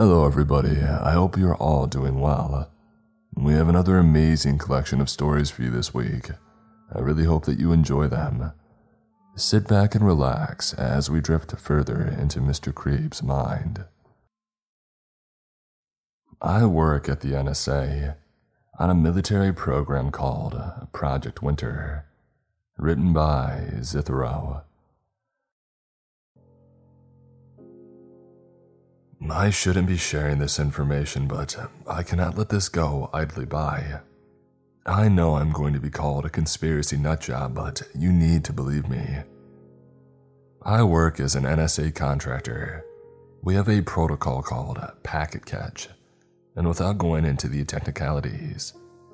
Hello, 0.00 0.24
everybody. 0.24 0.80
I 0.80 1.10
hope 1.10 1.36
you're 1.36 1.56
all 1.56 1.88
doing 1.88 2.20
well. 2.20 2.70
We 3.34 3.54
have 3.54 3.68
another 3.68 3.98
amazing 3.98 4.58
collection 4.58 5.00
of 5.00 5.10
stories 5.10 5.50
for 5.50 5.62
you 5.62 5.70
this 5.70 5.92
week. 5.92 6.30
I 6.94 7.00
really 7.00 7.24
hope 7.24 7.46
that 7.46 7.58
you 7.58 7.72
enjoy 7.72 8.06
them. 8.06 8.52
Sit 9.34 9.66
back 9.66 9.96
and 9.96 10.06
relax 10.06 10.72
as 10.72 11.10
we 11.10 11.20
drift 11.20 11.52
further 11.58 12.00
into 12.00 12.38
Mr. 12.38 12.72
Creep's 12.72 13.24
mind. 13.24 13.86
I 16.40 16.64
work 16.64 17.08
at 17.08 17.18
the 17.18 17.32
NSA 17.32 18.14
on 18.78 18.90
a 18.90 18.94
military 18.94 19.52
program 19.52 20.12
called 20.12 20.62
Project 20.92 21.42
Winter, 21.42 22.06
written 22.76 23.12
by 23.12 23.70
Zithero. 23.80 24.62
I 29.30 29.50
shouldn't 29.50 29.88
be 29.88 29.96
sharing 29.96 30.38
this 30.38 30.60
information, 30.60 31.26
but 31.26 31.56
I 31.86 32.02
cannot 32.02 32.38
let 32.38 32.50
this 32.50 32.68
go 32.68 33.10
idly 33.12 33.44
by. 33.44 34.00
I 34.86 35.08
know 35.08 35.34
I'm 35.34 35.50
going 35.52 35.74
to 35.74 35.80
be 35.80 35.90
called 35.90 36.24
a 36.24 36.30
conspiracy 36.30 36.96
nutjob, 36.96 37.52
but 37.52 37.82
you 37.94 38.12
need 38.12 38.44
to 38.44 38.52
believe 38.52 38.88
me. 38.88 39.18
I 40.62 40.82
work 40.82 41.20
as 41.20 41.34
an 41.34 41.44
NSA 41.44 41.94
contractor. 41.94 42.84
We 43.42 43.54
have 43.54 43.68
a 43.68 43.82
protocol 43.82 44.42
called 44.42 44.78
Packet 45.02 45.44
Catch, 45.44 45.88
and 46.56 46.66
without 46.68 46.98
going 46.98 47.24
into 47.24 47.48
the 47.48 47.64
technicalities, 47.64 48.72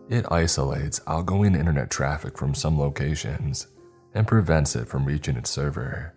it 0.09 0.31
isolates 0.31 1.01
outgoing 1.07 1.55
internet 1.55 1.91
traffic 1.91 2.37
from 2.37 2.55
some 2.55 2.79
locations 2.79 3.69
and 4.15 4.29
prevents 4.29 4.77
it 4.77 4.87
from 4.87 5.07
reaching 5.07 5.37
its 5.37 5.51
server. 5.51 6.15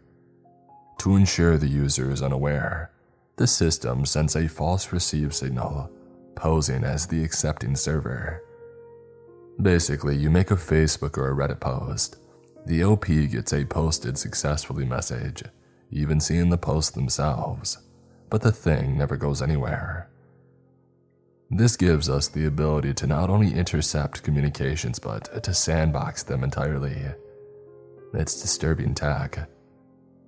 To 1.00 1.16
ensure 1.16 1.58
the 1.58 1.68
user 1.68 2.12
is 2.12 2.22
unaware, 2.22 2.92
the 3.38 3.48
system 3.48 4.06
sends 4.06 4.36
a 4.36 4.48
false 4.48 4.92
receive 4.92 5.34
signal, 5.34 5.92
posing 6.36 6.84
as 6.84 7.06
the 7.06 7.24
accepting 7.24 7.76
server. 7.76 8.44
Basically, 9.62 10.16
you 10.16 10.30
make 10.30 10.52
a 10.52 10.56
Facebook 10.56 11.18
or 11.18 11.32
a 11.32 11.36
Reddit 11.36 11.60
post. 11.60 12.18
The 12.66 12.84
OP 12.84 13.06
gets 13.06 13.54
a 13.54 13.66
posted 13.66 14.18
successfully 14.18 14.86
message, 14.86 15.44
even 15.92 16.20
seeing 16.20 16.50
the 16.50 16.58
post 16.58 16.96
themselves, 16.96 17.78
but 18.30 18.42
the 18.42 18.52
thing 18.52 18.98
never 18.98 19.16
goes 19.16 19.42
anywhere. 19.42 20.10
This 21.50 21.78
gives 21.78 22.10
us 22.10 22.28
the 22.28 22.46
ability 22.46 22.94
to 22.96 23.08
not 23.08 23.30
only 23.30 23.54
intercept 23.54 24.24
communications 24.24 25.00
but 25.00 25.44
to 25.44 25.54
sandbox 25.54 26.24
them 26.24 26.44
entirely. 26.44 27.06
It's 28.14 28.42
disturbing 28.42 28.96
tech, 28.96 29.48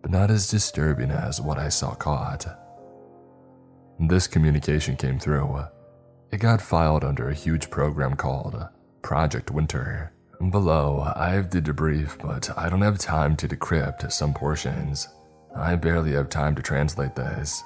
but 0.01 0.11
not 0.11 0.31
as 0.31 0.49
disturbing 0.49 1.11
as 1.11 1.41
what 1.41 1.57
I 1.57 1.69
saw 1.69 1.93
caught. 1.93 2.47
This 3.99 4.27
communication 4.27 4.95
came 4.95 5.19
through. 5.19 5.45
Uh, 5.45 5.67
it 6.31 6.37
got 6.37 6.61
filed 6.61 7.03
under 7.03 7.27
a 7.27 7.33
huge 7.33 7.69
program 7.69 8.15
called 8.15 8.55
uh, 8.55 8.69
Project 9.01 9.51
Winter. 9.51 10.13
Below, 10.51 11.11
I 11.15 11.31
have 11.31 11.49
the 11.49 11.61
debrief, 11.61 12.17
but 12.25 12.57
I 12.57 12.69
don't 12.69 12.81
have 12.81 12.97
time 12.97 13.35
to 13.37 13.47
decrypt 13.47 14.09
some 14.11 14.33
portions. 14.33 15.09
I 15.53 15.75
barely 15.75 16.13
have 16.13 16.29
time 16.29 16.55
to 16.55 16.61
translate 16.61 17.15
this. 17.15 17.61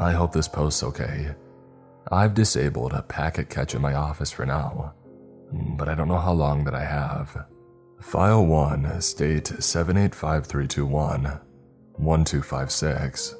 I 0.00 0.12
hope 0.12 0.32
this 0.32 0.48
post's 0.48 0.82
okay. 0.84 1.34
I've 2.10 2.32
disabled 2.32 2.92
a 2.94 3.02
packet 3.02 3.50
catch 3.50 3.74
in 3.74 3.82
my 3.82 3.94
office 3.94 4.32
for 4.32 4.46
now, 4.46 4.94
but 5.52 5.88
I 5.88 5.94
don't 5.94 6.08
know 6.08 6.18
how 6.18 6.32
long 6.32 6.64
that 6.64 6.74
I 6.74 6.84
have. 6.84 7.46
File 8.00 8.46
1, 8.46 9.02
state 9.02 9.48
785321, 9.48 11.24
1256. 11.96 13.35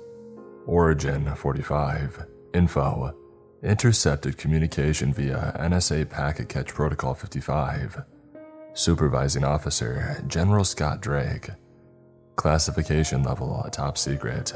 Origin 0.67 1.33
45. 1.33 2.27
Info. 2.53 3.15
Intercepted 3.63 4.37
communication 4.37 5.13
via 5.13 5.57
NSA 5.61 6.11
Packet 6.11 6.49
Catch 6.49 6.75
Protocol 6.75 7.15
55. 7.15 8.03
Supervising 8.75 9.45
Officer 9.45 10.23
General 10.27 10.65
Scott 10.65 11.01
Drake. 11.01 11.51
Classification 12.35 13.23
level 13.23 13.67
top 13.73 13.97
secret. 13.97 14.53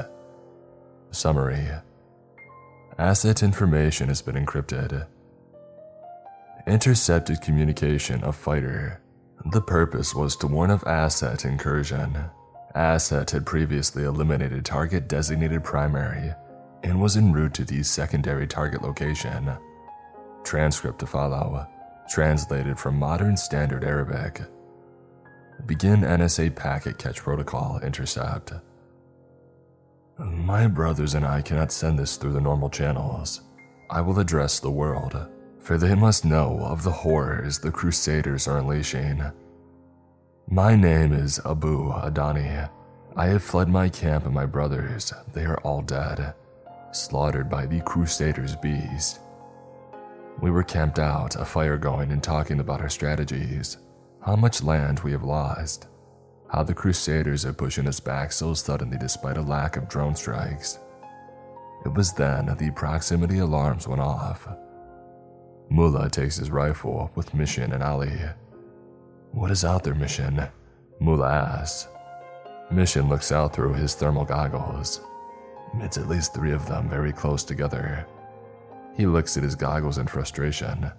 Summary 1.11 1.67
Asset 2.97 3.41
information 3.41 4.09
has 4.09 4.21
been 4.21 4.35
encrypted. 4.35 5.07
Intercepted 6.67 7.41
communication 7.41 8.21
of 8.23 8.35
fighter. 8.35 9.01
The 9.51 9.61
purpose 9.61 10.13
was 10.13 10.35
to 10.37 10.47
warn 10.47 10.69
of 10.69 10.83
asset 10.83 11.45
incursion. 11.45 12.25
Asset 12.75 13.31
had 13.31 13.45
previously 13.45 14.03
eliminated 14.03 14.63
target 14.63 15.07
designated 15.07 15.63
primary 15.63 16.33
and 16.83 17.01
was 17.01 17.17
en 17.17 17.31
route 17.33 17.53
to 17.55 17.65
the 17.65 17.83
secondary 17.83 18.47
target 18.47 18.81
location. 18.81 19.51
Transcript 20.43 20.99
to 20.99 21.05
follow, 21.05 21.67
translated 22.09 22.79
from 22.79 22.97
modern 22.97 23.37
standard 23.37 23.83
Arabic. 23.83 24.41
Begin 25.65 26.01
NSA 26.01 26.55
packet 26.55 26.97
catch 26.97 27.17
protocol 27.21 27.79
intercept. 27.83 28.53
My 30.17 30.67
brothers 30.67 31.13
and 31.13 31.25
I 31.25 31.41
cannot 31.41 31.71
send 31.71 31.99
this 31.99 32.17
through 32.17 32.33
the 32.33 32.41
normal 32.41 32.69
channels. 32.69 33.41
I 33.89 34.01
will 34.01 34.19
address 34.19 34.59
the 34.59 34.71
world, 34.71 35.27
for 35.59 35.77
they 35.77 35.95
must 35.95 36.25
know 36.25 36.59
of 36.63 36.83
the 36.83 36.91
horrors 36.91 37.59
the 37.59 37.71
Crusaders 37.71 38.47
are 38.47 38.59
unleashing. 38.59 39.23
My 40.53 40.75
name 40.75 41.13
is 41.13 41.39
Abu 41.45 41.93
Adani. 41.93 42.69
I 43.15 43.27
have 43.27 43.41
fled 43.41 43.69
my 43.69 43.87
camp 43.87 44.25
and 44.25 44.33
my 44.33 44.45
brothers. 44.45 45.13
They 45.31 45.45
are 45.45 45.61
all 45.61 45.81
dead, 45.81 46.33
slaughtered 46.91 47.49
by 47.49 47.65
the 47.65 47.79
Crusaders' 47.79 48.57
beast. 48.57 49.21
We 50.41 50.51
were 50.51 50.63
camped 50.63 50.99
out, 50.99 51.37
a 51.37 51.45
fire 51.45 51.77
going, 51.77 52.11
and 52.11 52.21
talking 52.21 52.59
about 52.59 52.81
our 52.81 52.89
strategies, 52.89 53.77
how 54.25 54.35
much 54.35 54.61
land 54.61 54.99
we 54.99 55.13
have 55.13 55.23
lost, 55.23 55.87
how 56.49 56.63
the 56.63 56.73
Crusaders 56.73 57.45
are 57.45 57.53
pushing 57.53 57.87
us 57.87 58.01
back 58.01 58.33
so 58.33 58.53
suddenly 58.53 58.97
despite 58.97 59.37
a 59.37 59.41
lack 59.41 59.77
of 59.77 59.87
drone 59.87 60.17
strikes. 60.17 60.79
It 61.85 61.93
was 61.93 62.11
then 62.11 62.53
the 62.59 62.71
proximity 62.71 63.39
alarms 63.39 63.87
went 63.87 64.01
off. 64.01 64.49
Mullah 65.69 66.09
takes 66.09 66.35
his 66.35 66.51
rifle 66.51 67.09
with 67.15 67.33
Mission 67.33 67.71
and 67.71 67.81
Ali. 67.81 68.19
What 69.31 69.49
is 69.49 69.63
out 69.63 69.83
there, 69.83 69.95
Mission? 69.95 70.45
Mullah 70.99 71.31
asks. 71.31 71.87
Mission 72.69 73.07
looks 73.07 73.31
out 73.31 73.53
through 73.53 73.73
his 73.73 73.95
thermal 73.95 74.25
goggles. 74.25 74.99
It's 75.79 75.97
at 75.97 76.09
least 76.09 76.33
three 76.33 76.51
of 76.51 76.67
them 76.67 76.89
very 76.89 77.13
close 77.13 77.43
together. 77.45 78.05
He 78.97 79.05
looks 79.05 79.37
at 79.37 79.43
his 79.43 79.55
goggles 79.55 79.97
in 79.97 80.07
frustration. 80.07 80.91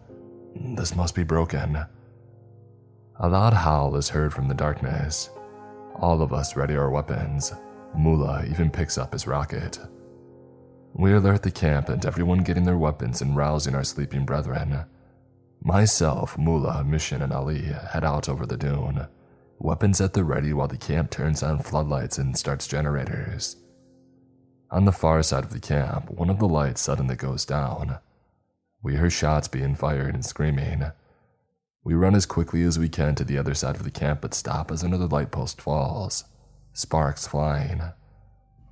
This 0.55 0.97
must 0.97 1.15
be 1.15 1.25
broken. 1.25 1.85
A 3.21 3.29
loud 3.29 3.53
howl 3.53 3.97
is 3.97 4.09
heard 4.09 4.33
from 4.33 4.49
the 4.49 4.55
darkness. 4.55 5.29
All 5.97 6.23
of 6.23 6.33
us 6.33 6.57
ready 6.57 6.75
our 6.75 6.91
weapons. 6.91 7.53
Mullah 7.95 8.47
even 8.47 8.71
picks 8.71 8.97
up 8.97 9.13
his 9.13 9.27
rocket. 9.27 9.79
We 10.95 11.13
alert 11.13 11.43
the 11.43 11.51
camp 11.51 11.91
and 11.91 12.05
everyone 12.07 12.39
getting 12.39 12.65
their 12.65 12.79
weapons 12.79 13.21
and 13.21 13.37
rousing 13.37 13.75
our 13.75 13.85
sleeping 13.85 14.25
brethren. 14.25 14.85
Myself, 15.65 16.37
Mullah, 16.37 16.83
Mission, 16.83 17.23
and 17.23 17.33
Ali 17.33 17.63
head 17.63 18.03
out 18.03 18.29
over 18.29 18.47
the 18.47 18.57
dune, 18.57 19.07
weapons 19.61 20.01
at 20.01 20.13
the 20.13 20.25
ready 20.25 20.53
while 20.53 20.67
the 20.67 20.77
camp 20.77 21.11
turns 21.11 21.41
on 21.41 21.61
floodlights 21.61 22.19
and 22.19 22.37
starts 22.37 22.67
generators. 22.67 23.57
On 24.73 24.87
the 24.87 24.91
far 24.91 25.23
side 25.23 25.45
of 25.45 25.53
the 25.53 25.61
camp, 25.61 26.11
one 26.11 26.31
of 26.31 26.41
the 26.41 26.49
lights 26.49 26.81
suddenly 26.81 27.15
goes 27.15 27.45
down. 27.45 27.99
We 28.83 28.97
hear 28.97 29.09
shots 29.09 29.47
being 29.47 29.77
fired 29.77 30.15
and 30.15 30.27
screaming. 30.27 30.91
We 31.85 31.95
run 31.95 32.17
as 32.17 32.27
quickly 32.27 32.65
as 32.65 32.77
we 32.77 32.89
can 32.89 33.15
to 33.15 33.25
the 33.25 33.39
other 33.39 33.55
side 33.55 33.77
of 33.77 33.85
the 33.85 33.91
camp 33.93 34.23
but 34.23 34.35
stop 34.35 34.73
as 34.73 34.83
another 34.83 35.07
light 35.07 35.31
post 35.31 35.61
falls, 35.61 36.25
sparks 36.73 37.29
flying. 37.29 37.83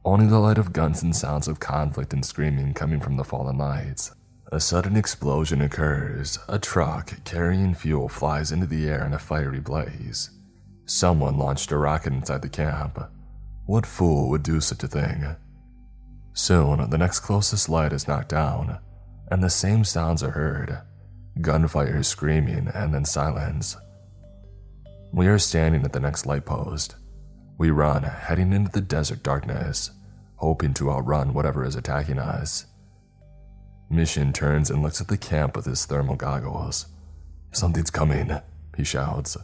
Only 0.05 0.27
the 0.27 0.41
light 0.41 0.59
of 0.59 0.73
guns 0.73 1.05
and 1.05 1.15
sounds 1.15 1.47
of 1.47 1.61
conflict 1.61 2.13
and 2.13 2.27
screaming 2.27 2.75
coming 2.75 2.99
from 2.99 3.17
the 3.17 3.25
fallen 3.25 3.59
lights. 3.59 4.13
A 4.53 4.59
sudden 4.59 4.97
explosion 4.97 5.63
occurs. 5.63 6.39
A 6.49 6.59
truck 6.59 7.23
carrying 7.25 7.73
fuel 7.73 8.09
flies 8.09 8.51
into 8.51 8.67
the 8.67 8.89
air 8.89 9.07
in 9.07 9.15
a 9.15 9.19
fiery 9.19 9.61
blaze. 9.61 10.31
Someone 10.87 11.39
launched 11.39 11.71
a 11.71 11.77
rocket 11.77 12.13
inside 12.13 12.43
the 12.43 12.49
camp. 12.49 12.99
What 13.67 13.87
fool 13.87 14.29
would 14.29 14.43
do 14.43 14.61
such 14.61 14.83
a 14.83 14.89
thing? 14.89 15.37
Soon, 16.33 16.91
the 16.91 16.99
next 16.99 17.21
closest 17.21 17.69
light 17.69 17.93
is 17.93 18.09
knocked 18.09 18.31
down, 18.31 18.81
and 19.31 19.41
the 19.41 19.51
same 19.51 19.85
sounds 19.85 20.23
are 20.23 20.33
heard 20.33 20.81
gunfire, 21.41 22.03
screaming, 22.03 22.69
and 22.75 22.93
then 22.93 23.05
silence. 23.05 23.77
We 25.13 25.29
are 25.29 25.39
standing 25.39 25.85
at 25.85 25.93
the 25.93 26.01
next 26.01 26.27
light 26.27 26.45
post. 26.45 26.97
We 27.57 27.71
run, 27.71 28.03
heading 28.03 28.53
into 28.53 28.73
the 28.73 28.81
desert 28.81 29.23
darkness, 29.23 29.93
hoping 30.37 30.75
to 30.75 30.91
outrun 30.91 31.35
whatever 31.35 31.65
is 31.65 31.77
attacking 31.77 32.19
us. 32.19 32.67
Mission 33.91 34.33
turns 34.33 34.71
and 34.71 34.83
looks 34.83 35.01
at 35.01 35.09
the 35.09 35.19
camp 35.19 35.57
with 35.57 35.67
his 35.67 35.85
thermal 35.85 36.15
goggles. 36.15 36.87
Something's 37.51 37.91
coming, 37.91 38.31
he 38.77 38.85
shouts. 38.85 39.37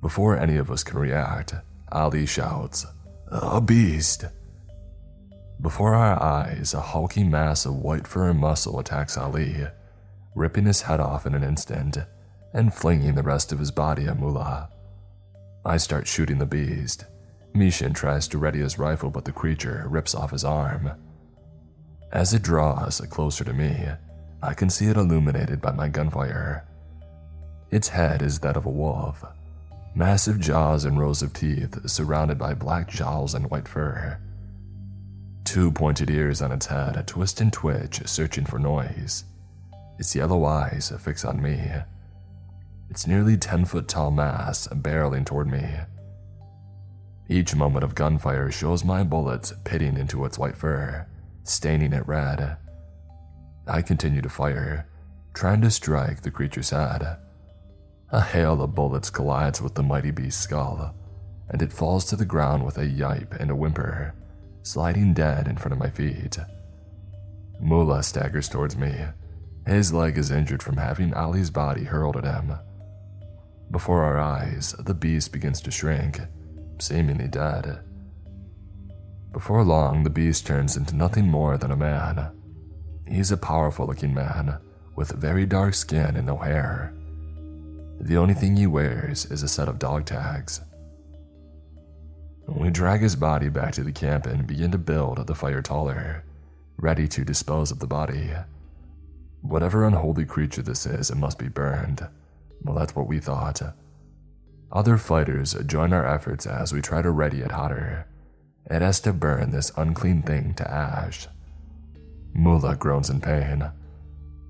Before 0.00 0.38
any 0.38 0.56
of 0.56 0.70
us 0.70 0.84
can 0.84 0.98
react, 0.98 1.54
Ali 1.90 2.24
shouts, 2.24 2.86
A 3.28 3.60
beast! 3.60 4.26
Before 5.60 5.94
our 5.94 6.22
eyes, 6.22 6.72
a 6.72 6.80
hulking 6.80 7.30
mass 7.30 7.66
of 7.66 7.74
white 7.74 8.06
fur 8.06 8.30
and 8.30 8.38
muscle 8.38 8.78
attacks 8.78 9.16
Ali, 9.16 9.66
ripping 10.36 10.66
his 10.66 10.82
head 10.82 11.00
off 11.00 11.26
in 11.26 11.34
an 11.34 11.42
instant 11.42 11.98
and 12.52 12.72
flinging 12.72 13.16
the 13.16 13.22
rest 13.22 13.50
of 13.50 13.58
his 13.58 13.72
body 13.72 14.06
at 14.06 14.18
Mullah. 14.18 14.68
I 15.64 15.78
start 15.78 16.06
shooting 16.06 16.38
the 16.38 16.46
beast. 16.46 17.06
Mishin 17.54 17.94
tries 17.94 18.28
to 18.28 18.38
ready 18.38 18.60
his 18.60 18.78
rifle, 18.78 19.10
but 19.10 19.24
the 19.24 19.32
creature 19.32 19.86
rips 19.88 20.14
off 20.14 20.30
his 20.30 20.44
arm. 20.44 20.92
As 22.14 22.32
it 22.32 22.42
draws 22.42 23.00
closer 23.10 23.42
to 23.42 23.52
me, 23.52 23.88
I 24.40 24.54
can 24.54 24.70
see 24.70 24.86
it 24.86 24.96
illuminated 24.96 25.60
by 25.60 25.72
my 25.72 25.88
gunfire. 25.88 26.64
Its 27.72 27.88
head 27.88 28.22
is 28.22 28.38
that 28.38 28.56
of 28.56 28.66
a 28.66 28.70
wolf, 28.70 29.24
massive 29.96 30.38
jaws 30.38 30.84
and 30.84 30.96
rows 30.96 31.22
of 31.22 31.32
teeth 31.32 31.90
surrounded 31.90 32.38
by 32.38 32.54
black 32.54 32.88
jowls 32.88 33.34
and 33.34 33.50
white 33.50 33.66
fur. 33.66 34.20
Two 35.42 35.72
pointed 35.72 36.08
ears 36.08 36.40
on 36.40 36.52
its 36.52 36.66
head 36.66 37.04
twist 37.08 37.40
and 37.40 37.52
twitch, 37.52 38.00
searching 38.06 38.46
for 38.46 38.60
noise. 38.60 39.24
Its 39.98 40.14
yellow 40.14 40.44
eyes 40.44 40.92
fix 41.00 41.24
on 41.24 41.42
me. 41.42 41.68
Its 42.90 43.08
nearly 43.08 43.36
10 43.36 43.64
foot 43.64 43.88
tall 43.88 44.12
mass 44.12 44.68
barreling 44.68 45.26
toward 45.26 45.48
me. 45.48 45.68
Each 47.28 47.56
moment 47.56 47.82
of 47.82 47.96
gunfire 47.96 48.52
shows 48.52 48.84
my 48.84 49.02
bullets 49.02 49.52
pitting 49.64 49.96
into 49.96 50.24
its 50.24 50.38
white 50.38 50.56
fur, 50.56 51.08
staining 51.44 51.92
it 51.92 52.06
red. 52.06 52.56
I 53.66 53.82
continue 53.82 54.20
to 54.22 54.28
fire, 54.28 54.88
trying 55.32 55.60
to 55.62 55.70
strike 55.70 56.22
the 56.22 56.30
creature's 56.30 56.70
head. 56.70 57.18
A 58.10 58.20
hail 58.20 58.60
of 58.62 58.74
bullets 58.74 59.10
collides 59.10 59.62
with 59.62 59.74
the 59.74 59.82
mighty 59.82 60.10
beast's 60.10 60.42
skull, 60.42 60.94
and 61.48 61.62
it 61.62 61.72
falls 61.72 62.04
to 62.06 62.16
the 62.16 62.24
ground 62.24 62.64
with 62.64 62.78
a 62.78 62.86
yipe 62.86 63.38
and 63.40 63.50
a 63.50 63.56
whimper, 63.56 64.14
sliding 64.62 65.14
dead 65.14 65.48
in 65.48 65.56
front 65.56 65.72
of 65.72 65.78
my 65.78 65.90
feet. 65.90 66.38
Mullah 67.60 68.02
staggers 68.02 68.48
towards 68.48 68.76
me. 68.76 68.92
His 69.66 69.92
leg 69.92 70.18
is 70.18 70.30
injured 70.30 70.62
from 70.62 70.76
having 70.76 71.14
Ali's 71.14 71.50
body 71.50 71.84
hurled 71.84 72.16
at 72.16 72.24
him. 72.24 72.52
Before 73.70 74.04
our 74.04 74.18
eyes, 74.18 74.74
the 74.78 74.94
beast 74.94 75.32
begins 75.32 75.60
to 75.62 75.70
shrink, 75.70 76.20
seemingly 76.78 77.28
dead. 77.28 77.80
Before 79.34 79.64
long, 79.64 80.04
the 80.04 80.10
beast 80.10 80.46
turns 80.46 80.76
into 80.76 80.94
nothing 80.94 81.26
more 81.26 81.58
than 81.58 81.72
a 81.72 81.76
man. 81.76 82.30
He's 83.04 83.32
a 83.32 83.36
powerful 83.36 83.84
looking 83.84 84.14
man 84.14 84.58
with 84.94 85.10
very 85.10 85.44
dark 85.44 85.74
skin 85.74 86.14
and 86.14 86.24
no 86.24 86.36
hair. 86.36 86.94
The 88.00 88.16
only 88.16 88.34
thing 88.34 88.56
he 88.56 88.68
wears 88.68 89.26
is 89.26 89.42
a 89.42 89.48
set 89.48 89.66
of 89.66 89.80
dog 89.80 90.04
tags. 90.04 90.60
We 92.46 92.70
drag 92.70 93.00
his 93.00 93.16
body 93.16 93.48
back 93.48 93.72
to 93.72 93.82
the 93.82 93.90
camp 93.90 94.24
and 94.26 94.46
begin 94.46 94.70
to 94.70 94.78
build 94.78 95.26
the 95.26 95.34
fire 95.34 95.62
taller, 95.62 96.22
ready 96.76 97.08
to 97.08 97.24
dispose 97.24 97.72
of 97.72 97.80
the 97.80 97.88
body. 97.88 98.30
Whatever 99.40 99.84
unholy 99.84 100.26
creature 100.26 100.62
this 100.62 100.86
is, 100.86 101.10
it 101.10 101.16
must 101.16 101.40
be 101.40 101.48
burned. 101.48 102.06
Well, 102.62 102.76
that's 102.76 102.94
what 102.94 103.08
we 103.08 103.18
thought. 103.18 103.60
Other 104.70 104.96
fighters 104.96 105.54
join 105.66 105.92
our 105.92 106.06
efforts 106.06 106.46
as 106.46 106.72
we 106.72 106.80
try 106.80 107.02
to 107.02 107.10
ready 107.10 107.40
it 107.40 107.50
hotter. 107.50 108.06
It 108.70 108.82
has 108.82 109.00
to 109.00 109.12
burn 109.12 109.50
this 109.50 109.72
unclean 109.76 110.22
thing 110.22 110.54
to 110.54 110.70
ash. 110.70 111.28
Mullah 112.32 112.76
groans 112.76 113.10
in 113.10 113.20
pain. 113.20 113.70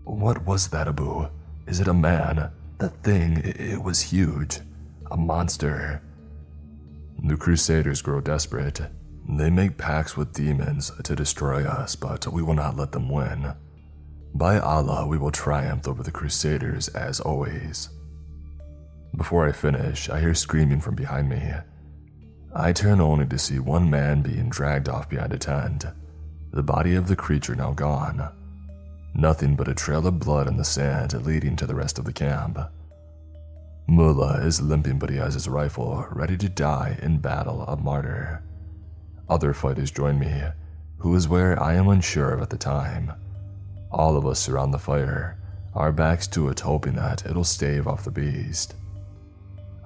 What 0.05 0.46
was 0.46 0.69
that, 0.69 0.88
Abu? 0.88 1.28
Is 1.66 1.81
it 1.81 1.88
a 1.88 1.94
man? 1.94 2.50
That 2.78 3.02
thing, 3.02 3.38
it 3.44 3.82
was 3.82 4.00
huge. 4.00 4.61
A 5.11 5.16
monster. 5.16 6.02
The 7.22 7.37
Crusaders 7.37 8.02
grow 8.02 8.20
desperate. 8.20 8.81
They 9.28 9.50
make 9.50 9.78
pacts 9.78 10.16
with 10.16 10.34
demons 10.34 10.93
to 11.02 11.16
destroy 11.16 11.64
us, 11.64 11.96
but 11.96 12.26
we 12.26 12.43
will 12.43 12.55
not 12.55 12.76
let 12.76 12.93
them 12.93 13.08
win. 13.08 13.55
By 14.34 14.58
Allah, 14.58 15.06
we 15.06 15.16
will 15.16 15.31
triumph 15.31 15.88
over 15.88 16.02
the 16.02 16.11
Crusaders 16.11 16.88
as 16.88 17.20
always. 17.20 17.88
Before 19.16 19.49
I 19.49 19.52
finish, 19.52 20.11
I 20.11 20.20
hear 20.20 20.34
screaming 20.34 20.81
from 20.81 20.94
behind 20.94 21.28
me. 21.28 21.52
I 22.56 22.73
turn 22.73 23.01
only 23.01 23.27
to 23.27 23.39
see 23.39 23.59
one 23.59 23.91
man 23.91 24.23
being 24.23 24.49
dragged 24.49 24.89
off 24.89 25.09
behind 25.09 25.33
a 25.33 25.39
tent, 25.39 25.87
the 26.53 26.62
body 26.62 26.95
of 26.95 27.09
the 27.09 27.17
creature 27.17 27.56
now 27.56 27.73
gone. 27.73 28.31
Nothing 29.12 29.56
but 29.56 29.67
a 29.67 29.75
trail 29.75 30.06
of 30.06 30.21
blood 30.21 30.47
in 30.47 30.56
the 30.56 30.65
sand 30.65 31.27
leading 31.27 31.56
to 31.56 31.67
the 31.67 31.75
rest 31.75 31.99
of 31.99 32.05
the 32.05 32.12
camp. 32.12 32.59
Mullah 33.89 34.47
is 34.47 34.62
limping, 34.62 35.01
but 35.01 35.11
he 35.11 35.17
has 35.17 35.35
his 35.35 35.49
rifle 35.49 36.06
ready 36.11 36.37
to 36.37 36.49
die 36.49 36.97
in 37.03 37.19
battle, 37.19 37.62
a 37.62 37.77
martyr. 37.77 38.43
Other 39.29 39.53
fighters 39.53 39.91
join 39.91 40.21
me, 40.21 40.43
who 40.99 41.15
is 41.17 41.29
where 41.29 41.61
I 41.61 41.75
am 41.75 41.89
unsure 41.89 42.35
of 42.35 42.41
at 42.41 42.50
the 42.50 42.57
time. 42.57 43.12
All 43.91 44.17
of 44.17 44.27
us 44.27 44.39
surround 44.39 44.73
the 44.73 44.79
fire, 44.79 45.39
our 45.75 45.91
backs 45.91 46.29
to 46.29 46.49
it, 46.49 46.61
hoping 46.61 46.95
that 46.95 47.27
it'll 47.27 47.43
stave 47.43 47.89
off 47.89 48.05
the 48.05 48.12
beast. 48.12 48.75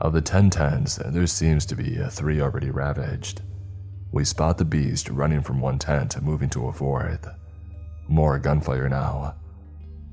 Of 0.00 0.12
the 0.12 0.21
ten 0.21 0.49
tents, 0.49 0.97
there 0.97 1.27
seems 1.27 1.67
to 1.67 1.75
be 1.75 2.00
uh, 2.00 2.09
three 2.09 2.41
already 2.41 2.71
ravaged. 2.71 3.43
We 4.12 4.25
spot 4.25 4.56
the 4.56 4.65
beast 4.65 5.11
running 5.11 5.43
from 5.43 5.61
one 5.61 5.79
tent, 5.79 6.23
moving 6.23 6.49
to 6.50 6.69
a 6.69 6.73
fourth. 6.73 7.29
More 8.06 8.39
gunfire 8.39 8.89
now. 8.89 9.35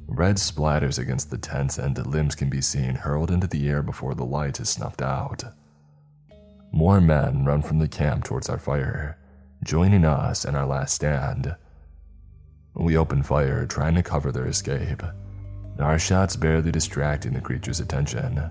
Red 0.08 0.38
splatters 0.38 1.00
against 1.00 1.30
the 1.30 1.38
tents, 1.38 1.78
and 1.78 1.96
limbs 2.06 2.36
can 2.36 2.50
be 2.50 2.62
seen 2.62 2.96
hurled 2.96 3.32
into 3.32 3.48
the 3.48 3.70
air 3.70 3.82
before 3.82 4.16
the 4.16 4.26
light 4.26 4.60
is 4.60 4.70
snuffed 4.70 5.02
out. 5.02 5.44
More 6.72 7.00
men 7.00 7.46
run 7.46 7.62
from 7.62 7.80
the 7.80 7.88
camp 7.88 8.24
towards 8.24 8.50
our 8.50 8.60
fire, 8.60 9.18
joining 9.64 10.04
us 10.04 10.46
in 10.46 10.56
our 10.56 10.66
last 10.66 10.96
stand. 10.96 11.56
We 12.74 12.98
open 12.98 13.24
fire, 13.24 13.66
trying 13.66 13.96
to 13.96 14.04
cover 14.04 14.32
their 14.32 14.48
escape, 14.48 15.02
our 15.80 16.00
shots 16.00 16.36
barely 16.36 16.72
distracting 16.72 17.34
the 17.34 17.42
creature's 17.42 17.80
attention. 17.80 18.50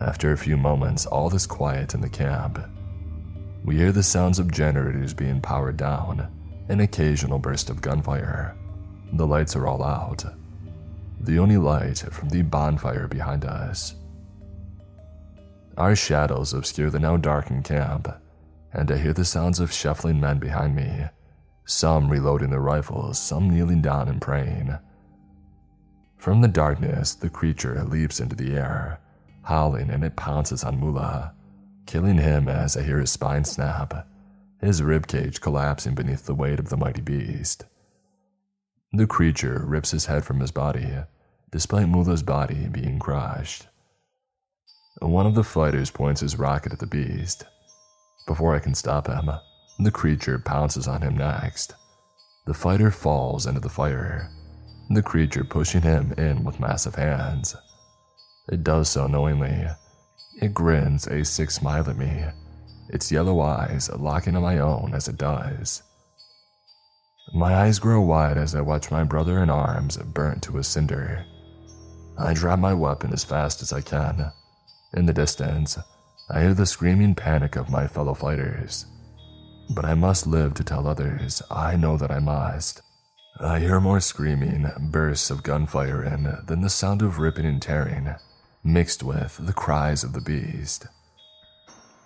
After 0.00 0.32
a 0.32 0.36
few 0.36 0.56
moments, 0.56 1.06
all 1.06 1.34
is 1.34 1.46
quiet 1.46 1.94
in 1.94 2.00
the 2.00 2.08
cab. 2.08 2.70
We 3.64 3.76
hear 3.76 3.92
the 3.92 4.02
sounds 4.02 4.38
of 4.38 4.52
generators 4.52 5.14
being 5.14 5.40
powered 5.40 5.76
down, 5.76 6.28
an 6.68 6.80
occasional 6.80 7.38
burst 7.38 7.70
of 7.70 7.80
gunfire. 7.80 8.56
The 9.12 9.26
lights 9.26 9.54
are 9.56 9.66
all 9.66 9.82
out. 9.82 10.24
The 11.20 11.38
only 11.38 11.56
light 11.56 11.98
from 12.10 12.28
the 12.28 12.42
bonfire 12.42 13.08
behind 13.08 13.44
us. 13.44 13.94
Our 15.76 15.96
shadows 15.96 16.52
obscure 16.52 16.90
the 16.90 17.00
now 17.00 17.16
darkened 17.16 17.64
camp, 17.64 18.08
and 18.72 18.90
I 18.90 18.98
hear 18.98 19.12
the 19.12 19.24
sounds 19.24 19.60
of 19.60 19.72
shuffling 19.72 20.20
men 20.20 20.38
behind 20.38 20.76
me, 20.76 21.06
some 21.64 22.08
reloading 22.10 22.50
their 22.50 22.60
rifles, 22.60 23.18
some 23.18 23.48
kneeling 23.48 23.80
down 23.80 24.08
and 24.08 24.20
praying. 24.20 24.76
From 26.16 26.40
the 26.40 26.48
darkness, 26.48 27.14
the 27.14 27.30
creature 27.30 27.82
leaps 27.84 28.20
into 28.20 28.36
the 28.36 28.54
air, 28.54 29.00
howling, 29.44 29.90
and 29.90 30.04
it 30.04 30.16
pounces 30.16 30.64
on 30.64 30.78
Mullah, 30.78 31.32
killing 31.86 32.18
him 32.18 32.48
as 32.48 32.76
I 32.76 32.82
hear 32.82 32.98
his 32.98 33.10
spine 33.10 33.44
snap, 33.44 34.06
his 34.60 34.80
ribcage 34.80 35.40
collapsing 35.40 35.94
beneath 35.94 36.26
the 36.26 36.34
weight 36.34 36.58
of 36.58 36.68
the 36.68 36.76
mighty 36.76 37.02
beast. 37.02 37.64
The 38.92 39.06
creature 39.06 39.62
rips 39.66 39.90
his 39.90 40.06
head 40.06 40.24
from 40.24 40.40
his 40.40 40.50
body, 40.50 40.88
despite 41.50 41.88
Mullah's 41.88 42.22
body 42.22 42.68
being 42.68 42.98
crushed. 42.98 43.66
One 45.00 45.26
of 45.26 45.34
the 45.34 45.44
fighters 45.44 45.90
points 45.90 46.20
his 46.20 46.38
rocket 46.38 46.72
at 46.72 46.78
the 46.78 46.86
beast. 46.86 47.44
Before 48.26 48.54
I 48.54 48.60
can 48.60 48.74
stop 48.74 49.08
him, 49.08 49.30
the 49.78 49.90
creature 49.90 50.38
pounces 50.38 50.86
on 50.86 51.02
him 51.02 51.16
next. 51.16 51.74
The 52.46 52.54
fighter 52.54 52.90
falls 52.90 53.46
into 53.46 53.60
the 53.60 53.68
fire, 53.68 54.30
the 54.90 55.02
creature 55.02 55.44
pushing 55.44 55.82
him 55.82 56.12
in 56.16 56.44
with 56.44 56.60
massive 56.60 56.94
hands. 56.94 57.56
It 58.46 58.62
does 58.62 58.90
so 58.90 59.06
knowingly. 59.06 59.68
It 60.40 60.52
grins 60.52 61.06
a 61.06 61.24
sick 61.24 61.50
smile 61.50 61.88
at 61.88 61.96
me, 61.96 62.26
its 62.90 63.10
yellow 63.10 63.40
eyes 63.40 63.90
locking 63.90 64.36
on 64.36 64.42
my 64.42 64.58
own 64.58 64.92
as 64.94 65.08
it 65.08 65.16
does. 65.16 65.82
My 67.32 67.54
eyes 67.54 67.78
grow 67.78 68.02
wide 68.02 68.36
as 68.36 68.54
I 68.54 68.60
watch 68.60 68.90
my 68.90 69.02
brother 69.02 69.42
in 69.42 69.48
arms 69.48 69.96
burnt 69.96 70.42
to 70.42 70.58
a 70.58 70.64
cinder. 70.64 71.24
I 72.18 72.34
drop 72.34 72.58
my 72.58 72.74
weapon 72.74 73.12
as 73.14 73.24
fast 73.24 73.62
as 73.62 73.72
I 73.72 73.80
can. 73.80 74.30
In 74.92 75.06
the 75.06 75.14
distance, 75.14 75.78
I 76.28 76.42
hear 76.42 76.54
the 76.54 76.66
screaming 76.66 77.14
panic 77.14 77.56
of 77.56 77.70
my 77.70 77.86
fellow 77.86 78.12
fighters. 78.12 78.84
But 79.74 79.86
I 79.86 79.94
must 79.94 80.26
live 80.26 80.52
to 80.54 80.64
tell 80.64 80.86
others, 80.86 81.40
I 81.50 81.76
know 81.76 81.96
that 81.96 82.10
I 82.10 82.18
must. 82.18 82.82
I 83.40 83.60
hear 83.60 83.80
more 83.80 84.00
screaming, 84.00 84.70
bursts 84.90 85.30
of 85.30 85.42
gunfire, 85.42 86.02
and 86.02 86.46
then 86.46 86.60
the 86.60 86.68
sound 86.68 87.00
of 87.00 87.18
ripping 87.18 87.46
and 87.46 87.60
tearing 87.60 88.14
mixed 88.64 89.02
with 89.02 89.38
the 89.40 89.52
cries 89.52 90.02
of 90.02 90.14
the 90.14 90.20
beast. 90.20 90.86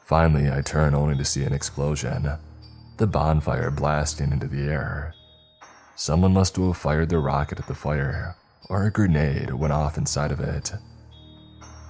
Finally, 0.05 0.51
I 0.51 0.61
turn 0.61 0.95
only 0.95 1.17
to 1.17 1.25
see 1.25 1.45
an 1.45 1.53
explosion, 1.53 2.31
the 2.97 3.07
bonfire 3.07 3.71
blasting 3.71 4.33
into 4.33 4.49
the 4.49 4.65
air. 4.65 5.15
Someone 5.95 6.33
must 6.33 6.57
have 6.57 6.77
fired 6.77 7.09
their 7.09 7.21
rocket 7.21 7.61
at 7.61 7.67
the 7.67 7.75
fire, 7.75 8.37
or 8.69 8.85
a 8.85 8.91
grenade 8.91 9.53
went 9.55 9.73
off 9.73 9.97
inside 9.97 10.33
of 10.33 10.41
it. 10.41 10.73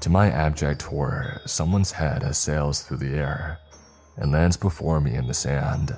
To 0.00 0.10
my 0.10 0.30
abject 0.30 0.82
horror, 0.82 1.40
someone's 1.46 1.92
head 1.92 2.34
sails 2.36 2.82
through 2.82 2.98
the 2.98 3.14
air 3.16 3.58
and 4.18 4.32
lands 4.32 4.56
before 4.56 5.00
me 5.00 5.14
in 5.14 5.26
the 5.26 5.34
sand, 5.34 5.96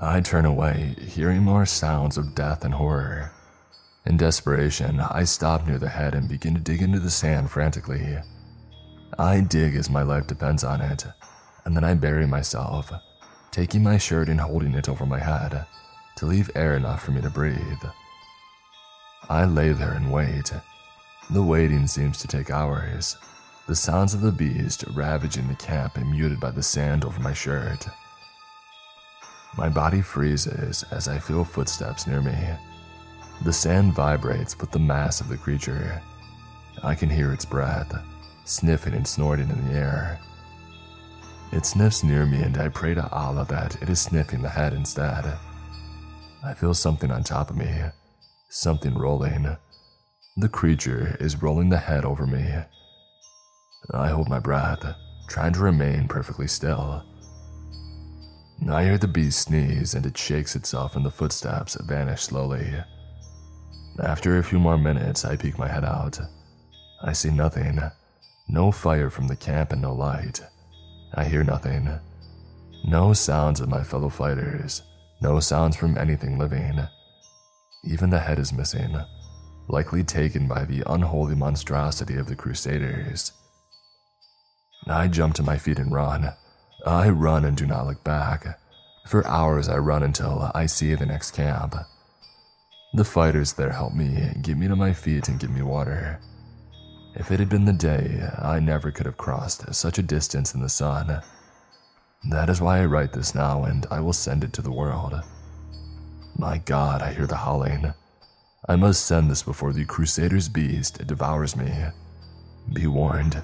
I 0.00 0.20
turn 0.20 0.44
away, 0.44 0.94
hearing 0.98 1.42
more 1.42 1.66
sounds 1.66 2.16
of 2.16 2.34
death 2.34 2.64
and 2.64 2.74
horror. 2.74 3.32
In 4.08 4.16
desperation, 4.16 5.00
I 5.00 5.24
stop 5.24 5.66
near 5.66 5.78
the 5.78 5.90
head 5.90 6.14
and 6.14 6.30
begin 6.30 6.54
to 6.54 6.60
dig 6.60 6.80
into 6.80 6.98
the 6.98 7.10
sand 7.10 7.50
frantically. 7.50 8.16
I 9.18 9.40
dig 9.42 9.76
as 9.76 9.90
my 9.90 10.00
life 10.00 10.26
depends 10.26 10.64
on 10.64 10.80
it, 10.80 11.04
and 11.66 11.76
then 11.76 11.84
I 11.84 11.92
bury 11.92 12.26
myself, 12.26 12.90
taking 13.50 13.82
my 13.82 13.98
shirt 13.98 14.30
and 14.30 14.40
holding 14.40 14.72
it 14.72 14.88
over 14.88 15.04
my 15.04 15.18
head 15.18 15.66
to 16.16 16.24
leave 16.24 16.50
air 16.54 16.74
enough 16.74 17.04
for 17.04 17.10
me 17.10 17.20
to 17.20 17.28
breathe. 17.28 17.84
I 19.28 19.44
lay 19.44 19.72
there 19.72 19.92
and 19.92 20.10
wait. 20.10 20.54
The 21.28 21.42
waiting 21.42 21.86
seems 21.86 22.16
to 22.20 22.26
take 22.26 22.50
hours, 22.50 23.14
the 23.66 23.76
sounds 23.76 24.14
of 24.14 24.22
the 24.22 24.32
beast 24.32 24.84
ravaging 24.94 25.48
the 25.48 25.54
camp 25.54 25.98
and 25.98 26.10
muted 26.10 26.40
by 26.40 26.52
the 26.52 26.62
sand 26.62 27.04
over 27.04 27.20
my 27.20 27.34
shirt. 27.34 27.86
My 29.58 29.68
body 29.68 30.00
freezes 30.00 30.82
as 30.90 31.08
I 31.08 31.18
feel 31.18 31.44
footsteps 31.44 32.06
near 32.06 32.22
me. 32.22 32.56
The 33.42 33.52
sand 33.52 33.94
vibrates 33.94 34.58
with 34.58 34.72
the 34.72 34.80
mass 34.80 35.20
of 35.20 35.28
the 35.28 35.36
creature. 35.36 36.02
I 36.82 36.94
can 36.94 37.08
hear 37.08 37.32
its 37.32 37.44
breath, 37.44 37.92
sniffing 38.44 38.94
and 38.94 39.06
snorting 39.06 39.48
in 39.48 39.68
the 39.68 39.74
air. 39.74 40.18
It 41.52 41.64
sniffs 41.64 42.02
near 42.02 42.26
me, 42.26 42.42
and 42.42 42.58
I 42.58 42.68
pray 42.68 42.94
to 42.94 43.08
Allah 43.10 43.46
that 43.48 43.80
it 43.80 43.88
is 43.88 44.00
sniffing 44.00 44.42
the 44.42 44.48
head 44.48 44.72
instead. 44.72 45.38
I 46.44 46.54
feel 46.54 46.74
something 46.74 47.10
on 47.10 47.22
top 47.22 47.50
of 47.50 47.56
me, 47.56 47.72
something 48.50 48.98
rolling. 48.98 49.56
The 50.36 50.48
creature 50.48 51.16
is 51.20 51.42
rolling 51.42 51.68
the 51.68 51.78
head 51.78 52.04
over 52.04 52.26
me. 52.26 52.44
I 53.92 54.08
hold 54.08 54.28
my 54.28 54.40
breath, 54.40 54.84
trying 55.28 55.52
to 55.54 55.60
remain 55.60 56.08
perfectly 56.08 56.48
still. 56.48 57.04
I 58.68 58.84
hear 58.84 58.98
the 58.98 59.08
beast 59.08 59.42
sneeze 59.42 59.94
and 59.94 60.04
it 60.04 60.18
shakes 60.18 60.56
itself 60.56 60.96
and 60.96 61.06
the 61.06 61.10
footsteps 61.10 61.76
vanish 61.80 62.22
slowly. 62.22 62.74
After 64.02 64.38
a 64.38 64.44
few 64.44 64.58
more 64.58 64.78
minutes, 64.78 65.24
I 65.24 65.36
peek 65.36 65.58
my 65.58 65.68
head 65.68 65.84
out. 65.84 66.20
I 67.02 67.12
see 67.12 67.30
nothing. 67.30 67.80
No 68.48 68.70
fire 68.70 69.10
from 69.10 69.28
the 69.28 69.36
camp 69.36 69.72
and 69.72 69.82
no 69.82 69.92
light. 69.92 70.40
I 71.14 71.24
hear 71.24 71.42
nothing. 71.42 71.90
No 72.84 73.12
sounds 73.12 73.60
of 73.60 73.68
my 73.68 73.82
fellow 73.82 74.08
fighters. 74.08 74.82
No 75.20 75.40
sounds 75.40 75.76
from 75.76 75.98
anything 75.98 76.38
living. 76.38 76.78
Even 77.84 78.10
the 78.10 78.20
head 78.20 78.38
is 78.38 78.52
missing, 78.52 78.96
likely 79.68 80.04
taken 80.04 80.46
by 80.46 80.64
the 80.64 80.82
unholy 80.86 81.34
monstrosity 81.34 82.16
of 82.16 82.26
the 82.26 82.36
Crusaders. 82.36 83.32
I 84.86 85.08
jump 85.08 85.34
to 85.34 85.42
my 85.42 85.58
feet 85.58 85.78
and 85.78 85.92
run. 85.92 86.34
I 86.86 87.08
run 87.08 87.44
and 87.44 87.56
do 87.56 87.66
not 87.66 87.86
look 87.86 88.04
back. 88.04 88.60
For 89.06 89.26
hours, 89.26 89.68
I 89.68 89.78
run 89.78 90.02
until 90.02 90.50
I 90.54 90.66
see 90.66 90.94
the 90.94 91.06
next 91.06 91.32
camp. 91.32 91.74
The 92.94 93.04
fighters 93.04 93.52
there 93.52 93.72
help 93.72 93.92
me, 93.92 94.32
get 94.42 94.56
me 94.56 94.66
to 94.66 94.74
my 94.74 94.92
feet, 94.92 95.28
and 95.28 95.38
give 95.38 95.50
me 95.50 95.62
water. 95.62 96.20
If 97.14 97.30
it 97.30 97.38
had 97.38 97.48
been 97.48 97.64
the 97.64 97.72
day, 97.72 98.28
I 98.38 98.60
never 98.60 98.90
could 98.90 99.06
have 99.06 99.16
crossed 99.16 99.74
such 99.74 99.98
a 99.98 100.02
distance 100.02 100.54
in 100.54 100.62
the 100.62 100.68
sun. 100.68 101.20
That 102.30 102.48
is 102.48 102.60
why 102.60 102.80
I 102.80 102.86
write 102.86 103.12
this 103.12 103.34
now, 103.34 103.64
and 103.64 103.86
I 103.90 104.00
will 104.00 104.12
send 104.12 104.42
it 104.42 104.52
to 104.54 104.62
the 104.62 104.72
world. 104.72 105.14
My 106.36 106.58
god, 106.58 107.02
I 107.02 107.12
hear 107.12 107.26
the 107.26 107.36
howling. 107.36 107.92
I 108.68 108.76
must 108.76 109.06
send 109.06 109.30
this 109.30 109.42
before 109.42 109.72
the 109.72 109.84
Crusader's 109.84 110.48
beast 110.48 111.06
devours 111.06 111.56
me. 111.56 111.72
Be 112.72 112.86
warned, 112.86 113.42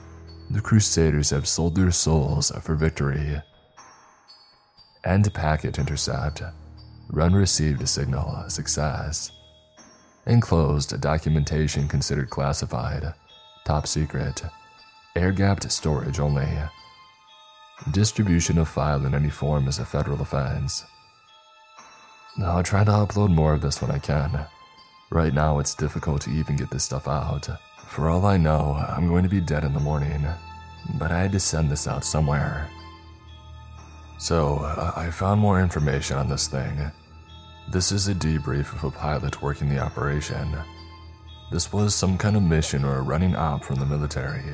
the 0.50 0.60
Crusaders 0.60 1.30
have 1.30 1.48
sold 1.48 1.74
their 1.74 1.90
souls 1.90 2.50
for 2.62 2.74
victory. 2.74 3.42
End 5.04 5.32
packet 5.34 5.78
intercept. 5.78 6.42
Run 7.10 7.34
received 7.34 7.82
a 7.82 7.86
signal, 7.86 8.48
success. 8.48 9.30
Enclosed 10.26 10.98
documentation 11.02 11.86
considered 11.86 12.30
classified, 12.30 13.12
top 13.66 13.86
secret, 13.86 14.42
air 15.14 15.32
gapped 15.32 15.70
storage 15.70 16.18
only. 16.18 16.48
Distribution 17.90 18.56
of 18.56 18.68
file 18.68 19.04
in 19.04 19.14
any 19.14 19.28
form 19.28 19.68
is 19.68 19.78
a 19.78 19.84
federal 19.84 20.22
offense. 20.22 20.84
Now 22.38 22.56
I'll 22.56 22.62
try 22.62 22.84
to 22.84 22.90
upload 22.90 23.34
more 23.34 23.52
of 23.52 23.60
this 23.60 23.82
when 23.82 23.90
I 23.90 23.98
can. 23.98 24.46
Right 25.10 25.34
now, 25.34 25.58
it's 25.58 25.74
difficult 25.74 26.22
to 26.22 26.30
even 26.30 26.56
get 26.56 26.70
this 26.70 26.84
stuff 26.84 27.06
out. 27.06 27.46
For 27.86 28.08
all 28.08 28.24
I 28.24 28.38
know, 28.38 28.82
I'm 28.88 29.06
going 29.06 29.22
to 29.24 29.28
be 29.28 29.40
dead 29.40 29.62
in 29.62 29.74
the 29.74 29.78
morning, 29.80 30.26
but 30.98 31.12
I 31.12 31.20
had 31.20 31.32
to 31.32 31.40
send 31.40 31.70
this 31.70 31.86
out 31.86 32.04
somewhere. 32.04 32.70
So, 34.18 34.60
I 34.96 35.10
found 35.10 35.40
more 35.40 35.60
information 35.60 36.16
on 36.16 36.28
this 36.28 36.48
thing. 36.48 36.90
This 37.68 37.92
is 37.92 38.08
a 38.08 38.14
debrief 38.14 38.74
of 38.74 38.84
a 38.84 38.90
pilot 38.90 39.40
working 39.42 39.68
the 39.70 39.78
operation. 39.78 40.54
This 41.50 41.72
was 41.72 41.94
some 41.94 42.18
kind 42.18 42.36
of 42.36 42.42
mission 42.42 42.84
or 42.84 42.98
a 42.98 43.02
running 43.02 43.34
op 43.34 43.64
from 43.64 43.76
the 43.76 43.86
military. 43.86 44.44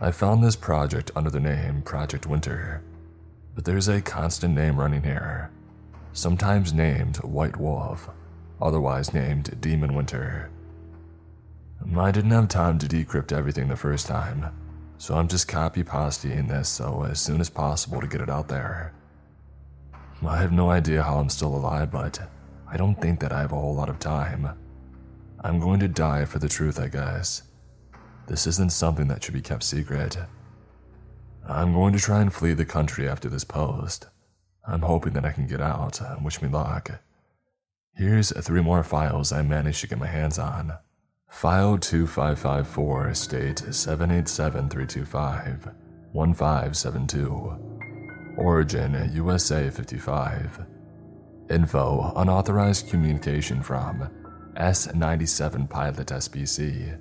I 0.00 0.10
found 0.10 0.44
this 0.44 0.56
project 0.56 1.10
under 1.16 1.30
the 1.30 1.40
name 1.40 1.82
Project 1.82 2.26
Winter, 2.26 2.82
but 3.54 3.64
there's 3.64 3.88
a 3.88 4.02
constant 4.02 4.54
name 4.54 4.78
running 4.78 5.02
here, 5.02 5.50
sometimes 6.12 6.72
named 6.72 7.16
White 7.18 7.56
Wolf, 7.56 8.10
otherwise 8.60 9.14
named 9.14 9.60
Demon 9.60 9.94
Winter. 9.94 10.50
I 11.96 12.10
didn't 12.10 12.30
have 12.30 12.48
time 12.48 12.78
to 12.78 12.86
decrypt 12.86 13.32
everything 13.32 13.68
the 13.68 13.76
first 13.76 14.06
time, 14.06 14.54
so 14.98 15.14
I'm 15.16 15.28
just 15.28 15.48
copy 15.48 15.82
pasting 15.82 16.48
this 16.48 16.68
so 16.68 17.04
as 17.04 17.20
soon 17.20 17.40
as 17.40 17.48
possible 17.48 18.02
to 18.02 18.06
get 18.06 18.20
it 18.20 18.28
out 18.28 18.48
there. 18.48 18.92
I 20.26 20.36
have 20.36 20.52
no 20.52 20.70
idea 20.70 21.02
how 21.02 21.18
I'm 21.18 21.30
still 21.30 21.54
alive, 21.54 21.90
but 21.90 22.20
I 22.68 22.76
don't 22.76 23.00
think 23.00 23.20
that 23.20 23.32
I 23.32 23.40
have 23.40 23.52
a 23.52 23.56
whole 23.56 23.74
lot 23.74 23.88
of 23.88 23.98
time. 23.98 24.48
I'm 25.42 25.58
going 25.58 25.80
to 25.80 25.88
die 25.88 26.26
for 26.26 26.38
the 26.38 26.48
truth, 26.48 26.78
I 26.78 26.88
guess. 26.88 27.42
This 28.26 28.46
isn't 28.46 28.72
something 28.72 29.08
that 29.08 29.24
should 29.24 29.34
be 29.34 29.40
kept 29.40 29.62
secret. 29.62 30.18
I'm 31.48 31.72
going 31.72 31.94
to 31.94 31.98
try 31.98 32.20
and 32.20 32.32
flee 32.32 32.52
the 32.52 32.66
country 32.66 33.08
after 33.08 33.28
this 33.28 33.44
post. 33.44 34.06
I'm 34.66 34.82
hoping 34.82 35.14
that 35.14 35.24
I 35.24 35.32
can 35.32 35.46
get 35.46 35.60
out, 35.60 36.00
wish 36.22 36.42
me 36.42 36.48
luck. 36.48 37.00
Here's 37.96 38.32
three 38.44 38.62
more 38.62 38.84
files 38.84 39.32
I 39.32 39.42
managed 39.42 39.80
to 39.80 39.88
get 39.88 39.98
my 39.98 40.06
hands 40.06 40.38
on. 40.38 40.74
File 41.28 41.78
2554 41.78 43.14
state 43.14 43.58
787325 43.58 45.70
1572. 46.12 47.69
Origin 48.36 49.10
USA 49.14 49.70
55. 49.70 50.66
Info 51.50 52.12
unauthorized 52.16 52.88
communication 52.88 53.62
from 53.62 54.08
S 54.56 54.92
97 54.94 55.66
pilot 55.66 56.06
SPC. 56.08 56.98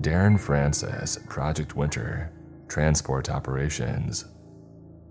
Darren 0.00 0.38
Francis, 0.38 1.18
Project 1.28 1.74
Winter, 1.76 2.32
Transport 2.68 3.30
Operations. 3.30 4.26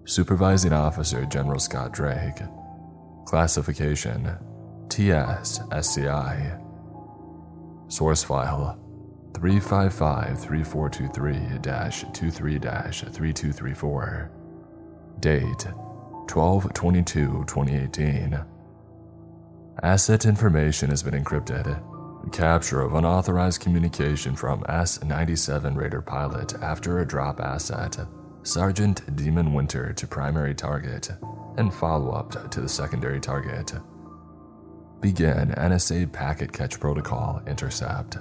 Supervising 0.06 0.74
Officer 0.74 1.26
General 1.26 1.60
Scott 1.60 1.92
Drake. 1.94 2.42
Classification 3.26 4.38
TS 4.90 5.62
SCI. 5.72 6.58
Source 7.88 8.24
file 8.24 8.80
355 9.34 10.40
3423 10.40 11.60
23 12.14 12.60
3234. 12.60 14.32
Date 15.20 15.68
12 16.28 16.74
22 16.74 17.46
2018. 17.48 18.40
Asset 19.84 20.26
information 20.26 20.90
has 20.90 21.04
been 21.04 21.24
encrypted. 21.24 21.82
Capture 22.32 22.82
of 22.82 22.96
unauthorized 22.96 23.62
communication 23.62 24.36
from 24.36 24.64
S 24.68 25.04
97 25.04 25.76
Raider 25.76 26.02
pilot 26.02 26.54
after 26.62 27.00
a 27.00 27.08
drop 27.08 27.40
asset. 27.40 28.00
Sergeant 28.44 29.16
Demon 29.16 29.54
Winter 29.54 29.92
to 29.94 30.08
primary 30.08 30.54
target, 30.54 31.10
and 31.58 31.74
follow 31.74 32.12
up 32.12 32.52
to 32.52 32.62
the 32.62 32.70
secondary 32.70 33.20
target. 33.20 33.74
Begin 35.02 35.50
NSA 35.50 36.12
packet 36.14 36.54
catch 36.54 36.80
protocol 36.80 37.42
intercept. 37.48 38.18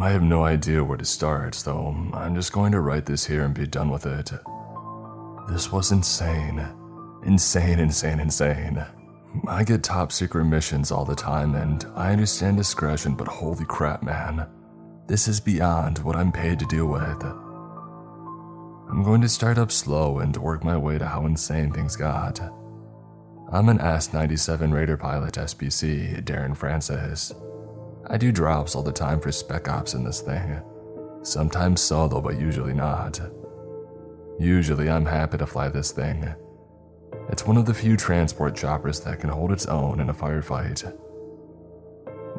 I 0.00 0.10
have 0.10 0.22
no 0.22 0.44
idea 0.44 0.84
where 0.84 0.98
to 0.98 1.04
start, 1.04 1.54
so 1.54 2.10
I'm 2.12 2.34
just 2.34 2.52
going 2.52 2.72
to 2.72 2.80
write 2.80 3.06
this 3.06 3.26
here 3.26 3.44
and 3.44 3.54
be 3.54 3.66
done 3.66 3.90
with 3.90 4.06
it. 4.06 4.32
This 5.48 5.72
was 5.72 5.92
insane. 5.92 6.62
Insane, 7.24 7.80
insane, 7.80 8.20
insane. 8.20 8.84
I 9.46 9.64
get 9.64 9.82
top 9.82 10.12
secret 10.12 10.44
missions 10.44 10.92
all 10.92 11.06
the 11.06 11.14
time, 11.14 11.54
and 11.54 11.86
I 11.94 12.12
understand 12.12 12.58
discretion, 12.58 13.14
but 13.14 13.28
holy 13.28 13.64
crap, 13.64 14.02
man. 14.02 14.46
This 15.06 15.26
is 15.26 15.40
beyond 15.40 16.00
what 16.00 16.16
I'm 16.16 16.32
paid 16.32 16.58
to 16.58 16.66
deal 16.66 16.86
with. 16.86 17.24
I'm 18.90 19.02
going 19.02 19.22
to 19.22 19.28
start 19.28 19.56
up 19.56 19.72
slow 19.72 20.18
and 20.18 20.36
work 20.36 20.64
my 20.64 20.76
way 20.76 20.98
to 20.98 21.06
how 21.06 21.24
insane 21.24 21.72
things 21.72 21.96
got. 21.96 22.40
I'm 23.50 23.70
an 23.70 23.80
S 23.80 24.12
97 24.12 24.70
Raider 24.70 24.98
pilot 24.98 25.34
SPC, 25.34 26.22
Darren 26.24 26.54
Francis. 26.54 27.32
I 28.06 28.18
do 28.18 28.32
drops 28.32 28.74
all 28.74 28.82
the 28.82 28.92
time 28.92 29.18
for 29.18 29.32
spec 29.32 29.66
ops 29.66 29.94
in 29.94 30.04
this 30.04 30.20
thing. 30.20 30.60
Sometimes 31.22 31.80
solo, 31.80 32.20
but 32.20 32.38
usually 32.38 32.74
not. 32.74 33.18
Usually, 34.38 34.88
I'm 34.88 35.06
happy 35.06 35.38
to 35.38 35.46
fly 35.46 35.68
this 35.68 35.90
thing. 35.90 36.34
It's 37.28 37.46
one 37.46 37.56
of 37.56 37.66
the 37.66 37.74
few 37.74 37.96
transport 37.96 38.56
choppers 38.56 39.00
that 39.00 39.20
can 39.20 39.30
hold 39.30 39.50
its 39.52 39.66
own 39.66 40.00
in 40.00 40.10
a 40.10 40.14
firefight. 40.14 40.96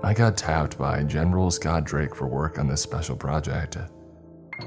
I 0.02 0.14
got 0.14 0.38
tapped 0.38 0.78
by 0.78 1.04
General 1.04 1.52
Scott 1.52 1.84
Drake 1.84 2.16
for 2.16 2.28
work 2.28 2.58
on 2.58 2.68
this 2.68 2.82
special 2.82 3.18
project. 3.18 3.78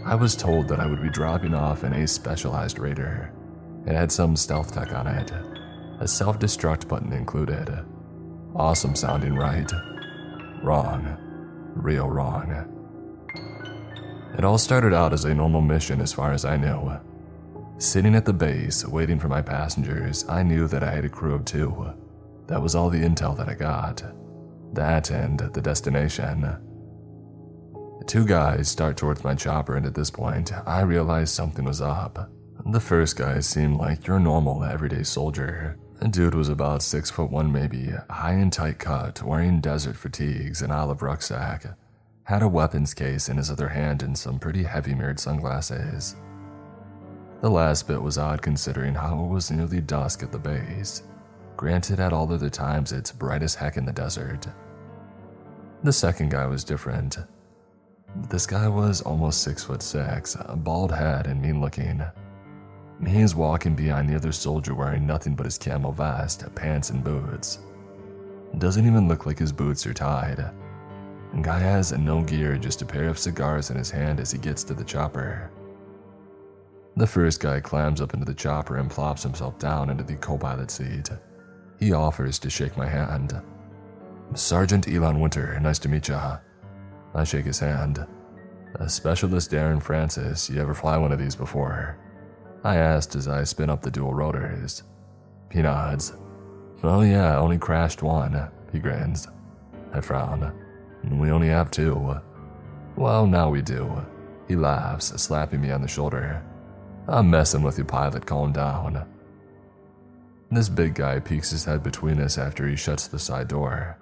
I 0.04 0.14
was 0.14 0.36
told 0.36 0.68
that 0.68 0.80
I 0.80 0.86
would 0.86 1.00
be 1.00 1.08
dropping 1.08 1.54
off 1.54 1.84
in 1.84 1.94
a 1.94 2.06
specialized 2.06 2.78
raider. 2.78 3.32
It 3.86 3.94
had 3.94 4.12
some 4.12 4.36
stealth 4.36 4.74
tech 4.74 4.92
on 4.92 5.06
it, 5.06 5.32
a 6.00 6.06
self 6.06 6.38
destruct 6.38 6.86
button 6.86 7.12
included. 7.12 7.84
Awesome 8.54 8.94
sounding, 8.94 9.34
right? 9.34 9.70
Wrong. 10.62 11.16
Real 11.74 12.08
wrong. 12.08 12.68
It 14.36 14.44
all 14.44 14.58
started 14.58 14.92
out 14.92 15.12
as 15.12 15.24
a 15.24 15.34
normal 15.34 15.62
mission 15.62 16.00
as 16.00 16.12
far 16.12 16.32
as 16.32 16.44
I 16.44 16.58
knew. 16.58 16.98
Sitting 17.78 18.14
at 18.14 18.24
the 18.24 18.32
base, 18.32 18.86
waiting 18.86 19.18
for 19.18 19.28
my 19.28 19.42
passengers, 19.42 20.28
I 20.28 20.42
knew 20.42 20.68
that 20.68 20.82
I 20.84 20.90
had 20.90 21.04
a 21.04 21.08
crew 21.08 21.34
of 21.34 21.44
two. 21.44 21.92
That 22.46 22.62
was 22.62 22.74
all 22.74 22.90
the 22.90 23.02
intel 23.02 23.36
that 23.36 23.48
I 23.48 23.54
got. 23.54 24.02
That 24.72 25.10
and 25.10 25.38
the 25.38 25.60
destination. 25.60 26.56
Two 28.06 28.24
guys 28.24 28.68
start 28.68 28.96
towards 28.96 29.24
my 29.24 29.34
chopper, 29.34 29.76
and 29.76 29.86
at 29.86 29.94
this 29.94 30.10
point, 30.10 30.52
I 30.66 30.80
realized 30.82 31.34
something 31.34 31.64
was 31.64 31.80
up. 31.80 32.30
The 32.66 32.80
first 32.80 33.16
guy 33.16 33.40
seemed 33.40 33.78
like 33.78 34.06
your 34.06 34.20
normal, 34.20 34.64
everyday 34.64 35.02
soldier. 35.02 35.78
The 35.98 36.08
dude 36.08 36.34
was 36.34 36.48
about 36.48 36.82
six 36.82 37.10
foot 37.10 37.30
one, 37.30 37.52
maybe, 37.52 37.90
high 38.10 38.32
and 38.32 38.52
tight 38.52 38.78
cut, 38.78 39.22
wearing 39.22 39.60
desert 39.60 39.96
fatigues 39.96 40.62
and 40.62 40.72
olive 40.72 41.02
rucksack. 41.02 41.64
Had 42.24 42.42
a 42.42 42.48
weapons 42.48 42.94
case 42.94 43.28
in 43.28 43.36
his 43.36 43.50
other 43.50 43.68
hand 43.68 44.02
and 44.02 44.16
some 44.16 44.38
pretty 44.38 44.64
heavy 44.64 44.94
mirrored 44.94 45.20
sunglasses. 45.20 46.16
The 47.42 47.50
last 47.50 47.88
bit 47.88 48.00
was 48.00 48.18
odd 48.18 48.40
considering 48.40 48.94
how 48.94 49.24
it 49.24 49.28
was 49.28 49.50
nearly 49.50 49.80
dusk 49.80 50.22
at 50.22 50.30
the 50.30 50.38
base. 50.38 51.02
Granted, 51.56 51.98
at 51.98 52.12
all 52.12 52.32
other 52.32 52.48
times, 52.48 52.92
it's 52.92 53.10
bright 53.10 53.42
as 53.42 53.56
heck 53.56 53.76
in 53.76 53.84
the 53.84 53.92
desert. 53.92 54.46
The 55.82 55.92
second 55.92 56.30
guy 56.30 56.46
was 56.46 56.62
different. 56.62 57.18
This 58.28 58.46
guy 58.46 58.68
was 58.68 59.00
almost 59.00 59.42
six 59.42 59.64
foot 59.64 59.82
six, 59.82 60.36
a 60.38 60.54
bald 60.54 60.92
head 60.92 61.26
and 61.26 61.42
mean 61.42 61.60
looking. 61.60 62.04
He 63.04 63.20
is 63.20 63.34
walking 63.34 63.74
behind 63.74 64.08
the 64.08 64.14
other 64.14 64.30
soldier 64.30 64.76
wearing 64.76 65.04
nothing 65.04 65.34
but 65.34 65.46
his 65.46 65.58
camel 65.58 65.90
vest, 65.90 66.44
pants, 66.54 66.90
and 66.90 67.02
boots. 67.02 67.58
Doesn't 68.58 68.86
even 68.86 69.08
look 69.08 69.26
like 69.26 69.40
his 69.40 69.50
boots 69.50 69.84
are 69.84 69.94
tied. 69.94 70.48
Guy 71.40 71.58
has 71.58 71.90
no 71.90 72.22
gear, 72.22 72.56
just 72.56 72.82
a 72.82 72.86
pair 72.86 73.08
of 73.08 73.18
cigars 73.18 73.70
in 73.70 73.76
his 73.76 73.90
hand 73.90 74.20
as 74.20 74.30
he 74.30 74.38
gets 74.38 74.62
to 74.62 74.74
the 74.74 74.84
chopper. 74.84 75.50
The 76.96 77.06
first 77.06 77.40
guy 77.40 77.60
climbs 77.60 78.00
up 78.00 78.12
into 78.12 78.26
the 78.26 78.34
chopper 78.34 78.76
and 78.76 78.90
plops 78.90 79.22
himself 79.22 79.58
down 79.58 79.88
into 79.88 80.04
the 80.04 80.16
co 80.16 80.36
pilot 80.36 80.70
seat. 80.70 81.08
He 81.78 81.92
offers 81.92 82.38
to 82.40 82.50
shake 82.50 82.76
my 82.76 82.86
hand. 82.86 83.40
Sergeant 84.34 84.88
Elon 84.88 85.20
Winter, 85.20 85.58
nice 85.60 85.78
to 85.80 85.88
meet 85.88 86.08
ya. 86.08 86.38
I 87.14 87.24
shake 87.24 87.46
his 87.46 87.58
hand. 87.58 88.06
A 88.76 88.88
specialist 88.88 89.50
Darren 89.50 89.82
Francis, 89.82 90.48
you 90.48 90.60
ever 90.60 90.74
fly 90.74 90.96
one 90.96 91.12
of 91.12 91.18
these 91.18 91.36
before? 91.36 91.98
I 92.64 92.76
asked 92.76 93.16
as 93.16 93.28
I 93.28 93.44
spin 93.44 93.70
up 93.70 93.82
the 93.82 93.90
dual 93.90 94.14
rotors. 94.14 94.82
He 95.50 95.60
nods. 95.62 96.14
Oh 96.82 97.02
yeah, 97.02 97.38
only 97.38 97.58
crashed 97.58 98.02
one, 98.02 98.50
he 98.72 98.78
grins. 98.78 99.28
I 99.92 100.00
frown. 100.00 100.54
We 101.04 101.30
only 101.30 101.48
have 101.48 101.70
two. 101.70 102.16
Well, 102.96 103.26
now 103.26 103.50
we 103.50 103.62
do. 103.62 104.04
He 104.48 104.56
laughs, 104.56 105.06
slapping 105.20 105.60
me 105.60 105.70
on 105.70 105.82
the 105.82 105.88
shoulder. 105.88 106.42
I'm 107.08 107.30
messing 107.30 107.62
with 107.62 107.78
you, 107.78 107.84
pilot, 107.84 108.26
calm 108.26 108.52
down. 108.52 109.06
This 110.50 110.68
big 110.68 110.94
guy 110.94 111.18
peeks 111.18 111.50
his 111.50 111.64
head 111.64 111.82
between 111.82 112.20
us 112.20 112.38
after 112.38 112.68
he 112.68 112.76
shuts 112.76 113.06
the 113.08 113.18
side 113.18 113.48
door. 113.48 113.98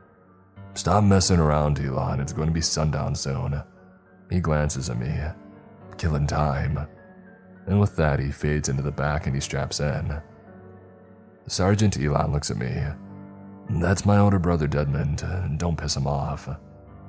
Stop 0.74 1.04
messing 1.04 1.38
around, 1.38 1.78
Elon. 1.78 2.20
It's 2.20 2.32
going 2.32 2.48
to 2.48 2.54
be 2.54 2.60
sundown 2.60 3.14
soon. 3.14 3.62
He 4.30 4.40
glances 4.40 4.90
at 4.90 4.98
me. 4.98 5.12
Killing 5.96 6.26
time. 6.26 6.86
And 7.66 7.80
with 7.80 7.96
that, 7.96 8.20
he 8.20 8.30
fades 8.30 8.68
into 8.68 8.82
the 8.82 8.90
back 8.90 9.26
and 9.26 9.34
he 9.34 9.40
straps 9.40 9.80
in. 9.80 10.20
Sergeant 11.46 11.98
Elon 11.98 12.32
looks 12.32 12.50
at 12.50 12.56
me. 12.56 12.74
That's 13.80 14.06
my 14.06 14.18
older 14.18 14.38
brother 14.38 14.66
Desmond. 14.66 15.24
Don't 15.58 15.78
piss 15.78 15.96
him 15.96 16.06
off. 16.06 16.48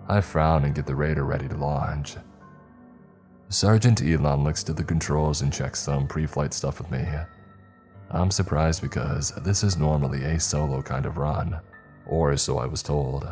I 0.08 0.22
frown 0.22 0.66
and 0.66 0.76
get 0.76 0.86
the 0.86 0.96
Raider 0.96 1.24
ready 1.24 1.48
to 1.48 1.56
launch. 1.58 2.16
Sergeant 3.52 4.02
Elon 4.02 4.46
looks 4.46 4.64
to 4.64 4.72
the 4.72 4.82
controls 4.82 5.42
and 5.42 5.52
checks 5.52 5.82
some 5.82 6.08
pre 6.08 6.26
flight 6.26 6.54
stuff 6.54 6.80
with 6.80 6.90
me. 6.90 7.06
I'm 8.10 8.32
surprised 8.32 8.82
because 8.82 9.32
this 9.44 9.62
is 9.62 9.76
normally 9.76 10.24
a 10.24 10.40
solo 10.40 10.82
kind 10.82 11.06
of 11.06 11.18
run, 11.18 11.60
or 12.06 12.38
so 12.38 12.60
I 12.60 12.66
was 12.66 12.82
told. 12.82 13.28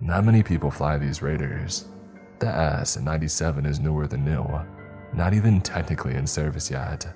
Not 0.00 0.24
many 0.24 0.42
people 0.42 0.70
fly 0.70 0.96
these 0.96 1.20
Raiders. 1.20 1.84
The 2.38 2.48
S-97 2.48 3.66
is 3.66 3.78
newer 3.78 4.06
than 4.06 4.24
new, 4.24 4.46
not 5.12 5.34
even 5.34 5.60
technically 5.60 6.14
in 6.14 6.26
service 6.26 6.70
yet. 6.70 7.06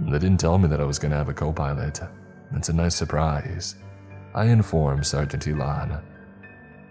They 0.00 0.18
didn't 0.18 0.40
tell 0.40 0.58
me 0.58 0.66
that 0.66 0.80
I 0.80 0.84
was 0.84 0.98
going 0.98 1.12
to 1.12 1.18
have 1.18 1.28
a 1.28 1.34
co-pilot. 1.34 2.00
It's 2.52 2.68
a 2.68 2.72
nice 2.72 2.96
surprise. 2.96 3.76
I 4.34 4.46
inform 4.46 5.04
Sergeant 5.04 5.46
Elon. 5.46 6.00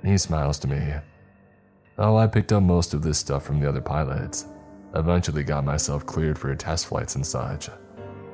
He 0.05 0.17
smiles 0.17 0.57
to 0.59 0.69
me. 0.69 0.93
Oh, 1.97 2.17
I 2.17 2.25
picked 2.25 2.51
up 2.51 2.63
most 2.63 2.93
of 2.93 3.03
this 3.03 3.19
stuff 3.19 3.43
from 3.45 3.60
the 3.60 3.69
other 3.69 3.82
pilots. 3.82 4.47
Eventually 4.95 5.43
got 5.43 5.63
myself 5.63 6.06
cleared 6.06 6.39
for 6.39 6.53
test 6.56 6.88
flights 6.88 7.15
and 7.15 7.25
such. 7.25 7.69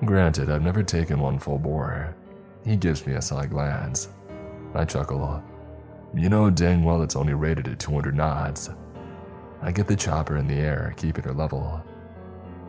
Granted, 0.06 0.50
I've 0.50 0.62
never 0.62 0.82
taken 0.82 1.20
one 1.20 1.40
full 1.40 1.60
bore. 1.60 2.16
He 2.64 2.78
gives 2.78 3.06
me 3.06 3.14
a 3.14 3.22
side 3.22 3.50
glance. 3.50 4.10
I 4.74 4.86
chuckle. 4.86 5.44
You 6.14 6.30
know 6.30 6.50
dang 6.50 6.84
well 6.84 7.02
it's 7.02 7.16
only 7.16 7.34
rated 7.34 7.68
at 7.68 7.80
200 7.80 8.16
knots. 8.16 8.70
I 9.62 9.72
get 9.72 9.88
the 9.88 9.96
chopper 9.96 10.38
in 10.38 10.48
the 10.48 10.56
air, 10.56 10.94
keeping 10.96 11.26
her 11.26 11.34
level. 11.34 11.84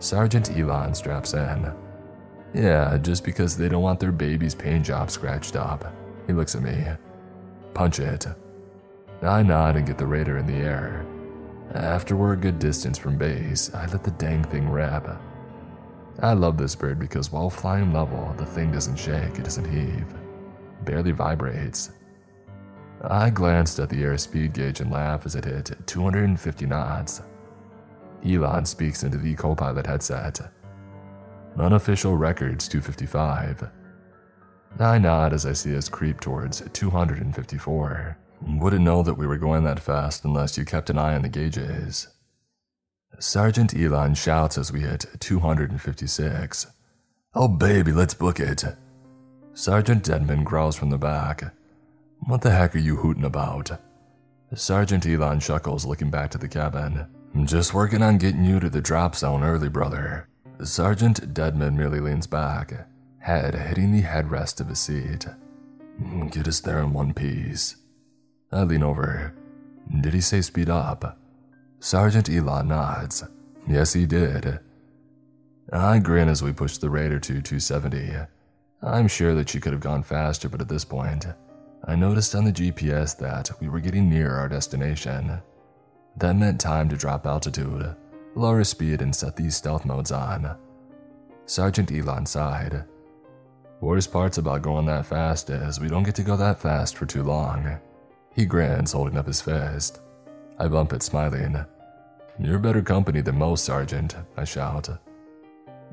Sergeant 0.01 0.51
Elon 0.57 0.95
straps 0.95 1.35
in. 1.35 1.73
Yeah, 2.53 2.99
just 2.99 3.25
because 3.25 3.57
they 3.57 3.69
don't 3.69 3.83
want 3.83 4.01
their 4.01 4.11
baby's 4.11 4.57
paint 4.57 4.87
job 4.87 5.11
scratched 5.11 5.55
up. 5.55 5.95
He 6.27 6.33
looks 6.33 6.57
at 6.57 6.63
me. 6.63 6.85
Punch 7.75 8.01
it. 8.01 8.27
I 9.23 9.43
nod 9.43 9.77
and 9.77 9.87
get 9.87 9.99
the 9.99 10.07
Raider 10.07 10.39
in 10.39 10.47
the 10.47 10.55
air. 10.55 11.05
After 11.75 12.17
we're 12.17 12.33
a 12.33 12.37
good 12.37 12.59
distance 12.59 12.99
from 12.99 13.19
base, 13.19 13.73
I 13.75 13.87
let 13.87 14.03
the 14.03 14.11
dang 14.13 14.43
thing 14.45 14.69
rev. 14.69 15.19
I 16.21 16.33
love 16.33 16.57
this 16.57 16.75
bird 16.75 16.99
because 16.99 17.31
while 17.31 17.51
flying 17.51 17.93
level, 17.93 18.35
the 18.39 18.47
thing 18.47 18.73
doesn't 18.73 18.97
shake, 18.97 19.39
it 19.39 19.45
doesn't 19.45 19.71
heave, 19.71 20.13
barely 20.85 21.13
vibrates. 21.13 21.91
I 23.03 23.31
glanced 23.31 23.79
at 23.79 23.89
the 23.89 24.03
airspeed 24.03 24.53
gauge 24.53 24.81
and 24.81 24.91
laughed 24.91 25.27
as 25.27 25.35
it 25.35 25.45
hit 25.45 25.71
250 25.87 26.67
knots. 26.67 27.23
Elon 28.27 28.67
speaks 28.67 29.03
into 29.03 29.17
the 29.17 29.35
co 29.35 29.55
pilot 29.55 29.87
headset. 29.87 30.41
Unofficial 31.59 32.17
records 32.17 32.69
255. 32.69 33.69
I 34.79 34.99
nod 34.99 35.33
as 35.33 35.47
I 35.47 35.53
see 35.53 35.77
us 35.77 35.89
creep 35.89 36.21
towards 36.21 36.63
254. 36.73 38.17
Wouldn't 38.43 38.85
know 38.85 39.03
that 39.03 39.15
we 39.15 39.27
were 39.27 39.37
going 39.37 39.65
that 39.65 39.81
fast 39.81 40.25
unless 40.25 40.57
you 40.57 40.65
kept 40.65 40.91
an 40.91 40.99
eye 40.99 41.15
on 41.15 41.23
the 41.23 41.29
gauges. 41.29 42.09
Sergeant 43.19 43.77
Elon 43.77 44.15
shouts 44.15 44.57
as 44.57 44.73
we 44.73 44.81
hit 44.81 45.07
256. 45.21 46.67
Oh, 47.35 47.49
baby, 47.49 47.93
let's 47.93 48.15
book 48.15 48.41
it. 48.41 48.65
Sergeant 49.53 50.05
Denman 50.05 50.45
growls 50.45 50.77
from 50.77 50.91
the 50.91 50.99
back. 50.99 51.55
What 52.21 52.41
the 52.41 52.51
heck 52.51 52.75
are 52.75 52.79
you 52.79 52.97
hooting 52.97 53.25
about? 53.25 53.71
Sergeant 54.55 55.07
Elon 55.07 55.39
chuckles, 55.39 55.85
looking 55.85 56.11
back 56.11 56.31
to 56.31 56.39
the 56.39 56.49
cabin. 56.49 57.07
Just 57.45 57.75
working 57.75 58.03
on 58.03 58.19
getting 58.19 58.45
you 58.45 58.59
to 58.59 58.71
the 58.71 58.81
drop 58.81 59.15
zone 59.15 59.45
early, 59.45 59.69
brother. 59.69 60.29
Sergeant 60.63 61.33
Deadman 61.33 61.77
merely 61.77 62.01
leans 62.01 62.27
back, 62.27 62.87
head 63.19 63.55
hitting 63.55 63.93
the 63.93 64.03
headrest 64.03 64.61
of 64.61 64.69
his 64.69 64.81
seat. 64.81 65.27
Get 66.31 66.49
us 66.49 66.61
there 66.61 66.81
in 66.81 66.93
one 66.93 67.15
piece. 67.15 67.77
I 68.53 68.63
lean 68.65 68.83
over. 68.83 69.35
Did 70.01 70.15
he 70.15 70.21
say 70.21 70.41
speed 70.41 70.69
up? 70.69 71.19
Sergeant 71.79 72.29
Elon 72.29 72.69
nods. 72.69 73.25
Yes, 73.69 73.93
he 73.93 74.07
did. 74.07 74.61
I 75.73 75.99
grin 76.01 76.29
as 76.29 76.43
we 76.43 76.53
push 76.53 76.79
the 76.79 76.91
Raider 76.91 77.21
to 77.21 77.41
270. 77.41 78.13
I'm 78.83 79.09
sure 79.09 79.35
that 79.35 79.49
she 79.49 79.61
could 79.61 79.73
have 79.73 79.81
gone 79.81 80.03
faster, 80.03 80.49
but 80.49 80.61
at 80.61 80.69
this 80.69 80.85
point, 80.85 81.27
I 81.85 81.95
noticed 81.95 82.35
on 82.35 82.45
the 82.45 82.53
GPS 82.53 83.17
that 83.19 83.51
we 83.61 83.69
were 83.69 83.81
getting 83.81 84.09
near 84.09 84.35
our 84.35 84.49
destination. 84.49 85.41
That 86.17 86.37
meant 86.37 86.61
time 86.61 86.89
to 86.89 86.97
drop 86.97 87.27
altitude, 87.27 87.95
lower 88.35 88.65
speed, 88.65 89.01
and 89.01 89.15
set 89.15 89.37
these 89.37 89.57
stealth 89.57 89.85
modes 89.85 90.11
on. 90.11 90.57
Sergeant 91.47 91.93
Elon 91.93 92.27
sighed. 92.27 92.85
Worst 93.81 94.13
parts 94.13 94.39
about 94.39 94.63
going 94.63 94.87
that 94.87 95.07
fast 95.07 95.51
is 95.51 95.81
we 95.81 95.89
don't 95.89 96.03
get 96.03 96.15
to 96.17 96.23
go 96.23 96.37
that 96.37 96.61
fast 96.61 96.97
for 96.97 97.07
too 97.07 97.23
long. 97.23 97.79
He 98.41 98.47
grins, 98.47 98.93
holding 98.93 99.19
up 99.19 99.27
his 99.27 99.43
fist. 99.43 100.01
I 100.59 100.67
bump 100.67 100.95
it, 100.95 101.03
smiling. 101.03 101.63
You're 102.39 102.59
better 102.59 102.81
company 102.81 103.21
than 103.21 103.37
most, 103.37 103.67
Sergeant, 103.67 104.17
I 104.35 104.45
shout. 104.45 104.89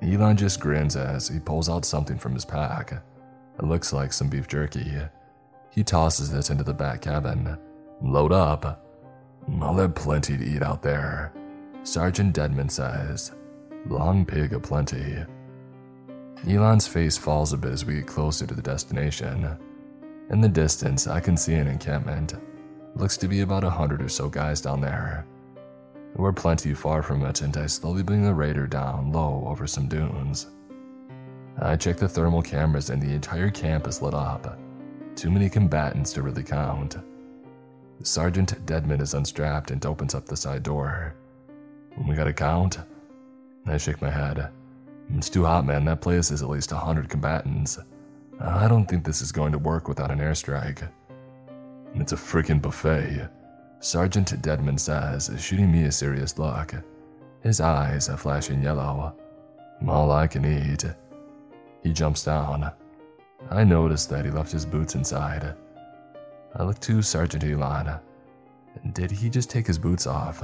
Elon 0.02 0.38
just 0.38 0.62
grins 0.62 0.96
as 0.96 1.28
he 1.28 1.42
pulls 1.42 1.68
out 1.68 1.84
something 1.84 2.18
from 2.18 2.34
his 2.34 2.46
pack. 2.46 2.94
It 3.60 3.66
looks 3.66 3.92
like 3.92 4.14
some 4.14 4.30
beef 4.30 4.48
jerky. 4.48 4.94
He 5.72 5.84
tosses 5.84 6.32
it 6.32 6.50
into 6.50 6.64
the 6.64 6.74
back 6.74 7.02
cabin. 7.02 7.58
Load 8.02 8.32
up. 8.32 8.82
I'll 9.62 9.76
have 9.76 9.94
plenty 9.94 10.38
to 10.38 10.46
eat 10.46 10.64
out 10.64 10.82
there, 10.82 11.34
Sergeant 11.84 12.32
Deadman 12.32 12.70
says. 12.70 13.34
Long 13.88 14.26
pig 14.26 14.54
aplenty. 14.54 15.18
Elon's 16.48 16.88
face 16.88 17.18
falls 17.18 17.52
a 17.52 17.58
bit 17.58 17.74
as 17.74 17.84
we 17.84 17.96
get 17.96 18.08
closer 18.08 18.48
to 18.48 18.56
the 18.56 18.62
destination. 18.62 19.60
In 20.30 20.42
the 20.42 20.50
distance, 20.50 21.08
I 21.08 21.20
can 21.20 21.38
see 21.38 21.54
an 21.54 21.68
encampment. 21.68 22.34
Looks 22.96 23.16
to 23.18 23.28
be 23.28 23.42
about 23.42 23.63
a 23.63 23.70
hundred 23.70 24.02
or 24.02 24.10
so 24.10 24.28
guys 24.28 24.60
down 24.60 24.82
there. 24.82 25.26
We're 26.16 26.34
plenty 26.34 26.74
far 26.74 27.02
from 27.02 27.24
it, 27.24 27.42
and 27.42 27.56
I 27.56 27.68
slowly 27.68 28.04
bring 28.04 28.24
the 28.24 28.34
raider 28.34 28.68
down 28.68 29.12
low 29.12 29.46
over 29.48 29.68
some 29.68 29.88
dunes. 29.88 30.48
I 31.60 31.76
check 31.76 31.98
the 31.98 32.10
thermal 32.10 32.42
cameras, 32.42 32.90
and 32.90 33.02
the 33.02 33.13
entire 33.13 33.50
camp 33.50 33.88
is 33.88 34.02
lit 34.02 34.13
up. 34.13 34.60
Too 35.16 35.32
many 35.32 35.50
combatants 35.50 36.12
to 36.13 36.22
really 36.22 36.44
count. 36.44 36.98
Sergeant 38.04 38.66
Deadman 38.66 39.02
is 39.02 39.13
unstrapped 39.13 39.72
and 39.72 39.84
opens 39.86 40.13
up 40.13 40.26
the 40.26 40.36
side 40.36 40.63
door. 40.63 41.16
We 42.06 42.16
gotta 42.16 42.34
count? 42.34 42.80
I 43.66 43.78
shake 43.78 44.02
my 44.02 44.10
head. 44.10 44.50
It's 45.16 45.30
too 45.30 45.46
hot, 45.46 45.66
man. 45.66 45.86
That 45.86 46.02
place 46.02 46.32
is 46.32 46.44
at 46.44 46.50
least 46.50 46.72
a 46.72 46.78
hundred 46.78 47.10
combatants. 47.10 47.80
I 48.39 48.67
don't 48.67 48.86
think 48.86 49.04
this 49.04 49.21
is 49.21 49.32
going 49.32 49.52
to 49.52 49.58
work 49.58 49.88
without 49.88 50.12
an 50.12 50.19
airstrike. 50.19 50.88
It's 51.95 52.12
a 52.12 52.15
freaking 52.15 52.62
buffet. 52.62 53.30
Sergeant 53.80 54.41
Deadman 54.41 54.78
says, 54.78 55.32
shooting 55.39 55.71
me 55.71 55.84
a 55.84 55.91
serious 55.91 56.38
look. 56.38 56.73
His 57.41 57.62
eyes 57.62 58.10
are 58.10 58.17
flashing 58.17 58.62
yellow. 58.62 59.15
All 59.88 60.12
I 60.12 60.28
can 60.28 60.45
eat. 60.45 60.86
He 61.84 61.93
jumps 61.93 62.26
down. 62.26 62.71
I 63.50 63.63
notice 63.63 64.06
that 64.08 64.26
he 64.26 64.32
left 64.32 64.52
his 64.52 64.65
boots 64.65 64.95
inside. 64.95 65.56
I 66.56 66.63
look 66.63 66.80
to 66.82 67.02
Sergeant 67.02 67.43
Elon. 67.43 68.00
Did 68.93 69.12
he 69.12 69.30
just 69.30 69.50
take 69.50 69.67
his 69.67 69.78
boots 69.78 70.08
off? 70.08 70.43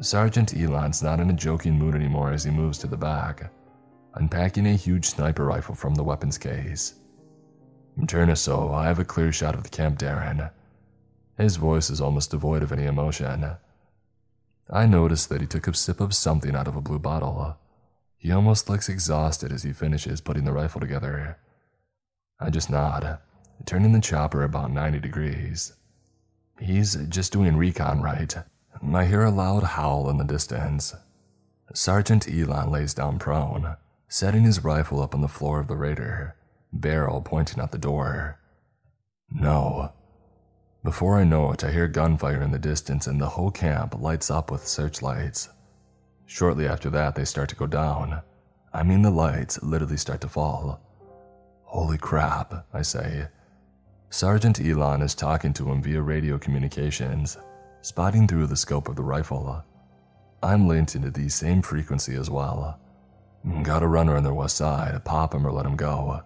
Sergeant 0.00 0.56
Elon's 0.56 1.02
not 1.02 1.20
in 1.20 1.30
a 1.30 1.34
joking 1.34 1.78
mood 1.78 1.94
anymore 1.94 2.32
as 2.32 2.44
he 2.44 2.50
moves 2.50 2.78
to 2.78 2.86
the 2.86 2.96
back, 2.96 3.50
unpacking 4.14 4.66
a 4.66 4.74
huge 4.74 5.06
sniper 5.06 5.44
rifle 5.44 5.74
from 5.74 5.94
the 5.94 6.04
weapons 6.04 6.38
case. 6.38 6.94
Us 7.96 8.40
so 8.40 8.72
I 8.72 8.86
have 8.86 8.98
a 8.98 9.04
clear 9.04 9.32
shot 9.32 9.54
of 9.54 9.62
the 9.62 9.68
camp 9.68 9.98
Darren. 9.98 10.50
His 11.38 11.56
voice 11.56 11.90
is 11.90 12.00
almost 12.00 12.30
devoid 12.30 12.62
of 12.62 12.72
any 12.72 12.84
emotion. 12.84 13.56
I 14.70 14.86
notice 14.86 15.26
that 15.26 15.40
he 15.40 15.46
took 15.46 15.66
a 15.66 15.74
sip 15.74 16.00
of 16.00 16.14
something 16.14 16.54
out 16.54 16.68
of 16.68 16.76
a 16.76 16.80
blue 16.80 16.98
bottle. 16.98 17.56
He 18.16 18.32
almost 18.32 18.68
looks 18.68 18.88
exhausted 18.88 19.52
as 19.52 19.62
he 19.62 19.72
finishes 19.72 20.20
putting 20.20 20.44
the 20.44 20.52
rifle 20.52 20.80
together. 20.80 21.38
I 22.40 22.50
just 22.50 22.70
nod, 22.70 23.18
turning 23.66 23.92
the 23.92 24.00
chopper 24.00 24.42
about 24.42 24.72
90 24.72 25.00
degrees. 25.00 25.74
He's 26.58 26.94
just 27.08 27.32
doing 27.32 27.56
recon 27.56 28.00
right. 28.00 28.34
I 28.92 29.04
hear 29.04 29.22
a 29.22 29.30
loud 29.30 29.62
howl 29.62 30.08
in 30.08 30.18
the 30.18 30.24
distance. 30.24 30.94
Sergeant 31.74 32.28
Elon 32.28 32.70
lays 32.70 32.94
down 32.94 33.18
prone, 33.18 33.76
setting 34.14 34.44
his 34.44 34.62
rifle 34.62 35.02
up 35.02 35.12
on 35.12 35.22
the 35.22 35.26
floor 35.26 35.58
of 35.58 35.66
the 35.66 35.74
raider, 35.74 36.36
barrel 36.72 37.20
pointing 37.20 37.60
at 37.60 37.72
the 37.72 37.78
door. 37.78 38.38
No, 39.28 39.92
before 40.84 41.18
I 41.18 41.24
know 41.24 41.50
it, 41.50 41.64
I 41.64 41.72
hear 41.72 41.88
gunfire 41.88 42.40
in 42.40 42.52
the 42.52 42.58
distance 42.60 43.08
and 43.08 43.20
the 43.20 43.30
whole 43.30 43.50
camp 43.50 44.00
lights 44.00 44.30
up 44.30 44.52
with 44.52 44.68
searchlights. 44.68 45.48
Shortly 46.26 46.68
after 46.68 46.90
that, 46.90 47.16
they 47.16 47.24
start 47.24 47.48
to 47.48 47.56
go 47.56 47.66
down. 47.66 48.22
I 48.72 48.84
mean, 48.84 49.02
the 49.02 49.10
lights 49.10 49.60
literally 49.64 49.96
start 49.96 50.20
to 50.20 50.28
fall. 50.28 50.80
Holy 51.64 51.98
crap, 51.98 52.68
I 52.72 52.82
say. 52.82 53.26
Sergeant 54.10 54.60
Elon 54.60 55.02
is 55.02 55.16
talking 55.16 55.52
to 55.54 55.68
him 55.72 55.82
via 55.82 56.00
radio 56.00 56.38
communications, 56.38 57.36
spotting 57.80 58.28
through 58.28 58.46
the 58.46 58.54
scope 58.54 58.88
of 58.88 58.94
the 58.94 59.02
rifle. 59.02 59.64
I'm 60.40 60.68
linked 60.68 60.94
into 60.94 61.10
the 61.10 61.28
same 61.28 61.62
frequency 61.62 62.14
as 62.14 62.30
well. 62.30 62.78
Got 63.62 63.82
a 63.82 63.86
runner 63.86 64.16
on 64.16 64.22
their 64.22 64.32
west 64.32 64.56
side, 64.56 65.04
pop 65.04 65.34
him 65.34 65.46
or 65.46 65.52
let 65.52 65.66
him 65.66 65.76
go. 65.76 66.22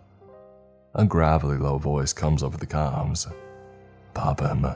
A 0.94 1.04
gravelly 1.04 1.58
low 1.58 1.78
voice 1.78 2.12
comes 2.12 2.42
over 2.42 2.56
the 2.56 2.66
comms. 2.66 3.32
Pop 4.14 4.40
him. 4.40 4.66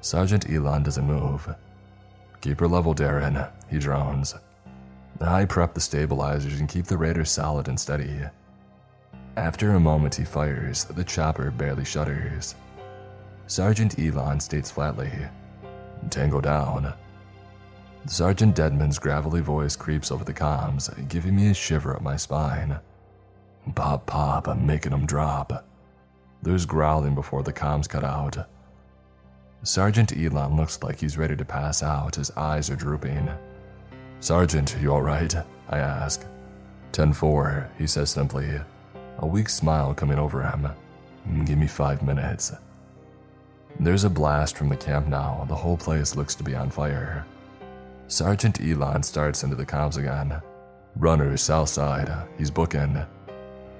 Sergeant 0.00 0.50
Elon 0.50 0.82
doesn't 0.82 1.06
move. 1.06 1.54
Keep 2.42 2.60
her 2.60 2.68
level, 2.68 2.94
Darren, 2.94 3.50
he 3.70 3.78
drones. 3.78 4.34
I 5.20 5.46
prep 5.46 5.72
the 5.72 5.80
stabilizers 5.80 6.60
and 6.60 6.68
keep 6.68 6.86
the 6.86 6.98
raider 6.98 7.24
solid 7.24 7.68
and 7.68 7.80
steady. 7.80 8.20
After 9.36 9.72
a 9.72 9.80
moment, 9.80 10.14
he 10.14 10.24
fires, 10.24 10.84
the 10.84 11.04
chopper 11.04 11.50
barely 11.50 11.84
shudders. 11.84 12.54
Sergeant 13.46 13.98
Elon 13.98 14.40
states 14.40 14.70
flatly, 14.70 15.10
Tango 16.10 16.40
down. 16.40 16.92
Sergeant 18.06 18.54
Deadman's 18.54 18.98
gravelly 18.98 19.40
voice 19.40 19.76
creeps 19.76 20.12
over 20.12 20.24
the 20.24 20.34
comms, 20.34 20.90
giving 21.08 21.34
me 21.34 21.48
a 21.48 21.54
shiver 21.54 21.96
up 21.96 22.02
my 22.02 22.16
spine. 22.16 22.78
Pop, 23.74 24.04
pop, 24.04 24.46
I'm 24.46 24.66
making 24.66 24.92
him 24.92 25.06
drop. 25.06 25.66
There's 26.42 26.66
growling 26.66 27.14
before 27.14 27.42
the 27.42 27.52
comms 27.52 27.88
cut 27.88 28.04
out. 28.04 28.46
Sergeant 29.62 30.14
Elon 30.14 30.54
looks 30.54 30.82
like 30.82 31.00
he's 31.00 31.16
ready 31.16 31.34
to 31.34 31.44
pass 31.46 31.82
out. 31.82 32.16
His 32.16 32.30
eyes 32.32 32.68
are 32.68 32.76
drooping. 32.76 33.30
Sergeant, 34.20 34.76
you 34.82 34.90
alright? 34.90 35.34
I 35.70 35.78
ask. 35.78 36.26
10 36.92 37.14
4, 37.14 37.70
he 37.78 37.86
says 37.86 38.10
simply, 38.10 38.60
a 39.18 39.26
weak 39.26 39.48
smile 39.48 39.94
coming 39.94 40.18
over 40.18 40.42
him. 40.42 40.68
Mm, 41.26 41.46
give 41.46 41.56
me 41.56 41.66
five 41.66 42.02
minutes. 42.02 42.52
There's 43.80 44.04
a 44.04 44.10
blast 44.10 44.58
from 44.58 44.68
the 44.68 44.76
camp 44.76 45.06
now. 45.06 45.46
The 45.48 45.56
whole 45.56 45.78
place 45.78 46.14
looks 46.14 46.34
to 46.34 46.44
be 46.44 46.54
on 46.54 46.68
fire. 46.68 47.24
Sergeant 48.14 48.60
Elon 48.60 49.02
starts 49.02 49.42
into 49.42 49.56
the 49.56 49.66
comms 49.66 49.96
again. 49.96 50.40
Runner, 50.94 51.36
south 51.36 51.68
side. 51.68 52.08
He's 52.38 52.48
booking. 52.48 53.04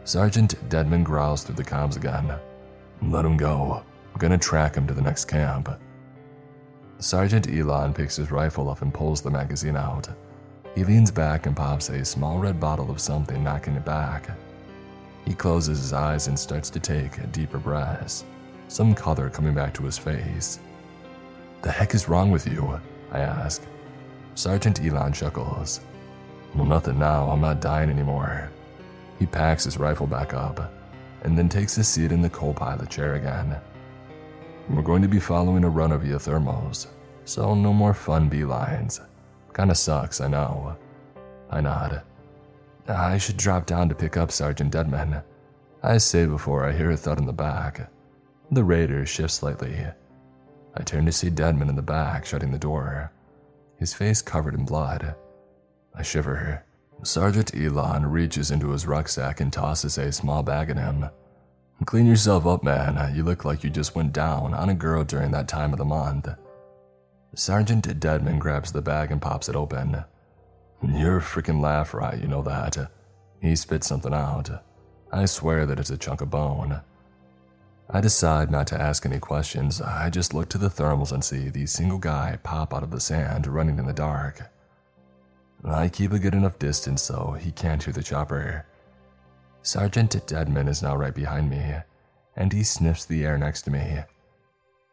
Sergeant 0.03 0.69
Deadman 0.69 1.05
growls 1.05 1.45
through 1.45 1.55
the 1.55 1.63
comms 1.63 1.95
again. 1.95 2.35
Let 3.01 3.25
him 3.25 3.37
go. 3.37 3.85
I'm 4.13 4.19
gonna 4.19 4.37
track 4.37 4.75
him 4.75 4.89
to 4.89 4.93
the 4.93 5.03
next 5.03 5.27
camp. 5.27 5.69
Sergeant 6.99 7.49
Elon 7.49 7.95
picks 7.95 8.17
his 8.17 8.33
rifle 8.33 8.69
up 8.69 8.83
and 8.83 8.93
pulls 8.93 9.23
the 9.23 9.31
magazine 9.31 9.77
out. 9.77 10.09
He 10.75 10.83
leans 10.83 11.13
back 11.13 11.47
and 11.47 11.57
pops 11.57 11.89
a 11.91 12.05
small 12.05 12.41
red 12.41 12.59
bottle 12.59 12.91
of 12.91 13.01
something, 13.01 13.45
knocking 13.45 13.77
it 13.77 13.85
back. 13.85 14.37
He 15.25 15.35
closes 15.35 15.79
his 15.79 15.93
eyes 15.93 16.27
and 16.27 16.37
starts 16.37 16.71
to 16.71 16.81
take 16.81 17.19
a 17.19 17.29
deeper 17.29 17.59
breaths, 17.59 18.25
some 18.67 18.97
color 18.97 19.31
coming 19.31 19.55
back 19.55 19.73
to 19.75 19.85
his 19.85 19.97
face. 19.97 20.59
The 21.63 21.71
heck 21.71 21.95
is 21.95 22.09
wrong 22.09 22.33
with 22.33 22.49
you? 22.49 22.81
I 23.13 23.21
ask. 23.21 23.65
Sergeant 24.35 24.83
Elon 24.83 25.13
chuckles. 25.13 25.81
Well, 26.55 26.67
nothing 26.67 26.99
now, 26.99 27.29
I'm 27.31 27.41
not 27.41 27.61
dying 27.61 27.91
anymore. 27.91 28.51
He 29.19 29.27
packs 29.27 29.65
his 29.65 29.79
rifle 29.79 30.07
back 30.07 30.35
up 30.35 30.73
and 31.23 31.37
then 31.39 31.49
takes 31.49 31.75
his 31.75 31.89
seat 31.89 32.13
in 32.13 32.21
the 32.21 32.31
co 32.31 32.53
pilot 32.53 32.91
chair 32.91 33.15
again. 33.15 33.57
We're 34.69 34.83
going 34.83 35.03
to 35.03 35.09
be 35.09 35.21
following 35.21 35.65
a 35.65 35.69
runner 35.69 35.99
via 35.99 36.17
thermals, 36.17 36.87
so 37.25 37.55
no 37.55 37.73
more 37.73 37.95
fun 37.95 38.31
beelines. 38.31 39.01
Kinda 39.55 39.75
sucks, 39.75 40.21
I 40.21 40.29
know. 40.29 40.77
I 41.51 41.61
nod. 41.61 42.03
I 42.89 43.19
should 43.19 43.37
drop 43.37 43.67
down 43.67 43.89
to 43.89 43.95
pick 43.95 44.17
up 44.17 44.31
Sergeant 44.31 44.73
Deadman. 44.73 45.23
I 45.83 45.99
say 45.99 46.27
before 46.27 46.65
I 46.65 46.73
hear 46.73 46.91
a 46.91 46.97
thud 46.97 47.19
in 47.19 47.27
the 47.27 47.33
back. 47.33 47.91
The 48.51 48.65
raider 48.65 49.07
shifts 49.07 49.35
slightly. 49.35 49.87
I 50.77 50.83
turn 50.83 51.07
to 51.07 51.13
see 51.13 51.31
Deadman 51.31 51.69
in 51.69 51.77
the 51.77 51.83
back, 51.83 52.27
shutting 52.27 52.51
the 52.51 52.59
door, 52.59 53.13
his 53.79 53.95
face 53.95 54.23
covered 54.23 54.55
in 54.55 54.65
blood. 54.65 55.15
I 55.95 56.03
shiver. 56.03 56.65
Sergeant 57.03 57.55
Elon 57.55 58.07
reaches 58.07 58.51
into 58.51 58.71
his 58.71 58.87
rucksack 58.87 59.41
and 59.41 59.53
tosses 59.53 59.99
a 59.99 60.11
small 60.13 60.43
bag 60.43 60.71
at 60.71 60.77
him. 60.77 61.07
Clean 61.85 62.07
yourself 62.07 62.47
up, 62.47 62.63
man. 62.63 63.15
You 63.15 63.25
look 63.25 63.45
like 63.45 63.63
you 63.63 63.71
just 63.71 63.95
went 63.95 64.13
down 64.13 64.55
on 64.55 64.71
a 64.71 64.75
girl 64.75 65.05
during 65.05 65.33
that 65.33 65.49
time 65.49 65.73
of 65.73 65.79
the 65.79 65.85
month. 65.85 66.29
Sergeant 67.35 68.01
Deadman 68.01 68.39
grabs 68.39 68.73
the 68.73 68.81
bag 68.81 69.11
and 69.11 69.21
pops 69.21 69.49
it 69.49 69.57
open. 69.57 70.05
You're 70.83 71.19
a 71.19 71.23
freaking 71.23 71.61
laugh 71.61 71.93
right, 71.93 72.21
you 72.21 72.29
know 72.29 72.43
that. 72.43 72.91
He 73.41 73.57
spits 73.57 73.87
something 73.89 74.15
out. 74.15 74.51
I 75.13 75.27
swear 75.27 75.67
that 75.67 75.79
it's 75.79 75.91
a 75.91 75.99
chunk 75.99 76.21
of 76.21 76.31
bone. 76.31 76.81
I 77.91 78.01
decide 78.01 78.51
not 78.51 78.67
to 78.69 78.81
ask 78.81 79.05
any 79.05 79.19
questions. 79.19 79.81
I 79.81 80.09
just 80.09 80.33
look 80.33 80.49
to 80.51 80.59
the 80.59 80.71
thermals 80.71 81.13
and 81.13 81.23
see 81.23 81.51
the 81.51 81.67
single 81.67 81.99
guy 81.99 82.39
pop 82.43 82.73
out 82.73 82.83
of 82.83 82.91
the 82.91 83.01
sand 83.01 83.47
running 83.47 83.79
in 83.79 83.87
the 83.87 83.93
dark. 83.93 84.51
I 85.65 85.89
keep 85.89 86.13
a 86.13 86.19
good 86.19 86.35
enough 86.35 86.59
distance 86.59 87.03
so 87.03 87.33
he 87.33 87.53
can't 87.53 87.83
hear 87.83 87.93
the 87.93 88.03
chopper. 88.03 88.67
Sergeant 89.63 90.27
Deadman 90.27 90.69
is 90.69 90.83
now 90.83 90.97
right 90.97 91.15
behind 91.15 91.49
me, 91.51 91.77
and 92.37 92.53
he 92.53 92.63
sniffs 92.63 93.05
the 93.05 93.25
air 93.25 93.39
next 93.39 93.63
to 93.63 93.71
me. 93.71 94.01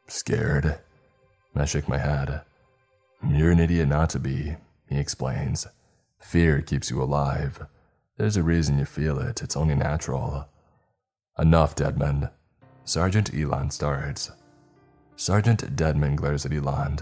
Scared? 0.08 0.80
I 1.56 1.65
shake 1.65 1.89
my 1.89 1.97
head. 1.97 2.41
You're 3.27 3.51
an 3.51 3.60
idiot 3.60 3.89
not 3.89 4.10
to 4.12 4.19
be, 4.19 4.56
he 4.88 4.97
explains, 4.97 5.67
Fear 6.19 6.62
keeps 6.62 6.89
you 6.89 7.01
alive. 7.01 7.65
There's 8.17 8.38
a 8.38 8.43
reason 8.43 8.77
you 8.77 8.86
feel 8.86 9.19
it, 9.19 9.41
it's 9.41 9.58
only 9.58 9.75
natural. 9.75 10.47
Enough, 11.38 11.75
Deadman. 11.75 12.30
Sergeant 12.91 13.34
Elon 13.34 13.71
starts. 13.71 14.32
Sergeant 15.15 15.77
Deadman 15.77 16.17
glares 16.17 16.45
at 16.45 16.51
Elon. 16.51 16.99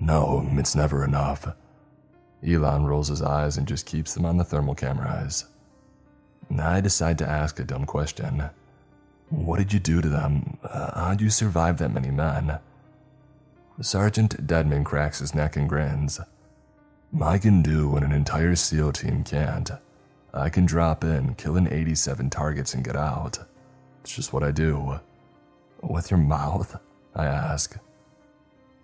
No, 0.00 0.48
it's 0.52 0.74
never 0.74 1.04
enough. 1.04 1.54
Elon 2.42 2.86
rolls 2.86 3.08
his 3.08 3.20
eyes 3.20 3.58
and 3.58 3.68
just 3.68 3.84
keeps 3.84 4.14
them 4.14 4.24
on 4.24 4.38
the 4.38 4.44
thermal 4.44 4.74
cameras. 4.74 5.44
I 6.58 6.80
decide 6.80 7.18
to 7.18 7.28
ask 7.28 7.60
a 7.60 7.64
dumb 7.64 7.84
question. 7.84 8.44
What 9.28 9.58
did 9.58 9.74
you 9.74 9.78
do 9.78 10.00
to 10.00 10.08
them? 10.08 10.56
Uh, 10.64 10.98
how'd 10.98 11.20
you 11.20 11.28
survive 11.28 11.76
that 11.76 11.92
many 11.92 12.10
men? 12.10 12.60
Sergeant 13.82 14.46
Deadman 14.46 14.82
cracks 14.82 15.18
his 15.18 15.34
neck 15.34 15.56
and 15.56 15.68
grins. 15.68 16.20
I 17.20 17.36
can 17.36 17.60
do 17.60 17.86
what 17.90 18.02
an 18.02 18.12
entire 18.12 18.56
SEAL 18.56 18.92
team 18.92 19.24
can't. 19.24 19.72
I 20.32 20.48
can 20.48 20.64
drop 20.64 21.04
in, 21.04 21.34
kill 21.34 21.58
an 21.58 21.70
87 21.70 22.30
targets, 22.30 22.72
and 22.72 22.82
get 22.82 22.96
out. 22.96 23.40
It's 24.00 24.16
just 24.16 24.32
what 24.32 24.42
I 24.42 24.52
do. 24.52 25.00
With 25.82 26.10
your 26.10 26.18
mouth? 26.18 26.78
I 27.14 27.26
ask. 27.26 27.78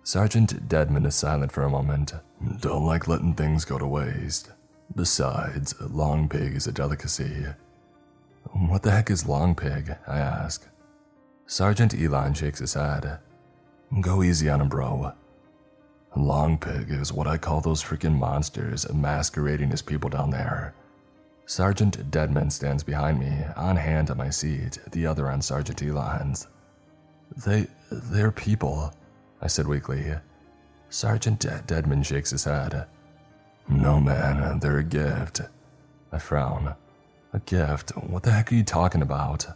Sergeant 0.03 0.69
Deadman 0.69 1.05
is 1.05 1.15
silent 1.15 1.51
for 1.51 1.63
a 1.63 1.69
moment. 1.69 2.13
Don't 2.59 2.85
like 2.85 3.07
letting 3.07 3.33
things 3.33 3.65
go 3.65 3.77
to 3.77 3.87
waste. 3.87 4.51
Besides, 4.95 5.73
long 5.81 6.29
pig 6.29 6.55
is 6.55 6.67
a 6.67 6.71
delicacy. 6.71 7.47
What 8.51 8.83
the 8.83 8.91
heck 8.91 9.09
is 9.09 9.27
long 9.27 9.55
pig? 9.55 9.95
I 10.07 10.19
ask. 10.19 10.67
Sergeant 11.47 11.99
Elon 11.99 12.33
shakes 12.33 12.59
his 12.59 12.75
head. 12.75 13.19
Go 14.01 14.23
easy 14.23 14.49
on 14.49 14.61
him, 14.61 14.69
bro. 14.69 15.13
Long 16.15 16.57
pig 16.57 16.91
is 16.91 17.11
what 17.11 17.27
I 17.27 17.37
call 17.37 17.61
those 17.61 17.83
freaking 17.83 18.17
monsters 18.17 18.91
masquerading 18.93 19.71
as 19.71 19.81
people 19.81 20.09
down 20.09 20.29
there. 20.29 20.73
Sergeant 21.45 22.09
Deadman 22.09 22.49
stands 22.49 22.83
behind 22.83 23.19
me, 23.19 23.43
on 23.55 23.75
hand 23.75 24.09
at 24.09 24.17
my 24.17 24.29
seat, 24.29 24.79
the 24.91 25.05
other 25.05 25.29
on 25.29 25.41
Sergeant 25.41 25.83
Elon's. 25.83 26.47
They, 27.37 27.67
they're 27.91 28.31
people, 28.31 28.93
I 29.41 29.47
said 29.47 29.67
weakly. 29.67 30.13
Sergeant 30.89 31.45
Deadman 31.67 32.03
shakes 32.03 32.31
his 32.31 32.45
head. 32.45 32.87
No, 33.67 33.99
man, 33.99 34.59
they're 34.59 34.77
a 34.77 34.83
gift. 34.83 35.41
I 36.11 36.19
frown. 36.19 36.75
A 37.33 37.39
gift? 37.39 37.91
What 37.97 38.23
the 38.23 38.31
heck 38.31 38.51
are 38.51 38.55
you 38.55 38.63
talking 38.63 39.01
about? 39.01 39.47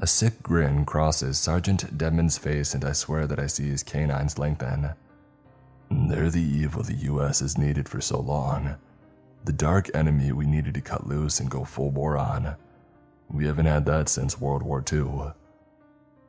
A 0.00 0.06
sick 0.06 0.42
grin 0.42 0.84
crosses 0.84 1.38
Sergeant 1.38 1.98
Deadman's 1.98 2.38
face, 2.38 2.74
and 2.74 2.84
I 2.84 2.92
swear 2.92 3.26
that 3.26 3.38
I 3.38 3.46
see 3.46 3.68
his 3.68 3.82
canines 3.82 4.38
lengthen. 4.38 4.90
They're 5.90 6.30
the 6.30 6.42
evil 6.42 6.82
the 6.82 6.94
US 6.94 7.40
has 7.40 7.58
needed 7.58 7.88
for 7.88 8.00
so 8.00 8.20
long. 8.20 8.76
The 9.44 9.52
dark 9.52 9.90
enemy 9.94 10.32
we 10.32 10.46
needed 10.46 10.74
to 10.74 10.80
cut 10.80 11.06
loose 11.06 11.38
and 11.38 11.50
go 11.50 11.64
full 11.64 11.90
bore 11.90 12.16
on. 12.16 12.56
We 13.28 13.46
haven't 13.46 13.66
had 13.66 13.84
that 13.86 14.08
since 14.08 14.40
World 14.40 14.62
War 14.62 14.82
II. 14.90 15.32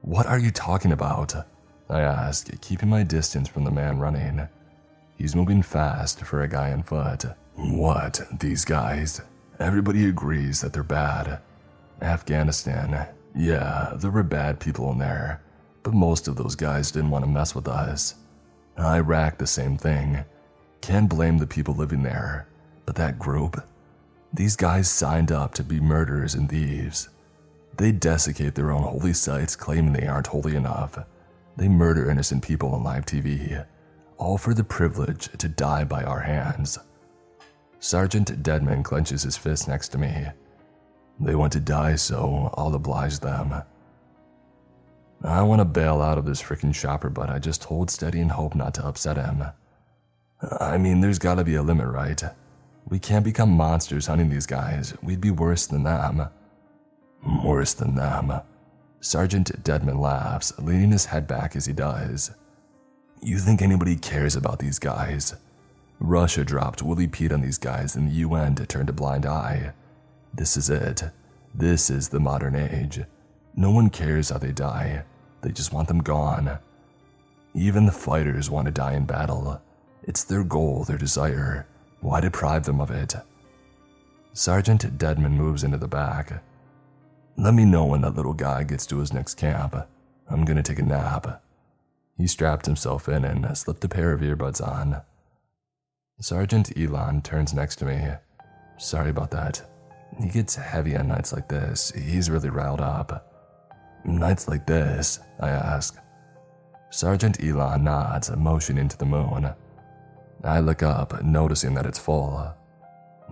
What 0.06 0.28
are 0.28 0.38
you 0.38 0.52
talking 0.52 0.92
about? 0.92 1.34
I 1.90 2.02
ask, 2.02 2.48
keeping 2.62 2.90
my 2.90 3.02
distance 3.02 3.50
from 3.50 3.64
the 3.64 3.72
man 3.72 3.98
running. 3.98 4.48
He's 5.18 5.36
moving 5.36 5.64
fast 5.64 6.22
for 6.22 6.44
a 6.44 6.48
guy 6.48 6.72
on 6.72 6.84
foot. 6.84 7.26
What, 7.56 8.22
these 8.40 8.66
guys? 8.66 9.22
Everybody 9.60 10.08
agrees 10.08 10.62
that 10.62 10.74
they're 10.74 10.84
bad. 10.84 11.40
Afghanistan, 12.04 13.08
yeah, 13.36 13.94
there 13.96 14.12
were 14.12 14.22
bad 14.22 14.60
people 14.60 14.92
in 14.92 15.00
there, 15.00 15.42
but 15.82 15.96
most 15.96 16.28
of 16.28 16.36
those 16.36 16.54
guys 16.54 16.92
didn't 16.92 17.10
want 17.10 17.26
to 17.26 17.32
mess 17.32 17.56
with 17.56 17.68
us. 17.68 18.14
Iraq, 18.78 19.40
the 19.40 19.48
same 19.48 19.76
thing. 19.76 20.24
Can't 20.82 21.10
blame 21.10 21.40
the 21.40 21.48
people 21.48 21.74
living 21.74 22.04
there, 22.04 22.48
but 22.86 22.96
that 22.98 23.18
group? 23.18 23.60
These 24.32 24.56
guys 24.56 24.88
signed 24.88 25.32
up 25.32 25.56
to 25.56 25.64
be 25.64 25.80
murderers 25.80 26.36
and 26.36 26.48
thieves. 26.48 27.10
They 27.78 27.92
desiccate 27.92 28.56
their 28.56 28.72
own 28.72 28.84
holy 28.84 29.14
sites 29.14 29.56
claiming 29.56 29.94
they 29.94 30.08
aren't 30.08 30.28
holy 30.28 30.56
enough. 30.56 30.98
They 31.58 31.68
murder 31.68 32.10
innocent 32.10 32.44
people 32.44 32.74
on 32.74 32.84
live 32.84 33.06
TV, 33.06 33.66
all 34.18 34.38
for 34.38 34.54
the 34.54 34.64
privilege 34.64 35.30
to 35.38 35.48
die 35.50 35.84
by 35.84 36.04
our 36.04 36.22
hands. 36.22 36.78
Sergeant 37.80 38.42
Deadman 38.42 38.84
clenches 38.84 39.24
his 39.24 39.38
fist 39.38 39.68
next 39.68 39.90
to 39.90 39.98
me. 39.98 40.28
They 41.20 41.36
want 41.36 41.54
to 41.54 41.60
die, 41.60 41.96
so 41.96 42.54
I'll 42.56 42.74
oblige 42.76 43.20
them. 43.20 43.64
I 45.24 45.42
want 45.44 45.60
to 45.60 45.66
bail 45.66 46.02
out 46.02 46.18
of 46.18 46.26
this 46.26 46.42
freaking 46.42 46.76
shopper, 46.76 47.10
but 47.10 47.30
I 47.30 47.40
just 47.40 47.64
hold 47.64 47.90
steady 47.90 48.20
and 48.22 48.32
hope 48.32 48.56
not 48.56 48.74
to 48.76 48.86
upset 48.86 49.18
him. 49.18 49.44
I 50.60 50.78
mean, 50.78 51.02
there's 51.02 51.20
gotta 51.20 51.44
be 51.44 51.56
a 51.56 51.64
limit, 51.64 51.88
right? 51.88 52.22
We 52.88 53.00
can't 53.00 53.26
become 53.26 53.50
monsters 53.50 54.08
hunting 54.08 54.30
these 54.30 54.46
guys. 54.46 54.94
We'd 55.02 55.22
be 55.22 55.32
worse 55.32 55.66
than 55.66 55.84
them. 55.84 56.28
Worse 57.26 57.74
than 57.74 57.96
them. 57.96 58.42
Sergeant 59.00 59.64
Deadman 59.64 60.00
laughs, 60.00 60.54
leaning 60.60 60.92
his 60.92 61.06
head 61.06 61.28
back 61.28 61.56
as 61.56 61.66
he 61.66 61.74
does. 61.74 62.32
You 63.22 63.40
think 63.40 63.62
anybody 63.62 63.96
cares 63.96 64.36
about 64.36 64.60
these 64.60 64.80
guys? 64.80 65.36
Russia 66.00 66.44
dropped 66.44 66.84
Willie 66.84 67.08
Pete 67.08 67.32
on 67.32 67.42
these 67.42 67.58
guys 67.58 67.96
and 67.96 68.10
the 68.10 68.16
UN 68.16 68.56
turned 68.56 68.90
a 68.90 68.94
blind 68.94 69.26
eye. 69.26 69.74
This 70.34 70.58
is 70.58 70.70
it. 70.70 71.04
This 71.54 71.90
is 71.90 72.10
the 72.10 72.20
modern 72.20 72.56
age. 72.56 73.02
No 73.56 73.72
one 73.72 73.90
cares 73.90 74.30
how 74.30 74.38
they 74.38 74.52
die, 74.52 75.06
they 75.42 75.52
just 75.52 75.72
want 75.72 75.88
them 75.88 76.00
gone. 76.00 76.60
Even 77.54 77.86
the 77.86 77.92
fighters 77.92 78.50
want 78.50 78.66
to 78.66 78.72
die 78.72 78.94
in 78.94 79.06
battle. 79.06 79.62
It's 80.04 80.24
their 80.24 80.44
goal, 80.44 80.84
their 80.84 80.98
desire. 80.98 81.66
Why 82.02 82.20
deprive 82.20 82.66
them 82.66 82.82
of 82.82 82.92
it? 82.92 83.16
Sergeant 84.34 84.98
Deadman 84.98 85.38
moves 85.38 85.64
into 85.64 85.78
the 85.78 85.88
back. 85.88 86.44
Let 87.38 87.54
me 87.54 87.66
know 87.66 87.86
when 87.86 88.02
that 88.02 88.16
little 88.16 88.34
guy 88.34 88.64
gets 88.64 88.86
to 88.88 89.00
his 89.00 89.12
next 89.12 89.36
camp. 89.36 89.76
I'm 90.30 90.46
gonna 90.46 90.64
take 90.64 90.80
a 90.80 90.84
nap. 90.84 91.44
He 92.18 92.28
strapped 92.28 92.66
himself 92.66 93.10
in 93.10 93.26
and 93.26 93.58
slipped 93.58 93.84
a 93.84 93.90
pair 93.90 94.14
of 94.14 94.22
earbuds 94.22 94.66
on. 94.66 95.02
Sergeant 96.22 96.78
Elon 96.78 97.22
turns 97.22 97.54
next 97.54 97.76
to 97.78 97.86
me. 97.86 98.10
Sorry 98.78 99.10
about 99.10 99.32
that. 99.32 99.62
He 100.18 100.30
gets 100.30 100.56
heavy 100.56 100.96
on 100.96 101.10
nights 101.10 101.34
like 101.34 101.50
this. 101.50 101.92
He's 101.92 102.30
really 102.30 102.50
riled 102.50 102.80
up. 102.80 103.34
Nights 104.06 104.48
like 104.48 104.66
this? 104.66 105.20
I 105.42 105.50
ask. 105.50 105.98
Sergeant 106.90 107.44
Elon 107.44 107.84
nods, 107.84 108.34
motioning 108.34 108.88
to 108.88 108.98
the 108.98 109.06
moon. 109.06 109.54
I 110.46 110.62
look 110.62 110.84
up, 110.84 111.22
noticing 111.22 111.74
that 111.74 111.86
it's 111.86 112.00
full. 112.00 112.54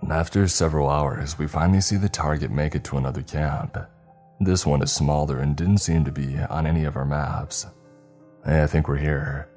After 0.09 0.45
several 0.49 0.89
hours, 0.89 1.39
we 1.39 1.47
finally 1.47 1.79
see 1.79 1.95
the 1.95 2.09
target 2.09 2.51
make 2.51 2.75
it 2.75 2.83
to 2.85 2.97
another 2.97 3.21
camp. 3.21 3.77
This 4.39 4.65
one 4.65 4.81
is 4.81 4.91
smaller 4.91 5.39
and 5.39 5.55
didn't 5.55 5.77
seem 5.77 6.03
to 6.05 6.11
be 6.11 6.37
on 6.37 6.67
any 6.67 6.83
of 6.83 6.97
our 6.97 7.05
maps. 7.05 7.65
I 8.45 8.67
think 8.67 8.87
we're 8.87 8.97
here. 8.97 9.49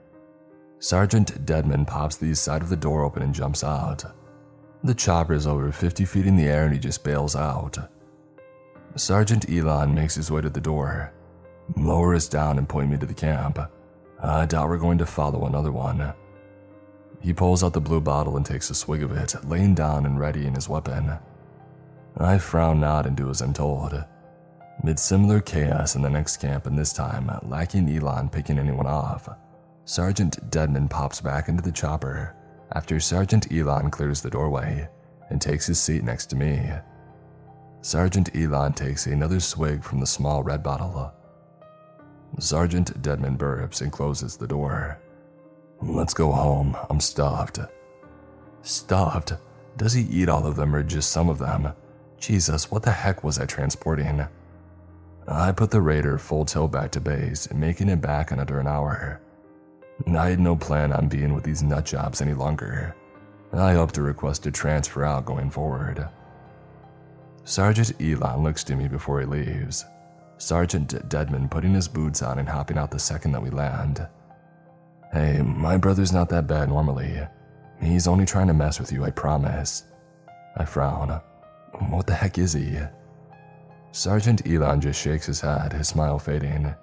Sergeant 0.78 1.44
Deadman 1.44 1.86
pops 1.86 2.16
the 2.16 2.34
side 2.34 2.62
of 2.62 2.68
the 2.68 2.76
door 2.76 3.02
open 3.02 3.22
and 3.22 3.34
jumps 3.34 3.64
out. 3.64 4.04
The 4.84 4.94
chopper 4.94 5.32
is 5.32 5.46
over 5.46 5.72
50 5.72 6.04
feet 6.04 6.26
in 6.26 6.36
the 6.36 6.46
air 6.46 6.64
and 6.64 6.72
he 6.72 6.78
just 6.78 7.02
bails 7.02 7.34
out. 7.34 7.78
Sergeant 8.94 9.50
Elon 9.50 9.94
makes 9.94 10.14
his 10.14 10.30
way 10.30 10.42
to 10.42 10.50
the 10.50 10.60
door. 10.60 11.12
Lower 11.76 12.14
us 12.14 12.28
down 12.28 12.58
and 12.58 12.68
point 12.68 12.90
me 12.90 12.98
to 12.98 13.06
the 13.06 13.14
camp. 13.14 13.58
I 14.22 14.46
doubt 14.46 14.68
we're 14.68 14.78
going 14.78 14.98
to 14.98 15.06
follow 15.06 15.46
another 15.46 15.72
one. 15.72 16.14
He 17.20 17.32
pulls 17.32 17.64
out 17.64 17.72
the 17.72 17.80
blue 17.80 18.00
bottle 18.00 18.36
and 18.36 18.46
takes 18.46 18.70
a 18.70 18.74
swig 18.74 19.02
of 19.02 19.12
it, 19.12 19.34
laying 19.44 19.74
down 19.74 20.06
and 20.06 20.20
readying 20.20 20.54
his 20.54 20.68
weapon. 20.68 21.18
I 22.16 22.38
frown, 22.38 22.80
nod, 22.80 23.06
and 23.06 23.16
do 23.16 23.28
as 23.30 23.40
I'm 23.40 23.52
told. 23.52 23.92
Mid 24.82 24.98
similar 24.98 25.40
chaos 25.40 25.96
in 25.96 26.02
the 26.02 26.10
next 26.10 26.36
camp, 26.36 26.66
and 26.66 26.78
this 26.78 26.92
time 26.92 27.30
lacking 27.42 27.88
Elon 27.88 28.28
picking 28.28 28.58
anyone 28.58 28.86
off. 28.86 29.28
Sergeant 29.84 30.50
Deadman 30.50 30.88
pops 30.88 31.20
back 31.20 31.48
into 31.48 31.62
the 31.62 31.72
chopper 31.72 32.34
after 32.72 32.98
Sergeant 33.00 33.52
Elon 33.52 33.90
clears 33.90 34.20
the 34.20 34.30
doorway 34.30 34.88
and 35.30 35.40
takes 35.40 35.66
his 35.66 35.80
seat 35.80 36.04
next 36.04 36.26
to 36.26 36.36
me. 36.36 36.70
Sergeant 37.80 38.34
Elon 38.34 38.72
takes 38.72 39.06
another 39.06 39.40
swig 39.40 39.82
from 39.82 40.00
the 40.00 40.06
small 40.06 40.42
red 40.42 40.62
bottle. 40.62 41.12
Sergeant 42.38 43.00
Deadman 43.00 43.38
burps 43.38 43.80
and 43.80 43.92
closes 43.92 44.36
the 44.36 44.46
door. 44.46 45.00
Let's 45.80 46.14
go 46.14 46.32
home. 46.32 46.76
I'm 46.90 47.00
stuffed. 47.00 47.60
Stuffed? 48.62 49.34
Does 49.76 49.92
he 49.92 50.02
eat 50.02 50.28
all 50.28 50.46
of 50.46 50.56
them 50.56 50.74
or 50.74 50.82
just 50.82 51.10
some 51.10 51.28
of 51.28 51.38
them? 51.38 51.72
Jesus, 52.18 52.70
what 52.70 52.82
the 52.82 52.90
heck 52.90 53.22
was 53.22 53.38
I 53.38 53.46
transporting? 53.46 54.26
I 55.28 55.50
put 55.52 55.70
the 55.70 55.80
Raider 55.80 56.18
full 56.18 56.44
tilt 56.44 56.70
back 56.70 56.92
to 56.92 57.00
base, 57.00 57.52
making 57.52 57.88
it 57.88 58.00
back 58.00 58.30
in 58.30 58.38
under 58.38 58.60
an 58.60 58.68
hour. 58.68 59.20
I 60.06 60.30
had 60.30 60.40
no 60.40 60.54
plan 60.54 60.92
on 60.92 61.08
being 61.08 61.34
with 61.34 61.42
these 61.42 61.62
nutjobs 61.62 62.22
any 62.22 62.34
longer. 62.34 62.94
I 63.52 63.72
hope 63.72 63.92
to 63.92 64.02
request 64.02 64.46
a 64.46 64.50
transfer 64.50 65.04
out 65.04 65.24
going 65.24 65.50
forward. 65.50 66.08
Sergeant 67.44 67.92
Elon 68.00 68.42
looks 68.42 68.62
to 68.64 68.76
me 68.76 68.88
before 68.88 69.20
he 69.20 69.26
leaves. 69.26 69.84
Sergeant 70.38 71.08
Deadman 71.08 71.48
putting 71.48 71.72
his 71.72 71.88
boots 71.88 72.22
on 72.22 72.38
and 72.38 72.48
hopping 72.48 72.76
out 72.76 72.90
the 72.90 72.98
second 72.98 73.32
that 73.32 73.42
we 73.42 73.50
land. 73.50 74.06
Hey, 75.12 75.40
my 75.40 75.76
brother's 75.76 76.12
not 76.12 76.28
that 76.28 76.46
bad 76.46 76.68
normally. 76.68 77.20
He's 77.80 78.06
only 78.06 78.26
trying 78.26 78.48
to 78.48 78.54
mess 78.54 78.78
with 78.78 78.92
you, 78.92 79.04
I 79.04 79.10
promise. 79.10 79.84
I 80.56 80.64
frown. 80.64 81.20
What 81.88 82.06
the 82.06 82.14
heck 82.14 82.38
is 82.38 82.52
he? 82.52 82.78
Sergeant 83.96 84.46
Elon 84.46 84.82
just 84.82 85.00
shakes 85.00 85.24
his 85.24 85.40
head, 85.40 85.72
his 85.72 85.88
smile 85.88 86.18
fading. 86.18 86.74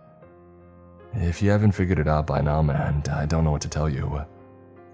If 1.13 1.43
you 1.43 1.51
haven't 1.51 1.73
figured 1.73 1.99
it 1.99 2.07
out 2.07 2.25
by 2.25 2.41
now, 2.41 2.63
man, 2.63 3.03
I 3.07 3.27
don't 3.27 3.43
know 3.43 3.51
what 3.51 3.61
to 3.61 3.69
tell 3.69 3.87
you. 3.87 4.25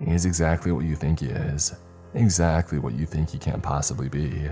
He's 0.05 0.25
exactly 0.25 0.73
what 0.73 0.83
you 0.83 0.97
think 0.97 1.21
he 1.21 1.27
is. 1.27 1.77
Exactly 2.15 2.77
what 2.77 2.93
you 2.93 3.05
think 3.05 3.29
he 3.29 3.37
can't 3.37 3.63
possibly 3.63 4.09
be. 4.09 4.49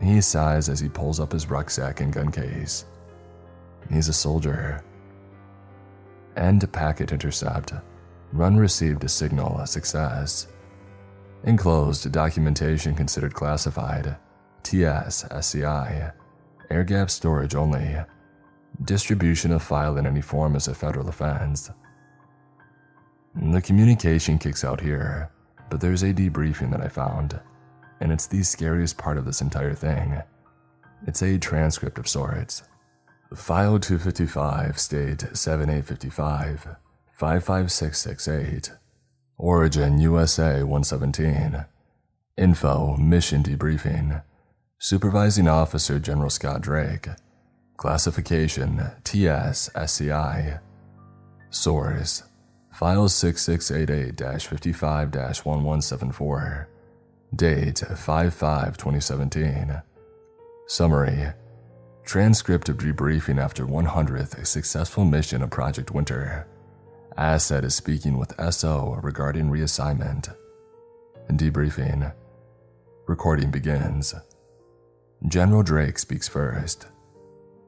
He 0.00 0.22
sighs 0.22 0.70
as 0.70 0.80
he 0.80 0.88
pulls 0.88 1.20
up 1.20 1.32
his 1.32 1.50
rucksack 1.50 2.00
and 2.00 2.14
gun 2.14 2.32
case. 2.32 2.86
He's 3.92 4.08
a 4.08 4.14
soldier. 4.14 4.82
End 6.34 6.72
packet 6.72 7.12
intercept. 7.12 7.74
Run 8.32 8.56
received 8.56 9.04
a 9.04 9.08
signal, 9.10 9.58
a 9.58 9.66
success. 9.66 10.48
Enclosed 11.44 12.10
documentation 12.10 12.94
considered 12.94 13.34
classified. 13.34 14.16
TS, 14.62 15.26
SCI. 15.30 16.12
Air 16.70 16.84
gap 16.84 17.10
storage 17.10 17.54
only. 17.54 17.96
Distribution 18.84 19.52
of 19.52 19.62
file 19.62 19.96
in 19.96 20.06
any 20.06 20.20
form 20.20 20.54
is 20.54 20.68
a 20.68 20.74
federal 20.74 21.08
offense. 21.08 21.70
The 23.34 23.62
communication 23.62 24.38
kicks 24.38 24.64
out 24.64 24.80
here, 24.80 25.30
but 25.70 25.80
there's 25.80 26.02
a 26.02 26.12
debriefing 26.12 26.70
that 26.72 26.80
I 26.80 26.88
found, 26.88 27.40
and 28.00 28.12
it's 28.12 28.26
the 28.26 28.42
scariest 28.42 28.98
part 28.98 29.16
of 29.16 29.24
this 29.24 29.40
entire 29.40 29.74
thing. 29.74 30.20
It's 31.06 31.22
a 31.22 31.38
transcript 31.38 31.98
of 31.98 32.08
sorts. 32.08 32.62
File 33.34 33.78
255, 33.78 34.78
state 34.78 35.24
7855, 35.32 36.76
55668. 37.12 38.72
Origin 39.36 39.98
USA 40.00 40.62
117. 40.64 41.64
Info 42.36 42.96
Mission 42.96 43.42
Debriefing. 43.42 44.22
Supervising 44.80 45.48
Officer 45.48 45.98
General 45.98 46.30
Scott 46.30 46.60
Drake. 46.60 47.08
Classification 47.76 48.80
TS 49.02 49.70
SCI. 49.74 50.60
Source 51.50 52.22
File 52.72 53.08
6688 53.08 54.40
55 54.40 55.08
1174. 55.08 56.68
Date 57.34 57.78
5 57.96 58.34
5 58.34 58.76
2017. 58.76 59.82
Summary 60.68 61.26
Transcript 62.04 62.68
of 62.68 62.76
debriefing 62.76 63.42
after 63.42 63.66
100th 63.66 64.46
successful 64.46 65.04
mission 65.04 65.42
of 65.42 65.50
Project 65.50 65.90
Winter. 65.90 66.46
Asset 67.16 67.64
is 67.64 67.74
speaking 67.74 68.16
with 68.16 68.32
SO 68.54 69.00
regarding 69.02 69.50
reassignment. 69.50 70.32
Debriefing. 71.32 72.14
Recording 73.08 73.50
begins. 73.50 74.14
General 75.26 75.62
Drake 75.62 75.98
speaks 75.98 76.28
first. 76.28 76.86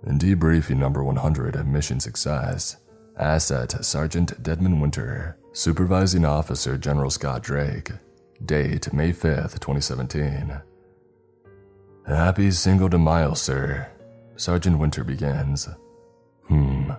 In 0.07 0.19
Debriefing 0.19 0.77
number 0.77 1.03
100 1.03 1.67
mission 1.67 2.01
success. 2.01 2.77
Asset 3.19 3.85
Sergeant 3.85 4.43
Deadman 4.43 4.81
Winter, 4.81 5.37
Supervising 5.53 6.25
Officer 6.25 6.79
General 6.79 7.11
Scott 7.11 7.43
Drake. 7.43 7.91
Date 8.47 8.93
May 8.95 9.13
5th, 9.13 9.61
2017. 9.61 10.63
Happy 12.07 12.51
Cinco 12.51 12.89
de 12.89 12.97
Mayo, 12.97 13.35
sir. 13.35 13.91
Sergeant 14.37 14.79
Winter 14.79 15.05
begins. 15.05 15.69
Hmm. 16.49 16.93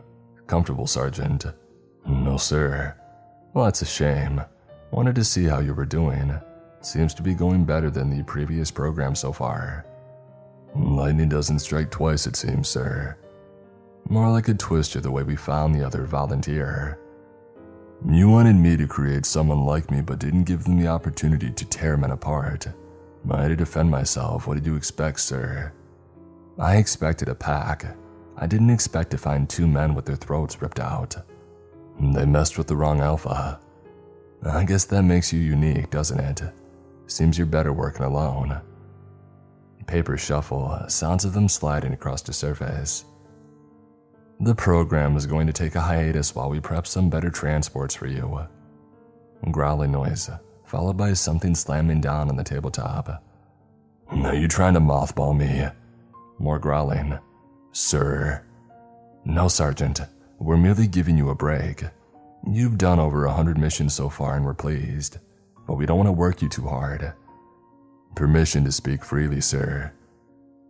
Comfortable, 0.46 0.86
Sergeant. 0.86 1.46
No, 2.06 2.38
sir. 2.38 2.96
Well, 3.54 3.66
that's 3.66 3.82
a 3.82 3.86
shame. 3.86 4.44
Wanted 4.92 5.16
to 5.16 5.24
see 5.24 5.46
how 5.46 5.60
you 5.60 5.74
were 5.74 5.86
doing. 5.86 6.40
Seems 6.82 7.14
to 7.16 7.24
be 7.24 7.34
going 7.34 7.64
better 7.64 7.90
than 7.90 8.10
the 8.10 8.24
previous 8.24 8.70
program 8.70 9.16
so 9.16 9.34
far. 9.34 9.86
Lightning 10.76 11.30
doesn't 11.30 11.60
strike 11.60 11.92
twice, 11.92 12.28
it 12.28 12.36
seems, 12.36 12.70
sir. 12.70 13.18
More 14.10 14.30
like 14.30 14.48
a 14.48 14.54
twister 14.54 15.00
the 15.00 15.12
way 15.12 15.24
we 15.24 15.36
found 15.36 15.76
the 15.76 15.86
other 15.86 16.06
volunteer. 16.06 16.98
You 18.10 18.30
wanted 18.30 18.56
me 18.56 18.78
to 18.78 18.88
create 18.88 19.26
someone 19.26 19.66
like 19.66 19.92
me, 19.92 20.02
but 20.02 20.20
didn't 20.20 20.46
give 20.46 20.64
them 20.64 20.80
the 20.80 20.88
opportunity 20.88 21.52
to 21.52 21.66
tear 21.66 21.98
men 21.98 22.12
apart. 22.12 22.68
I 23.30 23.42
had 23.44 23.50
to 23.50 23.56
defend 23.56 23.92
myself. 23.92 24.48
What 24.48 24.56
did 24.56 24.66
you 24.66 24.76
expect, 24.76 25.20
sir? 25.20 25.72
I 26.58 26.78
expected 26.78 27.30
a 27.30 27.36
pack. 27.36 27.96
I 28.38 28.48
didn't 28.48 28.72
expect 28.72 29.12
to 29.12 29.18
find 29.18 29.48
two 29.48 29.68
men 29.68 29.94
with 29.94 30.06
their 30.06 30.16
throats 30.16 30.62
ripped 30.62 30.80
out. 30.80 31.16
They 32.00 32.26
messed 32.26 32.58
with 32.58 32.68
the 32.68 32.76
wrong 32.76 33.02
alpha. 33.02 33.60
I 34.44 34.64
guess 34.64 34.86
that 34.86 35.04
makes 35.04 35.32
you 35.32 35.40
unique, 35.40 35.92
doesn't 35.92 36.20
it? 36.20 36.42
Seems 37.06 37.38
you're 37.38 37.46
better 37.46 37.74
working 37.74 38.06
alone. 38.06 38.62
Papers 39.92 40.22
shuffle, 40.22 40.86
sounds 40.88 41.26
of 41.26 41.34
them 41.34 41.50
sliding 41.50 41.92
across 41.92 42.22
the 42.22 42.32
surface. 42.32 43.04
The 44.40 44.56
program 44.56 45.18
is 45.18 45.26
going 45.26 45.48
to 45.48 45.54
take 45.54 45.76
a 45.76 45.82
hiatus 45.82 46.34
while 46.34 46.50
we 46.50 46.62
prep 46.62 46.88
some 46.88 47.10
better 47.10 47.30
transports 47.30 47.94
for 47.94 48.08
you. 48.08 48.48
Growling 49.52 49.92
noise, 49.92 50.30
followed 50.64 50.96
by 50.96 51.12
something 51.12 51.56
slamming 51.56 52.00
down 52.00 52.30
on 52.30 52.38
the 52.38 52.44
tabletop. 52.46 53.22
Are 54.08 54.34
you 54.34 54.48
trying 54.48 54.76
to 54.76 54.80
mothball 54.80 55.38
me? 55.38 55.68
More 56.40 56.58
growling. 56.58 57.20
Sir. 57.74 58.46
No, 59.26 59.50
Sergeant. 59.50 60.00
We're 60.40 60.56
merely 60.56 60.88
giving 60.88 61.18
you 61.18 61.32
a 61.32 61.36
break. 61.36 61.84
You've 62.50 62.78
done 62.78 63.02
over 63.02 63.26
a 63.26 63.34
hundred 63.34 63.58
missions 63.58 63.94
so 63.94 64.08
far 64.08 64.38
and 64.38 64.46
we're 64.46 64.54
pleased, 64.54 65.18
but 65.68 65.76
we 65.76 65.86
don't 65.86 65.98
want 65.98 66.08
to 66.08 66.14
work 66.14 66.42
you 66.42 66.48
too 66.48 66.66
hard. 66.66 67.12
Permission 68.16 68.64
to 68.66 68.72
speak 68.72 69.04
freely, 69.04 69.42
sir. 69.42 69.92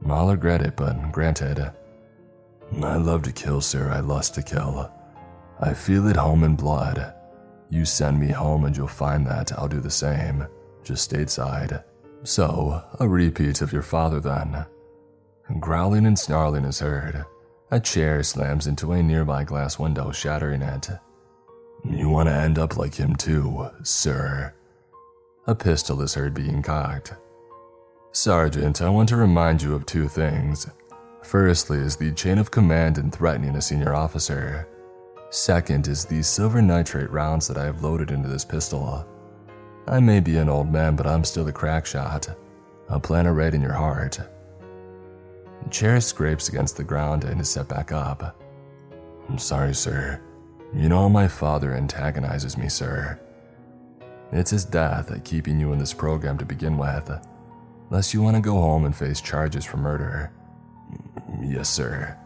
I'll 0.07 0.29
regret 0.29 0.61
it, 0.61 0.75
but 0.75 1.11
granted. 1.11 1.71
I 2.81 2.95
love 2.95 3.23
to 3.23 3.31
kill, 3.31 3.61
sir. 3.61 3.89
I 3.89 3.99
lust 3.99 4.35
to 4.35 4.43
kill. 4.43 4.91
I 5.59 5.73
feel 5.73 6.07
it 6.07 6.15
home 6.15 6.43
in 6.43 6.55
blood. 6.55 7.13
You 7.69 7.85
send 7.85 8.19
me 8.19 8.29
home 8.29 8.65
and 8.65 8.75
you'll 8.75 8.87
find 8.87 9.25
that 9.27 9.51
I'll 9.53 9.67
do 9.67 9.79
the 9.79 9.91
same, 9.91 10.47
just 10.83 11.11
stateside. 11.11 11.83
So, 12.23 12.83
a 12.99 13.07
repeat 13.07 13.61
of 13.61 13.73
your 13.73 13.81
father 13.81 14.19
then. 14.19 14.65
Growling 15.59 16.05
and 16.05 16.17
snarling 16.17 16.65
is 16.65 16.79
heard. 16.79 17.25
A 17.71 17.79
chair 17.79 18.23
slams 18.23 18.67
into 18.67 18.91
a 18.91 19.01
nearby 19.01 19.43
glass 19.43 19.79
window, 19.79 20.11
shattering 20.11 20.61
it. 20.61 20.89
You 21.89 22.09
want 22.09 22.29
to 22.29 22.33
end 22.33 22.59
up 22.59 22.77
like 22.77 22.95
him 22.95 23.15
too, 23.15 23.69
sir. 23.83 24.53
A 25.47 25.55
pistol 25.55 26.01
is 26.01 26.13
heard 26.13 26.33
being 26.33 26.61
cocked. 26.61 27.13
Sergeant, 28.13 28.81
I 28.81 28.89
want 28.89 29.07
to 29.09 29.15
remind 29.15 29.61
you 29.61 29.73
of 29.73 29.85
two 29.85 30.09
things. 30.09 30.67
Firstly 31.23 31.77
is 31.77 31.95
the 31.95 32.11
chain 32.11 32.37
of 32.39 32.51
command 32.51 32.97
in 32.97 33.09
threatening 33.09 33.55
a 33.55 33.61
senior 33.61 33.95
officer. 33.95 34.67
Second 35.29 35.87
is 35.87 36.03
the 36.03 36.21
silver 36.21 36.61
nitrate 36.61 37.09
rounds 37.09 37.47
that 37.47 37.57
I 37.57 37.63
have 37.63 37.83
loaded 37.83 38.11
into 38.11 38.27
this 38.27 38.43
pistol. 38.43 39.07
I 39.87 40.01
may 40.01 40.19
be 40.19 40.35
an 40.35 40.49
old 40.49 40.69
man, 40.69 40.97
but 40.97 41.07
I'm 41.07 41.23
still 41.23 41.47
a 41.47 41.53
crack 41.53 41.85
shot. 41.85 42.27
A 42.89 43.31
red 43.31 43.53
in 43.53 43.61
your 43.61 43.71
heart. 43.71 44.19
The 45.63 45.69
chair 45.69 46.01
scrapes 46.01 46.49
against 46.49 46.75
the 46.75 46.83
ground 46.83 47.23
and 47.23 47.39
is 47.39 47.49
set 47.49 47.69
back 47.69 47.93
up. 47.93 48.37
I'm 49.29 49.37
sorry, 49.37 49.73
sir. 49.73 50.21
You 50.73 50.89
know 50.89 51.07
my 51.07 51.29
father 51.29 51.73
antagonizes 51.73 52.57
me, 52.57 52.67
sir. 52.67 53.21
It's 54.33 54.51
his 54.51 54.65
death 54.65 55.17
keeping 55.23 55.61
you 55.61 55.71
in 55.71 55.79
this 55.79 55.93
program 55.93 56.37
to 56.39 56.45
begin 56.45 56.77
with, 56.77 57.09
lest 57.91 58.13
you 58.13 58.21
want 58.23 58.37
to 58.37 58.41
go 58.41 58.53
home 58.53 58.85
and 58.85 58.95
face 58.95 59.21
charges 59.21 59.65
for 59.65 59.77
murder. 59.77 60.31
Yes, 61.43 61.69
sir. 61.69 62.17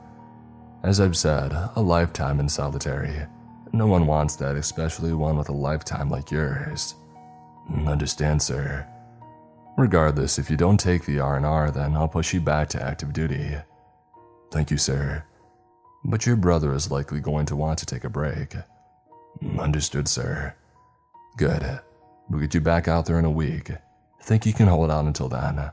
As 0.84 1.01
I've 1.01 1.17
said, 1.17 1.51
a 1.75 1.82
lifetime 1.82 2.39
in 2.39 2.47
solitary. 2.47 3.25
No 3.73 3.88
one 3.88 4.06
wants 4.06 4.36
that, 4.38 4.56
especially 4.56 5.12
one 5.12 5.38
with 5.38 5.49
a 5.49 5.54
lifetime 5.54 6.10
like 6.10 6.30
yours. 6.32 6.93
Understand, 7.88 8.41
sir. 8.41 8.88
Regardless, 9.76 10.38
if 10.38 10.51
you 10.51 10.55
don't 10.55 10.80
take 10.80 11.03
the 11.05 11.20
R&R, 11.20 11.72
then 11.72 11.95
I'll 11.95 12.07
push 12.07 12.34
you 12.34 12.39
back 12.39 12.70
to 12.70 12.82
active 12.82 13.11
duty. 13.11 13.55
Thank 14.51 14.70
you, 14.70 14.78
sir. 14.78 15.26
But 16.05 16.28
your 16.28 16.36
brother 16.36 16.74
is 16.74 16.91
likely 16.91 17.20
going 17.20 17.47
to 17.47 17.55
want 17.55 17.80
to 17.80 17.86
take 17.88 18.03
a 18.03 18.09
break. 18.09 18.55
Understood, 19.59 20.07
sir. 20.07 20.55
Good. 21.38 21.80
We'll 22.30 22.39
get 22.39 22.53
you 22.53 22.61
back 22.61 22.88
out 22.88 23.07
there 23.07 23.20
in 23.20 23.26
a 23.26 23.32
week. 23.32 23.72
Think 24.26 24.47
you 24.47 24.53
can 24.53 24.65
hold 24.65 24.89
out 24.89 25.05
until 25.05 25.30
then? 25.30 25.69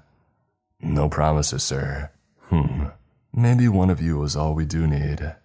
No 0.78 1.08
promises, 1.08 1.62
sir. 1.62 2.10
Hmm. 2.50 2.88
Maybe 3.32 3.66
one 3.66 3.88
of 3.88 4.02
you 4.02 4.22
is 4.24 4.36
all 4.36 4.52
we 4.54 4.66
do 4.66 4.86
need. 4.86 5.36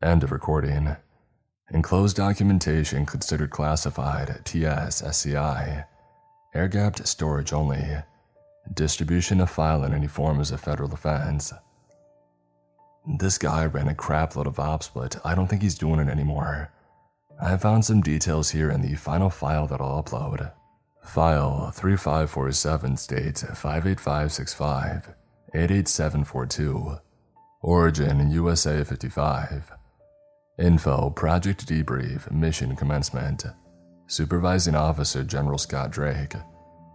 End 0.00 0.22
of 0.22 0.30
recording. 0.30 0.94
Enclosed 1.72 2.16
documentation 2.16 3.04
considered 3.04 3.50
classified 3.50 4.42
TS 4.44 5.02
SCI. 5.02 5.86
Air 6.54 6.68
gapped 6.68 7.04
storage 7.08 7.52
only. 7.52 7.84
Distribution 8.72 9.40
of 9.40 9.50
file 9.50 9.82
in 9.82 9.92
any 9.92 10.06
form 10.06 10.38
is 10.38 10.52
a 10.52 10.56
federal 10.56 10.94
offense. 10.94 11.52
This 13.18 13.38
guy 13.38 13.66
ran 13.66 13.88
a 13.88 13.94
crapload 13.94 14.46
of 14.46 14.60
ops, 14.60 14.86
but 14.86 15.20
I 15.24 15.34
don't 15.34 15.48
think 15.48 15.62
he's 15.62 15.76
doing 15.76 15.98
it 15.98 16.08
anymore. 16.08 16.70
I 17.42 17.56
found 17.56 17.84
some 17.84 18.02
details 18.02 18.50
here 18.50 18.70
in 18.70 18.82
the 18.82 18.94
final 18.94 19.30
file 19.30 19.66
that 19.66 19.80
I'll 19.80 20.00
upload. 20.00 20.52
File 21.08 21.70
3547 21.74 22.98
states 22.98 23.42
58565 23.42 25.14
88742. 25.54 26.98
Origin 27.62 28.30
USA 28.30 28.84
55. 28.84 29.72
Info 30.58 31.08
Project 31.08 31.66
Debrief 31.66 32.30
Mission 32.30 32.76
Commencement. 32.76 33.46
Supervising 34.06 34.74
Officer 34.74 35.24
General 35.24 35.56
Scott 35.56 35.90
Drake. 35.90 36.34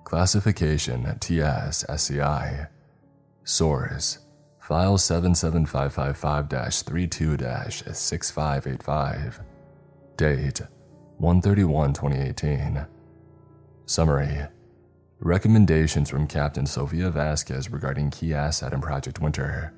Classification 0.04 1.18
TS 1.20 1.84
SCI. 1.90 2.68
Source 3.44 4.20
File 4.60 5.00
77555 5.00 6.48
32 6.86 7.38
6585. 7.96 9.42
Date 10.18 10.62
131 11.18 11.94
2018. 11.94 12.86
Summary 13.94 14.48
Recommendations 15.20 16.10
from 16.10 16.26
Captain 16.26 16.66
Sofia 16.66 17.12
Vasquez 17.12 17.70
regarding 17.70 18.10
key 18.10 18.34
asset 18.34 18.74
in 18.74 18.82
Project 18.82 19.20
Winter. 19.22 19.72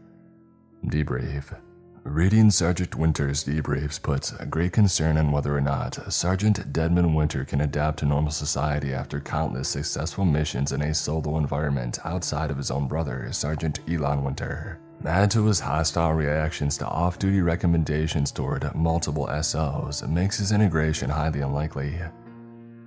Debrief 0.86 1.60
Reading 2.06 2.50
Sergeant 2.50 2.96
Winter's 2.96 3.44
debriefs 3.44 4.02
puts 4.02 4.32
great 4.46 4.72
concern 4.72 5.18
on 5.18 5.34
whether 5.34 5.54
or 5.54 5.60
not 5.60 6.14
Sergeant 6.14 6.72
Deadman 6.72 7.14
Winter 7.14 7.44
can 7.44 7.60
adapt 7.60 8.00
to 8.00 8.06
normal 8.06 8.32
society 8.32 8.94
after 8.94 9.20
countless 9.20 9.68
successful 9.68 10.24
missions 10.24 10.72
in 10.72 10.82
a 10.82 10.94
solo 10.94 11.38
environment 11.38 12.00
outside 12.06 12.50
of 12.50 12.58
his 12.58 12.72
own 12.72 12.88
brother, 12.88 13.28
Sergeant 13.34 13.82
Elon 13.90 14.24
Winter. 14.24 14.80
Add 15.06 15.30
to 15.32 15.46
his 15.46 15.60
hostile 15.60 16.14
reactions 16.14 16.78
to 16.78 16.88
off 16.88 17.20
duty 17.20 17.42
recommendations 17.42 18.32
toward 18.32 18.74
multiple 18.74 19.28
SOs 19.44 20.08
makes 20.08 20.38
his 20.38 20.54
integration 20.54 21.10
highly 21.10 21.42
unlikely. 21.42 22.00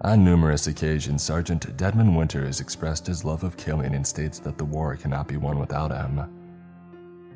On 0.03 0.25
numerous 0.25 0.69
occasions, 0.69 1.25
Sergeant 1.25 1.77
Deadman 1.77 2.15
Winter 2.15 2.47
has 2.47 2.61
expressed 2.61 3.09
his 3.09 3.25
love 3.25 3.43
of 3.43 3.57
killing 3.57 3.95
and 3.95 4.07
states 4.07 4.39
that 4.39 4.57
the 4.57 4.65
war 4.65 4.95
cannot 4.95 5.27
be 5.27 5.37
won 5.37 5.59
without 5.59 5.91
him. 5.91 6.23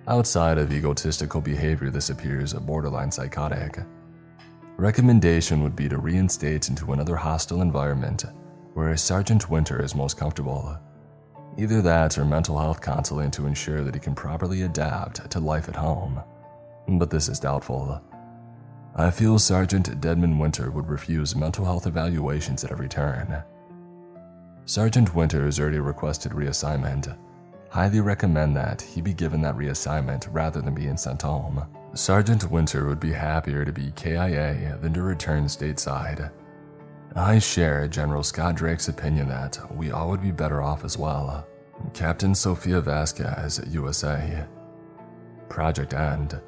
Outside 0.07 0.59
of 0.59 0.73
egotistical 0.73 1.41
behavior, 1.41 1.91
this 1.91 2.11
appears 2.11 2.53
a 2.53 2.61
borderline 2.61 3.11
psychotic. 3.11 3.81
Recommendation 4.77 5.65
would 5.65 5.75
be 5.75 5.89
to 5.89 5.99
reinstate 5.99 6.69
into 6.69 6.93
another 6.93 7.17
hostile 7.17 7.63
environment 7.63 8.25
where 8.75 8.97
Sergeant 8.97 9.51
Winter 9.51 9.83
is 9.83 9.97
most 9.97 10.17
comfortable. 10.17 10.79
Either 11.59 11.83
that 11.83 12.17
or 12.17 12.25
mental 12.25 12.59
health 12.59 12.81
counseling 12.81 13.31
to 13.33 13.47
ensure 13.47 13.83
that 13.83 13.95
he 13.95 14.01
can 14.01 14.15
properly 14.15 14.63
adapt 14.63 15.29
to 15.31 15.41
life 15.41 15.69
at 15.69 15.77
home. 15.77 16.23
But 16.87 17.11
this 17.11 17.29
is 17.29 17.41
doubtful. 17.41 18.01
I 18.95 19.11
feel 19.11 19.39
Sergeant 19.39 20.01
Deadman 20.01 20.39
Winter 20.39 20.71
would 20.71 20.89
refuse 20.89 21.35
mental 21.35 21.65
health 21.65 21.87
evaluations 21.87 22.63
at 22.63 22.73
every 22.73 22.89
turn. 22.89 23.43
Sergeant 24.67 25.15
Winter 25.15 25.45
has 25.45 25.59
already 25.59 25.79
requested 25.79 26.33
reassignment, 26.33 27.17
highly 27.71 28.01
recommend 28.01 28.55
that 28.55 28.83
he 28.83 29.01
be 29.01 29.15
given 29.15 29.41
that 29.41 29.57
reassignment 29.57 30.29
rather 30.31 30.61
than 30.61 30.75
being 30.75 30.99
sent 30.99 31.23
home. 31.23 31.67
Sergeant 31.95 32.51
Winter 32.51 32.87
would 32.87 33.01
be 33.01 33.13
happier 33.13 33.65
to 33.65 33.73
be 33.73 33.93
KIA 33.97 34.79
than 34.83 34.93
to 34.93 35.03
return 35.03 35.45
stateside. 35.47 36.31
I 37.17 37.39
share 37.39 37.89
General 37.89 38.23
Scott 38.23 38.57
Drake's 38.57 38.89
opinion 38.89 39.29
that 39.29 39.59
we 39.75 39.91
all 39.91 40.11
would 40.11 40.23
be 40.23 40.33
better 40.33 40.63
off 40.63 40.85
as 40.85 40.99
well. 40.99 41.47
Captain 41.95 42.35
Sofia 42.35 42.81
Vasquez, 42.81 43.61
USA. 43.71 44.47
Project 45.49 45.95
End. 45.95 46.41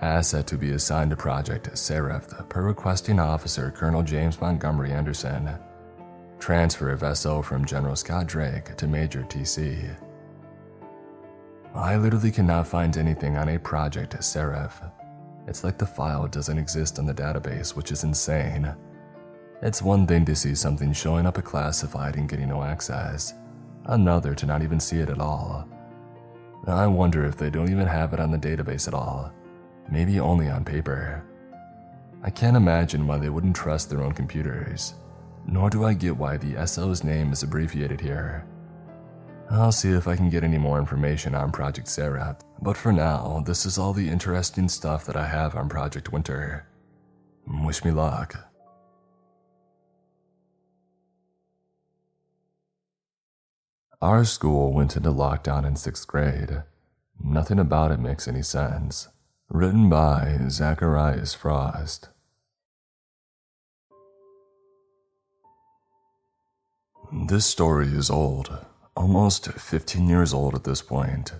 Asset 0.00 0.46
to 0.46 0.56
be 0.56 0.72
assigned 0.72 1.10
to 1.10 1.16
Project 1.16 1.76
Seraph 1.76 2.48
per 2.48 2.62
requesting 2.62 3.18
officer 3.18 3.72
Colonel 3.72 4.04
James 4.04 4.40
Montgomery 4.40 4.92
Anderson. 4.92 5.50
Transfer 6.38 6.90
of 6.90 7.16
SO 7.16 7.42
from 7.42 7.64
General 7.64 7.96
Scott 7.96 8.28
Drake 8.28 8.76
to 8.76 8.86
Major 8.86 9.22
TC. 9.22 9.96
I 11.74 11.96
literally 11.96 12.30
cannot 12.30 12.68
find 12.68 12.96
anything 12.96 13.36
on 13.36 13.48
a 13.48 13.58
project 13.58 14.22
Seraph. 14.22 14.82
It's 15.48 15.64
like 15.64 15.78
the 15.78 15.86
file 15.86 16.28
doesn't 16.28 16.58
exist 16.58 17.00
on 17.00 17.06
the 17.06 17.14
database, 17.14 17.74
which 17.74 17.90
is 17.90 18.04
insane. 18.04 18.72
It's 19.62 19.82
one 19.82 20.06
thing 20.06 20.24
to 20.26 20.36
see 20.36 20.54
something 20.54 20.92
showing 20.92 21.26
up 21.26 21.38
a 21.38 21.42
classified 21.42 22.14
and 22.14 22.28
getting 22.28 22.50
no 22.50 22.62
access, 22.62 23.34
another 23.86 24.32
to 24.36 24.46
not 24.46 24.62
even 24.62 24.78
see 24.78 24.98
it 25.00 25.08
at 25.08 25.18
all. 25.18 25.68
I 26.68 26.86
wonder 26.86 27.24
if 27.24 27.36
they 27.36 27.50
don't 27.50 27.70
even 27.70 27.86
have 27.88 28.12
it 28.12 28.20
on 28.20 28.30
the 28.30 28.38
database 28.38 28.86
at 28.86 28.94
all, 28.94 29.32
maybe 29.90 30.20
only 30.20 30.48
on 30.48 30.64
paper. 30.64 31.24
I 32.22 32.30
can't 32.30 32.56
imagine 32.56 33.06
why 33.06 33.18
they 33.18 33.28
wouldn't 33.28 33.56
trust 33.56 33.90
their 33.90 34.02
own 34.02 34.12
computers, 34.12 34.94
nor 35.46 35.70
do 35.70 35.84
I 35.84 35.94
get 35.94 36.16
why 36.16 36.36
the 36.36 36.66
SO's 36.66 37.04
name 37.04 37.32
is 37.32 37.42
abbreviated 37.42 38.00
here. 38.00 38.46
I'll 39.50 39.72
see 39.72 39.90
if 39.90 40.06
I 40.06 40.16
can 40.16 40.28
get 40.28 40.44
any 40.44 40.58
more 40.58 40.78
information 40.78 41.34
on 41.34 41.52
Project 41.52 41.88
Seraph, 41.88 42.42
but 42.60 42.76
for 42.76 42.92
now, 42.92 43.42
this 43.46 43.64
is 43.64 43.78
all 43.78 43.94
the 43.94 44.08
interesting 44.08 44.68
stuff 44.68 45.06
that 45.06 45.16
I 45.16 45.26
have 45.26 45.54
on 45.54 45.68
Project 45.68 46.12
Winter. 46.12 46.66
Wish 47.46 47.82
me 47.84 47.90
luck. 47.90 48.48
Our 54.02 54.24
school 54.24 54.72
went 54.72 54.96
into 54.96 55.10
lockdown 55.10 55.66
in 55.66 55.76
sixth 55.76 56.06
grade. 56.06 56.62
Nothing 57.18 57.58
about 57.58 57.90
it 57.90 57.98
makes 57.98 58.28
any 58.28 58.42
sense. 58.42 59.08
Written 59.50 59.88
by 59.88 60.40
Zacharias 60.50 61.32
Frost. 61.32 62.10
This 67.10 67.46
story 67.46 67.86
is 67.86 68.10
old, 68.10 68.66
almost 68.94 69.50
15 69.50 70.06
years 70.06 70.34
old 70.34 70.54
at 70.54 70.64
this 70.64 70.82
point. 70.82 71.32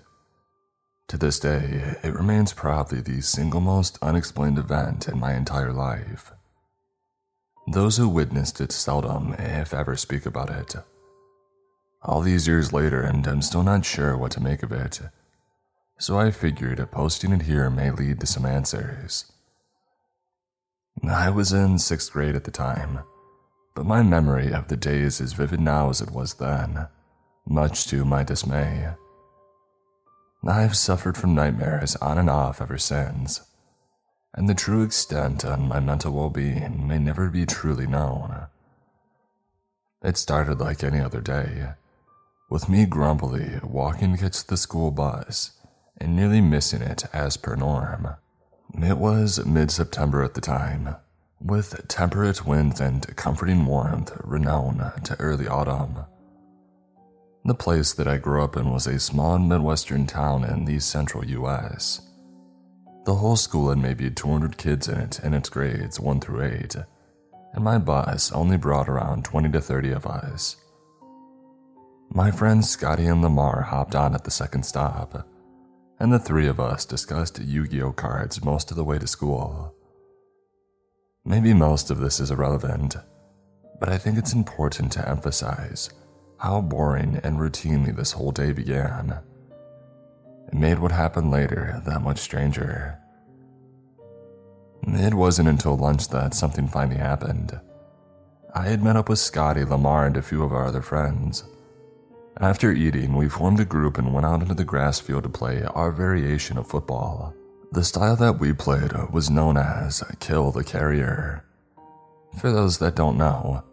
To 1.09 1.17
this 1.17 1.39
day, 1.39 1.97
it 2.01 2.15
remains 2.15 2.51
probably 2.51 2.99
the 2.99 3.21
single 3.21 3.61
most 3.61 3.99
unexplained 4.01 4.57
event 4.57 5.07
in 5.07 5.19
my 5.19 5.35
entire 5.35 5.71
life. 5.71 6.31
Those 7.71 7.97
who 7.97 8.09
witnessed 8.09 8.59
it 8.59 8.71
seldom, 8.71 9.35
if 9.37 9.71
ever, 9.71 9.95
speak 9.95 10.25
about 10.25 10.49
it. 10.49 10.75
All 12.01 12.21
these 12.21 12.47
years 12.47 12.73
later, 12.73 13.03
and 13.03 13.27
I'm 13.27 13.43
still 13.43 13.63
not 13.63 13.85
sure 13.85 14.17
what 14.17 14.31
to 14.31 14.41
make 14.41 14.63
of 14.63 14.71
it. 14.71 14.99
So 16.01 16.17
I 16.17 16.31
figured 16.31 16.79
posting 16.91 17.33
it 17.33 17.41
here 17.41 17.69
may 17.69 17.91
lead 17.91 18.21
to 18.21 18.25
some 18.25 18.45
answers. 18.45 19.29
I 21.03 21.29
was 21.29 21.51
in 21.51 21.77
sixth 21.77 22.13
grade 22.13 22.35
at 22.37 22.45
the 22.45 22.51
time, 22.51 22.99
but 23.75 23.85
my 23.85 24.01
memory 24.01 24.53
of 24.53 24.69
the 24.69 24.77
day 24.77 25.01
is 25.01 25.19
as 25.19 25.33
vivid 25.33 25.59
now 25.59 25.89
as 25.89 25.99
it 25.99 26.11
was 26.11 26.35
then 26.35 26.87
much 27.45 27.85
to 27.87 28.05
my 28.05 28.23
dismay. 28.23 28.93
I've 30.47 30.77
suffered 30.77 31.17
from 31.17 31.35
nightmares 31.35 31.97
on 31.97 32.17
and 32.17 32.29
off 32.29 32.61
ever 32.61 32.77
since, 32.77 33.41
and 34.33 34.47
the 34.47 34.55
true 34.55 34.83
extent 34.83 35.43
on 35.43 35.67
my 35.67 35.81
mental 35.81 36.13
well 36.13 36.29
being 36.29 36.87
may 36.87 36.97
never 36.97 37.29
be 37.29 37.45
truly 37.45 37.87
known. 37.87 38.47
It 40.01 40.15
started 40.15 40.61
like 40.61 40.81
any 40.81 41.01
other 41.01 41.19
day, 41.19 41.71
with 42.49 42.69
me 42.69 42.85
grumpily 42.85 43.59
walking 43.61 44.15
to 44.15 44.21
catch 44.21 44.45
the 44.45 44.55
school 44.55 44.91
bus 44.91 45.58
and 45.99 46.15
nearly 46.15 46.41
missing 46.41 46.81
it 46.81 47.05
as 47.13 47.37
per 47.37 47.55
norm. 47.55 48.15
It 48.73 48.97
was 48.97 49.45
mid 49.45 49.71
September 49.71 50.23
at 50.23 50.33
the 50.33 50.41
time, 50.41 50.95
with 51.41 51.87
temperate 51.87 52.45
winds 52.45 52.79
and 52.79 53.15
comforting 53.15 53.65
warmth 53.65 54.11
renowned 54.23 54.83
to 55.05 55.19
early 55.19 55.47
autumn. 55.47 56.05
The 57.45 57.55
place 57.55 57.93
that 57.93 58.07
I 58.07 58.17
grew 58.17 58.43
up 58.43 58.57
in 58.57 58.71
was 58.71 58.85
a 58.85 58.99
small 58.99 59.39
Midwestern 59.39 60.05
town 60.05 60.43
in 60.43 60.65
the 60.65 60.79
central 60.79 61.25
US. 61.25 62.01
The 63.05 63.15
whole 63.15 63.37
school 63.37 63.69
had 63.69 63.77
maybe 63.77 64.11
200 64.11 64.57
kids 64.57 64.87
in 64.87 64.97
it 64.99 65.19
in 65.23 65.33
its 65.33 65.49
grades 65.49 65.99
1 65.99 66.19
through 66.19 66.43
8, 66.43 66.75
and 67.53 67.63
my 67.63 67.77
bus 67.77 68.31
only 68.33 68.57
brought 68.57 68.89
around 68.89 69.25
20 69.25 69.49
to 69.51 69.61
30 69.61 69.91
of 69.91 70.05
us. 70.05 70.57
My 72.09 72.29
friends 72.29 72.69
Scotty 72.69 73.05
and 73.05 73.21
Lamar 73.21 73.61
hopped 73.61 73.95
on 73.95 74.13
at 74.13 74.25
the 74.25 74.31
second 74.31 74.63
stop, 74.63 75.27
and 75.99 76.13
the 76.13 76.19
three 76.19 76.47
of 76.47 76.59
us 76.59 76.85
discussed 76.85 77.39
Yu 77.39 77.67
Gi 77.67 77.81
Oh 77.81 77.91
cards 77.91 78.43
most 78.43 78.71
of 78.71 78.77
the 78.77 78.83
way 78.83 78.97
to 78.97 79.07
school. 79.07 79.75
Maybe 81.25 81.53
most 81.53 81.91
of 81.91 81.99
this 81.99 82.19
is 82.19 82.31
irrelevant, 82.31 82.95
but 83.79 83.89
I 83.89 83.97
think 83.97 84.17
it's 84.17 84.33
important 84.33 84.91
to 84.93 85.07
emphasize 85.07 85.89
how 86.37 86.61
boring 86.61 87.19
and 87.23 87.37
routinely 87.37 87.95
this 87.95 88.13
whole 88.13 88.31
day 88.31 88.53
began. 88.53 89.19
It 90.47 90.53
made 90.53 90.79
what 90.79 90.93
happened 90.93 91.31
later 91.31 91.81
that 91.85 92.01
much 92.01 92.19
stranger. 92.19 92.97
It 94.87 95.13
wasn't 95.13 95.49
until 95.49 95.77
lunch 95.77 96.07
that 96.09 96.33
something 96.33 96.67
finally 96.67 96.97
happened. 96.97 97.59
I 98.55 98.67
had 98.67 98.81
met 98.81 98.95
up 98.95 99.09
with 99.09 99.19
Scotty, 99.19 99.63
Lamar, 99.65 100.07
and 100.07 100.17
a 100.17 100.21
few 100.21 100.43
of 100.43 100.53
our 100.53 100.65
other 100.65 100.81
friends. 100.81 101.43
After 102.37 102.71
eating, 102.71 103.15
we 103.15 103.27
formed 103.27 103.59
a 103.59 103.65
group 103.65 103.97
and 103.97 104.13
went 104.13 104.25
out 104.25 104.41
into 104.41 104.53
the 104.53 104.63
grass 104.63 104.99
field 104.99 105.23
to 105.23 105.29
play 105.29 105.63
our 105.63 105.91
variation 105.91 106.57
of 106.57 106.67
football. 106.67 107.33
The 107.71 107.83
style 107.83 108.15
that 108.15 108.39
we 108.39 108.53
played 108.53 108.93
was 109.11 109.29
known 109.29 109.57
as 109.57 110.03
Kill 110.19 110.51
the 110.51 110.63
Carrier. 110.63 111.43
For 112.37 112.51
those 112.51 112.77
that 112.79 112.95
don't 112.95 113.17
know, 113.17 113.63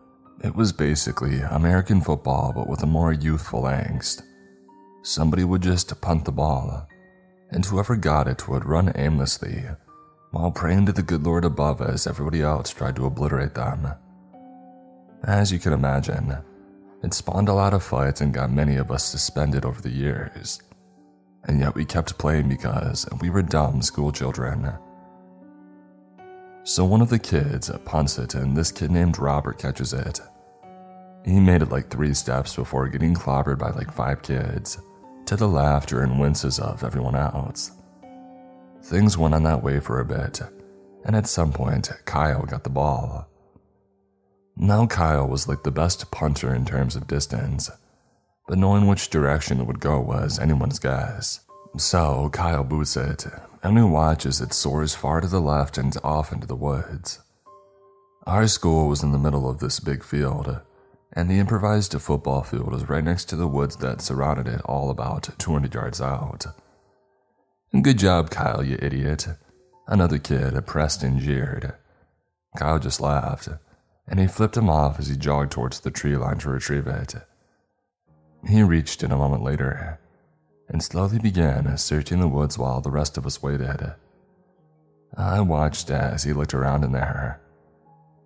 it 0.43 0.55
was 0.55 0.73
basically 0.73 1.41
American 1.41 2.01
football 2.01 2.53
but 2.55 2.69
with 2.69 2.83
a 2.83 2.87
more 2.87 3.13
youthful 3.13 3.63
angst. 3.63 4.23
Somebody 5.03 5.45
would 5.45 5.63
just 5.63 6.01
punt 6.01 6.25
the 6.25 6.33
ball, 6.33 6.89
and 7.51 7.65
whoever 7.65 7.97
got 7.97 8.27
it 8.27 8.49
would 8.49 8.65
run 8.65 8.93
aimlessly 8.97 9.65
while 10.33 10.51
praying 10.51 10.87
to 10.87 10.93
the 10.93 11.03
good 11.03 11.23
Lord 11.23 11.45
above 11.45 11.81
as 11.81 12.07
everybody 12.07 12.43
else 12.43 12.71
tried 12.71 12.97
to 12.97 13.07
obliterate 13.07 13.55
them. 13.55 13.89
As 15.25 15.53
you 15.53 15.59
can 15.59 15.73
imagine, 15.73 16.37
it 17.03 17.15
spawned 17.15 17.49
a 17.49 17.55
lot 17.55 17.75
of 17.75 17.83
fights 17.83 18.21
and 18.21 18.35
got 18.35 18.51
many 18.51 18.77
of 18.77 18.91
us 18.91 19.05
suspended 19.05 19.65
over 19.65 19.81
the 19.81 19.91
years. 19.91 20.61
And 21.45 21.61
yet 21.61 21.75
we 21.75 21.85
kept 21.85 22.19
playing 22.19 22.49
because 22.49 23.09
we 23.21 23.31
were 23.31 23.43
dumb 23.43 23.83
school 23.83 24.11
children. 24.11 24.73
So 26.65 26.85
one 26.85 27.01
of 27.01 27.11
the 27.11 27.19
kids 27.19 27.71
punts 27.85 28.19
it, 28.19 28.35
and 28.35 28.57
this 28.57 28.73
kid 28.73 28.91
named 28.91 29.19
Robert 29.19 29.59
catches 29.59 29.93
it. 29.93 30.21
He 31.25 31.39
made 31.39 31.63
it 31.63 31.71
like 31.71 31.89
three 31.89 32.13
steps 32.15 32.57
before 32.57 32.89
getting 32.89 33.15
clobbered 33.15 33.59
by 33.59 33.71
like 33.71 33.93
five 33.93 34.23
kids, 34.23 34.79
to 35.27 35.37
the 35.37 35.49
laughter 35.49 36.03
and 36.03 36.19
winces 36.19 36.59
of 36.59 36.83
everyone 36.83 37.15
else. 37.15 37.71
Things 38.83 39.17
went 39.17 39.35
on 39.35 39.43
that 39.45 39.63
way 39.63 39.79
for 39.79 40.01
a 40.01 40.05
bit, 40.05 40.41
and 41.05 41.15
at 41.15 41.29
some 41.29 41.53
point, 41.53 41.91
Kyle 42.05 42.43
got 42.43 42.65
the 42.65 42.71
ball. 42.71 43.29
Now, 44.59 44.87
Kyle 44.87 45.29
was 45.29 45.47
like 45.47 45.65
the 45.65 45.71
best 45.71 46.11
punter 46.11 46.55
in 46.55 46.65
terms 46.65 46.97
of 46.97 47.07
distance, 47.07 47.71
but 48.49 48.57
knowing 48.57 48.87
which 48.87 49.11
direction 49.11 49.61
it 49.61 49.67
would 49.67 49.81
go 49.81 50.01
was 50.01 50.39
anyone's 50.39 50.79
guess. 50.79 51.41
So, 51.77 52.31
Kyle 52.33 52.65
boots 52.65 52.97
it, 52.97 53.27
and 53.63 53.75
we 53.75 53.83
watch 53.83 54.25
as 54.25 54.41
it 54.41 54.55
soars 54.55 54.95
far 54.95 55.21
to 55.21 55.27
the 55.27 55.43
left 55.43 55.77
and 55.77 55.95
off 56.03 56.33
into 56.33 56.47
the 56.47 56.57
woods. 56.57 57.19
Our 58.27 58.47
school 58.47 58.89
was 58.89 59.03
in 59.03 59.13
the 59.13 59.19
middle 59.19 59.49
of 59.49 59.59
this 59.59 59.79
big 59.79 60.03
field, 60.03 60.63
and 61.13 61.31
the 61.31 61.39
improvised 61.39 61.93
football 62.01 62.43
field 62.43 62.73
was 62.73 62.89
right 62.89 63.05
next 63.05 63.27
to 63.27 63.37
the 63.37 63.47
woods 63.47 63.77
that 63.77 64.01
surrounded 64.01 64.49
it, 64.49 64.63
all 64.65 64.89
about 64.89 65.39
200 65.39 65.75
yards 65.75 66.01
out. 66.01 66.47
Good 67.83 67.99
job, 67.99 68.31
Kyle, 68.31 68.65
you 68.65 68.79
idiot. 68.81 69.29
Another 69.87 70.19
kid 70.19 70.67
pressed 70.67 71.03
and 71.03 71.21
jeered. 71.21 71.75
Kyle 72.57 72.79
just 72.79 73.03
laughed 73.03 73.51
and 74.09 74.21
he 74.21 74.27
flipped 74.27 74.57
him 74.57 74.71
off 74.71 74.99
as 74.99 75.09
he 75.09 75.17
jogged 75.17 75.53
towards 75.53 75.81
the 75.81 75.91
tree 75.91 76.17
line 76.17 76.39
to 76.39 76.51
retrieve 76.51 76.87
it. 76.87 77.15
He 78.49 78.63
reached 78.63 79.03
it 79.03 79.11
a 79.11 79.17
moment 79.17 79.43
later 79.43 79.99
and 80.69 80.83
slowly 80.83 81.19
began 81.19 81.77
searching 81.77 82.21
the 82.21 82.29
woods 82.29 82.59
while 82.59 82.81
the 82.81 82.91
rest 82.91 83.17
of 83.17 83.27
us 83.27 83.43
waited. 83.43 83.95
I 85.17 85.41
watched 85.41 85.91
as 85.91 86.25
he 86.25 86.33
looked 86.33 86.55
around 86.55 86.85
in 86.85 86.93
there, 86.93 87.41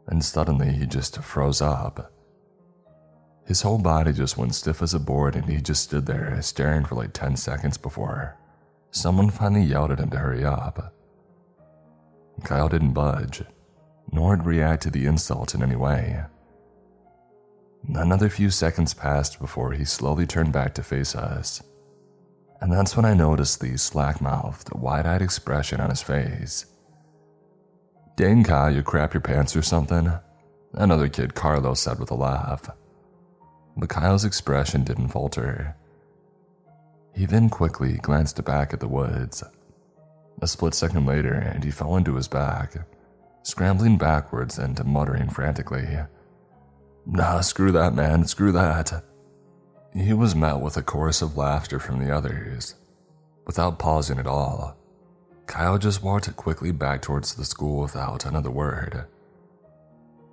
and 0.07 0.25
suddenly 0.25 0.73
he 0.73 0.87
just 0.87 1.23
froze 1.23 1.61
up. 1.61 2.13
His 3.47 3.63
whole 3.63 3.79
body 3.79 4.13
just 4.13 4.37
went 4.37 4.55
stiff 4.55 4.83
as 4.83 4.95
a 4.95 4.99
board, 4.99 5.37
and 5.37 5.47
he 5.47 5.61
just 5.61 5.85
stood 5.85 6.07
there 6.07 6.41
staring 6.43 6.85
for 6.85 6.95
like 6.95 7.13
10 7.13 7.37
seconds 7.37 7.77
before 7.77 8.37
someone 8.91 9.31
finally 9.31 9.63
yelled 9.63 9.93
at 9.93 10.01
him 10.01 10.11
to 10.11 10.19
hurry 10.19 10.45
up. 10.45 10.95
Kyle 12.43 12.69
didn't 12.69 12.93
budge 12.93 13.43
nor 14.13 14.37
react 14.37 14.83
to 14.83 14.91
the 14.91 15.07
insult 15.07 15.55
in 15.55 15.63
any 15.63 15.77
way. 15.77 16.23
Another 17.89 18.29
few 18.29 18.51
seconds 18.51 18.95
passed 18.95 19.41
before 19.41 19.73
he 19.73 19.85
slowly 19.85 20.27
turned 20.27 20.53
back 20.53 20.75
to 20.75 20.83
face 20.83 21.15
us. 21.15 21.63
And 22.61 22.73
that's 22.73 22.95
when 22.95 23.07
I 23.07 23.15
noticed 23.15 23.61
the 23.61 23.77
slack 23.79 24.21
mouthed, 24.21 24.73
wide 24.75 25.07
eyed 25.07 25.23
expression 25.23 25.81
on 25.81 25.91
his 25.91 26.03
face. 26.03 26.67
Dang, 28.17 28.45
Kyle, 28.45 28.71
you 28.71 28.83
crap 28.83 29.15
your 29.15 29.23
pants 29.23 29.57
or 29.57 29.63
something? 29.63 30.13
Another 30.75 31.09
kid, 31.09 31.35
Carlos, 31.35 31.81
said 31.81 31.99
with 31.99 32.11
a 32.11 32.15
laugh. 32.15 32.69
But 33.77 33.89
Kyle's 33.89 34.27
expression 34.27 34.85
didn't 34.85 35.09
falter. 35.09 35.75
He 37.15 37.25
then 37.25 37.49
quickly 37.49 37.95
glanced 37.95 38.45
back 38.45 38.75
at 38.75 38.81
the 38.81 38.89
woods. 38.89 39.43
A 40.43 40.47
split 40.47 40.75
second 40.75 41.07
later, 41.07 41.33
and 41.33 41.65
he 41.65 41.71
fell 41.71 41.97
into 41.97 42.15
his 42.15 42.29
back 42.29 42.77
scrambling 43.43 43.99
backwards 43.99 44.59
and 44.59 44.85
muttering 44.85 45.29
frantically. 45.31 45.99
Nah, 47.07 47.41
screw 47.41 47.73
that, 47.73 47.95
man, 47.95 48.27
screw 48.27 48.53
that. 48.53 49.03
He 49.95 50.13
was 50.13 50.35
met 50.35 50.61
with 50.61 50.77
a 50.77 50.83
chorus 50.83 51.23
of 51.23 51.37
laughter 51.37 51.79
from 51.79 51.99
the 51.99 52.15
others. 52.15 52.77
Without 53.47 53.79
pausing 53.79 54.19
at 54.19 54.27
all, 54.27 54.77
Kyle 55.47 55.79
just 55.79 56.03
walked 56.03 56.37
quickly 56.37 56.71
back 56.71 57.03
towards 57.03 57.35
the 57.35 57.45
school 57.45 57.83
without 57.83 58.25
another 58.25 58.51
word. 58.51 59.07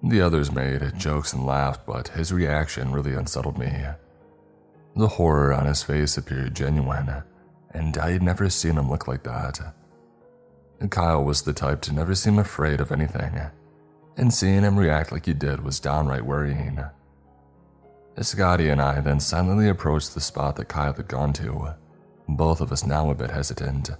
The 0.03 0.22
others 0.22 0.51
made 0.51 0.93
jokes 0.95 1.34
and 1.34 1.43
laughed, 1.43 1.88
but 1.88 2.10
his 2.10 2.32
reaction 2.32 2.91
really 2.91 3.14
unsettled 3.14 3.58
me. 3.58 3.74
The 4.95 5.08
horror 5.08 5.53
on 5.53 5.66
his 5.66 5.82
face 5.82 6.18
appeared 6.18 6.55
genuine, 6.55 7.24
and 7.72 7.97
I 7.97 8.12
had 8.12 8.22
never 8.22 8.49
seen 8.49 8.78
him 8.78 8.91
look 8.91 9.08
like 9.08 9.24
that. 9.24 9.60
Kyle 10.89 11.23
was 11.23 11.41
the 11.41 11.53
type 11.53 11.82
to 11.82 11.93
never 11.93 12.13
seem 12.13 12.38
afraid 12.38 12.80
of 12.80 12.91
anything, 12.91 13.41
and 14.15 14.34
seeing 14.34 14.63
him 14.63 14.78
react 14.78 15.11
like 15.11 15.25
he 15.25 15.34
did 15.34 15.63
was 15.63 15.80
downright 15.80 16.25
worrying. 16.25 16.80
Scotty 18.21 18.69
and 18.69 18.82
I 18.82 19.01
then 19.01 19.19
silently 19.19 19.69
approached 19.69 20.13
the 20.13 20.21
spot 20.21 20.55
that 20.55 20.69
Kyle 20.69 20.93
had 20.93 21.07
gone 21.07 21.34
to, 21.34 21.75
both 22.28 22.61
of 22.61 22.71
us 22.71 22.86
now 22.86 23.09
a 23.09 23.15
bit 23.15 23.32
hesitant. 23.32 23.91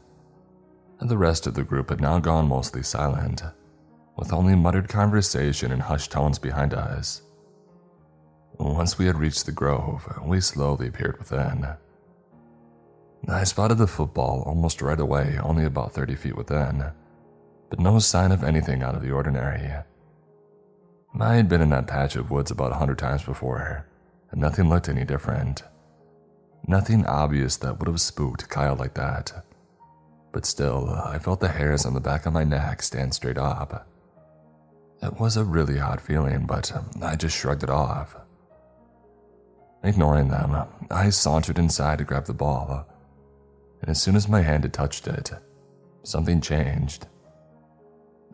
The 1.00 1.18
rest 1.18 1.46
of 1.46 1.54
the 1.54 1.64
group 1.64 1.90
had 1.90 2.02
now 2.02 2.20
gone 2.20 2.48
mostly 2.48 2.82
silent, 2.82 3.44
with 4.16 4.34
only 4.34 4.56
muttered 4.56 4.90
conversation 4.90 5.72
and 5.72 5.82
hushed 5.82 6.12
tones 6.12 6.40
behind 6.40 6.74
us. 6.74 7.22
Once 8.58 8.98
we 8.98 9.06
had 9.06 9.20
reached 9.20 9.46
the 9.46 9.52
grove, 9.52 10.12
we 10.26 10.42
slowly 10.42 10.90
peered 10.90 11.20
within. 11.20 11.68
I 13.28 13.44
spotted 13.44 13.78
the 13.78 13.88
football 13.88 14.44
almost 14.46 14.82
right 14.82 15.00
away, 15.00 15.38
only 15.42 15.66
about 15.66 15.94
30 15.94 16.16
feet 16.16 16.38
within, 16.38 16.92
but 17.70 17.80
no 17.80 18.00
sign 18.00 18.32
of 18.32 18.44
anything 18.44 18.84
out 18.84 18.96
of 18.96 19.02
the 19.02 19.12
ordinary. 19.12 19.74
I 21.20 21.36
had 21.36 21.50
been 21.50 21.62
in 21.62 21.72
that 21.72 21.88
patch 21.88 22.16
of 22.16 22.32
woods 22.32 22.52
about 22.52 22.72
a 22.72 22.76
hundred 22.76 23.00
times 23.00 23.24
before, 23.24 23.86
and 24.32 24.40
nothing 24.40 24.70
looked 24.70 24.88
any 24.88 25.04
different. 25.04 25.64
Nothing 26.68 27.06
obvious 27.06 27.58
that 27.58 27.80
would 27.80 27.88
have 27.88 28.02
spooked 28.02 28.50
Kyle 28.50 28.76
like 28.76 28.94
that. 28.94 29.46
But 30.32 30.46
still, 30.46 30.90
I 30.90 31.18
felt 31.20 31.40
the 31.40 31.48
hairs 31.48 31.86
on 31.86 31.94
the 31.94 32.00
back 32.00 32.26
of 32.26 32.34
my 32.34 32.44
neck 32.44 32.82
stand 32.82 33.14
straight 33.14 33.38
up. 33.38 33.88
It 35.02 35.20
was 35.20 35.38
a 35.38 35.44
really 35.44 35.80
odd 35.80 36.02
feeling, 36.02 36.46
but 36.46 36.72
I 37.02 37.16
just 37.16 37.36
shrugged 37.36 37.64
it 37.64 37.70
off. 37.70 38.16
Ignoring 39.84 40.30
them, 40.30 40.68
I 40.92 41.10
sauntered 41.10 41.60
inside 41.60 42.00
to 42.00 42.04
grab 42.04 42.26
the 42.26 42.34
ball 42.34 42.86
as 43.84 44.02
soon 44.02 44.16
as 44.16 44.28
my 44.28 44.42
hand 44.42 44.64
had 44.64 44.74
touched 44.74 45.08
it, 45.08 45.32
something 46.04 46.42
changed. 46.42 47.08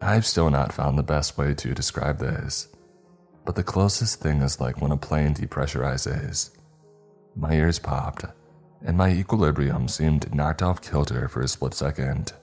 I've 0.01 0.25
still 0.25 0.49
not 0.49 0.73
found 0.73 0.97
the 0.97 1.03
best 1.03 1.37
way 1.37 1.53
to 1.53 1.73
describe 1.73 2.19
this, 2.19 2.67
but 3.45 3.55
the 3.55 3.63
closest 3.63 4.19
thing 4.21 4.41
is 4.41 4.59
like 4.59 4.81
when 4.81 4.91
a 4.91 4.97
plane 4.97 5.33
depressurizes. 5.33 6.51
My 7.35 7.53
ears 7.53 7.79
popped, 7.79 8.25
and 8.85 8.97
my 8.97 9.09
equilibrium 9.09 9.87
seemed 9.87 10.33
knocked 10.33 10.61
off 10.61 10.81
kilter 10.81 11.27
for 11.27 11.41
a 11.41 11.47
split 11.47 11.73
second. 11.73 12.33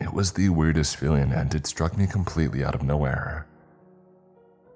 It 0.00 0.12
was 0.12 0.32
the 0.32 0.48
weirdest 0.48 0.96
feeling, 0.96 1.32
and 1.32 1.54
it 1.54 1.66
struck 1.66 1.96
me 1.96 2.06
completely 2.06 2.64
out 2.64 2.74
of 2.74 2.82
nowhere. 2.82 3.46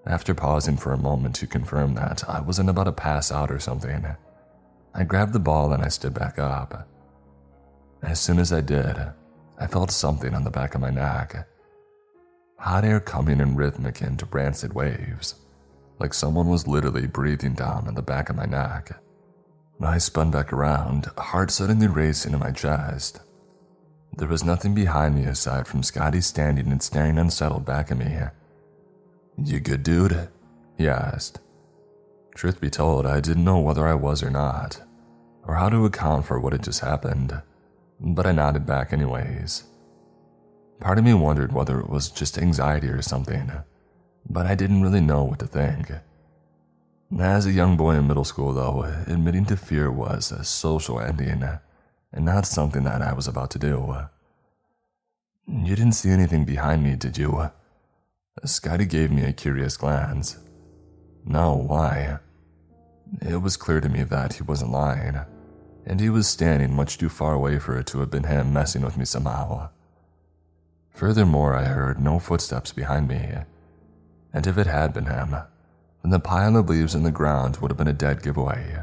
After 0.06 0.34
pausing 0.34 0.76
for 0.76 0.92
a 0.92 0.98
moment 0.98 1.34
to 1.36 1.46
confirm 1.46 1.94
that 1.94 2.28
I 2.28 2.40
wasn't 2.40 2.70
about 2.70 2.84
to 2.84 2.92
pass 2.92 3.32
out 3.32 3.50
or 3.50 3.58
something, 3.58 4.06
I 4.98 5.04
grabbed 5.04 5.34
the 5.34 5.38
ball 5.38 5.74
and 5.74 5.82
I 5.84 5.88
stood 5.88 6.14
back 6.14 6.38
up. 6.38 6.88
As 8.02 8.18
soon 8.18 8.38
as 8.38 8.50
I 8.50 8.62
did, 8.62 8.96
I 9.58 9.66
felt 9.66 9.90
something 9.90 10.34
on 10.34 10.42
the 10.42 10.50
back 10.50 10.74
of 10.74 10.80
my 10.80 10.88
neck. 10.88 11.46
Hot 12.58 12.82
air 12.82 12.98
coming 12.98 13.40
in 13.40 13.56
rhythmic 13.56 14.00
and 14.00 14.22
rancid 14.32 14.72
waves, 14.72 15.34
like 15.98 16.14
someone 16.14 16.48
was 16.48 16.66
literally 16.66 17.06
breathing 17.06 17.52
down 17.52 17.86
on 17.86 17.94
the 17.94 18.00
back 18.00 18.30
of 18.30 18.36
my 18.36 18.46
neck. 18.46 18.98
I 19.82 19.98
spun 19.98 20.30
back 20.30 20.50
around, 20.50 21.10
heart 21.18 21.50
suddenly 21.50 21.88
racing 21.88 22.32
in 22.32 22.38
my 22.38 22.50
chest. 22.50 23.20
There 24.16 24.28
was 24.28 24.44
nothing 24.44 24.74
behind 24.74 25.14
me 25.14 25.24
aside 25.24 25.66
from 25.66 25.82
Scotty 25.82 26.22
standing 26.22 26.72
and 26.72 26.82
staring 26.82 27.18
unsettled 27.18 27.66
back 27.66 27.90
at 27.90 27.98
me. 27.98 28.16
You 29.36 29.60
good, 29.60 29.82
dude? 29.82 30.30
He 30.78 30.88
asked. 30.88 31.40
Truth 32.34 32.62
be 32.62 32.70
told, 32.70 33.04
I 33.04 33.20
didn't 33.20 33.44
know 33.44 33.58
whether 33.58 33.86
I 33.86 33.94
was 33.94 34.22
or 34.22 34.30
not 34.30 34.85
or 35.46 35.54
how 35.54 35.68
to 35.68 35.86
account 35.86 36.26
for 36.26 36.40
what 36.40 36.52
had 36.52 36.64
just 36.64 36.80
happened, 36.80 37.40
but 38.00 38.26
I 38.26 38.32
nodded 38.32 38.66
back 38.66 38.92
anyways. 38.92 39.64
Part 40.80 40.98
of 40.98 41.04
me 41.04 41.14
wondered 41.14 41.52
whether 41.52 41.80
it 41.80 41.88
was 41.88 42.10
just 42.10 42.36
anxiety 42.36 42.88
or 42.88 43.00
something, 43.00 43.50
but 44.28 44.46
I 44.46 44.54
didn't 44.54 44.82
really 44.82 45.00
know 45.00 45.24
what 45.24 45.38
to 45.38 45.46
think. 45.46 45.90
As 47.18 47.46
a 47.46 47.52
young 47.52 47.76
boy 47.76 47.92
in 47.92 48.08
middle 48.08 48.24
school, 48.24 48.52
though, 48.52 48.82
admitting 49.06 49.44
to 49.46 49.56
fear 49.56 49.90
was 49.90 50.32
a 50.32 50.44
social 50.44 51.00
ending 51.00 51.44
and 52.12 52.24
not 52.24 52.46
something 52.46 52.82
that 52.82 53.00
I 53.00 53.12
was 53.12 53.28
about 53.28 53.50
to 53.52 53.58
do. 53.58 53.96
You 55.46 55.76
didn't 55.76 55.92
see 55.92 56.10
anything 56.10 56.44
behind 56.44 56.82
me, 56.82 56.96
did 56.96 57.16
you? 57.16 57.50
Scotty 58.44 58.84
gave 58.84 59.12
me 59.12 59.22
a 59.22 59.32
curious 59.32 59.76
glance. 59.76 60.36
No, 61.24 61.54
why? 61.54 62.18
It 63.22 63.40
was 63.40 63.56
clear 63.56 63.80
to 63.80 63.88
me 63.88 64.02
that 64.02 64.34
he 64.34 64.42
wasn't 64.42 64.72
lying, 64.72 65.20
and 65.86 66.00
he 66.00 66.10
was 66.10 66.26
standing 66.26 66.74
much 66.74 66.98
too 66.98 67.08
far 67.08 67.34
away 67.34 67.58
for 67.58 67.78
it 67.78 67.86
to 67.86 68.00
have 68.00 68.10
been 68.10 68.24
him 68.24 68.52
messing 68.52 68.82
with 68.82 68.96
me 68.96 69.04
somehow. 69.04 69.68
Furthermore, 70.90 71.54
I 71.54 71.64
heard 71.64 72.00
no 72.00 72.18
footsteps 72.18 72.72
behind 72.72 73.06
me, 73.06 73.34
and 74.32 74.46
if 74.46 74.58
it 74.58 74.66
had 74.66 74.92
been 74.92 75.06
him, 75.06 75.30
then 76.02 76.10
the 76.10 76.18
pile 76.18 76.56
of 76.56 76.68
leaves 76.68 76.94
in 76.94 77.04
the 77.04 77.10
ground 77.10 77.58
would 77.58 77.70
have 77.70 77.78
been 77.78 77.86
a 77.86 77.92
dead 77.92 78.22
giveaway. 78.22 78.82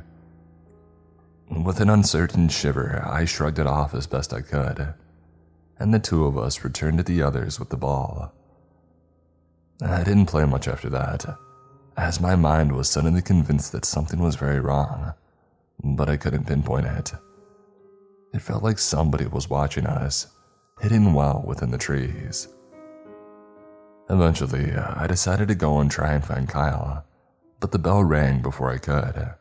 With 1.50 1.82
an 1.82 1.90
uncertain 1.90 2.48
shiver, 2.48 3.04
I 3.06 3.26
shrugged 3.26 3.60
it 3.60 3.68
off 3.68 3.94
as 3.94 4.08
best 4.08 4.34
I 4.34 4.42
could, 4.42 4.94
and 5.78 5.94
the 5.94 6.00
two 6.00 6.26
of 6.26 6.38
us 6.38 6.64
returned 6.64 7.00
to 7.00 7.04
the 7.04 7.22
others 7.22 7.60
with 7.60 7.70
the 7.70 7.78
ball. 7.78 8.32
I 9.82 10.04
didn't 10.04 10.28
play 10.28 10.46
much 10.46 10.68
after 10.68 10.90
that, 10.92 11.38
as 11.98 12.22
my 12.22 12.36
mind 12.36 12.72
was 12.72 12.90
suddenly 12.90 13.22
convinced 13.22 13.72
that 13.74 13.86
something 13.86 14.20
was 14.20 14.36
very 14.36 14.60
wrong, 14.60 15.14
but 15.82 16.10
I 16.10 16.18
couldn't 16.18 16.48
pinpoint 16.48 16.86
it. 16.86 17.14
It 18.34 18.42
felt 18.42 18.64
like 18.64 18.80
somebody 18.80 19.28
was 19.28 19.50
watching 19.50 19.86
us, 19.86 20.28
hidden 20.82 21.14
well 21.14 21.44
within 21.46 21.72
the 21.72 21.78
trees. 21.78 22.48
Eventually, 24.10 24.72
uh, 24.72 24.94
I 24.96 25.08
decided 25.08 25.48
to 25.48 25.56
go 25.56 25.80
and 25.80 25.90
try 25.90 26.14
and 26.14 26.26
find 26.26 26.50
Kyle, 26.50 27.06
but 27.60 27.72
the 27.72 27.80
bell 27.80 28.04
rang 28.04 28.42
before 28.42 28.72
I 28.72 28.78
could. 28.78 29.36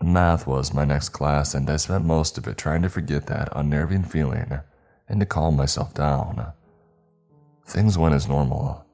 Math 0.00 0.46
was 0.46 0.72
my 0.72 0.84
next 0.84 1.10
class, 1.10 1.54
and 1.54 1.68
I 1.68 1.76
spent 1.76 2.04
most 2.04 2.38
of 2.38 2.46
it 2.46 2.56
trying 2.56 2.82
to 2.82 2.88
forget 2.88 3.26
that 3.26 3.48
unnerving 3.54 4.04
feeling 4.04 4.60
and 5.08 5.20
to 5.20 5.26
calm 5.26 5.56
myself 5.56 5.92
down. 5.92 6.52
Things 7.66 7.98
went 7.98 8.14
as 8.14 8.28
normal, 8.28 8.86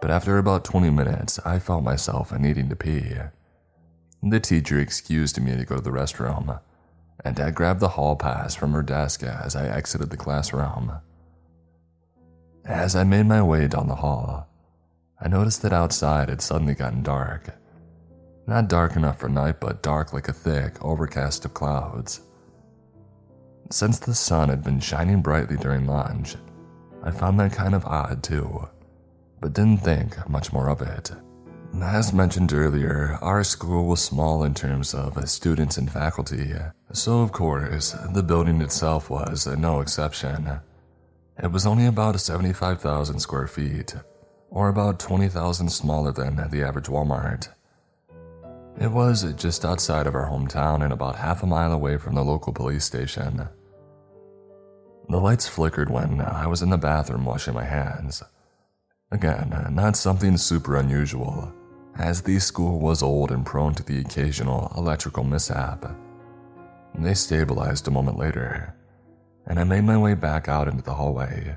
but 0.00 0.10
after 0.10 0.38
about 0.38 0.64
20 0.64 0.90
minutes, 0.90 1.38
I 1.44 1.58
felt 1.58 1.84
myself 1.84 2.32
needing 2.32 2.68
to 2.70 2.76
pee. 2.76 3.12
The 4.26 4.40
teacher 4.40 4.80
excused 4.80 5.38
me 5.38 5.54
to 5.54 5.66
go 5.66 5.76
to 5.76 5.82
the 5.82 5.90
restroom, 5.90 6.58
and 7.22 7.38
I 7.38 7.50
grabbed 7.50 7.80
the 7.80 7.90
hall 7.90 8.16
pass 8.16 8.54
from 8.54 8.72
her 8.72 8.82
desk 8.82 9.22
as 9.22 9.54
I 9.54 9.68
exited 9.68 10.08
the 10.08 10.16
classroom. 10.16 10.92
As 12.64 12.96
I 12.96 13.04
made 13.04 13.26
my 13.26 13.42
way 13.42 13.68
down 13.68 13.86
the 13.86 13.96
hall, 13.96 14.48
I 15.20 15.28
noticed 15.28 15.60
that 15.60 15.74
outside 15.74 16.30
had 16.30 16.40
suddenly 16.40 16.74
gotten 16.74 17.02
dark. 17.02 17.50
Not 18.46 18.68
dark 18.68 18.96
enough 18.96 19.18
for 19.18 19.28
night, 19.28 19.60
but 19.60 19.82
dark 19.82 20.14
like 20.14 20.28
a 20.28 20.32
thick 20.32 20.82
overcast 20.82 21.44
of 21.44 21.52
clouds. 21.52 22.22
Since 23.70 23.98
the 23.98 24.14
sun 24.14 24.48
had 24.48 24.64
been 24.64 24.80
shining 24.80 25.20
brightly 25.20 25.58
during 25.58 25.86
lunch, 25.86 26.36
I 27.02 27.10
found 27.10 27.38
that 27.40 27.52
kind 27.52 27.74
of 27.74 27.84
odd 27.84 28.22
too, 28.22 28.70
but 29.42 29.52
didn't 29.52 29.84
think 29.84 30.26
much 30.30 30.50
more 30.50 30.70
of 30.70 30.80
it. 30.80 31.12
As 31.82 32.12
mentioned 32.12 32.52
earlier, 32.52 33.18
our 33.20 33.42
school 33.42 33.86
was 33.86 34.02
small 34.02 34.44
in 34.44 34.54
terms 34.54 34.94
of 34.94 35.28
students 35.28 35.76
and 35.76 35.90
faculty, 35.90 36.52
so 36.92 37.20
of 37.20 37.32
course, 37.32 37.96
the 38.12 38.22
building 38.22 38.60
itself 38.62 39.10
was 39.10 39.46
no 39.46 39.80
exception. 39.80 40.60
It 41.42 41.50
was 41.50 41.66
only 41.66 41.86
about 41.86 42.20
75,000 42.20 43.18
square 43.18 43.48
feet, 43.48 43.94
or 44.50 44.68
about 44.68 45.00
20,000 45.00 45.68
smaller 45.68 46.12
than 46.12 46.36
the 46.50 46.62
average 46.62 46.86
Walmart. 46.86 47.48
It 48.80 48.90
was 48.90 49.32
just 49.34 49.64
outside 49.64 50.06
of 50.06 50.14
our 50.14 50.30
hometown 50.30 50.82
and 50.82 50.92
about 50.92 51.16
half 51.16 51.42
a 51.42 51.46
mile 51.46 51.72
away 51.72 51.96
from 51.96 52.14
the 52.14 52.24
local 52.24 52.52
police 52.52 52.84
station. 52.84 53.48
The 55.08 55.18
lights 55.18 55.48
flickered 55.48 55.90
when 55.90 56.20
I 56.20 56.46
was 56.46 56.62
in 56.62 56.70
the 56.70 56.78
bathroom 56.78 57.24
washing 57.24 57.54
my 57.54 57.64
hands. 57.64 58.22
Again, 59.10 59.68
not 59.70 59.96
something 59.96 60.36
super 60.36 60.76
unusual, 60.76 61.52
as 61.98 62.22
the 62.22 62.38
school 62.38 62.80
was 62.80 63.02
old 63.02 63.30
and 63.30 63.46
prone 63.46 63.74
to 63.74 63.82
the 63.82 64.00
occasional 64.00 64.72
electrical 64.76 65.24
mishap. 65.24 65.84
They 66.94 67.14
stabilized 67.14 67.88
a 67.88 67.90
moment 67.90 68.18
later, 68.18 68.74
and 69.46 69.58
I 69.58 69.64
made 69.64 69.84
my 69.84 69.98
way 69.98 70.14
back 70.14 70.48
out 70.48 70.68
into 70.68 70.82
the 70.82 70.94
hallway. 70.94 71.56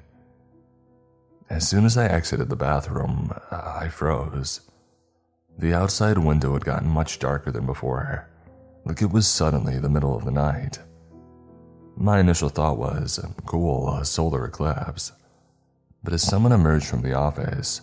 As 1.50 1.68
soon 1.68 1.86
as 1.86 1.98
I 1.98 2.08
exited 2.08 2.50
the 2.50 2.56
bathroom, 2.56 3.32
I 3.52 3.88
froze. 3.90 4.62
The 5.58 5.74
outside 5.74 6.18
window 6.18 6.54
had 6.54 6.66
gotten 6.66 6.90
much 6.90 7.20
darker 7.20 7.52
than 7.52 7.66
before, 7.66 8.30
like 8.86 9.02
it 9.02 9.12
was 9.12 9.28
suddenly 9.28 9.80
the 9.80 9.90
middle 9.90 10.16
of 10.16 10.26
the 10.26 10.32
night. 10.32 10.80
My 11.96 12.20
initial 12.20 12.50
thought 12.50 12.78
was, 12.78 13.20
cool, 13.46 13.90
a 13.90 14.06
solar 14.06 14.46
eclipse. 14.46 15.14
But 16.04 16.14
as 16.14 16.22
someone 16.22 16.52
emerged 16.52 16.86
from 16.86 17.02
the 17.02 17.14
office, 17.14 17.82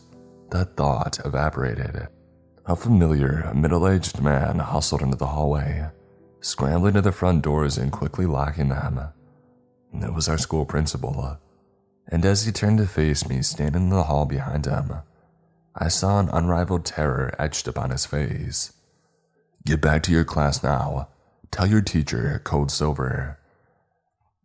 that 0.51 0.77
thought 0.77 1.19
evaporated. 1.25 2.07
A 2.67 2.75
familiar, 2.75 3.53
middle 3.55 3.87
aged 3.87 4.23
man 4.23 4.59
hustled 4.59 5.03
into 5.03 5.17
the 5.17 5.27
hallway, 5.27 5.91
scrambling 6.41 6.95
to 6.95 7.03
the 7.03 7.13
front 7.13 7.43
doors 7.43 7.77
and 7.77 7.93
quickly 7.93 8.25
locking 8.25 8.71
them. 8.71 9.01
It 9.93 10.15
was 10.15 10.31
our 10.31 10.39
school 10.39 10.65
principal, 10.65 11.39
and 12.09 12.25
as 12.25 12.47
he 12.47 12.53
turned 12.53 12.79
to 12.79 12.87
face 12.87 13.29
me 13.29 13.43
standing 13.43 13.83
in 13.83 13.89
the 13.91 14.05
hall 14.05 14.25
behind 14.25 14.65
him, 14.65 14.93
I 15.75 15.89
saw 15.89 16.19
an 16.19 16.31
unrivaled 16.31 16.87
terror 16.87 17.35
etched 17.39 17.69
upon 17.69 17.91
his 17.91 18.07
face. 18.07 18.73
Get 19.67 19.83
back 19.83 20.03
to 20.05 20.13
your 20.13 20.25
class 20.25 20.63
now. 20.63 21.09
Tell 21.51 21.67
your 21.67 21.83
teacher, 21.83 22.41
Code 22.45 22.71
Silver. 22.71 23.39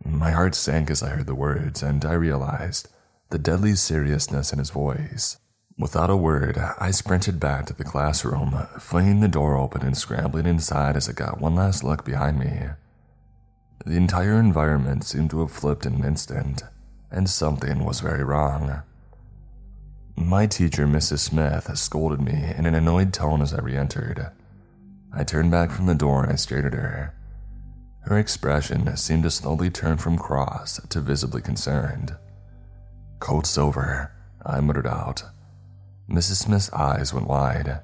My 0.03 0.31
heart 0.31 0.55
sank 0.55 0.91
as 0.91 1.01
I 1.01 1.09
heard 1.09 1.27
the 1.27 1.35
words, 1.35 1.81
and 1.81 2.03
I 2.03 2.13
realized 2.13 2.89
the 3.29 3.39
deadly 3.39 3.75
seriousness 3.75 4.51
in 4.51 4.59
his 4.59 4.71
voice. 4.71 5.37
Without 5.79 6.09
a 6.09 6.17
word, 6.17 6.57
I 6.77 6.91
sprinted 6.91 7.39
back 7.39 7.65
to 7.67 7.73
the 7.73 7.85
classroom, 7.85 8.67
flinging 8.77 9.21
the 9.21 9.29
door 9.29 9.55
open 9.55 9.81
and 9.81 9.95
scrambling 9.97 10.45
inside 10.45 10.97
as 10.97 11.07
I 11.07 11.13
got 11.13 11.39
one 11.39 11.55
last 11.55 11.85
look 11.85 12.03
behind 12.03 12.37
me. 12.37 12.71
The 13.85 13.95
entire 13.95 14.37
environment 14.37 15.05
seemed 15.05 15.29
to 15.29 15.39
have 15.39 15.53
flipped 15.53 15.85
in 15.85 15.95
an 15.95 16.03
instant, 16.03 16.63
and 17.09 17.29
something 17.29 17.85
was 17.85 18.01
very 18.01 18.25
wrong. 18.25 18.81
My 20.17 20.47
teacher, 20.47 20.85
Mrs. 20.85 21.19
Smith, 21.19 21.77
scolded 21.77 22.19
me 22.19 22.53
in 22.57 22.65
an 22.65 22.75
annoyed 22.75 23.13
tone 23.13 23.41
as 23.41 23.53
I 23.53 23.61
re 23.61 23.77
entered. 23.77 24.31
I 25.13 25.23
turned 25.23 25.49
back 25.49 25.71
from 25.71 25.85
the 25.85 25.95
door 25.95 26.23
and 26.23 26.33
I 26.33 26.35
stared 26.35 26.65
at 26.65 26.73
her. 26.73 27.15
Her 28.01 28.19
expression 28.19 28.97
seemed 28.97 29.23
to 29.23 29.31
slowly 29.31 29.69
turn 29.69 29.97
from 29.97 30.17
cross 30.17 30.81
to 30.89 30.99
visibly 30.99 31.41
concerned. 31.41 32.17
Code 33.19 33.47
Silver, 33.47 34.11
I 34.45 34.59
muttered 34.59 34.85
out. 34.85 35.23
Mrs. 36.09 36.37
Smith's 36.37 36.73
eyes 36.73 37.13
went 37.13 37.27
wide. 37.27 37.81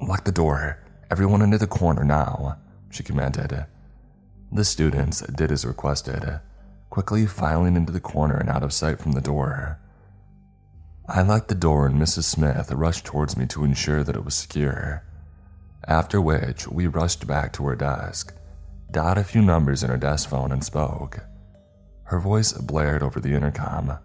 Lock 0.00 0.24
the 0.24 0.32
door. 0.32 0.82
Everyone 1.10 1.42
into 1.42 1.58
the 1.58 1.66
corner 1.66 2.02
now, 2.02 2.56
she 2.90 3.02
commanded. 3.02 3.66
The 4.50 4.64
students 4.64 5.20
did 5.20 5.52
as 5.52 5.66
requested, 5.66 6.40
quickly 6.88 7.26
filing 7.26 7.76
into 7.76 7.92
the 7.92 8.00
corner 8.00 8.36
and 8.36 8.48
out 8.48 8.62
of 8.62 8.72
sight 8.72 8.98
from 8.98 9.12
the 9.12 9.20
door. 9.20 9.78
I 11.06 11.20
locked 11.20 11.48
the 11.48 11.54
door 11.54 11.86
and 11.86 12.00
Mrs. 12.00 12.24
Smith 12.24 12.70
rushed 12.72 13.04
towards 13.04 13.36
me 13.36 13.46
to 13.48 13.64
ensure 13.64 14.02
that 14.02 14.16
it 14.16 14.24
was 14.24 14.34
secure. 14.34 15.04
After 15.86 16.22
which, 16.22 16.66
we 16.66 16.86
rushed 16.86 17.26
back 17.26 17.52
to 17.54 17.66
her 17.66 17.76
desk, 17.76 18.34
dialed 18.90 19.18
a 19.18 19.24
few 19.24 19.42
numbers 19.42 19.82
in 19.82 19.90
her 19.90 19.98
desk 19.98 20.30
phone, 20.30 20.50
and 20.50 20.64
spoke. 20.64 21.20
Her 22.04 22.18
voice 22.18 22.52
blared 22.52 23.02
over 23.02 23.20
the 23.20 23.34
intercom, 23.34 23.98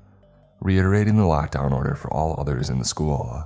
reiterating 0.64 1.18
the 1.18 1.24
lockdown 1.24 1.74
order 1.74 1.94
for 1.94 2.12
all 2.14 2.40
others 2.40 2.70
in 2.70 2.80
the 2.80 2.86
school. 2.86 3.44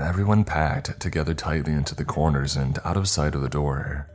Everyone 0.00 0.42
packed 0.42 0.98
together 0.98 1.34
tightly 1.34 1.74
into 1.74 1.94
the 1.94 2.04
corners 2.04 2.56
and 2.56 2.78
out 2.82 2.96
of 2.96 3.08
sight 3.08 3.34
of 3.34 3.42
the 3.42 3.48
door. 3.50 4.08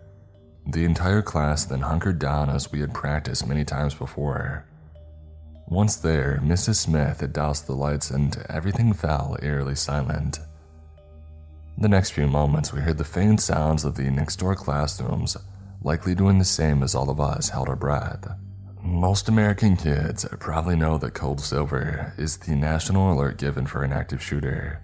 The 0.67 0.83
entire 0.83 1.21
class 1.21 1.65
then 1.65 1.81
hunkered 1.81 2.17
down 2.17 2.49
as 2.49 2.71
we 2.71 2.81
had 2.81 2.95
practiced 2.95 3.47
many 3.47 3.63
times 3.63 3.93
before. 3.93 4.65
Once 5.67 5.95
there, 5.95 6.41
Mrs. 6.43 6.77
Smith 6.77 7.21
had 7.21 7.31
doused 7.31 7.67
the 7.67 7.73
lights 7.73 8.09
and 8.09 8.35
everything 8.49 8.91
fell 8.91 9.37
eerily 9.43 9.75
silent. 9.75 10.39
The 11.77 11.89
next 11.89 12.09
few 12.09 12.27
moments, 12.27 12.73
we 12.73 12.81
heard 12.81 12.97
the 12.97 13.03
faint 13.03 13.39
sounds 13.39 13.85
of 13.85 13.95
the 13.95 14.09
next 14.09 14.37
door 14.37 14.55
classrooms, 14.55 15.37
likely 15.83 16.15
doing 16.15 16.39
the 16.39 16.45
same 16.45 16.81
as 16.81 16.95
all 16.95 17.11
of 17.11 17.21
us 17.21 17.49
held 17.49 17.69
our 17.69 17.75
breath. 17.75 18.27
Most 18.91 19.29
American 19.29 19.77
kids 19.77 20.25
probably 20.41 20.75
know 20.75 20.97
that 20.97 21.13
Code 21.13 21.39
Silver 21.39 22.13
is 22.17 22.35
the 22.35 22.57
national 22.57 23.13
alert 23.13 23.37
given 23.37 23.65
for 23.65 23.83
an 23.83 23.93
active 23.93 24.21
shooter. 24.21 24.81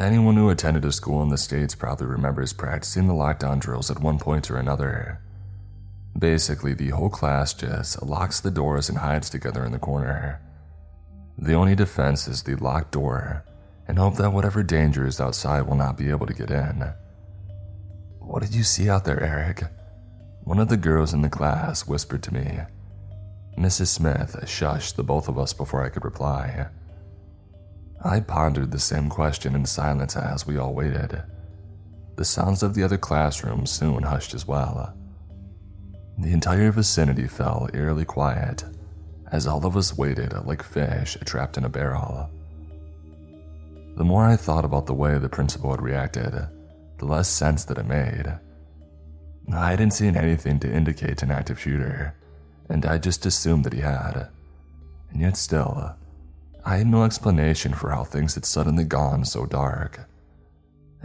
Anyone 0.00 0.36
who 0.36 0.48
attended 0.48 0.84
a 0.84 0.92
school 0.92 1.20
in 1.20 1.28
the 1.28 1.36
States 1.36 1.74
probably 1.74 2.06
remembers 2.06 2.52
practicing 2.52 3.08
the 3.08 3.12
lockdown 3.12 3.58
drills 3.58 3.90
at 3.90 3.98
one 3.98 4.20
point 4.20 4.48
or 4.52 4.56
another. 4.56 5.20
Basically, 6.16 6.74
the 6.74 6.90
whole 6.90 7.10
class 7.10 7.52
just 7.52 8.00
locks 8.04 8.38
the 8.38 8.52
doors 8.52 8.88
and 8.88 8.98
hides 8.98 9.28
together 9.28 9.64
in 9.64 9.72
the 9.72 9.80
corner. 9.80 10.40
The 11.36 11.54
only 11.54 11.74
defense 11.74 12.28
is 12.28 12.44
the 12.44 12.54
locked 12.54 12.92
door 12.92 13.44
and 13.88 13.98
hope 13.98 14.14
that 14.18 14.32
whatever 14.32 14.62
danger 14.62 15.04
is 15.08 15.20
outside 15.20 15.62
will 15.62 15.74
not 15.74 15.98
be 15.98 16.08
able 16.08 16.26
to 16.26 16.34
get 16.34 16.52
in. 16.52 16.92
What 18.20 18.42
did 18.42 18.54
you 18.54 18.62
see 18.62 18.88
out 18.88 19.04
there, 19.04 19.20
Eric? 19.20 19.64
One 20.44 20.60
of 20.60 20.68
the 20.68 20.76
girls 20.76 21.12
in 21.12 21.22
the 21.22 21.28
class 21.28 21.84
whispered 21.88 22.22
to 22.22 22.32
me. 22.32 22.60
Mrs. 23.56 23.88
Smith 23.88 24.36
shushed 24.46 24.96
the 24.96 25.04
both 25.04 25.28
of 25.28 25.38
us 25.38 25.52
before 25.52 25.84
I 25.84 25.88
could 25.88 26.04
reply. 26.04 26.66
I 28.04 28.20
pondered 28.20 28.70
the 28.70 28.80
same 28.80 29.08
question 29.08 29.54
in 29.54 29.64
silence 29.66 30.16
as 30.16 30.46
we 30.46 30.56
all 30.56 30.74
waited. 30.74 31.22
The 32.16 32.24
sounds 32.24 32.62
of 32.62 32.74
the 32.74 32.82
other 32.82 32.98
classrooms 32.98 33.70
soon 33.70 34.02
hushed 34.02 34.34
as 34.34 34.46
well. 34.46 34.94
The 36.18 36.32
entire 36.32 36.70
vicinity 36.72 37.26
fell 37.26 37.68
eerily 37.72 38.04
quiet 38.04 38.64
as 39.30 39.46
all 39.46 39.64
of 39.64 39.76
us 39.76 39.96
waited 39.96 40.34
like 40.44 40.62
fish 40.62 41.16
trapped 41.24 41.56
in 41.56 41.64
a 41.64 41.68
barrel. 41.68 42.30
The 43.96 44.04
more 44.04 44.24
I 44.24 44.36
thought 44.36 44.64
about 44.64 44.86
the 44.86 44.94
way 44.94 45.18
the 45.18 45.28
principal 45.28 45.70
had 45.70 45.82
reacted, 45.82 46.32
the 46.98 47.04
less 47.04 47.28
sense 47.28 47.64
that 47.64 47.78
it 47.78 47.86
made. 47.86 48.38
I 49.52 49.70
hadn't 49.70 49.92
seen 49.92 50.16
anything 50.16 50.58
to 50.60 50.72
indicate 50.72 51.22
an 51.22 51.30
active 51.30 51.58
shooter, 51.58 52.14
and 52.72 52.86
I 52.86 52.96
just 52.96 53.26
assumed 53.26 53.64
that 53.64 53.74
he 53.74 53.80
had. 53.80 54.28
And 55.10 55.20
yet, 55.20 55.36
still, 55.36 55.74
uh, 55.76 55.92
I 56.64 56.78
had 56.78 56.86
no 56.86 57.04
explanation 57.04 57.74
for 57.74 57.90
how 57.90 58.02
things 58.02 58.34
had 58.34 58.46
suddenly 58.46 58.84
gone 58.84 59.26
so 59.26 59.44
dark. 59.44 60.08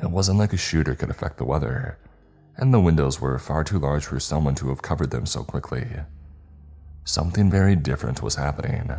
It 0.02 0.10
wasn't 0.10 0.40
like 0.40 0.54
a 0.54 0.58
shooter 0.58 0.96
could 0.96 1.10
affect 1.10 1.38
the 1.38 1.44
weather, 1.44 1.98
and 2.56 2.74
the 2.74 2.80
windows 2.80 3.20
were 3.20 3.38
far 3.38 3.66
too 3.66 3.80
large 3.80 4.06
for 4.06 4.18
someone 4.18 4.56
to 4.56 4.70
have 4.70 4.82
covered 4.82 5.12
them 5.12 5.26
so 5.26 5.44
quickly. 5.44 5.88
Something 7.04 7.52
very 7.52 7.76
different 7.76 8.24
was 8.24 8.36
happening. 8.36 8.94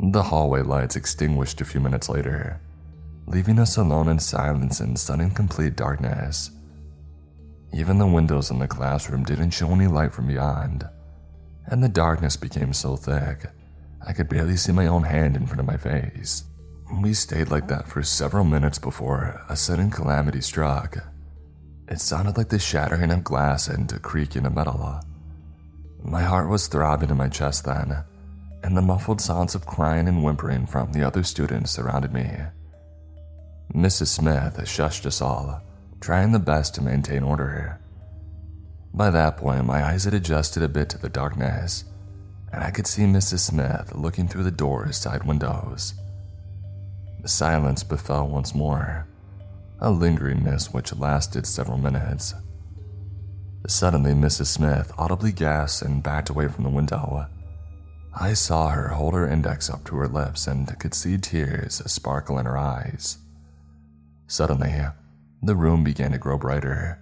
The 0.00 0.24
hallway 0.24 0.60
lights 0.60 0.96
extinguished 0.96 1.62
a 1.62 1.64
few 1.64 1.80
minutes 1.80 2.10
later, 2.10 2.60
leaving 3.26 3.58
us 3.58 3.78
alone 3.78 4.08
in 4.08 4.18
silence 4.18 4.80
and 4.80 4.98
sudden 4.98 5.30
complete 5.30 5.76
darkness. 5.76 6.50
Even 7.72 7.98
the 7.98 8.06
windows 8.06 8.50
in 8.50 8.58
the 8.58 8.66
classroom 8.66 9.24
didn't 9.24 9.50
show 9.50 9.70
any 9.70 9.86
light 9.86 10.12
from 10.12 10.26
beyond, 10.26 10.88
and 11.66 11.82
the 11.82 11.88
darkness 11.88 12.36
became 12.36 12.72
so 12.72 12.96
thick 12.96 13.46
I 14.06 14.12
could 14.12 14.28
barely 14.28 14.56
see 14.56 14.72
my 14.72 14.86
own 14.86 15.02
hand 15.02 15.36
in 15.36 15.46
front 15.46 15.60
of 15.60 15.66
my 15.66 15.76
face. 15.76 16.44
We 17.00 17.14
stayed 17.14 17.50
like 17.50 17.68
that 17.68 17.86
for 17.86 18.02
several 18.02 18.44
minutes 18.44 18.78
before 18.78 19.44
a 19.48 19.56
sudden 19.56 19.90
calamity 19.90 20.40
struck. 20.40 20.96
It 21.86 22.00
sounded 22.00 22.36
like 22.36 22.48
the 22.48 22.58
shattering 22.58 23.12
of 23.12 23.22
glass 23.24 23.68
and 23.68 23.92
a 23.92 23.98
creaking 23.98 24.46
of 24.46 24.54
metal. 24.54 25.00
My 26.02 26.22
heart 26.22 26.48
was 26.48 26.66
throbbing 26.66 27.10
in 27.10 27.16
my 27.16 27.28
chest 27.28 27.64
then, 27.64 28.04
and 28.62 28.76
the 28.76 28.82
muffled 28.82 29.20
sounds 29.20 29.54
of 29.54 29.66
crying 29.66 30.08
and 30.08 30.24
whimpering 30.24 30.66
from 30.66 30.92
the 30.92 31.02
other 31.04 31.22
students 31.22 31.70
surrounded 31.70 32.12
me. 32.12 32.30
Mrs. 33.74 34.08
Smith 34.08 34.56
shushed 34.66 35.06
us 35.06 35.20
all, 35.20 35.62
trying 36.00 36.32
the 36.32 36.38
best 36.38 36.74
to 36.74 36.82
maintain 36.82 37.22
order. 37.22 37.50
here. 37.50 37.80
By 38.92 39.10
that 39.10 39.36
point, 39.36 39.66
my 39.66 39.84
eyes 39.84 40.04
had 40.04 40.14
adjusted 40.14 40.62
a 40.62 40.68
bit 40.68 40.88
to 40.90 40.98
the 40.98 41.08
darkness, 41.08 41.84
and 42.52 42.64
I 42.64 42.70
could 42.70 42.86
see 42.86 43.02
Mrs. 43.02 43.40
Smith 43.40 43.94
looking 43.94 44.26
through 44.26 44.44
the 44.44 44.50
door's 44.50 44.96
side 44.96 45.24
windows. 45.24 45.94
The 47.22 47.28
silence 47.28 47.84
befell 47.84 48.26
once 48.26 48.54
more, 48.54 49.06
a 49.78 49.90
lingering 49.90 50.42
mist 50.42 50.74
which 50.74 50.96
lasted 50.96 51.46
several 51.46 51.78
minutes. 51.78 52.34
Suddenly, 53.66 54.12
Mrs. 54.12 54.46
Smith 54.46 54.90
audibly 54.96 55.32
gasped 55.32 55.82
and 55.82 56.02
backed 56.02 56.30
away 56.30 56.48
from 56.48 56.64
the 56.64 56.70
window. 56.70 57.26
I 58.18 58.32
saw 58.32 58.70
her 58.70 58.88
hold 58.88 59.14
her 59.14 59.28
index 59.28 59.70
up 59.70 59.84
to 59.84 59.96
her 59.96 60.08
lips 60.08 60.46
and 60.46 60.66
could 60.80 60.94
see 60.94 61.18
tears 61.18 61.82
sparkle 61.86 62.38
in 62.38 62.46
her 62.46 62.58
eyes. 62.58 63.18
Suddenly, 64.26 64.74
the 65.42 65.56
room 65.56 65.82
began 65.82 66.12
to 66.12 66.18
grow 66.18 66.36
brighter. 66.36 66.98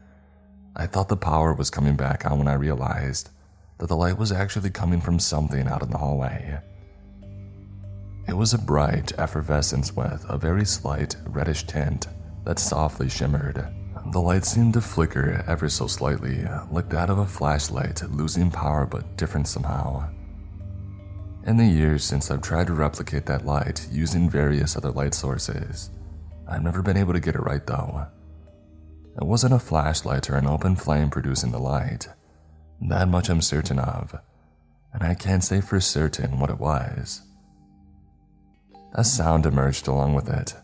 I 0.77 0.87
thought 0.87 1.09
the 1.09 1.17
power 1.17 1.53
was 1.53 1.71
coming 1.71 1.97
back 1.97 2.25
on 2.25 2.39
when 2.39 2.49
I 2.49 2.55
realized 2.55 3.31
that 3.79 3.89
the 3.89 3.97
light 3.97 4.19
was 4.19 4.31
actually 4.31 4.71
coming 4.71 5.01
from 5.01 5.19
something 5.19 5.67
out 5.67 5.83
in 5.83 5.91
the 5.91 5.99
hallway. 5.99 6.61
It 8.29 8.37
was 8.37 8.55
a 8.55 8.59
bright 8.59 9.19
effervescence 9.19 9.97
with 9.97 10.25
a 10.29 10.39
very 10.39 10.65
slight 10.65 11.17
reddish 11.27 11.65
tint 11.65 12.07
that 12.45 12.59
softly 12.59 13.09
shimmered. 13.09 13.67
The 14.13 14.21
light 14.21 14.45
seemed 14.45 14.75
to 14.75 14.81
flicker 14.81 15.45
ever 15.49 15.69
so 15.69 15.87
slightly, 15.87 16.47
like 16.71 16.89
that 16.91 17.11
of 17.11 17.19
a 17.19 17.27
flashlight 17.27 18.03
losing 18.11 18.51
power 18.51 18.87
but 18.87 19.17
different 19.17 19.49
somehow. 19.49 20.09
In 21.45 21.57
the 21.57 21.67
years 21.67 22.05
since 22.05 22.31
I've 22.31 22.43
tried 22.43 22.69
to 22.69 22.75
replicate 22.75 23.27
that 23.27 23.47
light 23.47 23.89
using 23.91 24.31
various 24.31 24.77
other 24.77 24.91
light 24.91 25.15
sources, 25.15 25.91
I've 26.47 26.63
never 26.63 26.83
been 26.83 26.97
able 26.97 27.15
to 27.15 27.21
get 27.21 27.35
it 27.35 27.43
right 27.43 27.67
though. 27.67 28.07
It 29.21 29.27
wasn't 29.27 29.55
a 29.55 29.59
flashlight 29.59 30.31
or 30.31 30.37
an 30.37 30.47
open 30.47 30.77
flame 30.77 31.11
producing 31.11 31.51
the 31.51 31.59
light. 31.59 32.09
That 32.81 33.09
much 33.09 33.29
I'm 33.29 33.43
certain 33.43 33.81
of, 33.81 34.15
and 34.93 35.03
I 35.03 35.15
can't 35.15 35.43
say 35.43 35.61
for 35.61 35.81
certain 35.81 36.39
what 36.39 36.51
it 36.51 36.61
was. 36.61 37.23
A 38.95 39.03
sound 39.03 39.45
emerged 39.45 39.89
along 39.89 40.15
with 40.15 40.29
it, 40.29 40.55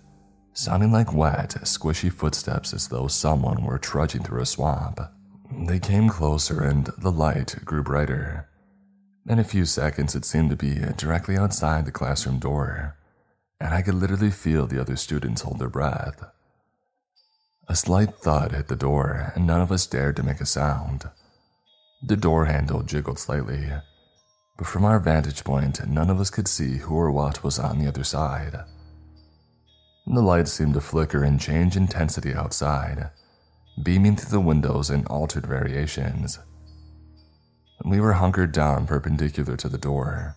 sounding 0.53 0.93
like 0.93 1.13
wet, 1.13 1.57
squishy 1.65 2.13
footsteps 2.13 2.73
as 2.73 2.89
though 2.89 3.09
someone 3.09 3.65
were 3.65 3.79
trudging 3.79 4.23
through 4.23 4.43
a 4.43 4.47
swamp. 4.47 5.01
They 5.67 5.81
came 5.81 6.09
closer 6.09 6.63
and 6.63 6.87
the 6.99 7.11
light 7.11 7.57
grew 7.65 7.83
brighter. 7.83 8.49
In 9.29 9.41
a 9.41 9.45
few 9.45 9.65
seconds, 9.65 10.15
it 10.15 10.25
seemed 10.25 10.51
to 10.51 10.57
be 10.57 10.77
directly 10.97 11.37
outside 11.37 11.87
the 11.87 11.93
classroom 11.93 12.39
door, 12.39 12.97
and 13.61 13.75
I 13.75 13.83
could 13.83 13.95
literally 13.95 14.31
feel 14.31 14.67
the 14.67 14.81
other 14.81 14.97
students 14.97 15.43
hold 15.43 15.59
their 15.59 15.69
breath. 15.69 16.25
A 17.67 17.77
slight 17.77 18.17
thud 18.17 18.53
hit 18.53 18.69
the 18.69 18.77
door, 18.77 19.33
and 19.35 19.47
none 19.47 19.61
of 19.61 19.73
us 19.73 19.87
dared 19.87 20.17
to 20.17 20.23
make 20.23 20.41
a 20.41 20.47
sound. 20.47 21.09
The 22.03 22.17
door 22.17 22.45
handle 22.45 22.83
jiggled 22.83 23.19
slightly, 23.19 23.73
but 24.59 24.67
from 24.67 24.85
our 24.85 25.01
vantage 25.01 25.45
point, 25.45 25.87
none 25.89 26.11
of 26.11 26.21
us 26.21 26.29
could 26.29 26.47
see 26.47 26.79
who 26.79 26.95
or 26.95 27.11
what 27.11 27.43
was 27.43 27.59
on 27.59 27.79
the 27.79 27.89
other 27.89 28.05
side. 28.05 28.65
The 30.07 30.21
lights 30.21 30.53
seemed 30.53 30.75
to 30.75 30.83
flicker 30.83 31.25
and 31.25 31.41
change 31.41 31.77
intensity 31.77 32.35
outside, 32.35 33.11
beaming 33.83 34.17
through 34.17 34.31
the 34.31 34.41
windows 34.41 34.91
in 34.91 35.07
altered 35.07 35.47
variations. 35.47 36.39
We 37.85 38.01
were 38.01 38.13
hunkered 38.13 38.53
down 38.53 38.87
perpendicular 38.87 39.57
to 39.57 39.69
the 39.71 39.79
door, 39.79 40.37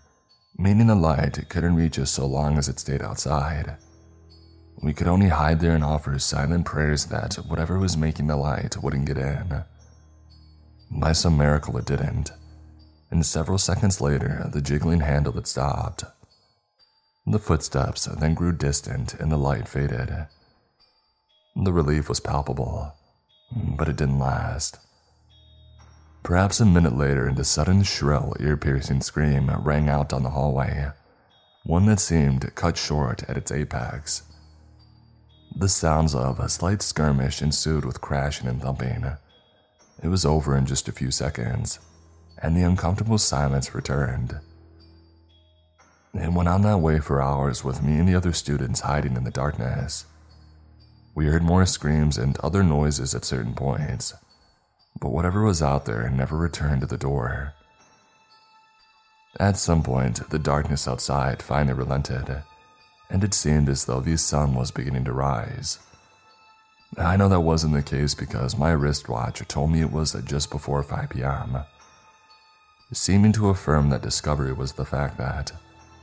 meaning 0.58 0.88
the 0.88 0.96
light 0.96 1.50
couldn't 1.50 1.76
reach 1.76 2.00
us 2.00 2.12
so 2.12 2.26
long 2.26 2.58
as 2.58 2.70
it 2.70 2.80
stayed 2.80 3.02
outside. 3.02 3.76
We 4.82 4.94
could 4.94 5.08
only 5.08 5.30
hide 5.30 5.60
there 5.60 5.74
and 5.74 5.84
offer 5.84 6.20
silent 6.20 6.66
prayers 6.66 7.06
that 7.06 7.36
whatever 7.36 7.80
was 7.80 7.98
making 7.98 8.28
the 8.28 8.36
light 8.36 8.78
wouldn't 8.82 9.08
get 9.08 9.18
in. 9.18 9.64
By 10.92 11.14
some 11.14 11.38
miracle, 11.38 11.78
it 11.78 11.86
didn't, 11.86 12.32
and 13.10 13.26
several 13.26 13.58
seconds 13.58 14.00
later, 14.00 14.50
the 14.52 14.62
jiggling 14.62 15.02
handle 15.02 15.34
had 15.34 15.48
stopped. 15.48 16.04
The 17.26 17.40
footsteps 17.40 18.06
then 18.06 18.36
grew 18.36 18.52
distant 18.52 19.14
and 19.16 19.32
the 19.32 19.38
light 19.38 19.68
faded. 19.68 20.28
The 21.56 21.74
relief 21.74 22.08
was 22.08 22.20
palpable, 22.20 22.94
but 23.52 23.90
it 23.90 23.98
didn't 23.98 24.20
last. 24.20 24.78
Perhaps 26.24 26.60
a 26.60 26.66
minute 26.66 26.96
later, 26.96 27.26
and 27.26 27.40
a 27.40 27.44
sudden 27.44 27.84
shrill, 27.84 28.36
ear 28.40 28.58
piercing 28.58 29.02
scream 29.02 29.50
rang 29.64 29.90
out 29.90 30.10
down 30.10 30.24
the 30.24 30.32
hallway, 30.32 30.92
one 31.64 31.86
that 31.88 32.00
seemed 32.00 32.54
cut 32.56 32.78
short 32.78 33.24
at 33.30 33.38
its 33.38 33.52
apex. 33.52 34.24
The 35.60 35.68
sounds 35.68 36.14
of 36.14 36.40
a 36.40 36.50
slight 36.50 36.84
skirmish 36.84 37.42
ensued 37.42 37.84
with 37.84 38.00
crashing 38.00 38.48
and 38.48 38.62
thumping. 38.62 39.18
It 40.04 40.08
was 40.08 40.24
over 40.24 40.56
in 40.56 40.68
just 40.68 40.88
a 40.88 40.92
few 40.92 41.10
seconds, 41.10 41.80
and 42.38 42.56
the 42.56 42.62
uncomfortable 42.62 43.18
silence 43.18 43.74
returned. 43.74 44.40
It 46.14 46.32
went 46.32 46.48
on 46.48 46.62
that 46.62 46.78
way 46.78 47.00
for 47.00 47.24
hours 47.24 47.64
with 47.64 47.82
me 47.82 47.98
and 47.98 48.08
the 48.08 48.14
other 48.14 48.34
students 48.34 48.82
hiding 48.82 49.16
in 49.16 49.24
the 49.24 49.32
darkness. 49.32 50.06
We 51.16 51.26
heard 51.26 51.42
more 51.42 51.66
screams 51.66 52.20
and 52.20 52.38
other 52.42 52.62
noises 52.62 53.16
at 53.16 53.26
certain 53.26 53.56
points, 53.56 54.14
but 55.02 55.10
whatever 55.10 55.42
was 55.42 55.64
out 55.64 55.86
there 55.86 56.08
never 56.08 56.38
returned 56.38 56.82
to 56.82 56.88
the 56.88 57.00
door. 57.00 57.56
At 59.40 59.58
some 59.58 59.82
point, 59.82 60.30
the 60.30 60.38
darkness 60.38 60.88
outside 60.88 61.42
finally 61.42 61.74
relented, 61.74 62.44
and 63.10 63.24
it 63.24 63.34
seemed 63.34 63.70
as 63.70 63.86
though 63.86 64.02
the 64.02 64.18
sun 64.18 64.54
was 64.54 64.72
beginning 64.72 65.06
to 65.06 65.14
rise. 65.14 65.80
I 66.98 67.18
know 67.18 67.30
that 67.30 67.42
wasn't 67.42 67.74
the 67.74 67.84
case 67.84 68.16
because 68.16 68.58
my 68.58 68.72
wristwatch 68.72 69.46
told 69.48 69.72
me 69.72 69.82
it 69.82 69.92
was 69.92 70.14
just 70.26 70.50
before 70.50 70.84
5 70.84 71.10
p.m., 71.10 71.60
seeming 72.94 73.34
to 73.34 73.50
affirm 73.50 73.90
that 73.90 74.02
discovery 74.02 74.54
was 74.54 74.74
the 74.74 74.86
fact 74.86 75.18
that 75.18 75.52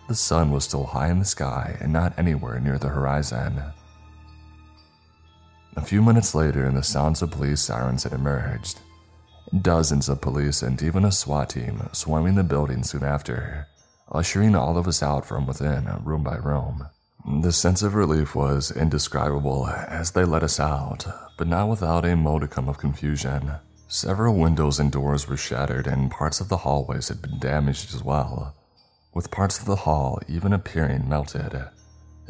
the 0.09 0.15
sun 0.15 0.51
was 0.51 0.65
still 0.65 0.85
high 0.85 1.11
in 1.11 1.19
the 1.19 1.25
sky 1.25 1.79
and 1.81 1.93
not 1.93 2.19
anywhere 2.19 2.61
near 2.61 2.79
the 2.79 2.89
horizon. 2.89 3.63
A 5.77 5.81
few 5.81 6.03
minutes 6.03 6.35
later, 6.35 6.71
the 6.71 6.83
sounds 6.83 7.23
of 7.23 7.31
police 7.31 7.63
sirens 7.63 8.05
had 8.05 8.13
emerged. 8.13 8.81
Dozens 9.63 10.09
of 10.09 10.21
police 10.21 10.63
and 10.63 10.81
even 10.83 11.05
a 11.05 11.13
SWAT 11.13 11.51
team 11.51 11.89
swarming 11.93 12.35
the 12.35 12.45
building 12.45 12.83
soon 12.83 13.03
after, 13.03 13.67
ushering 14.11 14.55
all 14.55 14.77
of 14.77 14.87
us 14.87 15.03
out 15.03 15.27
from 15.27 15.47
within, 15.47 15.87
uh, 15.87 16.01
room 16.05 16.23
by 16.23 16.37
room. 16.37 16.87
The 17.43 17.53
sense 17.53 17.83
of 17.83 17.95
relief 17.95 18.35
was 18.35 18.71
indescribable 18.71 19.67
as 19.67 20.11
they 20.11 20.25
let 20.25 20.43
us 20.43 20.61
out, 20.61 21.07
but 21.39 21.49
not 21.49 21.69
without 21.69 22.05
a 22.05 22.17
modicum 22.17 22.69
of 22.69 22.77
confusion. 22.79 23.53
Several 23.89 24.35
windows 24.35 24.79
and 24.79 24.93
doors 24.93 25.27
were 25.27 25.37
shattered, 25.37 25.87
and 25.87 26.11
parts 26.11 26.41
of 26.41 26.49
the 26.49 26.59
hallways 26.59 27.09
had 27.09 27.23
been 27.23 27.39
damaged 27.39 27.95
as 27.95 28.03
well, 28.03 28.55
with 29.15 29.31
parts 29.31 29.59
of 29.59 29.65
the 29.65 29.77
hall 29.77 30.21
even 30.29 30.53
appearing 30.53 31.09
melted. 31.09 31.65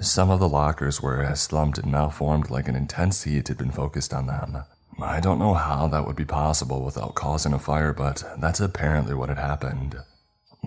Some 0.00 0.30
of 0.30 0.40
the 0.40 0.48
lockers 0.48 1.00
were 1.00 1.34
slumped 1.34 1.78
and 1.78 1.90
malformed 1.90 2.50
like 2.50 2.68
an 2.68 2.76
intense 2.76 3.24
heat 3.24 3.48
had 3.48 3.58
been 3.58 3.70
focused 3.70 4.12
on 4.12 4.26
them. 4.26 4.64
I 5.00 5.20
don't 5.20 5.38
know 5.38 5.54
how 5.54 5.88
that 5.88 6.06
would 6.06 6.16
be 6.16 6.24
possible 6.24 6.84
without 6.84 7.14
causing 7.14 7.52
a 7.52 7.58
fire, 7.58 7.92
but 7.92 8.22
that's 8.38 8.60
apparently 8.60 9.14
what 9.14 9.28
had 9.28 9.38
happened. 9.38 9.96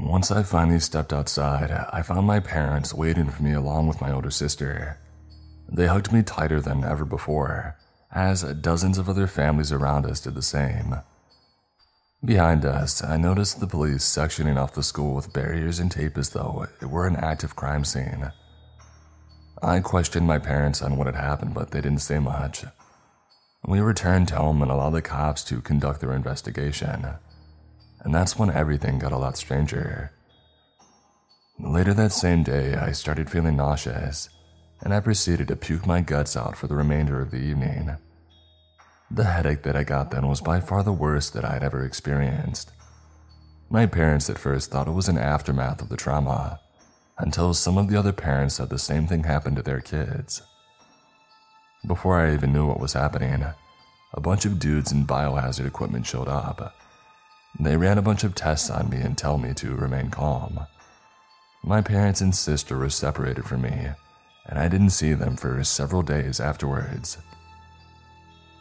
Once 0.03 0.29
I 0.29 0.43
finally 0.43 0.79
stepped 0.79 1.11
outside, 1.11 1.71
I 1.71 2.03
found 2.03 2.27
my 2.27 2.39
parents 2.39 2.93
waiting 2.93 3.29
for 3.31 3.41
me 3.41 3.53
along 3.53 3.87
with 3.87 3.99
my 3.99 4.11
older 4.11 4.29
sister. 4.29 4.99
They 5.67 5.87
hugged 5.87 6.13
me 6.13 6.21
tighter 6.21 6.61
than 6.61 6.83
ever 6.83 7.03
before, 7.03 7.75
as 8.11 8.43
dozens 8.43 8.99
of 8.99 9.09
other 9.09 9.25
families 9.25 9.71
around 9.71 10.05
us 10.05 10.21
did 10.21 10.35
the 10.35 10.43
same. 10.43 10.97
Behind 12.23 12.63
us, 12.63 13.03
I 13.03 13.17
noticed 13.17 13.59
the 13.59 13.67
police 13.67 14.03
sectioning 14.03 14.57
off 14.57 14.75
the 14.75 14.83
school 14.83 15.15
with 15.15 15.33
barriers 15.33 15.79
and 15.79 15.91
tape 15.91 16.17
as 16.17 16.29
though 16.29 16.67
it 16.79 16.85
were 16.85 17.07
an 17.07 17.15
active 17.15 17.55
crime 17.55 17.83
scene. 17.83 18.31
I 19.63 19.79
questioned 19.79 20.27
my 20.27 20.37
parents 20.37 20.81
on 20.83 20.97
what 20.97 21.07
had 21.07 21.15
happened, 21.15 21.55
but 21.55 21.71
they 21.71 21.81
didn't 21.81 22.01
say 22.01 22.19
much. 22.19 22.65
We 23.65 23.79
returned 23.79 24.29
home 24.29 24.61
and 24.61 24.69
allowed 24.69 24.91
the 24.91 25.01
cops 25.01 25.43
to 25.45 25.59
conduct 25.59 26.01
their 26.01 26.13
investigation. 26.13 27.15
And 27.99 28.13
that's 28.13 28.37
when 28.37 28.49
everything 28.49 28.99
got 28.99 29.11
a 29.11 29.17
lot 29.17 29.37
stranger. 29.37 30.11
Later 31.59 31.93
that 31.95 32.11
same 32.11 32.43
day, 32.43 32.75
I 32.75 32.91
started 32.91 33.29
feeling 33.29 33.57
nauseous, 33.57 34.29
and 34.81 34.93
I 34.93 34.99
proceeded 34.99 35.47
to 35.47 35.55
puke 35.55 35.87
my 35.87 36.01
guts 36.01 36.37
out 36.37 36.55
for 36.55 36.67
the 36.67 36.75
remainder 36.75 37.19
of 37.19 37.31
the 37.31 37.37
evening. 37.37 37.97
The 39.09 39.23
headache 39.23 39.63
that 39.63 39.75
I 39.75 39.83
got 39.83 40.11
then 40.11 40.27
was 40.27 40.41
by 40.41 40.59
far 40.59 40.83
the 40.83 40.93
worst 40.93 41.33
that 41.33 41.45
I 41.45 41.53
had 41.53 41.63
ever 41.63 41.83
experienced. 41.83 42.71
My 43.69 43.85
parents 43.85 44.29
at 44.29 44.37
first 44.37 44.69
thought 44.69 44.87
it 44.87 44.91
was 44.91 45.09
an 45.09 45.17
aftermath 45.17 45.81
of 45.81 45.89
the 45.89 45.97
trauma, 45.97 46.59
until 47.17 47.53
some 47.53 47.77
of 47.77 47.89
the 47.89 47.97
other 47.97 48.13
parents 48.13 48.55
said 48.55 48.69
the 48.69 48.77
same 48.77 49.07
thing 49.07 49.23
happened 49.23 49.55
to 49.55 49.63
their 49.63 49.81
kids. 49.81 50.41
Before 51.85 52.19
I 52.19 52.33
even 52.33 52.53
knew 52.53 52.67
what 52.67 52.79
was 52.79 52.93
happening, 52.93 53.45
a 54.13 54.21
bunch 54.21 54.45
of 54.45 54.59
dudes 54.59 54.91
in 54.91 55.07
biohazard 55.07 55.65
equipment 55.65 56.05
showed 56.05 56.27
up. 56.27 56.75
They 57.59 57.77
ran 57.77 57.97
a 57.97 58.01
bunch 58.01 58.23
of 58.23 58.35
tests 58.35 58.69
on 58.69 58.89
me 58.89 58.97
and 58.97 59.17
tell 59.17 59.37
me 59.37 59.53
to 59.55 59.75
remain 59.75 60.09
calm. 60.09 60.59
My 61.63 61.81
parents 61.81 62.21
and 62.21 62.35
sister 62.35 62.77
were 62.77 62.89
separated 62.89 63.45
from 63.45 63.61
me, 63.61 63.87
and 64.45 64.59
I 64.59 64.67
didn't 64.67 64.91
see 64.91 65.13
them 65.13 65.35
for 65.35 65.63
several 65.63 66.01
days 66.01 66.39
afterwards. 66.39 67.17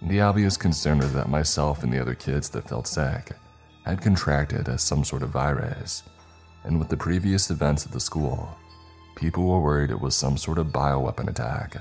The 0.02 0.20
obvious 0.20 0.56
concern 0.56 0.98
was 0.98 1.12
that 1.12 1.28
myself 1.28 1.82
and 1.82 1.92
the 1.92 2.00
other 2.00 2.14
kids 2.14 2.48
that 2.50 2.68
felt 2.68 2.86
sick 2.86 3.32
had 3.84 4.00
contracted 4.00 4.80
some 4.80 5.04
sort 5.04 5.22
of 5.22 5.30
virus 5.30 6.02
and 6.66 6.80
with 6.80 6.88
the 6.88 6.96
previous 6.96 7.48
events 7.50 7.86
at 7.86 7.92
the 7.92 8.00
school, 8.00 8.58
people 9.14 9.44
were 9.44 9.60
worried 9.60 9.90
it 9.90 10.00
was 10.00 10.14
some 10.14 10.36
sort 10.36 10.58
of 10.58 10.66
bioweapon 10.66 11.28
attack. 11.28 11.76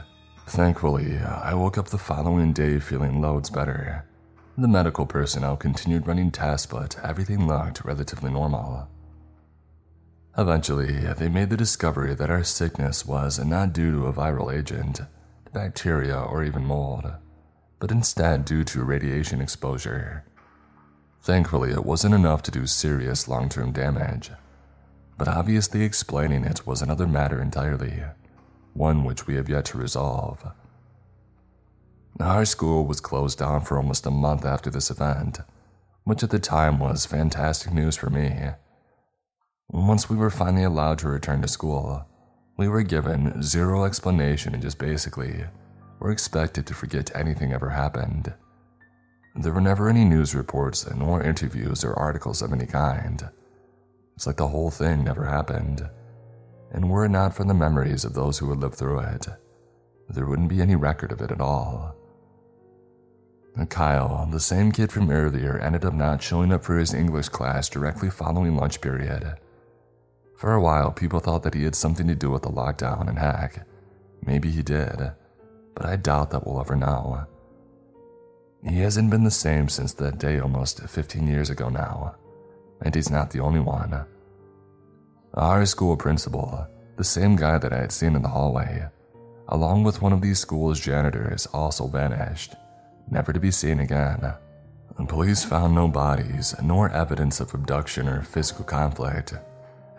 Thankfully, 0.47 1.17
I 1.17 1.55
woke 1.55 1.79
up 1.79 1.87
the 1.87 1.97
following 1.97 2.53
day 2.53 2.79
feeling 2.79 3.19
loads 3.19 3.49
better. 3.49 4.05
The 4.57 4.67
medical 4.67 5.05
personnel 5.05 5.57
continued 5.57 6.07
running 6.07 6.31
tests, 6.31 6.65
but 6.65 6.97
everything 7.03 7.47
looked 7.47 7.83
relatively 7.83 8.31
normal. 8.31 8.87
Eventually, 10.37 10.93
they 11.17 11.29
made 11.29 11.49
the 11.49 11.57
discovery 11.57 12.13
that 12.15 12.29
our 12.29 12.43
sickness 12.43 13.05
was 13.05 13.39
not 13.39 13.73
due 13.73 13.91
to 13.91 14.07
a 14.07 14.13
viral 14.13 14.53
agent, 14.53 15.01
bacteria, 15.53 16.17
or 16.17 16.43
even 16.43 16.65
mold, 16.65 17.05
but 17.79 17.91
instead 17.91 18.45
due 18.45 18.63
to 18.63 18.83
radiation 18.83 19.41
exposure. 19.41 20.23
Thankfully, 21.21 21.71
it 21.71 21.85
wasn't 21.85 22.15
enough 22.15 22.41
to 22.43 22.51
do 22.51 22.67
serious 22.67 23.27
long 23.27 23.49
term 23.49 23.71
damage 23.71 24.31
but 25.17 25.27
obviously 25.27 25.83
explaining 25.83 26.43
it 26.43 26.67
was 26.67 26.81
another 26.81 27.07
matter 27.07 27.41
entirely, 27.41 28.03
one 28.73 29.03
which 29.03 29.27
we 29.27 29.35
have 29.35 29.49
yet 29.49 29.65
to 29.65 29.77
resolve. 29.77 30.45
Our 32.19 32.45
school 32.45 32.85
was 32.85 33.01
closed 33.01 33.39
down 33.39 33.61
for 33.61 33.77
almost 33.77 34.05
a 34.05 34.11
month 34.11 34.45
after 34.45 34.69
this 34.69 34.89
event, 34.89 35.39
which 36.05 36.23
at 36.23 36.29
the 36.29 36.39
time 36.39 36.79
was 36.79 37.05
fantastic 37.05 37.73
news 37.73 37.97
for 37.97 38.09
me. 38.09 38.51
Once 39.69 40.09
we 40.09 40.15
were 40.15 40.29
finally 40.29 40.63
allowed 40.63 40.99
to 40.99 41.09
return 41.09 41.41
to 41.41 41.47
school, 41.49 42.07
we 42.55 42.69
were 42.69 42.83
given 42.83 43.43
zero 43.43 43.83
explanation 43.83 44.53
and 44.53 44.63
just 44.63 44.79
basically 44.79 45.43
were 45.99 46.11
expected 46.11 46.65
to 46.67 46.73
forget 46.73 47.13
anything 47.13 47.51
ever 47.51 47.69
happened. 47.69 48.33
There 49.35 49.51
were 49.51 49.59
never 49.59 49.89
any 49.89 50.05
news 50.05 50.33
reports, 50.33 50.89
nor 50.95 51.21
interviews 51.21 51.83
or 51.83 51.99
articles 51.99 52.41
of 52.41 52.53
any 52.53 52.65
kind. 52.65 53.29
It's 54.15 54.25
like 54.25 54.37
the 54.37 54.47
whole 54.47 54.71
thing 54.71 55.03
never 55.03 55.25
happened. 55.25 55.89
And 56.71 56.89
were 56.89 57.03
it 57.03 57.09
not 57.09 57.33
for 57.33 57.43
the 57.43 57.53
memories 57.53 58.05
of 58.05 58.13
those 58.13 58.37
who 58.37 58.49
had 58.51 58.59
lived 58.59 58.75
through 58.75 58.99
it, 58.99 59.27
there 60.07 60.25
wouldn't 60.25 60.49
be 60.49 60.61
any 60.61 60.77
record 60.77 61.11
of 61.11 61.19
it 61.19 61.31
at 61.31 61.41
all. 61.41 61.93
Kyle, 63.69 64.27
the 64.31 64.39
same 64.39 64.71
kid 64.71 64.91
from 64.91 65.09
earlier, 65.09 65.57
ended 65.57 65.85
up 65.85 65.93
not 65.93 66.21
showing 66.21 66.51
up 66.51 66.63
for 66.63 66.77
his 66.77 66.93
English 66.93 67.29
class 67.29 67.69
directly 67.69 68.09
following 68.09 68.55
lunch 68.55 68.81
period. 68.81 69.35
For 70.37 70.53
a 70.53 70.61
while, 70.61 70.91
people 70.91 71.19
thought 71.21 71.43
that 71.43 71.53
he 71.53 71.63
had 71.63 71.75
something 71.75 72.07
to 72.07 72.15
do 72.15 72.29
with 72.29 72.41
the 72.41 72.49
lockdown, 72.49 73.07
and 73.07 73.17
hack. 73.17 73.65
maybe 74.25 74.51
he 74.51 74.61
did, 74.61 75.13
but 75.73 75.85
I 75.85 75.95
doubt 75.95 76.31
that 76.31 76.45
we'll 76.45 76.59
ever 76.59 76.75
know. 76.75 77.25
He 78.63 78.79
hasn't 78.79 79.09
been 79.09 79.23
the 79.23 79.31
same 79.31 79.69
since 79.69 79.93
that 79.93 80.17
day 80.17 80.39
almost 80.39 80.81
15 80.81 81.27
years 81.27 81.49
ago 81.49 81.69
now 81.69 82.15
and 82.81 82.93
he's 82.93 83.09
not 83.09 83.31
the 83.31 83.39
only 83.39 83.59
one. 83.59 84.05
Our 85.33 85.65
school 85.65 85.97
principal, 85.97 86.67
the 86.97 87.03
same 87.03 87.35
guy 87.35 87.57
that 87.57 87.73
I 87.73 87.77
had 87.77 87.91
seen 87.91 88.15
in 88.15 88.21
the 88.21 88.29
hallway, 88.29 88.87
along 89.49 89.83
with 89.83 90.01
one 90.01 90.13
of 90.13 90.21
these 90.21 90.39
school's 90.39 90.79
janitors, 90.79 91.45
also 91.47 91.87
vanished, 91.87 92.55
never 93.09 93.33
to 93.33 93.39
be 93.39 93.51
seen 93.51 93.79
again. 93.79 94.33
Police 95.07 95.43
found 95.43 95.75
no 95.75 95.87
bodies, 95.87 96.55
nor 96.63 96.89
evidence 96.89 97.39
of 97.39 97.53
abduction 97.53 98.07
or 98.07 98.21
physical 98.23 98.63
conflict, 98.63 99.33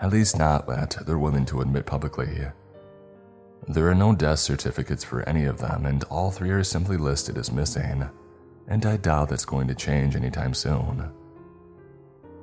at 0.00 0.10
least 0.10 0.38
not 0.38 0.66
that 0.66 0.96
they're 1.06 1.18
willing 1.18 1.44
to 1.46 1.60
admit 1.60 1.86
publicly. 1.86 2.46
There 3.68 3.88
are 3.88 3.94
no 3.94 4.14
death 4.14 4.38
certificates 4.38 5.04
for 5.04 5.28
any 5.28 5.44
of 5.44 5.58
them, 5.58 5.86
and 5.86 6.04
all 6.04 6.30
three 6.30 6.50
are 6.50 6.64
simply 6.64 6.96
listed 6.96 7.36
as 7.36 7.52
missing, 7.52 8.08
and 8.68 8.86
I 8.86 8.96
doubt 8.96 9.28
that's 9.28 9.44
going 9.44 9.68
to 9.68 9.74
change 9.74 10.16
anytime 10.16 10.54
soon. 10.54 11.10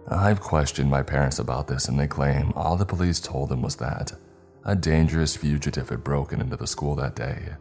I've 0.08 0.42
questioned 0.42 0.90
my 0.90 1.02
parents 1.02 1.40
about 1.40 1.68
this, 1.68 1.88
and 1.88 2.00
they 2.00 2.08
claim 2.08 2.52
all 2.56 2.76
the 2.76 2.86
police 2.86 3.20
told 3.20 3.50
them 3.50 3.62
was 3.62 3.78
that 3.78 4.12
a 4.66 4.76
dangerous 4.76 5.36
fugitive 5.36 5.90
had 5.90 6.04
broken 6.04 6.40
into 6.42 6.56
the 6.56 6.68
school 6.68 6.96
that 6.96 7.16
day. 7.16 7.56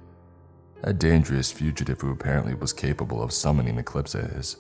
A 0.85 0.93
dangerous 0.93 1.53
fugitive 1.53 2.01
who 2.01 2.11
apparently 2.11 2.55
was 2.55 2.73
capable 2.73 3.23
of 3.23 3.33
summoning 3.33 3.79
eclipses, 3.79 4.57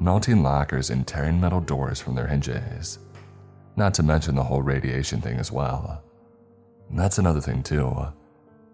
melting 0.00 0.42
lockers, 0.42 0.88
and 0.88 1.06
tearing 1.06 1.40
metal 1.40 1.60
doors 1.60 2.00
from 2.00 2.14
their 2.14 2.26
hinges. 2.26 2.98
Not 3.76 3.92
to 3.94 4.02
mention 4.02 4.34
the 4.34 4.44
whole 4.44 4.62
radiation 4.62 5.20
thing 5.20 5.38
as 5.38 5.52
well. 5.52 6.02
That's 6.90 7.18
another 7.18 7.40
thing, 7.40 7.62
too. 7.62 7.94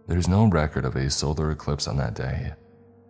There's 0.07 0.29
no 0.29 0.47
record 0.47 0.85
of 0.85 0.95
a 0.95 1.11
solar 1.11 1.51
eclipse 1.51 1.89
on 1.89 1.97
that 1.97 2.15
day, 2.15 2.53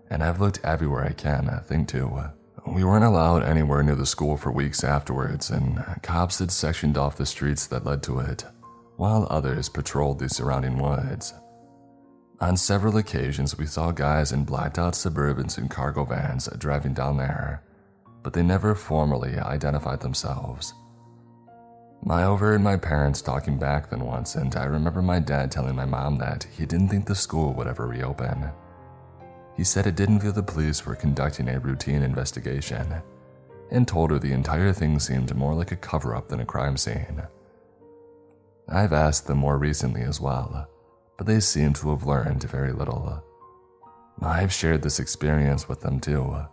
and 0.09 0.23
I've 0.23 0.41
looked 0.41 0.61
everywhere 0.65 1.05
I 1.05 1.13
can, 1.13 1.51
I 1.51 1.59
think, 1.59 1.89
too. 1.89 2.23
We 2.67 2.85
weren't 2.85 3.05
allowed 3.05 3.43
anywhere 3.43 3.83
near 3.83 3.97
the 3.97 4.07
school 4.07 4.39
for 4.39 4.51
weeks 4.51 4.83
afterwards, 4.83 5.51
and 5.51 5.85
cops 6.03 6.39
had 6.39 6.51
sectioned 6.51 6.97
off 6.97 7.19
the 7.19 7.27
streets 7.27 7.67
that 7.67 7.85
led 7.85 8.03
to 8.05 8.21
it, 8.21 8.47
while 8.97 9.27
others 9.29 9.69
patrolled 9.69 10.21
the 10.21 10.31
surrounding 10.31 10.79
woods. 10.79 11.35
On 12.41 12.57
several 12.57 12.97
occasions, 12.97 13.57
we 13.57 13.67
saw 13.67 13.93
guys 13.93 14.33
in 14.33 14.45
blacked 14.45 14.79
out 14.79 14.95
Suburbans 14.95 15.57
and 15.57 15.71
cargo 15.71 16.05
vans 16.05 16.49
driving 16.59 16.93
down 16.93 17.17
there, 17.17 17.63
but 18.23 18.33
they 18.33 18.43
never 18.43 18.75
formally 18.75 19.39
identified 19.39 20.01
themselves. 20.01 20.75
I 22.11 22.25
overheard 22.25 22.61
my 22.61 22.77
parents 22.77 23.23
talking 23.23 23.57
back 23.57 23.89
then 23.89 24.05
once, 24.05 24.35
and 24.35 24.55
I 24.57 24.65
remember 24.65 25.01
my 25.01 25.21
dad 25.21 25.51
telling 25.51 25.77
my 25.77 25.87
mom 25.87 26.19
that 26.19 26.47
he 26.57 26.67
didn't 26.67 26.89
think 26.89 27.07
the 27.07 27.15
school 27.15 27.55
would 27.55 27.67
ever 27.67 27.87
reopen. 27.87 28.51
He 29.57 29.65
said 29.65 29.87
it 29.87 29.97
didn't 29.97 30.21
feel 30.21 30.33
the 30.33 30.43
police 30.43 30.85
were 30.85 30.97
conducting 30.97 31.49
a 31.49 31.61
routine 31.61 32.03
investigation 32.03 33.01
and 33.71 33.89
told 33.89 34.11
her 34.11 34.19
the 34.19 34.33
entire 34.33 34.73
thing 34.73 34.99
seemed 34.99 35.35
more 35.35 35.55
like 35.55 35.73
a 35.73 35.77
cover 35.77 36.15
up 36.15 36.29
than 36.29 36.41
a 36.41 36.45
crime 36.45 36.77
scene. 36.77 37.23
I've 38.69 38.93
asked 38.93 39.27
them 39.27 39.39
more 39.39 39.57
recently 39.57 40.03
as 40.03 40.21
well, 40.21 40.69
but 41.17 41.27
they 41.27 41.41
seem 41.41 41.73
to 41.75 41.91
have 41.91 42.07
learned 42.07 42.43
very 42.45 42.73
little. 42.73 43.23
I've 44.23 44.53
shared 44.53 44.83
this 44.83 45.01
experience 45.01 45.69
with 45.69 45.81
them 45.81 46.01
too, 46.01 46.47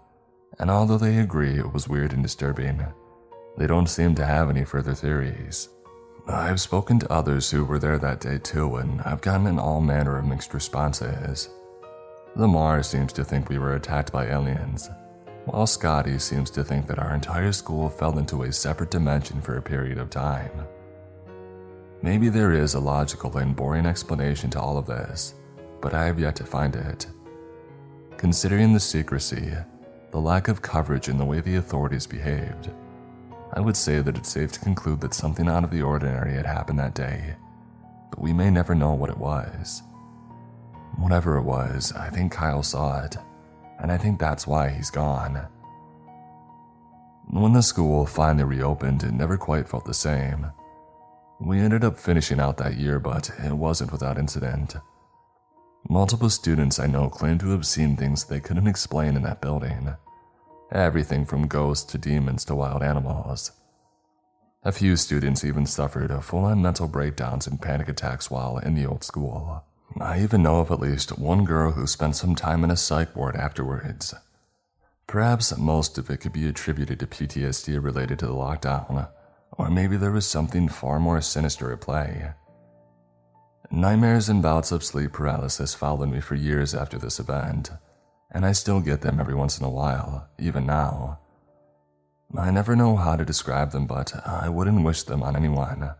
and 0.59 0.69
although 0.69 0.97
they 0.97 1.17
agree 1.17 1.57
it 1.57 1.73
was 1.73 1.87
weird 1.87 2.13
and 2.13 2.23
disturbing, 2.23 2.85
they 3.57 3.67
don't 3.67 3.87
seem 3.87 4.15
to 4.15 4.25
have 4.25 4.49
any 4.49 4.63
further 4.65 4.93
theories. 4.93 5.69
I've 6.27 6.61
spoken 6.61 6.99
to 6.99 7.11
others 7.11 7.49
who 7.49 7.65
were 7.65 7.79
there 7.79 7.97
that 7.97 8.21
day 8.21 8.37
too, 8.37 8.75
and 8.77 9.01
I've 9.01 9.21
gotten 9.21 9.59
all 9.59 9.81
manner 9.81 10.17
of 10.17 10.25
mixed 10.25 10.53
responses. 10.53 11.49
Lamar 12.35 12.83
seems 12.83 13.11
to 13.13 13.23
think 13.23 13.49
we 13.49 13.57
were 13.57 13.75
attacked 13.75 14.11
by 14.11 14.27
aliens, 14.27 14.89
while 15.45 15.67
Scotty 15.67 16.19
seems 16.19 16.49
to 16.51 16.63
think 16.63 16.87
that 16.87 16.99
our 16.99 17.13
entire 17.13 17.51
school 17.51 17.89
fell 17.89 18.17
into 18.17 18.43
a 18.43 18.53
separate 18.53 18.91
dimension 18.91 19.41
for 19.41 19.57
a 19.57 19.61
period 19.61 19.97
of 19.97 20.09
time. 20.09 20.51
Maybe 22.03 22.29
there 22.29 22.51
is 22.51 22.73
a 22.73 22.79
logical 22.79 23.37
and 23.37 23.55
boring 23.55 23.85
explanation 23.85 24.49
to 24.51 24.59
all 24.59 24.77
of 24.77 24.87
this, 24.87 25.35
but 25.81 25.93
I 25.93 26.05
have 26.05 26.19
yet 26.19 26.35
to 26.37 26.43
find 26.43 26.75
it. 26.75 27.05
Considering 28.17 28.73
the 28.73 28.79
secrecy, 28.79 29.53
the 30.09 30.19
lack 30.19 30.47
of 30.47 30.61
coverage, 30.61 31.07
and 31.07 31.19
the 31.19 31.25
way 31.25 31.41
the 31.41 31.57
authorities 31.57 32.07
behaved, 32.07 32.71
I 33.53 33.59
would 33.59 33.77
say 33.77 34.01
that 34.01 34.17
it's 34.17 34.31
safe 34.31 34.51
to 34.53 34.59
conclude 34.59 35.01
that 35.01 35.13
something 35.13 35.47
out 35.47 35.63
of 35.63 35.71
the 35.71 35.83
ordinary 35.83 36.33
had 36.33 36.45
happened 36.45 36.79
that 36.79 36.95
day, 36.95 37.35
but 38.09 38.21
we 38.21 38.33
may 38.33 38.49
never 38.49 38.73
know 38.73 38.93
what 38.93 39.09
it 39.09 39.17
was. 39.17 39.83
Whatever 40.97 41.37
it 41.37 41.43
was, 41.43 41.93
I 41.93 42.09
think 42.09 42.31
Kyle 42.31 42.63
saw 42.63 43.03
it, 43.03 43.17
and 43.79 43.91
I 43.91 43.97
think 43.97 44.19
that's 44.19 44.47
why 44.47 44.69
he's 44.69 44.89
gone. 44.89 45.47
When 47.29 47.53
the 47.53 47.61
school 47.61 48.05
finally 48.05 48.43
reopened, 48.43 49.03
it 49.03 49.13
never 49.13 49.37
quite 49.37 49.69
felt 49.69 49.85
the 49.85 49.93
same. 49.93 50.47
We 51.43 51.59
ended 51.59 51.83
up 51.83 51.99
finishing 51.99 52.39
out 52.39 52.57
that 52.57 52.77
year, 52.77 52.99
but 52.99 53.31
it 53.43 53.53
wasn't 53.53 53.91
without 53.91 54.19
incident. 54.19 54.75
Multiple 55.89 56.29
students 56.29 56.79
I 56.79 56.85
know 56.85 57.09
claim 57.09 57.39
to 57.39 57.49
have 57.49 57.65
seen 57.65 57.97
things 57.97 58.23
they 58.23 58.39
couldn't 58.39 58.67
explain 58.67 59.15
in 59.15 59.23
that 59.23 59.41
building. 59.41 59.95
Everything 60.71 61.25
from 61.25 61.47
ghosts 61.47 61.91
to 61.91 61.97
demons 61.97 62.45
to 62.45 62.55
wild 62.55 62.83
animals. 62.83 63.51
A 64.63 64.71
few 64.71 64.95
students 64.95 65.43
even 65.43 65.65
suffered 65.65 66.13
full 66.23 66.45
on 66.45 66.61
mental 66.61 66.87
breakdowns 66.87 67.47
and 67.47 67.59
panic 67.59 67.89
attacks 67.89 68.29
while 68.29 68.59
in 68.59 68.75
the 68.75 68.85
old 68.85 69.03
school. 69.03 69.63
I 69.99 70.21
even 70.21 70.43
know 70.43 70.59
of 70.59 70.69
at 70.69 70.79
least 70.79 71.17
one 71.17 71.43
girl 71.43 71.71
who 71.71 71.87
spent 71.87 72.15
some 72.15 72.35
time 72.35 72.63
in 72.63 72.69
a 72.69 72.77
psych 72.77 73.15
ward 73.15 73.35
afterwards. 73.35 74.13
Perhaps 75.07 75.57
most 75.57 75.97
of 75.97 76.11
it 76.11 76.17
could 76.17 76.33
be 76.33 76.47
attributed 76.47 76.99
to 76.99 77.07
PTSD 77.07 77.83
related 77.83 78.19
to 78.19 78.27
the 78.27 78.33
lockdown, 78.33 79.09
or 79.51 79.69
maybe 79.69 79.97
there 79.97 80.11
was 80.11 80.25
something 80.25 80.67
far 80.67 80.99
more 80.99 81.21
sinister 81.21 81.71
at 81.71 81.81
play. 81.81 82.31
Nightmares 83.69 84.27
and 84.27 84.41
bouts 84.41 84.71
of 84.71 84.83
sleep 84.83 85.13
paralysis 85.13 85.73
followed 85.73 86.09
me 86.09 86.19
for 86.19 86.35
years 86.35 86.75
after 86.75 86.97
this 86.97 87.19
event, 87.19 87.71
and 88.31 88.45
I 88.45 88.51
still 88.51 88.81
get 88.81 89.01
them 89.01 89.19
every 89.19 89.35
once 89.35 89.57
in 89.57 89.65
a 89.65 89.69
while, 89.69 90.27
even 90.37 90.65
now. 90.65 91.19
I 92.37 92.51
never 92.51 92.75
know 92.75 92.95
how 92.95 93.15
to 93.15 93.25
describe 93.25 93.71
them, 93.71 93.87
but 93.87 94.13
I 94.25 94.49
wouldn't 94.49 94.83
wish 94.83 95.03
them 95.03 95.23
on 95.23 95.35
anyone. 95.35 95.91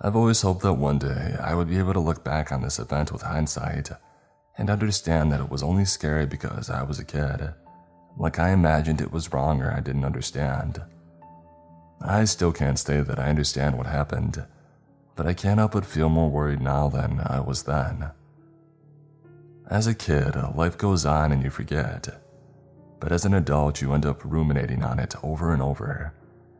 I've 0.00 0.16
always 0.16 0.40
hoped 0.42 0.62
that 0.62 0.74
one 0.74 0.98
day 0.98 1.36
I 1.40 1.54
would 1.54 1.68
be 1.68 1.78
able 1.78 1.92
to 1.92 2.00
look 2.00 2.24
back 2.24 2.50
on 2.50 2.62
this 2.62 2.78
event 2.78 3.12
with 3.12 3.22
hindsight 3.22 3.90
and 4.56 4.70
understand 4.70 5.30
that 5.30 5.40
it 5.40 5.50
was 5.50 5.62
only 5.62 5.84
scary 5.84 6.26
because 6.26 6.70
I 6.70 6.82
was 6.82 6.98
a 6.98 7.04
kid, 7.04 7.54
like 8.16 8.38
I 8.38 8.50
imagined 8.50 9.00
it 9.00 9.12
was 9.12 9.32
wrong 9.32 9.62
or 9.62 9.72
I 9.72 9.80
didn't 9.80 10.04
understand. 10.04 10.80
I 12.02 12.24
still 12.24 12.52
can't 12.52 12.78
say 12.78 13.02
that 13.02 13.18
I 13.18 13.28
understand 13.28 13.76
what 13.76 13.86
happened, 13.86 14.44
but 15.16 15.26
I 15.26 15.34
can't 15.34 15.58
help 15.58 15.72
but 15.72 15.84
feel 15.84 16.08
more 16.08 16.30
worried 16.30 16.62
now 16.62 16.88
than 16.88 17.20
I 17.24 17.40
was 17.40 17.64
then. 17.64 18.10
As 19.68 19.86
a 19.86 19.94
kid, 19.94 20.34
life 20.54 20.78
goes 20.78 21.04
on 21.04 21.30
and 21.30 21.42
you 21.42 21.50
forget, 21.50 22.08
but 22.98 23.12
as 23.12 23.24
an 23.24 23.34
adult, 23.34 23.80
you 23.80 23.92
end 23.92 24.06
up 24.06 24.22
ruminating 24.24 24.82
on 24.82 24.98
it 24.98 25.14
over 25.22 25.52
and 25.52 25.62
over 25.62 26.14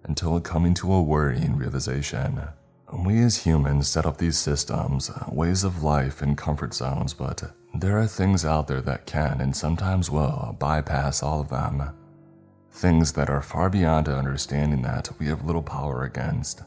until 0.05 0.41
coming 0.41 0.74
to 0.74 0.93
a 0.93 1.03
worrying 1.03 1.57
realization. 1.57 2.41
We 2.93 3.20
as 3.22 3.45
humans 3.45 3.88
set 3.88 4.07
up 4.07 4.18
these 4.18 4.38
systems, 4.38 5.11
ways 5.28 5.64
of 5.64 5.82
life, 5.82 6.22
and 6.22 6.36
comfort 6.36 6.74
zones, 6.74 7.14
but 7.14 7.43
there 7.74 7.99
are 7.99 8.07
things 8.07 8.45
out 8.45 8.66
there 8.66 8.80
that 8.82 9.07
can 9.07 9.41
and 9.41 9.55
sometimes 9.55 10.11
will 10.11 10.57
bypass 10.59 11.22
all 11.22 11.41
of 11.41 11.51
them. 11.51 11.95
Things 12.73 13.12
that 13.12 13.29
are 13.29 13.43
far 13.43 13.68
beyond 13.68 14.09
understanding 14.09 14.83
that 14.83 15.11
we 15.18 15.27
have 15.27 15.45
little 15.45 15.62
power 15.62 16.05
against. 16.05 16.62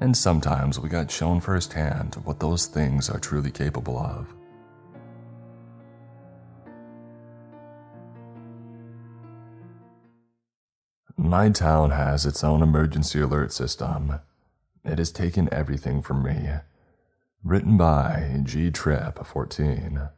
And 0.00 0.16
sometimes 0.16 0.80
we 0.80 0.88
got 0.88 1.10
shown 1.10 1.40
firsthand 1.40 2.16
what 2.24 2.40
those 2.40 2.66
things 2.66 3.08
are 3.08 3.20
truly 3.20 3.50
capable 3.50 3.98
of. 3.98 4.34
My 11.16 11.48
town 11.50 11.90
has 11.90 12.26
its 12.26 12.42
own 12.42 12.60
emergency 12.60 13.20
alert 13.20 13.52
system. 13.52 14.20
It 14.84 14.98
has 14.98 15.12
taken 15.12 15.48
everything 15.52 16.02
from 16.02 16.22
me. 16.22 16.48
Written 17.44 17.76
by 17.76 18.40
G 18.42 18.70
Trip 18.70 19.24
14. 19.24 20.08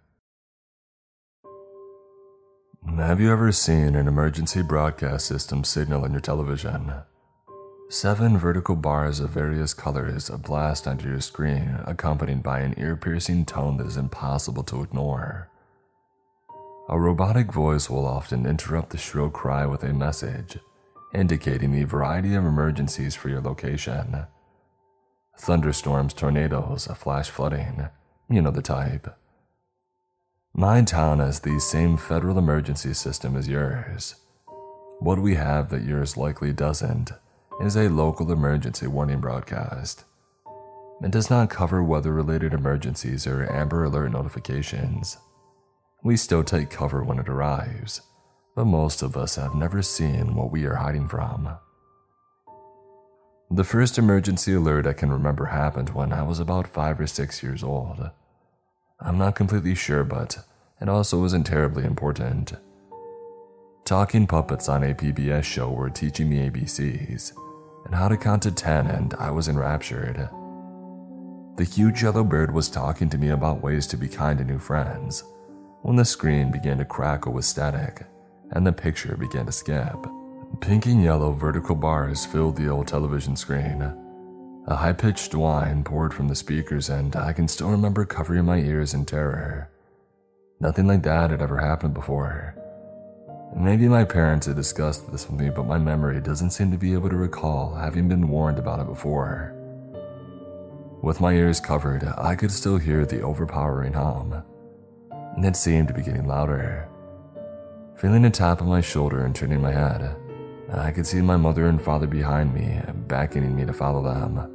Have 2.94 3.20
you 3.20 3.30
ever 3.30 3.52
seen 3.52 3.94
an 3.94 4.08
emergency 4.08 4.62
broadcast 4.62 5.26
system 5.26 5.64
signal 5.64 6.04
on 6.04 6.12
your 6.12 6.20
television? 6.20 6.92
Seven 7.90 8.38
vertical 8.38 8.74
bars 8.74 9.20
of 9.20 9.30
various 9.30 9.74
colors 9.74 10.30
blast 10.30 10.86
onto 10.86 11.08
your 11.08 11.20
screen, 11.20 11.78
accompanied 11.84 12.42
by 12.42 12.60
an 12.60 12.74
ear 12.78 12.96
piercing 12.96 13.44
tone 13.44 13.76
that 13.76 13.86
is 13.86 13.98
impossible 13.98 14.62
to 14.62 14.82
ignore. 14.82 15.50
A 16.88 16.98
robotic 16.98 17.52
voice 17.52 17.90
will 17.90 18.06
often 18.06 18.46
interrupt 18.46 18.90
the 18.90 18.98
shrill 18.98 19.28
cry 19.28 19.66
with 19.66 19.82
a 19.82 19.92
message, 19.92 20.58
indicating 21.12 21.72
the 21.72 21.84
variety 21.84 22.34
of 22.34 22.46
emergencies 22.46 23.14
for 23.14 23.28
your 23.28 23.42
location 23.42 24.26
thunderstorms, 25.38 26.14
tornadoes, 26.14 26.86
flash 26.96 27.28
flooding, 27.28 27.88
you 28.30 28.40
know 28.40 28.50
the 28.50 28.62
type. 28.62 29.14
My 30.58 30.80
town 30.80 31.18
has 31.18 31.40
the 31.40 31.60
same 31.60 31.98
federal 31.98 32.38
emergency 32.38 32.94
system 32.94 33.36
as 33.36 33.46
yours. 33.46 34.14
What 35.00 35.18
we 35.18 35.34
have 35.34 35.68
that 35.68 35.82
yours 35.82 36.16
likely 36.16 36.54
doesn't 36.54 37.12
is 37.60 37.76
a 37.76 37.90
local 37.90 38.32
emergency 38.32 38.86
warning 38.86 39.20
broadcast. 39.20 40.04
It 41.02 41.10
does 41.10 41.28
not 41.28 41.50
cover 41.50 41.84
weather 41.84 42.10
related 42.10 42.54
emergencies 42.54 43.26
or 43.26 43.52
Amber 43.52 43.84
Alert 43.84 44.12
notifications. 44.12 45.18
We 46.02 46.16
still 46.16 46.42
take 46.42 46.70
cover 46.70 47.04
when 47.04 47.18
it 47.18 47.28
arrives, 47.28 48.00
but 48.54 48.64
most 48.64 49.02
of 49.02 49.14
us 49.14 49.36
have 49.36 49.54
never 49.54 49.82
seen 49.82 50.34
what 50.34 50.50
we 50.50 50.64
are 50.64 50.76
hiding 50.76 51.06
from. 51.06 51.50
The 53.50 53.64
first 53.64 53.98
emergency 53.98 54.54
alert 54.54 54.86
I 54.86 54.94
can 54.94 55.12
remember 55.12 55.44
happened 55.44 55.90
when 55.90 56.14
I 56.14 56.22
was 56.22 56.40
about 56.40 56.66
five 56.66 56.98
or 56.98 57.06
six 57.06 57.42
years 57.42 57.62
old. 57.62 58.10
I'm 59.16 59.20
not 59.20 59.34
completely 59.34 59.74
sure, 59.74 60.04
but 60.04 60.36
it 60.78 60.90
also 60.90 61.18
wasn't 61.18 61.46
terribly 61.46 61.84
important. 61.84 62.52
Talking 63.86 64.26
puppets 64.26 64.68
on 64.68 64.82
a 64.82 64.92
PBS 64.92 65.42
show 65.42 65.70
were 65.70 65.88
teaching 65.88 66.28
me 66.28 66.50
ABCs 66.50 67.32
and 67.86 67.94
how 67.94 68.08
to 68.08 68.18
count 68.18 68.42
to 68.42 68.50
10, 68.50 68.88
and 68.88 69.14
I 69.14 69.30
was 69.30 69.48
enraptured. 69.48 70.28
The 71.56 71.64
huge 71.64 72.02
yellow 72.02 72.24
bird 72.24 72.52
was 72.52 72.68
talking 72.68 73.08
to 73.08 73.16
me 73.16 73.30
about 73.30 73.62
ways 73.62 73.86
to 73.86 73.96
be 73.96 74.06
kind 74.06 74.36
to 74.36 74.44
new 74.44 74.58
friends 74.58 75.24
when 75.80 75.96
the 75.96 76.04
screen 76.04 76.52
began 76.52 76.76
to 76.76 76.84
crackle 76.84 77.32
with 77.32 77.46
static 77.46 78.04
and 78.50 78.66
the 78.66 78.72
picture 78.72 79.16
began 79.16 79.46
to 79.46 79.52
skip. 79.52 79.96
Pink 80.60 80.84
and 80.84 81.02
yellow 81.02 81.32
vertical 81.32 81.74
bars 81.74 82.26
filled 82.26 82.58
the 82.58 82.68
old 82.68 82.86
television 82.86 83.34
screen. 83.34 83.80
A 84.68 84.74
high 84.74 84.94
pitched 84.94 85.32
whine 85.32 85.84
poured 85.84 86.12
from 86.12 86.26
the 86.26 86.34
speakers, 86.34 86.88
and 86.88 87.14
I 87.14 87.32
can 87.32 87.46
still 87.46 87.70
remember 87.70 88.04
covering 88.04 88.46
my 88.46 88.58
ears 88.58 88.94
in 88.94 89.04
terror. 89.04 89.70
Nothing 90.58 90.88
like 90.88 91.04
that 91.04 91.30
had 91.30 91.40
ever 91.40 91.58
happened 91.58 91.94
before. 91.94 92.56
Maybe 93.54 93.86
my 93.86 94.02
parents 94.02 94.46
had 94.46 94.56
discussed 94.56 95.12
this 95.12 95.30
with 95.30 95.38
me, 95.38 95.50
but 95.50 95.68
my 95.68 95.78
memory 95.78 96.20
doesn't 96.20 96.50
seem 96.50 96.72
to 96.72 96.78
be 96.78 96.94
able 96.94 97.10
to 97.10 97.16
recall 97.16 97.76
having 97.76 98.08
been 98.08 98.26
warned 98.26 98.58
about 98.58 98.80
it 98.80 98.88
before. 98.88 99.54
With 101.00 101.20
my 101.20 101.32
ears 101.34 101.60
covered, 101.60 102.02
I 102.18 102.34
could 102.34 102.50
still 102.50 102.76
hear 102.76 103.06
the 103.06 103.22
overpowering 103.22 103.92
hum. 103.92 104.42
It 105.38 105.54
seemed 105.54 105.86
to 105.88 105.94
be 105.94 106.02
getting 106.02 106.26
louder. 106.26 106.88
Feeling 107.94 108.24
a 108.24 108.30
tap 108.30 108.62
on 108.62 108.68
my 108.68 108.80
shoulder 108.80 109.24
and 109.24 109.34
turning 109.34 109.62
my 109.62 109.70
head, 109.70 110.16
I 110.72 110.90
could 110.90 111.06
see 111.06 111.20
my 111.20 111.36
mother 111.36 111.66
and 111.66 111.80
father 111.80 112.08
behind 112.08 112.52
me, 112.52 112.80
beckoning 113.06 113.54
me 113.54 113.64
to 113.64 113.72
follow 113.72 114.02
them. 114.02 114.54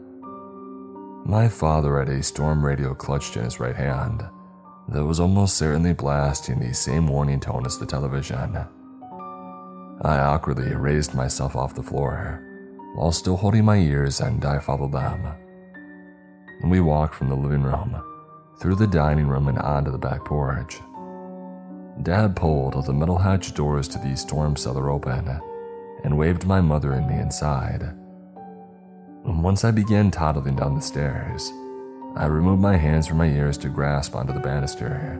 My 1.24 1.48
father 1.48 2.00
had 2.00 2.10
a 2.10 2.24
storm 2.24 2.66
radio 2.66 2.94
clutched 2.94 3.38
in 3.38 3.44
his 3.44 3.60
right 3.60 3.76
hand 3.76 4.24
that 4.90 5.06
was 5.06 5.20
almost 5.20 5.58
certainly 5.58 5.94
blasting 5.94 6.60
the 6.60 6.74
same 6.74 7.08
warning 7.08 7.40
tone 7.40 7.66
as 7.66 7.78
the 7.78 7.86
television. 7.86 8.58
I 10.04 10.18
awkwardly 10.18 10.74
raised 10.76 11.14
myself 11.14 11.56
off 11.56 11.76
the 11.76 11.84
floor 11.84 12.44
while 12.96 13.12
still 13.12 13.38
holding 13.38 13.64
my 13.64 13.78
ears, 13.78 14.20
and 14.20 14.44
I 14.44 14.60
followed 14.60 14.92
them. 14.92 15.28
We 16.66 16.82
walked 16.82 17.16
from 17.16 17.30
the 17.30 17.36
living 17.36 17.64
room, 17.64 18.02
through 18.60 18.76
the 18.76 18.88
dining 18.88 19.28
room, 19.28 19.48
and 19.48 19.60
onto 19.60 19.92
the 19.92 19.98
back 19.98 20.26
porch. 20.26 20.80
Dad 22.04 22.36
pulled 22.36 22.86
the 22.86 22.94
metal 22.94 23.18
hatch 23.18 23.54
doors 23.54 23.88
to 23.90 24.00
the 24.00 24.18
storm 24.18 24.56
cellar 24.56 24.90
open 24.90 25.40
and 26.04 26.18
waved 26.18 26.46
my 26.46 26.62
mother 26.62 26.94
and 26.94 27.08
me 27.08 27.16
inside. 27.16 27.96
Once 29.24 29.64
I 29.64 29.70
began 29.70 30.10
toddling 30.10 30.56
down 30.56 30.74
the 30.74 30.82
stairs, 30.82 31.52
I 32.16 32.26
removed 32.26 32.60
my 32.60 32.76
hands 32.76 33.06
from 33.06 33.18
my 33.18 33.28
ears 33.28 33.56
to 33.60 33.70
grasp 33.70 34.16
onto 34.16 34.34
the 34.34 34.40
banister. 34.40 35.20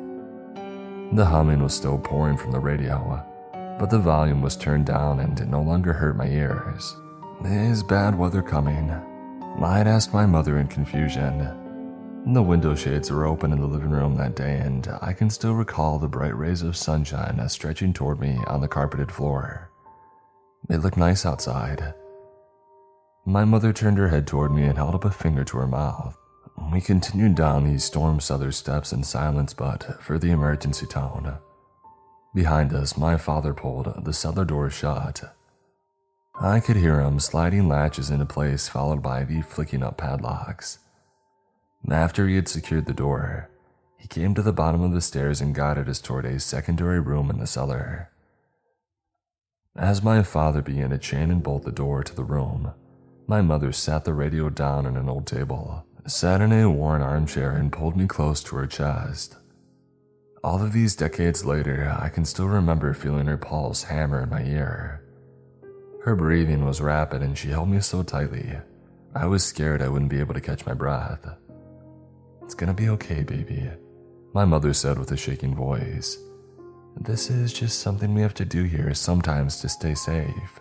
The 1.14 1.26
humming 1.26 1.62
was 1.62 1.76
still 1.76 2.00
pouring 2.00 2.36
from 2.36 2.52
the 2.52 2.60
radio, 2.60 3.24
but 3.78 3.92
the 3.92 4.00
volume 4.00 4.42
was 4.42 4.58
turned 4.58 4.88
down 4.88 5.20
and 5.20 5.40
it 5.40 5.48
no 5.48 5.62
longer 5.62 5.94
hurt 5.94 6.16
my 6.16 6.28
ears. 6.28 6.96
Is 7.46 7.84
bad 7.84 8.18
weather 8.18 8.42
coming? 8.42 8.90
I'd 9.62 9.88
asked 9.88 10.14
my 10.14 10.26
mother 10.26 10.58
in 10.58 10.68
confusion. 10.68 11.58
The 12.34 12.42
window 12.42 12.74
shades 12.74 13.12
were 13.12 13.26
open 13.26 13.52
in 13.52 13.60
the 13.60 13.68
living 13.68 13.92
room 13.92 14.16
that 14.18 14.36
day, 14.36 14.58
and 14.58 14.88
I 15.02 15.14
can 15.14 15.30
still 15.30 15.54
recall 15.54 16.00
the 16.00 16.08
bright 16.08 16.36
rays 16.36 16.64
of 16.64 16.78
sunshine 16.78 17.48
stretching 17.50 17.94
toward 17.94 18.20
me 18.20 18.40
on 18.48 18.62
the 18.62 18.68
carpeted 18.68 19.12
floor. 19.12 19.70
It 20.70 20.78
looked 20.78 20.98
nice 20.98 21.26
outside. 21.26 21.94
My 23.26 23.46
mother 23.46 23.72
turned 23.72 24.00
her 24.00 24.08
head 24.08 24.26
toward 24.26 24.52
me 24.52 24.64
and 24.64 24.78
held 24.78 24.96
up 24.96 25.06
a 25.06 25.12
finger 25.12 25.44
to 25.44 25.58
her 25.58 25.68
mouth. 25.68 26.18
We 26.72 26.82
continued 26.82 27.36
down 27.36 27.66
these 27.66 27.84
storm 27.84 28.20
cellar 28.20 28.52
steps 28.52 28.92
in 28.92 29.04
silence, 29.04 29.54
but 29.54 30.02
for 30.02 30.18
the 30.18 30.32
emergency 30.32 30.88
tone. 30.88 31.38
Behind 32.34 32.74
us, 32.74 32.98
my 32.98 33.18
father 33.18 33.54
pulled 33.54 34.06
the 34.06 34.14
cellar 34.14 34.46
door 34.46 34.70
shut. 34.70 35.36
I 36.40 36.60
could 36.60 36.78
hear 36.78 37.02
him 37.02 37.20
sliding 37.20 37.68
latches 37.68 38.10
into 38.10 38.26
place, 38.26 38.68
followed 38.68 39.04
by 39.04 39.24
the 39.24 39.42
flicking 39.42 39.84
up 39.84 39.98
padlocks. 39.98 40.80
After 41.90 42.28
he 42.28 42.36
had 42.36 42.48
secured 42.48 42.86
the 42.86 42.94
door, 42.94 43.50
he 43.98 44.08
came 44.08 44.34
to 44.34 44.42
the 44.42 44.54
bottom 44.54 44.82
of 44.82 44.94
the 44.94 45.02
stairs 45.02 45.42
and 45.42 45.54
guided 45.54 45.88
us 45.88 46.02
toward 46.02 46.26
a 46.26 46.40
secondary 46.40 47.00
room 47.00 47.30
in 47.30 47.38
the 47.38 47.46
cellar. 47.46 48.10
As 49.76 50.02
my 50.02 50.24
father 50.24 50.62
began 50.62 50.90
to 50.90 50.98
chain 50.98 51.30
and 51.30 51.44
bolt 51.44 51.64
the 51.64 51.72
door 51.72 52.04
to 52.04 52.16
the 52.16 52.24
room, 52.24 52.74
my 53.32 53.42
mother 53.42 53.72
sat 53.72 54.04
the 54.04 54.14
radio 54.14 54.50
down 54.50 54.86
on 54.86 54.98
an 54.98 55.08
old 55.08 55.26
table, 55.26 55.86
sat 56.06 56.42
in 56.42 56.52
a 56.52 56.70
worn 56.70 57.02
armchair, 57.02 57.52
and 57.52 57.72
pulled 57.72 57.96
me 57.96 58.06
close 58.06 58.44
to 58.44 58.58
her 58.58 58.68
chest. 58.68 59.38
All 60.44 60.62
of 60.62 60.74
these 60.74 60.98
decades 60.98 61.46
later, 61.46 61.98
I 61.98 62.10
can 62.10 62.26
still 62.26 62.50
remember 62.50 62.94
feeling 62.94 63.28
her 63.28 63.38
pulse 63.38 63.84
hammer 63.84 64.24
in 64.24 64.30
my 64.30 64.44
ear. 64.44 65.02
Her 66.04 66.14
breathing 66.14 66.66
was 66.66 66.82
rapid 66.82 67.22
and 67.22 67.38
she 67.38 67.48
held 67.48 67.70
me 67.70 67.80
so 67.80 68.04
tightly, 68.04 68.52
I 69.16 69.28
was 69.28 69.46
scared 69.46 69.82
I 69.82 69.88
wouldn't 69.88 70.12
be 70.12 70.20
able 70.20 70.34
to 70.34 70.42
catch 70.42 70.66
my 70.66 70.74
breath. 70.74 71.26
It's 72.44 72.54
gonna 72.54 72.74
be 72.74 72.90
okay, 72.90 73.24
baby, 73.24 73.70
my 74.34 74.44
mother 74.44 74.74
said 74.74 75.00
with 75.00 75.14
a 75.14 75.16
shaking 75.16 75.56
voice. 75.56 76.18
This 77.00 77.30
is 77.30 77.54
just 77.54 77.80
something 77.80 78.14
we 78.14 78.24
have 78.24 78.34
to 78.34 78.44
do 78.44 78.64
here 78.64 78.94
sometimes 78.94 79.62
to 79.62 79.70
stay 79.70 79.96
safe. 79.96 80.60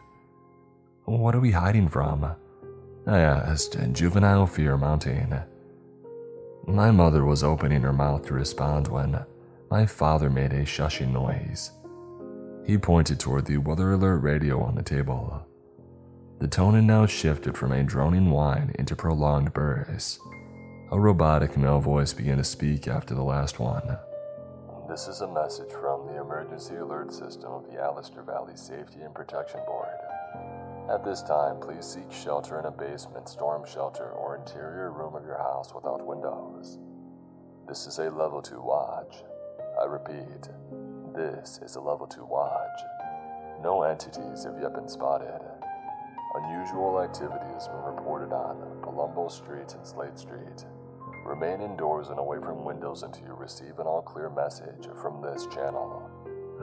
What 1.04 1.34
are 1.34 1.40
we 1.40 1.50
hiding 1.50 1.88
from? 1.88 2.36
I 3.10 3.18
asked, 3.18 3.74
in 3.74 3.92
juvenile 3.92 4.46
fear 4.46 4.76
mounting. 4.76 5.34
My 6.68 6.92
mother 6.92 7.24
was 7.24 7.42
opening 7.42 7.82
her 7.82 7.92
mouth 7.92 8.24
to 8.26 8.34
respond 8.34 8.86
when 8.86 9.18
my 9.68 9.84
father 9.84 10.30
made 10.30 10.52
a 10.52 10.62
shushing 10.62 11.12
noise. 11.12 11.72
He 12.64 12.78
pointed 12.78 13.18
toward 13.18 13.46
the 13.46 13.56
weather 13.56 13.94
alert 13.94 14.18
radio 14.18 14.62
on 14.62 14.76
the 14.76 14.84
table. 14.84 15.44
The 16.38 16.46
tone 16.46 16.74
had 16.74 16.84
now 16.84 17.04
shifted 17.06 17.58
from 17.58 17.72
a 17.72 17.82
droning 17.82 18.30
whine 18.30 18.76
into 18.78 18.94
prolonged 18.94 19.52
bursts. 19.52 20.20
A 20.92 21.00
robotic 21.00 21.56
male 21.56 21.80
voice 21.80 22.12
began 22.12 22.36
to 22.36 22.44
speak 22.44 22.86
after 22.86 23.16
the 23.16 23.24
last 23.24 23.58
one. 23.58 23.98
This 24.88 25.08
is 25.08 25.20
a 25.20 25.34
message 25.34 25.72
from 25.72 26.06
the 26.06 26.20
Emergency 26.20 26.76
Alert 26.76 27.12
System 27.12 27.50
of 27.50 27.68
the 27.68 27.82
Allister 27.82 28.22
Valley 28.22 28.54
Safety 28.54 29.00
and 29.00 29.12
Protection 29.12 29.58
Board. 29.66 29.98
At 30.90 31.04
this 31.04 31.22
time, 31.22 31.60
please 31.60 31.86
seek 31.86 32.10
shelter 32.10 32.58
in 32.58 32.66
a 32.66 32.70
basement, 32.72 33.28
storm 33.28 33.64
shelter, 33.64 34.10
or 34.10 34.36
interior 34.36 34.90
room 34.90 35.14
of 35.14 35.24
your 35.24 35.38
house 35.38 35.72
without 35.72 36.04
windows. 36.04 36.78
This 37.68 37.86
is 37.86 38.00
a 38.00 38.10
level 38.10 38.42
2 38.42 38.60
watch. 38.60 39.22
I 39.80 39.84
repeat, 39.84 40.48
this 41.14 41.60
is 41.62 41.76
a 41.76 41.80
level 41.80 42.08
2 42.08 42.24
watch. 42.24 42.80
No 43.62 43.84
entities 43.84 44.42
have 44.42 44.58
yet 44.60 44.74
been 44.74 44.88
spotted. 44.88 45.40
Unusual 46.34 47.00
activity 47.00 47.46
has 47.54 47.68
been 47.68 47.82
reported 47.82 48.34
on 48.34 48.56
Palumbo 48.82 49.30
Street 49.30 49.72
and 49.72 49.86
Slate 49.86 50.18
Street. 50.18 50.66
Remain 51.24 51.60
indoors 51.60 52.08
and 52.08 52.18
away 52.18 52.38
from 52.38 52.64
windows 52.64 53.04
until 53.04 53.26
you 53.26 53.34
receive 53.34 53.78
an 53.78 53.86
all 53.86 54.02
clear 54.02 54.28
message 54.28 54.88
from 55.00 55.22
this 55.22 55.46
channel. 55.54 56.10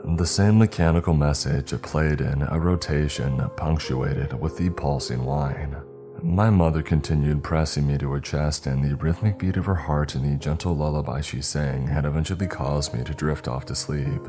The 0.04 0.26
same 0.26 0.58
mechanical 0.58 1.14
message 1.14 1.70
played 1.82 2.20
in 2.20 2.42
a 2.42 2.58
rotation 2.58 3.48
punctuated 3.56 4.38
with 4.38 4.56
the 4.56 4.70
pulsing 4.70 5.24
whine. 5.24 5.76
My 6.22 6.50
mother 6.50 6.82
continued 6.82 7.44
pressing 7.44 7.86
me 7.86 7.98
to 7.98 8.10
her 8.12 8.20
chest, 8.20 8.66
and 8.66 8.82
the 8.82 8.96
rhythmic 8.96 9.38
beat 9.38 9.56
of 9.56 9.66
her 9.66 9.74
heart 9.74 10.14
and 10.14 10.24
the 10.24 10.36
gentle 10.36 10.74
lullaby 10.74 11.20
she 11.20 11.40
sang 11.40 11.86
had 11.86 12.04
eventually 12.04 12.46
caused 12.46 12.94
me 12.94 13.04
to 13.04 13.14
drift 13.14 13.46
off 13.48 13.66
to 13.66 13.74
sleep. 13.74 14.22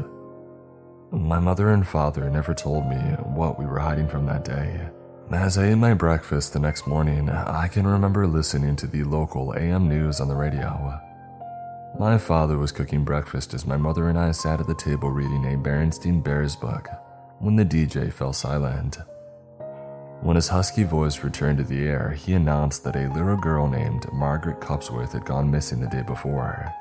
My 1.12 1.40
mother 1.40 1.70
and 1.70 1.88
father 1.88 2.30
never 2.30 2.54
told 2.54 2.88
me 2.88 2.98
what 3.24 3.58
we 3.58 3.66
were 3.66 3.80
hiding 3.80 4.08
from 4.08 4.26
that 4.28 4.46
day. 4.46 4.90
As 5.32 5.58
I 5.58 5.70
ate 5.70 5.76
my 5.76 5.94
breakfast 5.94 6.54
the 6.54 6.60
next 6.60 6.88
morning, 6.88 7.30
I 7.30 7.68
can 7.68 7.88
remember 7.88 8.28
listening 8.28 8.76
to 8.78 8.88
the 8.88 9.04
local 9.04 9.56
AM 9.56 9.88
news 9.88 10.20
on 10.20 10.28
the 10.28 10.36
radio. 10.36 11.00
My 12.00 12.18
father 12.18 12.58
was 12.58 12.72
cooking 12.72 13.04
breakfast 13.04 13.54
as 13.54 13.68
my 13.68 13.76
mother 13.76 14.08
and 14.08 14.18
I 14.18 14.32
sat 14.32 14.62
at 14.62 14.68
the 14.68 14.74
table 14.74 15.12
reading 15.12 15.44
a 15.44 15.58
Berenstain 15.58 16.24
Bears 16.24 16.56
book 16.56 16.88
when 17.40 17.58
the 17.58 17.66
DJ 17.66 18.12
fell 18.14 18.32
silent. 18.32 19.00
When 20.22 20.38
his 20.38 20.48
husky 20.48 20.86
voice 20.86 21.26
returned 21.26 21.58
to 21.58 21.66
the 21.66 21.86
air, 21.86 22.12
he 22.12 22.32
announced 22.32 22.86
that 22.86 22.96
a 22.96 23.12
little 23.14 23.36
girl 23.36 23.68
named 23.68 24.10
Margaret 24.14 24.62
Cupsworth 24.62 25.12
had 25.12 25.26
gone 25.26 25.52
missing 25.52 25.82
the 25.82 25.90
day 25.90 26.02
before. 26.02 26.74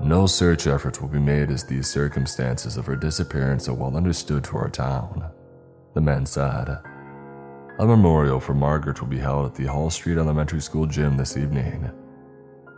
No 0.00 0.26
search 0.26 0.66
efforts 0.66 0.98
will 0.98 1.08
be 1.08 1.18
made 1.18 1.50
as 1.50 1.62
the 1.62 1.82
circumstances 1.82 2.78
of 2.78 2.86
her 2.86 2.96
disappearance 2.96 3.68
are 3.68 3.74
well 3.74 3.94
understood 3.94 4.42
to 4.44 4.56
our 4.56 4.70
town, 4.70 5.30
the 5.92 6.00
man 6.00 6.24
said. 6.24 6.78
A 7.78 7.84
memorial 7.84 8.40
for 8.40 8.54
Margaret 8.54 9.02
will 9.02 9.08
be 9.08 9.18
held 9.18 9.44
at 9.44 9.54
the 9.54 9.66
Hall 9.66 9.90
Street 9.90 10.16
Elementary 10.16 10.62
School 10.62 10.86
gym 10.86 11.18
this 11.18 11.36
evening. 11.36 11.90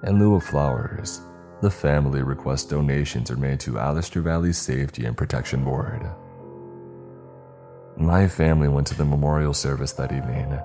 In 0.04 0.20
lieu 0.20 0.36
of 0.36 0.44
flowers, 0.44 1.22
the 1.60 1.70
family 1.70 2.22
requests 2.22 2.66
donations 2.66 3.32
are 3.32 3.36
made 3.36 3.58
to 3.60 3.80
Allister 3.80 4.20
Valley 4.20 4.52
Safety 4.52 5.04
and 5.04 5.16
Protection 5.16 5.64
Board. 5.64 6.08
My 7.96 8.28
family 8.28 8.68
went 8.68 8.86
to 8.86 8.94
the 8.94 9.04
memorial 9.04 9.52
service 9.52 9.92
that 9.94 10.12
evening. 10.12 10.56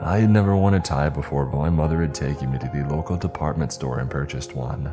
I 0.00 0.18
had 0.18 0.30
never 0.30 0.56
worn 0.56 0.74
a 0.74 0.80
tie 0.80 1.08
before, 1.08 1.46
but 1.46 1.58
my 1.58 1.70
mother 1.70 2.00
had 2.00 2.12
taken 2.12 2.50
me 2.50 2.58
to 2.58 2.70
the 2.74 2.84
local 2.92 3.16
department 3.16 3.72
store 3.72 4.00
and 4.00 4.10
purchased 4.10 4.56
one. 4.56 4.86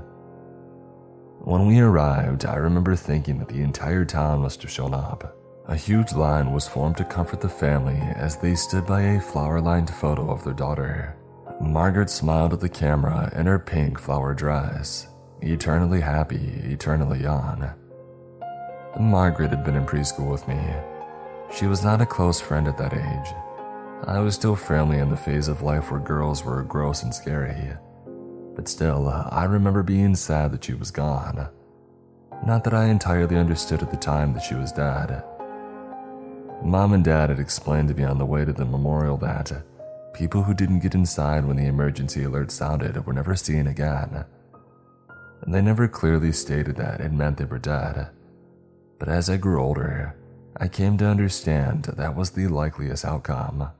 When 1.39 1.65
we 1.65 1.79
arrived, 1.79 2.45
I 2.45 2.57
remember 2.57 2.95
thinking 2.95 3.39
that 3.39 3.47
the 3.47 3.61
entire 3.61 4.05
town 4.05 4.41
must 4.41 4.61
have 4.61 4.69
shown 4.69 4.93
up. 4.93 5.35
A 5.67 5.75
huge 5.75 6.13
line 6.13 6.51
was 6.51 6.67
formed 6.67 6.97
to 6.97 7.03
comfort 7.03 7.41
the 7.41 7.49
family 7.49 7.97
as 8.15 8.37
they 8.37 8.53
stood 8.53 8.85
by 8.85 9.01
a 9.01 9.21
flower 9.21 9.59
lined 9.59 9.89
photo 9.89 10.29
of 10.29 10.43
their 10.43 10.53
daughter. 10.53 11.17
Margaret 11.61 12.09
smiled 12.09 12.53
at 12.53 12.59
the 12.59 12.69
camera 12.69 13.31
in 13.33 13.45
her 13.45 13.59
pink 13.59 13.97
flower 13.97 14.33
dress, 14.33 15.07
eternally 15.41 16.01
happy, 16.01 16.61
eternally 16.65 17.21
young. 17.21 17.69
Margaret 18.99 19.51
had 19.51 19.63
been 19.63 19.75
in 19.75 19.85
preschool 19.85 20.31
with 20.31 20.47
me. 20.47 20.59
She 21.55 21.65
was 21.65 21.83
not 21.83 22.01
a 22.01 22.05
close 22.05 22.41
friend 22.41 22.67
at 22.67 22.77
that 22.77 22.93
age. 22.93 23.33
I 24.07 24.19
was 24.19 24.35
still 24.35 24.55
firmly 24.55 24.99
in 24.99 25.09
the 25.09 25.17
phase 25.17 25.47
of 25.47 25.61
life 25.61 25.91
where 25.91 25.99
girls 25.99 26.43
were 26.43 26.61
gross 26.63 27.03
and 27.03 27.13
scary. 27.13 27.73
But 28.55 28.67
still, 28.67 29.07
I 29.07 29.45
remember 29.45 29.83
being 29.83 30.15
sad 30.15 30.51
that 30.51 30.63
she 30.65 30.73
was 30.73 30.91
gone. 30.91 31.49
Not 32.45 32.63
that 32.65 32.73
I 32.73 32.85
entirely 32.85 33.37
understood 33.37 33.81
at 33.81 33.91
the 33.91 33.97
time 33.97 34.33
that 34.33 34.43
she 34.43 34.55
was 34.55 34.71
dead. 34.71 35.23
Mom 36.63 36.93
and 36.93 37.03
Dad 37.03 37.29
had 37.29 37.39
explained 37.39 37.89
to 37.89 37.95
me 37.95 38.03
on 38.03 38.17
the 38.17 38.25
way 38.25 38.43
to 38.43 38.53
the 38.53 38.65
memorial 38.65 39.17
that 39.17 39.51
people 40.15 40.43
who 40.43 40.53
didn't 40.53 40.79
get 40.79 40.95
inside 40.95 41.45
when 41.45 41.57
the 41.57 41.65
emergency 41.65 42.23
alert 42.23 42.49
sounded 42.49 43.05
were 43.05 43.13
never 43.13 43.35
seen 43.35 43.67
again. 43.67 44.23
And 45.41 45.53
They 45.53 45.61
never 45.61 45.87
clearly 45.87 46.31
stated 46.31 46.77
that 46.77 47.01
it 47.01 47.11
meant 47.11 47.37
they 47.37 47.45
were 47.45 47.59
dead. 47.59 48.07
But 48.97 49.09
as 49.09 49.29
I 49.29 49.37
grew 49.37 49.61
older, 49.61 50.15
I 50.55 50.69
came 50.69 50.97
to 50.97 51.05
understand 51.05 51.83
that 51.83 52.15
was 52.15 52.31
the 52.31 52.47
likeliest 52.47 53.03
outcome. 53.03 53.71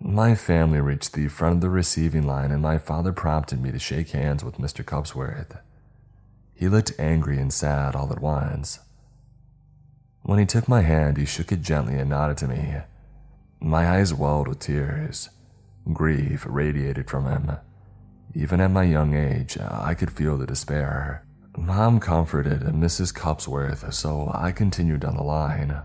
My 0.00 0.36
family 0.36 0.80
reached 0.80 1.14
the 1.14 1.28
front 1.28 1.56
of 1.56 1.60
the 1.60 1.70
receiving 1.70 2.26
line, 2.26 2.52
and 2.52 2.62
my 2.62 2.78
father 2.78 3.12
prompted 3.12 3.60
me 3.60 3.72
to 3.72 3.78
shake 3.78 4.10
hands 4.10 4.44
with 4.44 4.58
Mr. 4.58 4.84
Cupsworth. 4.84 5.58
He 6.54 6.68
looked 6.68 6.92
angry 6.98 7.38
and 7.38 7.52
sad 7.52 7.96
all 7.96 8.12
at 8.12 8.20
once. 8.20 8.78
When 10.22 10.38
he 10.38 10.46
took 10.46 10.68
my 10.68 10.82
hand, 10.82 11.16
he 11.16 11.24
shook 11.24 11.50
it 11.50 11.62
gently 11.62 11.98
and 11.98 12.08
nodded 12.08 12.36
to 12.38 12.48
me. 12.48 12.76
My 13.64 13.88
eyes 13.88 14.12
welled 14.12 14.46
with 14.46 14.58
tears. 14.58 15.30
Grief 15.90 16.44
radiated 16.46 17.08
from 17.08 17.24
him. 17.24 17.56
Even 18.34 18.60
at 18.60 18.70
my 18.70 18.82
young 18.82 19.14
age, 19.14 19.56
I 19.58 19.94
could 19.94 20.10
feel 20.10 20.36
the 20.36 20.46
despair. 20.46 21.24
Mom 21.56 21.98
comforted 21.98 22.60
Mrs. 22.60 23.14
Cupsworth, 23.14 23.90
so 23.94 24.30
I 24.34 24.52
continued 24.52 25.00
down 25.00 25.16
the 25.16 25.22
line. 25.22 25.80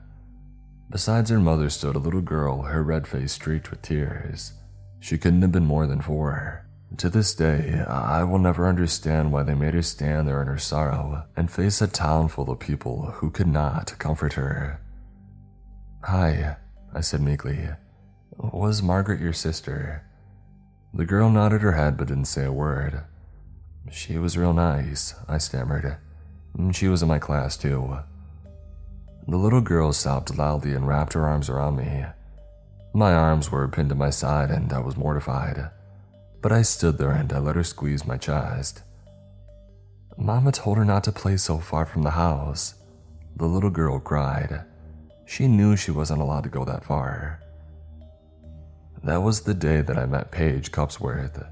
Besides 0.90 1.30
her 1.30 1.40
mother 1.40 1.70
stood 1.70 1.96
a 1.96 2.00
little 2.00 2.20
girl, 2.20 2.64
her 2.64 2.84
red 2.84 3.08
face 3.08 3.32
streaked 3.32 3.72
with 3.72 3.82
tears. 3.82 4.52
She 5.00 5.18
couldn't 5.18 5.42
have 5.44 5.54
been 5.54 5.66
more 5.66 5.88
than 5.88 6.02
four. 6.02 6.66
To 6.98 7.10
this 7.10 7.34
day, 7.34 7.82
I 7.88 8.26
will 8.26 8.40
never 8.40 8.68
understand 8.68 9.32
why 9.32 9.44
they 9.44 9.56
made 9.56 9.74
her 9.74 9.82
stand 9.84 10.28
there 10.28 10.42
in 10.42 10.50
her 10.50 10.58
sorrow 10.58 11.24
and 11.38 11.50
face 11.50 11.82
a 11.82 11.88
town 11.88 12.28
full 12.28 12.52
of 12.52 12.60
people 12.60 13.12
who 13.12 13.32
could 13.32 13.48
not 13.48 13.98
comfort 14.00 14.34
her. 14.34 14.82
Hi, 16.04 16.58
I 16.94 17.02
said 17.02 17.22
meekly. 17.22 17.70
Was 18.38 18.82
Margaret 18.82 19.20
your 19.20 19.34
sister? 19.34 20.04
The 20.94 21.06
girl 21.06 21.30
nodded 21.30 21.62
her 21.62 21.74
head 21.74 21.98
but 21.98 22.08
didn't 22.08 22.26
say 22.26 22.46
a 22.46 22.52
word. 22.52 23.04
She 23.92 24.18
was 24.18 24.38
real 24.38 24.54
nice, 24.54 25.16
I 25.28 25.38
stammered. 25.38 25.98
Mm, 26.58 26.74
she 26.74 26.88
was 26.88 27.02
in 27.02 27.08
my 27.08 27.20
class 27.20 27.58
too. 27.58 28.00
The 29.28 29.38
little 29.38 29.62
girl 29.62 29.94
sobbed 29.94 30.38
loudly 30.38 30.74
and 30.74 30.88
wrapped 30.88 31.14
her 31.14 31.28
arms 31.28 31.50
around 31.50 31.78
me. 31.78 32.06
My 32.94 33.14
arms 33.14 33.52
were 33.52 33.68
pinned 33.68 33.90
to 33.90 33.96
my 33.96 34.10
side 34.10 34.50
and 34.50 34.74
I 34.74 34.80
was 34.80 34.98
mortified, 34.98 35.70
but 36.42 36.52
I 36.52 36.64
stood 36.64 36.98
there 36.98 37.12
and 37.12 37.32
I 37.32 37.38
let 37.38 37.56
her 37.56 37.64
squeeze 37.64 38.08
my 38.08 38.18
chest. 38.18 38.82
Mama 40.18 40.52
told 40.52 40.78
her 40.78 40.86
not 40.86 41.04
to 41.04 41.12
play 41.12 41.38
so 41.38 41.60
far 41.60 41.86
from 41.86 42.02
the 42.02 42.12
house. 42.12 42.74
The 43.36 43.46
little 43.46 43.70
girl 43.70 44.00
cried. 44.00 44.66
She 45.30 45.48
knew 45.48 45.76
she 45.76 45.92
wasn't 45.92 46.22
allowed 46.22 46.46
to 46.46 46.50
go 46.50 46.66
that 46.66 46.84
far. 46.84 47.40
That 49.04 49.22
was 49.22 49.42
the 49.42 49.54
day 49.54 49.82
that 49.82 49.96
I 49.96 50.08
met 50.08 50.32
Paige 50.32 50.72
Cupsworth. 50.72 51.48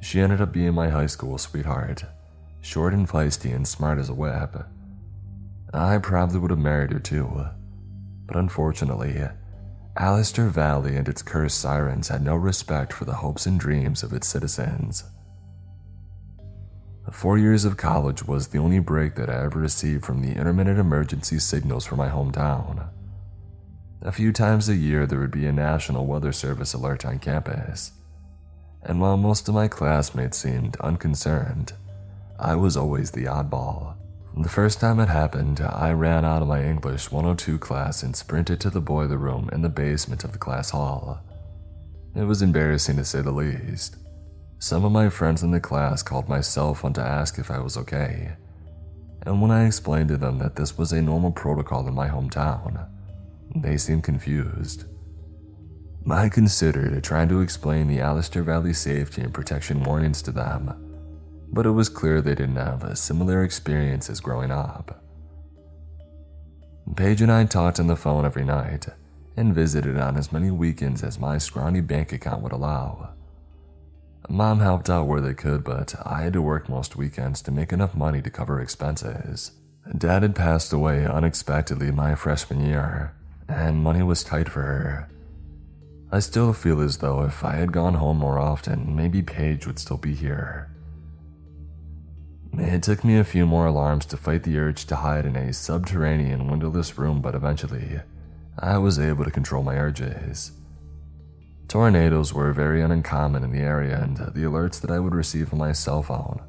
She 0.00 0.22
ended 0.22 0.40
up 0.40 0.52
being 0.52 0.72
my 0.72 0.88
high 0.88 1.04
school 1.04 1.36
sweetheart, 1.36 2.02
short 2.62 2.94
and 2.94 3.06
feisty 3.06 3.54
and 3.54 3.68
smart 3.68 3.98
as 3.98 4.08
a 4.08 4.14
whip. 4.14 4.56
I 5.74 5.98
probably 5.98 6.38
would 6.38 6.50
have 6.50 6.58
married 6.58 6.92
her 6.92 6.98
too, 6.98 7.44
but 8.24 8.36
unfortunately, 8.36 9.22
Allister 9.98 10.48
Valley 10.48 10.96
and 10.96 11.06
its 11.06 11.20
cursed 11.20 11.60
sirens 11.60 12.08
had 12.08 12.24
no 12.24 12.36
respect 12.36 12.90
for 12.90 13.04
the 13.04 13.16
hopes 13.16 13.44
and 13.44 13.60
dreams 13.60 14.02
of 14.02 14.14
its 14.14 14.26
citizens. 14.26 15.04
Four 17.12 17.36
years 17.36 17.64
of 17.64 17.76
college 17.76 18.26
was 18.26 18.48
the 18.48 18.58
only 18.58 18.78
break 18.78 19.14
that 19.16 19.28
I 19.28 19.44
ever 19.44 19.58
received 19.58 20.04
from 20.04 20.22
the 20.22 20.32
intermittent 20.32 20.78
emergency 20.78 21.38
signals 21.38 21.84
for 21.84 21.96
my 21.96 22.08
hometown. 22.08 22.88
A 24.00 24.12
few 24.12 24.32
times 24.32 24.68
a 24.68 24.74
year, 24.74 25.06
there 25.06 25.20
would 25.20 25.30
be 25.30 25.46
a 25.46 25.52
National 25.52 26.06
Weather 26.06 26.32
Service 26.32 26.72
alert 26.72 27.04
on 27.04 27.18
campus. 27.18 27.92
And 28.82 29.00
while 29.00 29.16
most 29.16 29.48
of 29.48 29.54
my 29.54 29.68
classmates 29.68 30.38
seemed 30.38 30.76
unconcerned, 30.80 31.74
I 32.38 32.54
was 32.56 32.76
always 32.76 33.10
the 33.10 33.24
oddball. 33.24 33.96
The 34.36 34.48
first 34.48 34.80
time 34.80 34.98
it 34.98 35.08
happened, 35.08 35.60
I 35.60 35.92
ran 35.92 36.24
out 36.24 36.42
of 36.42 36.48
my 36.48 36.64
English 36.64 37.12
102 37.12 37.58
class 37.58 38.02
and 38.02 38.16
sprinted 38.16 38.60
to 38.60 38.70
the 38.70 38.80
boiler 38.80 39.16
room 39.16 39.48
in 39.52 39.62
the 39.62 39.68
basement 39.68 40.24
of 40.24 40.32
the 40.32 40.38
class 40.38 40.70
hall. 40.70 41.20
It 42.16 42.24
was 42.24 42.42
embarrassing 42.42 42.96
to 42.96 43.04
say 43.04 43.20
the 43.20 43.30
least. 43.30 43.96
Some 44.58 44.84
of 44.84 44.92
my 44.92 45.08
friends 45.08 45.42
in 45.42 45.50
the 45.50 45.60
class 45.60 46.02
called 46.02 46.28
my 46.28 46.40
cell 46.40 46.74
phone 46.74 46.94
to 46.94 47.02
ask 47.02 47.38
if 47.38 47.50
I 47.50 47.58
was 47.58 47.76
okay. 47.76 48.32
And 49.26 49.40
when 49.40 49.50
I 49.50 49.66
explained 49.66 50.08
to 50.08 50.16
them 50.16 50.38
that 50.38 50.56
this 50.56 50.76
was 50.78 50.92
a 50.92 51.02
normal 51.02 51.32
protocol 51.32 51.86
in 51.86 51.94
my 51.94 52.08
hometown, 52.08 52.88
they 53.54 53.76
seemed 53.76 54.04
confused. 54.04 54.84
I 56.10 56.28
considered 56.28 57.02
trying 57.02 57.28
to 57.30 57.40
explain 57.40 57.88
the 57.88 58.00
Allister 58.00 58.42
Valley 58.42 58.74
safety 58.74 59.22
and 59.22 59.32
protection 59.32 59.82
warnings 59.82 60.20
to 60.22 60.32
them, 60.32 60.74
but 61.50 61.64
it 61.64 61.70
was 61.70 61.88
clear 61.88 62.20
they 62.20 62.34
didn't 62.34 62.56
have 62.56 62.98
similar 62.98 63.42
experiences 63.42 64.20
growing 64.20 64.50
up. 64.50 65.02
Paige 66.96 67.22
and 67.22 67.32
I 67.32 67.44
talked 67.46 67.80
on 67.80 67.86
the 67.86 67.96
phone 67.96 68.26
every 68.26 68.44
night 68.44 68.86
and 69.36 69.54
visited 69.54 69.98
on 69.98 70.16
as 70.18 70.32
many 70.32 70.50
weekends 70.50 71.02
as 71.02 71.18
my 71.18 71.38
scrawny 71.38 71.80
bank 71.80 72.12
account 72.12 72.42
would 72.42 72.52
allow. 72.52 73.14
Mom 74.28 74.60
helped 74.60 74.88
out 74.88 75.06
where 75.06 75.20
they 75.20 75.34
could, 75.34 75.62
but 75.64 75.94
I 76.04 76.22
had 76.22 76.32
to 76.32 76.42
work 76.42 76.68
most 76.68 76.96
weekends 76.96 77.42
to 77.42 77.52
make 77.52 77.72
enough 77.72 77.94
money 77.94 78.22
to 78.22 78.30
cover 78.30 78.60
expenses. 78.60 79.52
Dad 79.96 80.22
had 80.22 80.34
passed 80.34 80.72
away 80.72 81.04
unexpectedly 81.04 81.90
my 81.90 82.14
freshman 82.14 82.64
year, 82.64 83.14
and 83.48 83.82
money 83.82 84.02
was 84.02 84.24
tight 84.24 84.48
for 84.48 84.62
her. 84.62 85.08
I 86.10 86.20
still 86.20 86.52
feel 86.52 86.80
as 86.80 86.98
though 86.98 87.22
if 87.24 87.44
I 87.44 87.56
had 87.56 87.72
gone 87.72 87.94
home 87.94 88.18
more 88.18 88.38
often, 88.38 88.96
maybe 88.96 89.20
Paige 89.20 89.66
would 89.66 89.78
still 89.78 89.98
be 89.98 90.14
here. 90.14 90.70
It 92.54 92.82
took 92.82 93.04
me 93.04 93.18
a 93.18 93.24
few 93.24 93.46
more 93.46 93.66
alarms 93.66 94.06
to 94.06 94.16
fight 94.16 94.44
the 94.44 94.56
urge 94.58 94.86
to 94.86 94.96
hide 94.96 95.26
in 95.26 95.36
a 95.36 95.52
subterranean, 95.52 96.48
windowless 96.48 96.96
room, 96.96 97.20
but 97.20 97.34
eventually, 97.34 98.00
I 98.58 98.78
was 98.78 98.98
able 98.98 99.24
to 99.24 99.30
control 99.30 99.62
my 99.62 99.76
urges. 99.76 100.52
Tornadoes 101.68 102.32
were 102.32 102.52
very 102.52 102.82
uncommon 102.82 103.42
in 103.42 103.52
the 103.52 103.60
area, 103.60 104.00
and 104.00 104.16
the 104.16 104.42
alerts 104.42 104.80
that 104.80 104.90
I 104.90 104.98
would 104.98 105.14
receive 105.14 105.52
on 105.52 105.58
my 105.58 105.72
cell 105.72 106.02
phone 106.02 106.40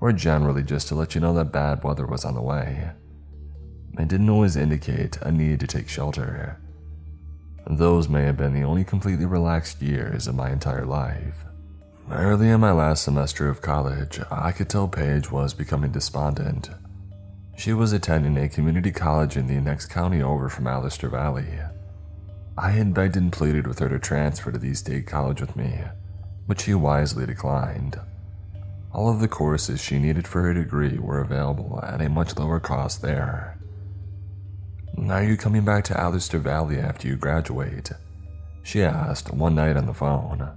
were 0.00 0.12
generally 0.12 0.62
just 0.62 0.88
to 0.88 0.94
let 0.94 1.14
you 1.14 1.20
know 1.20 1.32
that 1.34 1.52
bad 1.52 1.82
weather 1.82 2.06
was 2.06 2.24
on 2.24 2.34
the 2.34 2.42
way. 2.42 2.90
It 3.98 4.08
didn't 4.08 4.28
always 4.28 4.56
indicate 4.56 5.16
a 5.22 5.32
need 5.32 5.60
to 5.60 5.66
take 5.66 5.88
shelter. 5.88 6.60
Those 7.66 8.08
may 8.08 8.24
have 8.24 8.36
been 8.36 8.52
the 8.52 8.62
only 8.62 8.84
completely 8.84 9.24
relaxed 9.24 9.80
years 9.80 10.26
of 10.26 10.34
my 10.34 10.50
entire 10.50 10.84
life. 10.84 11.44
Early 12.10 12.50
in 12.50 12.60
my 12.60 12.72
last 12.72 13.02
semester 13.02 13.48
of 13.48 13.62
college, 13.62 14.20
I 14.30 14.52
could 14.52 14.68
tell 14.68 14.86
Paige 14.86 15.32
was 15.32 15.54
becoming 15.54 15.90
despondent. 15.90 16.70
She 17.56 17.72
was 17.72 17.92
attending 17.92 18.36
a 18.36 18.48
community 18.48 18.92
college 18.92 19.36
in 19.36 19.46
the 19.46 19.60
next 19.60 19.86
county 19.86 20.22
over 20.22 20.48
from 20.48 20.66
Allister 20.66 21.08
Valley. 21.08 21.58
I 22.58 22.70
had 22.70 22.94
begged 22.94 23.16
and 23.16 23.30
pleaded 23.30 23.66
with 23.66 23.80
her 23.80 23.88
to 23.90 23.98
transfer 23.98 24.50
to 24.50 24.58
the 24.58 24.72
state 24.74 25.06
college 25.06 25.40
with 25.40 25.56
me, 25.56 25.82
but 26.48 26.60
she 26.60 26.72
wisely 26.72 27.26
declined. 27.26 28.00
All 28.92 29.10
of 29.10 29.20
the 29.20 29.28
courses 29.28 29.82
she 29.82 29.98
needed 29.98 30.26
for 30.26 30.40
her 30.40 30.54
degree 30.54 30.98
were 30.98 31.20
available 31.20 31.80
at 31.82 32.00
a 32.00 32.08
much 32.08 32.36
lower 32.38 32.58
cost 32.58 33.02
there. 33.02 33.58
Are 34.96 35.22
you 35.22 35.36
coming 35.36 35.66
back 35.66 35.84
to 35.84 36.00
Allister 36.00 36.38
Valley 36.38 36.78
after 36.78 37.06
you 37.06 37.16
graduate? 37.16 37.90
She 38.62 38.82
asked 38.82 39.34
one 39.34 39.54
night 39.54 39.76
on 39.76 39.84
the 39.84 39.92
phone. 39.92 40.50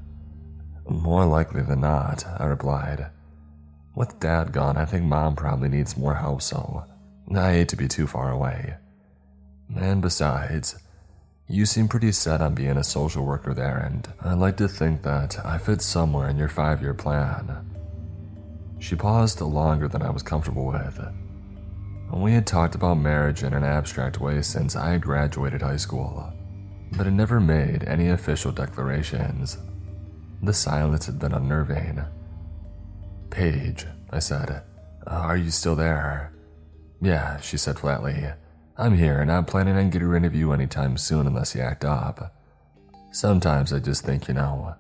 More 0.90 1.26
likely 1.26 1.62
than 1.62 1.82
not, 1.82 2.26
I 2.40 2.46
replied. 2.46 3.08
With 3.94 4.20
dad 4.22 4.54
gone, 4.54 4.78
I 4.78 4.86
think 4.86 5.04
mom 5.04 5.36
probably 5.36 5.68
needs 5.68 5.98
more 5.98 6.16
help, 6.16 6.42
so 6.42 6.86
I 7.36 7.52
hate 7.52 7.68
to 7.70 7.76
be 7.76 7.90
too 7.90 8.08
far 8.08 8.32
away. 8.32 8.76
And 9.76 10.02
besides, 10.02 10.78
you 11.50 11.66
seem 11.66 11.88
pretty 11.88 12.12
set 12.12 12.42
on 12.42 12.54
being 12.54 12.78
a 12.78 12.84
social 12.84 13.26
worker 13.26 13.56
there, 13.56 13.78
and 13.78 14.08
I'd 14.22 14.38
like 14.38 14.56
to 14.58 14.68
think 14.68 15.02
that 15.02 15.44
I 15.44 15.58
fit 15.58 15.82
somewhere 15.82 16.30
in 16.30 16.38
your 16.38 16.48
five 16.48 16.80
year 16.82 16.94
plan. 16.94 17.66
She 18.78 18.96
paused 18.96 19.42
longer 19.42 19.88
than 19.88 20.04
I 20.04 20.12
was 20.12 20.22
comfortable 20.22 20.68
with. 20.68 21.02
We 22.14 22.34
had 22.34 22.46
talked 22.46 22.76
about 22.76 22.96
marriage 22.96 23.44
in 23.44 23.54
an 23.54 23.64
abstract 23.64 24.20
way 24.20 24.44
since 24.44 24.76
I 24.76 24.92
had 24.92 25.02
graduated 25.02 25.64
high 25.64 25.78
school, 25.78 26.32
but 26.92 27.06
had 27.06 27.14
never 27.14 27.40
made 27.40 27.84
any 27.84 28.10
official 28.10 28.52
declarations. 28.52 29.58
The 30.44 30.54
silence 30.54 31.08
had 31.08 31.20
been 31.20 31.34
unnerving. 31.34 32.04
Paige, 33.32 33.88
I 34.12 34.20
said, 34.20 34.64
are 35.08 35.38
you 35.38 35.50
still 35.50 35.76
there? 35.76 36.32
Yeah, 37.02 37.40
she 37.42 37.58
said 37.58 37.80
flatly. 37.80 38.28
I'm 38.80 38.96
here 38.96 39.20
and 39.20 39.30
I'm 39.30 39.44
planning 39.44 39.76
on 39.76 39.90
getting 39.90 40.08
rid 40.08 40.24
of 40.24 40.34
you 40.34 40.54
anytime 40.54 40.96
soon 40.96 41.28
unless 41.28 41.54
you 41.54 41.60
act 41.60 41.84
up. 41.84 42.34
Sometimes 43.12 43.74
I 43.74 43.80
just 43.80 44.06
think, 44.06 44.30
you 44.30 44.34
know, 44.34 44.74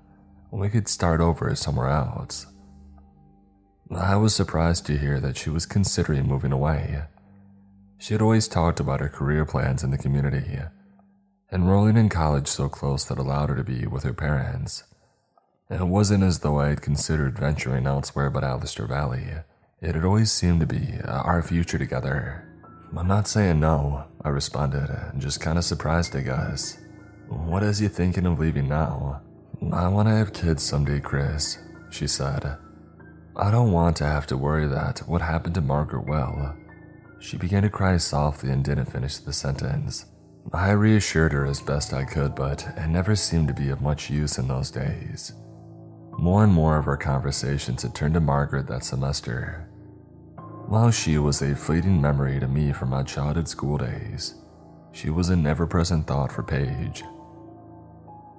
we 0.51 0.69
could 0.69 0.87
start 0.87 1.19
over 1.19 1.53
somewhere 1.53 1.89
else. 1.89 2.47
I 3.93 4.15
was 4.15 4.33
surprised 4.33 4.85
to 4.85 4.97
hear 4.97 5.19
that 5.19 5.35
she 5.35 5.49
was 5.49 5.65
considering 5.65 6.27
moving 6.27 6.53
away. 6.53 7.01
She 7.97 8.13
had 8.13 8.21
always 8.21 8.47
talked 8.47 8.79
about 8.79 9.01
her 9.01 9.09
career 9.09 9.43
plans 9.43 9.83
in 9.83 9.91
the 9.91 9.97
community, 9.97 10.59
enrolling 11.51 11.97
in 11.97 12.07
college 12.07 12.47
so 12.47 12.69
close 12.69 13.03
that 13.03 13.19
allowed 13.19 13.49
her 13.49 13.57
to 13.57 13.65
be 13.65 13.85
with 13.85 14.03
her 14.03 14.13
parents. 14.13 14.85
It 15.69 15.85
wasn't 15.85 16.23
as 16.23 16.39
though 16.39 16.61
I 16.61 16.69
had 16.69 16.81
considered 16.81 17.37
venturing 17.37 17.85
elsewhere 17.85 18.29
but 18.29 18.45
Allister 18.45 18.87
Valley. 18.87 19.27
It 19.81 19.95
had 19.95 20.05
always 20.05 20.31
seemed 20.31 20.61
to 20.61 20.65
be 20.65 21.01
our 21.03 21.43
future 21.43 21.77
together. 21.77 22.48
I'm 22.97 23.07
not 23.07 23.27
saying 23.27 23.59
no, 23.59 24.05
I 24.23 24.29
responded, 24.29 24.89
just 25.17 25.39
kind 25.39 25.57
of 25.57 25.63
surprised, 25.63 26.15
I 26.15 26.21
guess. 26.21 26.79
What 27.27 27.61
is 27.61 27.79
you 27.79 27.87
thinking 27.87 28.25
of 28.25 28.39
leaving 28.39 28.67
now? 28.67 29.21
I 29.71 29.87
want 29.87 30.07
to 30.07 30.15
have 30.15 30.33
kids 30.33 30.63
someday, 30.63 30.99
Chris, 30.99 31.59
she 31.91 32.07
said. 32.07 32.57
I 33.35 33.51
don't 33.51 33.71
want 33.71 33.95
to 33.97 34.05
have 34.05 34.25
to 34.27 34.37
worry 34.37 34.67
that 34.67 34.99
what 35.07 35.21
happened 35.21 35.55
to 35.55 35.61
Margaret 35.61 36.07
will. 36.07 36.55
She 37.19 37.37
began 37.37 37.63
to 37.63 37.69
cry 37.69 37.97
softly 37.97 38.49
and 38.49 38.63
didn't 38.63 38.91
finish 38.91 39.17
the 39.17 39.33
sentence. 39.33 40.05
I 40.51 40.71
reassured 40.71 41.33
her 41.33 41.45
as 41.45 41.61
best 41.61 41.93
I 41.93 42.05
could, 42.05 42.33
but 42.33 42.65
it 42.75 42.87
never 42.87 43.15
seemed 43.15 43.49
to 43.49 43.53
be 43.53 43.69
of 43.69 43.81
much 43.81 44.09
use 44.09 44.39
in 44.39 44.47
those 44.47 44.71
days. 44.71 45.33
More 46.17 46.43
and 46.43 46.51
more 46.51 46.77
of 46.77 46.87
our 46.87 46.97
conversations 46.97 47.83
had 47.83 47.93
turned 47.93 48.15
to 48.15 48.19
Margaret 48.19 48.67
that 48.67 48.83
semester. 48.83 49.68
While 50.69 50.91
she 50.91 51.17
was 51.17 51.41
a 51.41 51.55
fleeting 51.55 51.99
memory 51.99 52.39
to 52.39 52.47
me 52.47 52.73
from 52.73 52.89
my 52.91 53.01
childhood 53.01 53.47
school 53.47 53.79
days, 53.79 54.35
she 54.91 55.09
was 55.09 55.29
an 55.29 55.47
ever 55.47 55.65
present 55.65 56.05
thought 56.05 56.31
for 56.31 56.43
Paige. 56.43 57.03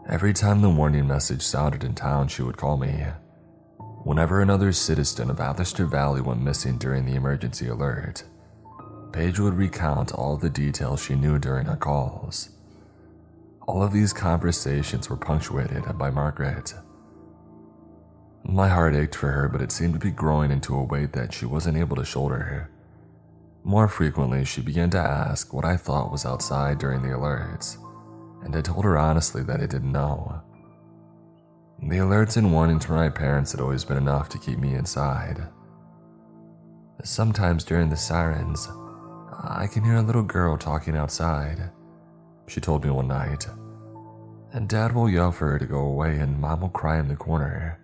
Every 0.08 0.32
time 0.32 0.60
the 0.60 0.70
warning 0.70 1.08
message 1.08 1.42
sounded 1.42 1.82
in 1.82 1.96
town, 1.96 2.28
she 2.28 2.42
would 2.42 2.56
call 2.56 2.76
me. 2.76 3.04
Whenever 4.04 4.40
another 4.40 4.70
citizen 4.70 5.28
of 5.28 5.40
Allister 5.40 5.86
Valley 5.86 6.20
went 6.20 6.40
missing 6.40 6.78
during 6.78 7.04
the 7.04 7.16
emergency 7.16 7.66
alert, 7.66 8.22
Paige 9.12 9.40
would 9.40 9.54
recount 9.54 10.12
all 10.12 10.36
the 10.36 10.48
details 10.48 11.02
she 11.02 11.16
knew 11.16 11.36
during 11.36 11.66
her 11.66 11.76
calls. 11.76 12.50
All 13.66 13.82
of 13.82 13.92
these 13.92 14.12
conversations 14.12 15.10
were 15.10 15.16
punctuated 15.16 15.98
by 15.98 16.10
Margaret. 16.10 16.74
My 18.42 18.68
heart 18.68 18.94
ached 18.94 19.14
for 19.14 19.30
her, 19.30 19.48
but 19.48 19.62
it 19.62 19.72
seemed 19.72 19.94
to 19.94 20.00
be 20.00 20.10
growing 20.10 20.50
into 20.50 20.74
a 20.74 20.84
weight 20.84 21.12
that 21.12 21.32
she 21.32 21.46
wasn't 21.46 21.76
able 21.76 21.96
to 21.96 22.04
shoulder. 22.04 22.70
More 23.62 23.88
frequently, 23.88 24.44
she 24.44 24.62
began 24.62 24.90
to 24.90 24.98
ask 24.98 25.52
what 25.52 25.64
I 25.64 25.76
thought 25.76 26.10
was 26.10 26.24
outside 26.24 26.78
during 26.78 27.02
the 27.02 27.08
alerts, 27.08 27.76
and 28.42 28.56
I 28.56 28.62
told 28.62 28.84
her 28.84 28.98
honestly 28.98 29.42
that 29.44 29.60
I 29.60 29.66
didn't 29.66 29.92
know. 29.92 30.42
The 31.82 31.98
alerts 31.98 32.36
and 32.36 32.52
warnings 32.52 32.84
from 32.84 32.96
my 32.96 33.08
parents 33.08 33.52
had 33.52 33.60
always 33.60 33.84
been 33.84 33.96
enough 33.96 34.28
to 34.30 34.38
keep 34.38 34.58
me 34.58 34.74
inside. 34.74 35.48
Sometimes 37.02 37.64
during 37.64 37.88
the 37.88 37.96
sirens, 37.96 38.68
I 39.42 39.66
can 39.66 39.84
hear 39.84 39.96
a 39.96 40.02
little 40.02 40.22
girl 40.22 40.56
talking 40.56 40.96
outside, 40.96 41.70
she 42.50 42.60
told 42.60 42.84
me 42.84 42.90
one 42.90 43.08
night. 43.08 43.46
And 44.52 44.68
dad 44.68 44.92
will 44.92 45.08
yell 45.08 45.30
for 45.30 45.52
her 45.52 45.58
to 45.58 45.66
go 45.66 45.78
away, 45.78 46.18
and 46.18 46.40
mom 46.40 46.62
will 46.62 46.68
cry 46.68 46.98
in 46.98 47.08
the 47.08 47.16
corner. 47.16 47.78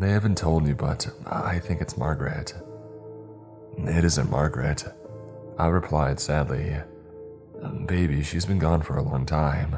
They 0.00 0.12
haven't 0.12 0.38
told 0.38 0.64
me, 0.64 0.72
but 0.72 1.06
I 1.26 1.58
think 1.58 1.82
it's 1.82 1.98
Margaret. 1.98 2.54
It 3.76 4.02
isn't 4.02 4.30
Margaret, 4.30 4.82
I 5.58 5.66
replied 5.66 6.18
sadly. 6.18 6.74
Baby, 7.84 8.22
she's 8.22 8.46
been 8.46 8.58
gone 8.58 8.80
for 8.80 8.96
a 8.96 9.02
long 9.02 9.26
time. 9.26 9.76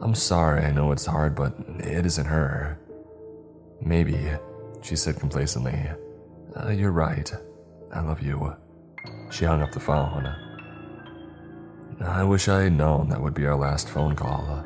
I'm 0.00 0.14
sorry, 0.14 0.64
I 0.64 0.72
know 0.72 0.90
it's 0.90 1.04
hard, 1.04 1.34
but 1.34 1.52
it 1.80 2.06
isn't 2.06 2.24
her. 2.24 2.80
Maybe, 3.82 4.18
she 4.80 4.96
said 4.96 5.20
complacently. 5.20 5.78
Uh, 6.56 6.70
you're 6.70 6.90
right. 6.90 7.30
I 7.92 8.00
love 8.00 8.22
you. 8.22 8.56
She 9.30 9.44
hung 9.44 9.60
up 9.60 9.72
the 9.72 9.80
phone. 9.80 10.34
I 12.00 12.24
wish 12.24 12.48
I 12.48 12.62
had 12.62 12.72
known 12.72 13.10
that 13.10 13.20
would 13.20 13.34
be 13.34 13.44
our 13.44 13.56
last 13.56 13.90
phone 13.90 14.16
call. 14.16 14.64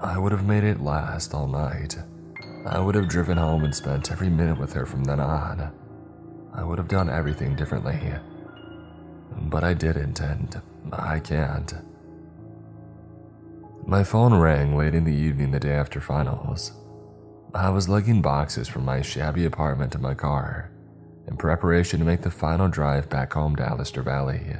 I 0.00 0.18
would 0.18 0.32
have 0.32 0.44
made 0.44 0.64
it 0.64 0.80
last 0.80 1.34
all 1.34 1.46
night. 1.46 1.96
I 2.66 2.78
would 2.78 2.94
have 2.94 3.08
driven 3.08 3.38
home 3.38 3.64
and 3.64 3.74
spent 3.74 4.12
every 4.12 4.28
minute 4.28 4.58
with 4.58 4.72
her 4.74 4.84
from 4.84 5.04
then 5.04 5.20
on. 5.20 5.72
I 6.52 6.62
would 6.62 6.78
have 6.78 6.88
done 6.88 7.08
everything 7.08 7.56
differently. 7.56 7.98
But 9.42 9.64
I 9.64 9.74
didn't, 9.74 10.20
and 10.20 10.60
I 10.92 11.20
can't. 11.20 11.72
My 13.86 14.04
phone 14.04 14.34
rang 14.34 14.76
late 14.76 14.94
in 14.94 15.04
the 15.04 15.14
evening 15.14 15.52
the 15.52 15.60
day 15.60 15.72
after 15.72 16.00
finals. 16.00 16.72
I 17.54 17.70
was 17.70 17.88
lugging 17.88 18.22
boxes 18.22 18.68
from 18.68 18.84
my 18.84 19.00
shabby 19.00 19.44
apartment 19.44 19.92
to 19.92 19.98
my 19.98 20.14
car 20.14 20.70
in 21.26 21.36
preparation 21.36 21.98
to 22.00 22.04
make 22.04 22.22
the 22.22 22.30
final 22.30 22.68
drive 22.68 23.08
back 23.08 23.32
home 23.32 23.56
to 23.56 23.68
Allister 23.68 24.02
Valley. 24.02 24.56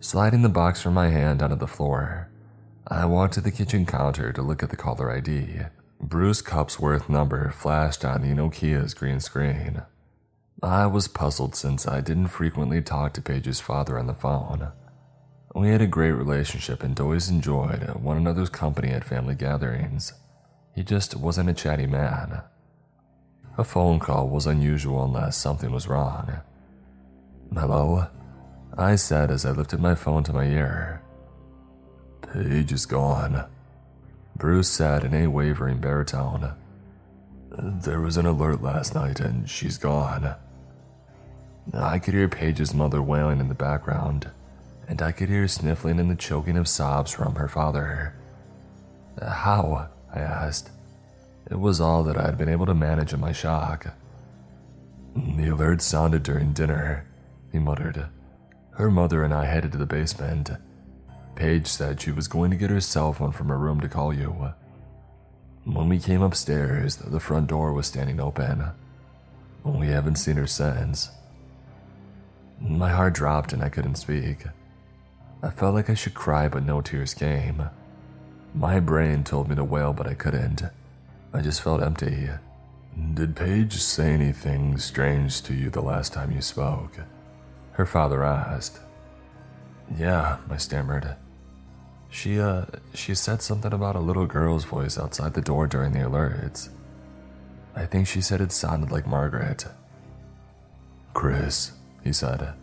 Sliding 0.00 0.42
the 0.42 0.48
box 0.48 0.82
from 0.82 0.94
my 0.94 1.08
hand 1.08 1.42
onto 1.42 1.56
the 1.56 1.66
floor, 1.66 2.30
I 2.86 3.04
walked 3.06 3.34
to 3.34 3.40
the 3.40 3.50
kitchen 3.50 3.86
counter 3.86 4.32
to 4.32 4.42
look 4.42 4.62
at 4.62 4.70
the 4.70 4.76
caller 4.76 5.10
ID. 5.10 5.60
Bruce 6.00 6.42
Cupsworth 6.42 7.08
number 7.08 7.50
flashed 7.50 8.04
on 8.04 8.22
the 8.22 8.28
Nokia's 8.28 8.94
green 8.94 9.18
screen. 9.18 9.82
I 10.62 10.86
was 10.86 11.08
puzzled 11.08 11.54
since 11.54 11.88
I 11.88 12.00
didn't 12.00 12.28
frequently 12.28 12.82
talk 12.82 13.14
to 13.14 13.22
Paige's 13.22 13.60
father 13.60 13.98
on 13.98 14.06
the 14.06 14.14
phone. 14.14 14.72
We 15.54 15.70
had 15.70 15.80
a 15.80 15.86
great 15.86 16.12
relationship 16.12 16.82
and 16.82 16.98
always 17.00 17.30
enjoyed 17.30 17.94
one 17.94 18.18
another's 18.18 18.50
company 18.50 18.90
at 18.90 19.04
family 19.04 19.34
gatherings. 19.34 20.12
He 20.74 20.82
just 20.82 21.16
wasn't 21.16 21.48
a 21.48 21.54
chatty 21.54 21.86
man. 21.86 22.42
A 23.56 23.64
phone 23.64 23.98
call 23.98 24.28
was 24.28 24.46
unusual 24.46 25.02
unless 25.04 25.38
something 25.38 25.72
was 25.72 25.88
wrong. 25.88 26.40
Hello? 27.54 28.06
I 28.76 28.96
said 28.96 29.30
as 29.30 29.46
I 29.46 29.52
lifted 29.52 29.80
my 29.80 29.94
phone 29.94 30.24
to 30.24 30.32
my 30.34 30.44
ear. 30.44 31.02
Paige 32.20 32.72
is 32.72 32.84
gone, 32.84 33.46
Bruce 34.36 34.68
said 34.68 35.02
in 35.02 35.14
a 35.14 35.28
wavering 35.28 35.78
baritone. 35.78 36.52
There 37.50 38.02
was 38.02 38.18
an 38.18 38.26
alert 38.26 38.62
last 38.62 38.94
night 38.94 39.18
and 39.18 39.48
she's 39.48 39.78
gone. 39.78 40.34
I 41.72 41.98
could 41.98 42.12
hear 42.12 42.28
Paige's 42.28 42.74
mother 42.74 43.00
wailing 43.00 43.40
in 43.40 43.48
the 43.48 43.54
background 43.54 44.30
and 44.88 45.00
I 45.00 45.10
could 45.12 45.30
hear 45.30 45.48
sniffling 45.48 45.98
and 45.98 46.10
the 46.10 46.16
choking 46.16 46.58
of 46.58 46.68
sobs 46.68 47.12
from 47.12 47.36
her 47.36 47.48
father. 47.48 48.14
How? 49.22 49.88
I 50.14 50.18
asked. 50.18 50.70
It 51.50 51.58
was 51.58 51.80
all 51.80 52.02
that 52.04 52.18
I 52.18 52.26
had 52.26 52.36
been 52.36 52.50
able 52.50 52.66
to 52.66 52.74
manage 52.74 53.14
in 53.14 53.20
my 53.20 53.32
shock. 53.32 53.94
The 55.14 55.48
alert 55.48 55.80
sounded 55.80 56.22
during 56.22 56.52
dinner, 56.52 57.06
he 57.52 57.58
muttered. 57.58 58.06
Her 58.72 58.90
mother 58.90 59.24
and 59.24 59.32
I 59.32 59.46
headed 59.46 59.72
to 59.72 59.78
the 59.78 59.86
basement. 59.86 60.50
Paige 61.36 61.66
said 61.66 62.00
she 62.00 62.10
was 62.10 62.28
going 62.28 62.50
to 62.50 62.56
get 62.56 62.70
her 62.70 62.80
cell 62.80 63.12
phone 63.12 63.30
from 63.30 63.48
her 63.48 63.58
room 63.58 63.80
to 63.80 63.88
call 63.88 64.12
you. 64.12 64.52
When 65.64 65.88
we 65.88 65.98
came 65.98 66.22
upstairs, 66.22 66.96
the 66.96 67.20
front 67.20 67.48
door 67.48 67.72
was 67.72 67.86
standing 67.86 68.18
open. 68.18 68.70
We 69.62 69.88
haven't 69.88 70.16
seen 70.16 70.36
her 70.36 70.46
since. 70.46 71.10
My 72.60 72.90
heart 72.90 73.14
dropped 73.14 73.52
and 73.52 73.62
I 73.62 73.68
couldn't 73.68 73.96
speak. 73.96 74.44
I 75.42 75.50
felt 75.50 75.74
like 75.74 75.90
I 75.90 75.94
should 75.94 76.14
cry, 76.14 76.48
but 76.48 76.64
no 76.64 76.80
tears 76.80 77.12
came. 77.12 77.68
My 78.54 78.80
brain 78.80 79.22
told 79.22 79.48
me 79.48 79.56
to 79.56 79.64
wail, 79.64 79.92
but 79.92 80.06
I 80.06 80.14
couldn't. 80.14 80.62
I 81.34 81.42
just 81.42 81.60
felt 81.60 81.82
empty. 81.82 82.30
Did 83.12 83.36
Paige 83.36 83.74
say 83.74 84.12
anything 84.14 84.78
strange 84.78 85.42
to 85.42 85.52
you 85.52 85.68
the 85.68 85.82
last 85.82 86.14
time 86.14 86.32
you 86.32 86.40
spoke? 86.40 86.96
Her 87.72 87.84
father 87.84 88.24
asked. 88.24 88.80
Yeah, 89.98 90.38
I 90.48 90.56
stammered. 90.56 91.16
She, 92.10 92.40
uh, 92.40 92.66
she 92.94 93.14
said 93.14 93.42
something 93.42 93.72
about 93.72 93.96
a 93.96 94.00
little 94.00 94.26
girl's 94.26 94.64
voice 94.64 94.98
outside 94.98 95.34
the 95.34 95.42
door 95.42 95.66
during 95.66 95.92
the 95.92 96.00
alerts. 96.00 96.70
I 97.74 97.84
think 97.84 98.06
she 98.06 98.20
said 98.20 98.40
it 98.40 98.52
sounded 98.52 98.90
like 98.90 99.06
Margaret. 99.06 99.66
Chris, 101.12 101.72
he 102.02 102.12
said. 102.12 102.54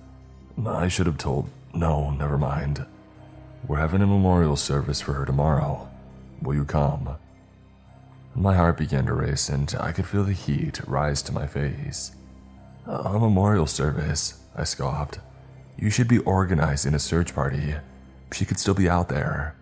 I 0.66 0.88
should 0.88 1.06
have 1.06 1.18
told 1.18 1.50
no, 1.74 2.12
never 2.12 2.38
mind. 2.38 2.86
We're 3.68 3.80
having 3.80 4.02
a 4.02 4.08
memorial 4.08 4.56
service 4.56 5.02
for 5.02 5.14
her 5.14 5.26
tomorrow. 5.26 5.90
Will 6.42 6.54
you 6.54 6.66
come? 6.66 7.16
My 8.36 8.56
heart 8.56 8.78
began 8.78 9.06
to 9.06 9.14
race 9.14 9.50
and 9.50 9.74
I 9.80 9.92
could 9.92 10.06
feel 10.06 10.24
the 10.24 10.34
heat 10.34 10.82
rise 10.88 11.22
to 11.24 11.32
my 11.32 11.48
face. 11.48 12.12
A 12.86 13.18
memorial 13.18 13.66
service, 13.66 14.42
I 14.56 14.66
scoffed. 14.66 15.20
You 15.78 15.90
should 15.90 16.08
be 16.08 16.20
organizing 16.20 16.94
a 16.94 17.00
search 17.00 17.34
party. 17.34 17.76
She 18.34 18.46
could 18.46 18.60
still 18.60 18.74
be 18.74 18.90
out 18.90 19.10
there. 19.10 19.56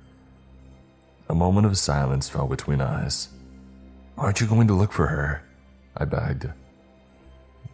A 1.28 1.36
moment 1.36 1.68
of 1.68 1.78
silence 1.78 2.30
fell 2.30 2.48
between 2.48 2.82
us. 2.82 3.30
Aren't 4.18 4.42
you 4.42 4.48
going 4.48 4.68
to 4.68 4.74
look 4.74 4.92
for 4.92 5.08
her? 5.08 5.44
I 5.96 6.06
begged. 6.06 6.48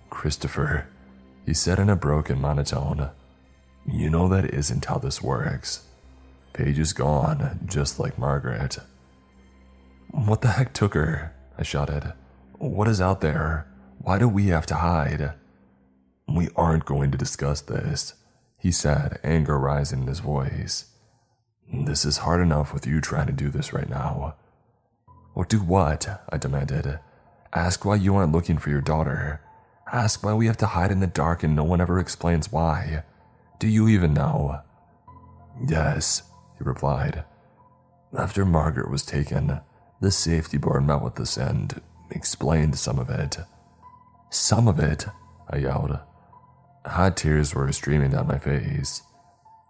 Christopher, 0.10 0.88
he 1.45 1.53
said 1.53 1.80
in 1.80 1.90
a 1.90 1.95
broken 1.95 2.41
monotone. 2.41 3.11
You 3.86 4.10
know 4.10 4.28
that 4.28 4.53
isn't 4.53 4.86
how 4.86 4.98
this 4.98 5.22
works. 5.22 5.84
Paige 6.53 6.80
is 6.80 6.94
gone, 6.94 7.60
just 7.65 7.99
like 7.99 8.18
Margaret. 8.18 8.80
What 10.11 10.41
the 10.41 10.49
heck 10.49 10.74
took 10.74 10.94
her? 10.95 11.34
I 11.57 11.64
shouted. 11.64 12.14
What 12.57 12.88
is 12.88 12.99
out 12.99 13.22
there? 13.22 13.68
Why 13.99 14.18
do 14.18 14.28
we 14.28 14.48
have 14.48 14.65
to 14.68 14.76
hide? 14.76 15.34
We 16.28 16.49
aren't 16.56 16.86
going 16.86 17.11
to 17.11 17.18
discuss 17.18 17.61
this, 17.61 18.14
he 18.68 18.72
said, 18.73 19.18
anger 19.23 19.57
rising 19.57 20.02
in 20.02 20.07
his 20.07 20.19
voice. 20.19 20.88
This 21.72 22.03
is 22.03 22.18
hard 22.18 22.41
enough 22.41 22.73
with 22.73 22.85
you 22.85 22.99
trying 22.99 23.27
to 23.27 23.31
do 23.31 23.48
this 23.48 23.72
right 23.72 23.88
now. 23.88 24.35
Or 25.34 25.45
do 25.45 25.60
what? 25.60 26.22
I 26.30 26.38
demanded. 26.38 26.99
Ask 27.53 27.85
why 27.85 27.95
you 27.95 28.18
aren't 28.18 28.34
looking 28.34 28.57
for 28.57 28.69
your 28.69 28.81
daughter. 28.81 29.39
Ask 29.89 30.22
why 30.22 30.34
we 30.34 30.48
have 30.48 30.57
to 30.57 30.65
hide 30.65 30.91
in 30.91 30.99
the 30.99 31.07
dark 31.07 31.44
and 31.44 31.56
no 31.56 31.64
one 31.64 31.80
ever 31.80 31.98
explains 31.98 32.52
why. 32.52 33.03
Do 33.57 33.69
you 33.69 33.88
even 33.88 34.14
know? 34.14 34.60
Yes, 35.65 36.23
he 36.57 36.65
replied. 36.65 37.23
After 38.18 38.44
Margaret 38.44 38.91
was 38.91 39.06
taken, 39.06 39.61
the 40.02 40.11
safety 40.11 40.57
board 40.57 40.85
met 40.85 41.02
with 41.02 41.18
us 41.22 41.38
and 41.38 41.80
explained 42.11 42.77
some 42.77 42.99
of 42.99 43.10
it. 43.10 43.38
Some 44.30 44.68
of 44.68 44.77
it? 44.77 45.06
I 45.49 45.60
yelled. 45.60 45.99
Hot 46.88 47.18
tears 47.18 47.53
were 47.53 47.72
streaming 47.73 48.11
down 48.11 48.27
my 48.27 48.39
face. 48.39 49.01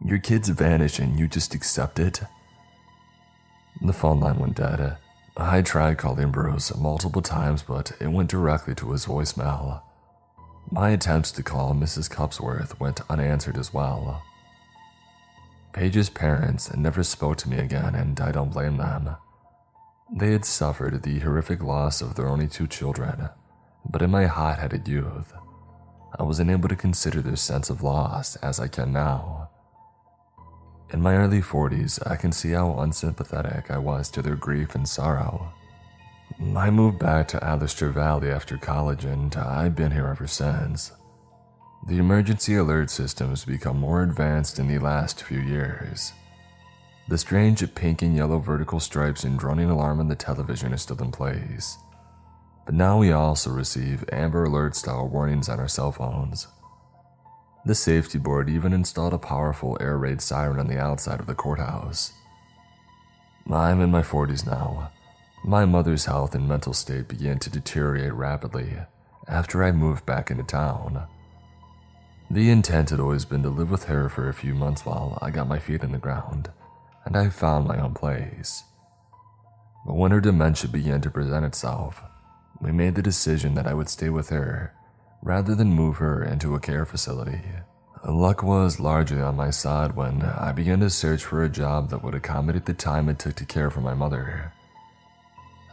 Your 0.06 0.19
kids 0.19 0.49
vanish 0.49 0.99
and 0.99 1.19
you 1.19 1.27
just 1.27 1.56
accept 1.56 1.99
it? 1.99 2.22
The 3.81 3.94
phone 3.94 4.19
line 4.19 4.38
went 4.38 4.56
dead. 4.56 4.98
I 5.35 5.61
tried 5.61 5.98
calling 5.98 6.31
Bruce 6.31 6.76
multiple 6.76 7.22
times, 7.22 7.64
but 7.64 7.91
it 7.99 8.07
went 8.07 8.30
directly 8.30 8.76
to 8.76 8.91
his 8.91 9.06
voicemail. 9.06 9.81
My 10.72 10.89
attempts 10.89 11.31
to 11.34 11.44
call 11.44 11.73
Mrs. 11.73 12.10
Cupsworth 12.10 12.80
went 12.80 13.02
unanswered 13.10 13.57
as 13.57 13.73
well. 13.73 14.23
Paige's 15.73 16.10
parents 16.10 16.76
never 16.76 17.03
spoke 17.03 17.38
to 17.38 17.49
me 17.49 17.57
again, 17.57 17.95
and 17.95 18.19
I 18.19 18.31
don't 18.31 18.52
blame 18.52 18.77
them. 18.77 19.15
They 20.15 20.31
had 20.31 20.45
suffered 20.45 21.03
the 21.03 21.19
horrific 21.19 21.64
loss 21.64 22.02
of 22.02 22.15
their 22.15 22.27
only 22.27 22.48
two 22.48 22.68
children, 22.68 23.30
but 23.88 24.02
in 24.02 24.11
my 24.11 24.26
hot 24.26 24.60
headed 24.60 24.88
youth, 24.88 25.34
I 26.18 26.24
wasn't 26.24 26.52
able 26.52 26.70
to 26.70 26.76
consider 26.76 27.22
their 27.22 27.36
sense 27.36 27.70
of 27.70 27.84
loss 27.84 28.36
as 28.38 28.60
I 28.60 28.68
can 28.68 28.94
now. 28.94 29.50
In 30.92 31.02
my 31.02 31.18
early 31.18 31.42
40s, 31.42 32.00
I 32.10 32.16
can 32.16 32.32
see 32.32 32.52
how 32.52 32.80
unsympathetic 32.80 33.70
I 33.70 33.78
was 33.78 34.10
to 34.12 34.22
their 34.22 34.36
grief 34.36 34.74
and 34.74 34.88
sorrow. 34.88 35.52
I 36.56 36.70
moved 36.70 37.00
back 37.00 37.28
to 37.30 37.44
Allister 37.44 37.90
Valley 37.90 38.30
after 38.30 38.58
college 38.58 39.04
and 39.04 39.36
I've 39.36 39.76
been 39.76 39.92
here 39.92 40.08
ever 40.08 40.28
since. 40.28 40.92
The 41.88 41.98
emergency 41.98 42.56
alert 42.56 42.90
system 42.90 43.30
has 43.30 43.46
become 43.46 43.80
more 43.80 44.04
advanced 44.04 44.60
in 44.60 44.68
the 44.68 44.80
last 44.80 45.24
few 45.24 45.40
years. 45.40 46.14
The 47.10 47.18
strange 47.18 47.64
pink 47.74 48.02
and 48.02 48.16
yellow 48.16 48.40
vertical 48.40 48.80
stripes 48.80 49.24
and 49.24 49.40
droning 49.40 49.70
alarm 49.70 50.00
on 50.00 50.08
the 50.08 50.16
television 50.16 50.74
is 50.74 50.82
still 50.82 51.02
in 51.02 51.12
place. 51.12 51.78
But 52.68 52.76
now 52.76 52.98
we 52.99 53.14
also 53.14 53.49
receive 53.49 54.03
Amber 54.11 54.44
Alert 54.44 54.76
style 54.76 55.07
warnings 55.07 55.48
on 55.48 55.57
our 55.57 55.69
cell 55.69 55.94
phones. 55.94 56.48
The 57.65 57.73
safety 57.73 58.19
board 58.19 58.49
even 58.49 58.73
installed 58.73 59.14
a 59.14 59.18
powerful 59.18 59.77
air 59.80 59.98
raid 59.98 60.19
siren 60.22 60.60
on 60.60 60.68
the 60.68 60.77
outside 60.77 61.22
of 61.22 61.27
the 61.27 61.34
courthouse. 61.34 62.11
I'm 63.49 63.80
in 63.80 63.89
my 63.89 64.02
40s 64.02 64.45
now. 64.45 64.91
My 65.45 65.64
mother's 65.64 66.07
health 66.07 66.35
and 66.35 66.45
mental 66.45 66.73
state 66.73 67.07
began 67.07 67.39
to 67.39 67.49
deteriorate 67.49 68.11
rapidly 68.11 68.73
after 69.30 69.64
I 69.64 69.72
moved 69.72 70.06
back 70.06 70.30
into 70.30 70.44
town. 70.44 71.07
The 72.30 72.49
intent 72.49 72.89
had 72.89 72.99
always 72.99 73.23
been 73.23 73.44
to 73.44 73.49
live 73.49 73.72
with 73.72 73.85
her 73.85 74.10
for 74.10 74.27
a 74.27 74.34
few 74.34 74.53
months 74.53 74.85
while 74.85 75.18
I 75.22 75.31
got 75.31 75.48
my 75.48 75.57
feet 75.57 75.84
in 75.84 75.94
the 75.94 75.99
ground 75.99 76.52
and 77.06 77.15
I 77.15 77.30
found 77.30 77.65
my 77.65 77.80
own 77.80 77.94
place. 77.94 78.64
But 79.85 79.95
when 79.95 80.11
her 80.11 80.19
dementia 80.19 80.69
began 80.69 80.99
to 80.99 81.10
present 81.10 81.45
itself, 81.45 82.03
we 82.62 82.72
made 82.72 82.96
the 82.96 83.02
decision 83.02 83.56
that 83.56 83.68
I 83.68 83.74
would 83.74 83.90
stay 83.90 84.10
with 84.10 84.30
her 84.30 84.74
rather 85.22 85.56
than 85.56 85.74
move 85.74 85.98
her 85.98 86.24
into 86.24 86.56
a 86.56 86.60
care 86.60 86.86
facility. 86.86 87.42
Luck 88.06 88.44
was 88.44 88.80
largely 88.80 89.22
on 89.22 89.36
my 89.36 89.50
side 89.50 89.96
when 89.96 90.22
I 90.22 90.52
began 90.52 90.80
to 90.80 90.90
search 90.90 91.24
for 91.24 91.44
a 91.44 91.50
job 91.50 91.90
that 91.90 92.04
would 92.04 92.16
accommodate 92.16 92.66
the 92.66 92.74
time 92.74 93.10
it 93.10 93.20
took 93.20 93.36
to 93.36 93.46
care 93.46 93.70
for 93.70 93.82
my 93.82 93.94
mother. 93.94 94.54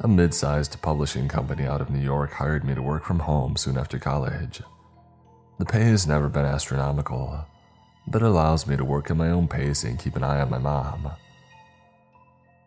A 0.01 0.09
mid 0.09 0.35
sized 0.35 0.81
publishing 0.83 1.29
company 1.29 1.65
out 1.65 1.81
of 1.81 1.91
New 1.91 2.01
York 2.01 2.33
hired 2.33 2.65
me 2.65 2.75
to 2.75 2.83
work 2.83 3.05
from 3.05 3.21
home 3.21 3.57
soon 3.57 3.79
after 3.79 3.99
college. 3.99 4.61
The 5.59 5.65
pay 5.65 5.85
has 5.85 6.07
never 6.07 6.29
been 6.29 6.45
astronomical, 6.45 7.45
but 8.09 8.23
it 8.23 8.27
allows 8.27 8.67
me 8.67 8.77
to 8.77 8.85
work 8.85 9.11
at 9.11 9.17
my 9.17 9.31
own 9.31 9.47
pace 9.47 9.85
and 9.85 9.99
keep 9.99 10.17
an 10.17 10.25
eye 10.25 10.41
on 10.41 10.51
my 10.51 10.59
mom. 10.59 11.13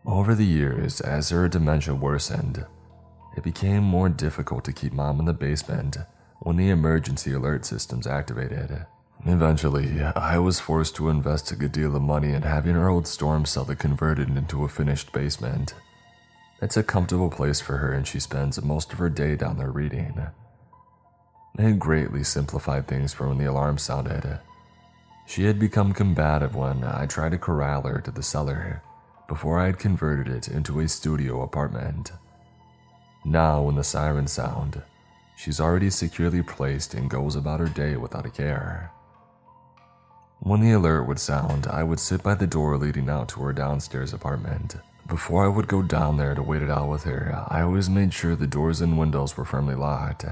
Over 0.06 0.35
the 0.35 0.45
years, 0.45 1.02
as 1.02 1.30
her 1.30 1.49
dementia 1.49 1.94
worsened, 1.94 2.65
it 3.38 3.43
became 3.43 3.84
more 3.84 4.09
difficult 4.09 4.65
to 4.65 4.73
keep 4.73 4.91
mom 4.91 5.19
in 5.19 5.26
the 5.26 5.34
basement 5.34 5.95
when 6.39 6.57
the 6.57 6.69
emergency 6.69 7.31
alert 7.34 7.65
systems 7.65 8.07
activated. 8.07 8.88
Eventually, 9.26 10.01
I 10.01 10.39
was 10.39 10.59
forced 10.59 10.95
to 10.95 11.09
invest 11.09 11.51
a 11.51 11.55
good 11.55 11.72
deal 11.72 11.95
of 11.95 12.01
money 12.01 12.34
in 12.34 12.41
having 12.41 12.76
our 12.76 12.89
old 12.89 13.07
storm 13.07 13.45
cellar 13.45 13.76
converted 13.76 14.35
into 14.35 14.64
a 14.64 14.68
finished 14.68 15.14
basement. 15.14 15.76
It's 16.61 16.77
a 16.77 16.84
comfortable 16.84 17.30
place 17.30 17.61
for 17.61 17.77
her, 17.77 17.93
and 17.93 18.07
she 18.07 18.19
spends 18.19 18.61
most 18.61 18.91
of 18.91 18.99
her 18.99 19.09
day 19.09 19.35
down 19.35 19.57
there 19.57 19.72
reading. 19.72 20.19
It 21.59 21.77
greatly 21.77 22.23
simplified 22.23 22.88
things 22.88 23.14
for 23.14 23.27
when 23.27 23.38
the 23.38 23.45
alarm 23.45 23.77
sounded. 23.77 24.39
She 25.27 25.45
had 25.45 25.59
become 25.59 25.93
combative 25.93 26.55
when 26.55 26.84
I 26.84 27.05
tried 27.05 27.34
to 27.34 27.38
corral 27.38 27.84
her 27.84 28.01
to 28.01 28.11
the 28.11 28.23
cellar 28.23 28.81
before 29.27 29.59
I 29.59 29.68
had 29.68 29.77
converted 29.77 30.27
it 30.27 30.47
into 30.47 30.80
a 30.80 30.88
studio 30.88 31.43
apartment. 31.43 32.11
Now, 33.27 33.61
when 33.61 33.75
the 33.75 33.83
sirens 33.83 34.31
sound, 34.31 34.81
she's 35.35 35.59
already 35.59 35.89
securely 35.89 36.41
placed 36.41 36.93
and 36.93 37.09
goes 37.09 37.35
about 37.35 37.59
her 37.59 37.67
day 37.67 37.97
without 37.97 38.25
a 38.25 38.29
care. 38.29 38.89
When 40.39 40.61
the 40.61 40.71
alert 40.71 41.03
would 41.03 41.19
sound, 41.19 41.67
I 41.67 41.83
would 41.83 41.99
sit 41.99 42.23
by 42.23 42.35
the 42.35 42.47
door 42.47 42.77
leading 42.77 43.09
out 43.09 43.27
to 43.29 43.41
her 43.41 43.51
downstairs 43.51 44.13
apartment. 44.13 44.77
Before 45.07 45.43
I 45.43 45.49
would 45.49 45.67
go 45.67 45.81
down 45.81 46.15
there 46.15 46.35
to 46.35 46.41
wait 46.41 46.61
it 46.61 46.69
out 46.69 46.87
with 46.87 47.03
her, 47.03 47.45
I 47.49 47.63
always 47.63 47.89
made 47.89 48.13
sure 48.13 48.33
the 48.33 48.47
doors 48.47 48.79
and 48.79 48.97
windows 48.97 49.35
were 49.35 49.43
firmly 49.43 49.75
locked. 49.75 50.23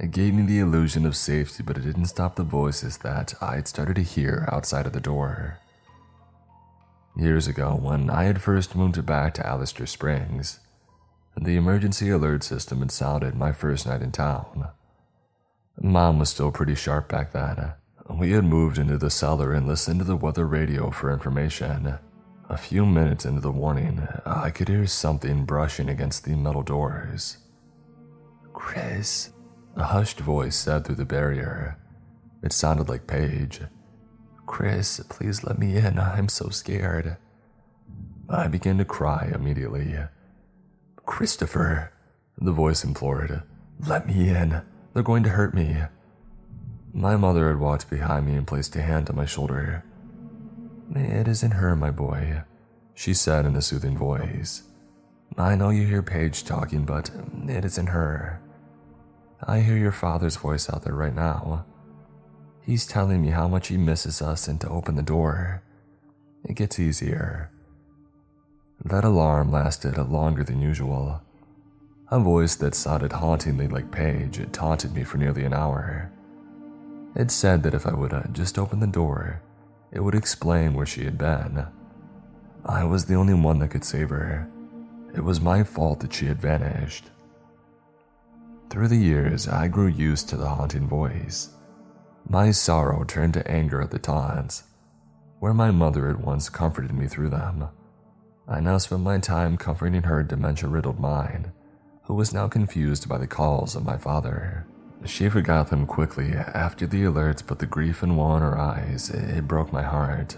It 0.00 0.10
gave 0.10 0.34
me 0.34 0.42
the 0.42 0.58
illusion 0.58 1.06
of 1.06 1.14
safety, 1.14 1.62
but 1.62 1.78
it 1.78 1.82
didn't 1.82 2.06
stop 2.06 2.34
the 2.34 2.42
voices 2.42 2.98
that 2.98 3.34
I 3.40 3.56
had 3.56 3.68
started 3.68 3.94
to 3.94 4.02
hear 4.02 4.48
outside 4.50 4.86
of 4.86 4.92
the 4.92 5.00
door. 5.00 5.58
Years 7.16 7.46
ago, 7.46 7.78
when 7.80 8.10
I 8.10 8.24
had 8.24 8.42
first 8.42 8.74
moved 8.74 9.06
back 9.06 9.34
to 9.34 9.46
Allister 9.46 9.86
Springs, 9.86 10.58
the 11.40 11.56
emergency 11.56 12.10
alert 12.10 12.42
system 12.42 12.80
had 12.80 12.90
sounded 12.90 13.34
my 13.34 13.52
first 13.52 13.86
night 13.86 14.02
in 14.02 14.12
town. 14.12 14.68
Mom 15.80 16.18
was 16.18 16.30
still 16.30 16.50
pretty 16.50 16.74
sharp 16.74 17.08
back 17.08 17.32
then. 17.32 17.72
We 18.10 18.32
had 18.32 18.44
moved 18.44 18.78
into 18.78 18.98
the 18.98 19.10
cellar 19.10 19.52
and 19.52 19.66
listened 19.66 20.00
to 20.00 20.04
the 20.04 20.16
weather 20.16 20.46
radio 20.46 20.90
for 20.90 21.12
information. 21.12 21.98
A 22.48 22.56
few 22.56 22.86
minutes 22.86 23.26
into 23.26 23.40
the 23.40 23.52
warning, 23.52 24.08
I 24.24 24.50
could 24.50 24.68
hear 24.68 24.86
something 24.86 25.44
brushing 25.44 25.88
against 25.88 26.24
the 26.24 26.34
metal 26.34 26.62
doors. 26.62 27.36
Chris, 28.52 29.30
a 29.76 29.84
hushed 29.84 30.20
voice 30.20 30.56
said 30.56 30.84
through 30.84 30.96
the 30.96 31.04
barrier. 31.04 31.78
It 32.42 32.52
sounded 32.52 32.88
like 32.88 33.06
Paige. 33.06 33.60
Chris, 34.46 35.00
please 35.10 35.44
let 35.44 35.58
me 35.58 35.76
in. 35.76 35.98
I'm 35.98 36.28
so 36.28 36.48
scared. 36.48 37.18
I 38.28 38.48
began 38.48 38.78
to 38.78 38.84
cry 38.84 39.30
immediately. 39.34 39.96
Christopher, 41.08 41.90
the 42.38 42.52
voice 42.52 42.84
implored, 42.84 43.42
let 43.86 44.06
me 44.06 44.28
in. 44.28 44.60
They're 44.92 45.02
going 45.02 45.22
to 45.24 45.30
hurt 45.30 45.54
me. 45.54 45.78
My 46.92 47.16
mother 47.16 47.48
had 47.48 47.58
walked 47.58 47.88
behind 47.88 48.26
me 48.26 48.34
and 48.34 48.46
placed 48.46 48.76
a 48.76 48.82
hand 48.82 49.08
on 49.08 49.16
my 49.16 49.24
shoulder. 49.24 49.84
It 50.94 51.26
isn't 51.26 51.52
her, 51.52 51.74
my 51.74 51.90
boy, 51.90 52.42
she 52.94 53.14
said 53.14 53.46
in 53.46 53.56
a 53.56 53.62
soothing 53.62 53.96
voice. 53.96 54.64
I 55.36 55.56
know 55.56 55.70
you 55.70 55.86
hear 55.86 56.02
Paige 56.02 56.44
talking, 56.44 56.84
but 56.84 57.10
it 57.48 57.64
isn't 57.64 57.88
her. 57.88 58.40
I 59.42 59.60
hear 59.60 59.78
your 59.78 59.92
father's 59.92 60.36
voice 60.36 60.68
out 60.70 60.84
there 60.84 60.94
right 60.94 61.14
now. 61.14 61.64
He's 62.60 62.86
telling 62.86 63.22
me 63.22 63.30
how 63.30 63.48
much 63.48 63.68
he 63.68 63.78
misses 63.78 64.20
us 64.20 64.46
and 64.46 64.60
to 64.60 64.68
open 64.68 64.94
the 64.94 65.02
door. 65.02 65.62
It 66.44 66.54
gets 66.54 66.78
easier. 66.78 67.50
That 68.84 69.04
alarm 69.04 69.50
lasted 69.50 69.98
longer 69.98 70.44
than 70.44 70.60
usual. 70.60 71.20
A 72.10 72.20
voice 72.20 72.54
that 72.56 72.74
sounded 72.74 73.12
hauntingly 73.12 73.68
like 73.68 73.90
Paige 73.90 74.40
taunted 74.52 74.94
me 74.94 75.04
for 75.04 75.18
nearly 75.18 75.44
an 75.44 75.52
hour. 75.52 76.10
It 77.14 77.30
said 77.30 77.62
that 77.64 77.74
if 77.74 77.86
I 77.86 77.92
would 77.92 78.12
uh, 78.12 78.22
just 78.32 78.58
open 78.58 78.80
the 78.80 78.86
door, 78.86 79.42
it 79.90 80.00
would 80.00 80.14
explain 80.14 80.74
where 80.74 80.86
she 80.86 81.04
had 81.04 81.18
been. 81.18 81.66
I 82.64 82.84
was 82.84 83.06
the 83.06 83.14
only 83.14 83.34
one 83.34 83.58
that 83.58 83.70
could 83.70 83.84
save 83.84 84.10
her. 84.10 84.48
It 85.14 85.24
was 85.24 85.40
my 85.40 85.64
fault 85.64 86.00
that 86.00 86.12
she 86.12 86.26
had 86.26 86.40
vanished. 86.40 87.10
Through 88.70 88.88
the 88.88 88.96
years, 88.96 89.48
I 89.48 89.68
grew 89.68 89.86
used 89.86 90.28
to 90.28 90.36
the 90.36 90.48
haunting 90.48 90.86
voice. 90.86 91.50
My 92.28 92.50
sorrow 92.50 93.04
turned 93.04 93.34
to 93.34 93.50
anger 93.50 93.80
at 93.80 93.90
the 93.90 93.98
taunts, 93.98 94.64
where 95.40 95.54
my 95.54 95.70
mother 95.70 96.06
had 96.06 96.20
once 96.20 96.48
comforted 96.48 96.92
me 96.92 97.06
through 97.08 97.30
them. 97.30 97.68
I 98.50 98.60
now 98.60 98.78
spent 98.78 99.02
my 99.02 99.18
time 99.18 99.58
comforting 99.58 100.04
her 100.04 100.22
dementia 100.22 100.70
riddled 100.70 100.98
mind, 100.98 101.52
who 102.04 102.14
was 102.14 102.32
now 102.32 102.48
confused 102.48 103.06
by 103.06 103.18
the 103.18 103.26
calls 103.26 103.76
of 103.76 103.84
my 103.84 103.98
father. 103.98 104.66
She 105.04 105.28
forgot 105.28 105.68
them 105.68 105.86
quickly 105.86 106.32
after 106.32 106.86
the 106.86 107.02
alerts, 107.04 107.42
but 107.46 107.58
the 107.58 107.66
grief 107.66 108.02
and 108.02 108.16
woe 108.16 108.36
in 108.36 108.42
her 108.42 108.58
eyes, 108.58 109.10
it 109.10 109.46
broke 109.46 109.70
my 109.72 109.82
heart. 109.82 110.36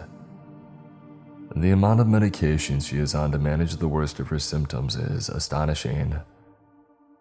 The 1.55 1.71
amount 1.71 2.01
of 2.01 2.09
medication 2.09 2.81
she 2.81 2.99
is 2.99 3.15
on 3.15 3.33
to 3.33 3.39
manage 3.39 3.77
the 3.77 3.89
worst 3.89 4.19
of 4.19 4.29
her 4.29 4.39
symptoms 4.39 4.97
is 4.97 5.29
astonishing. 5.29 6.21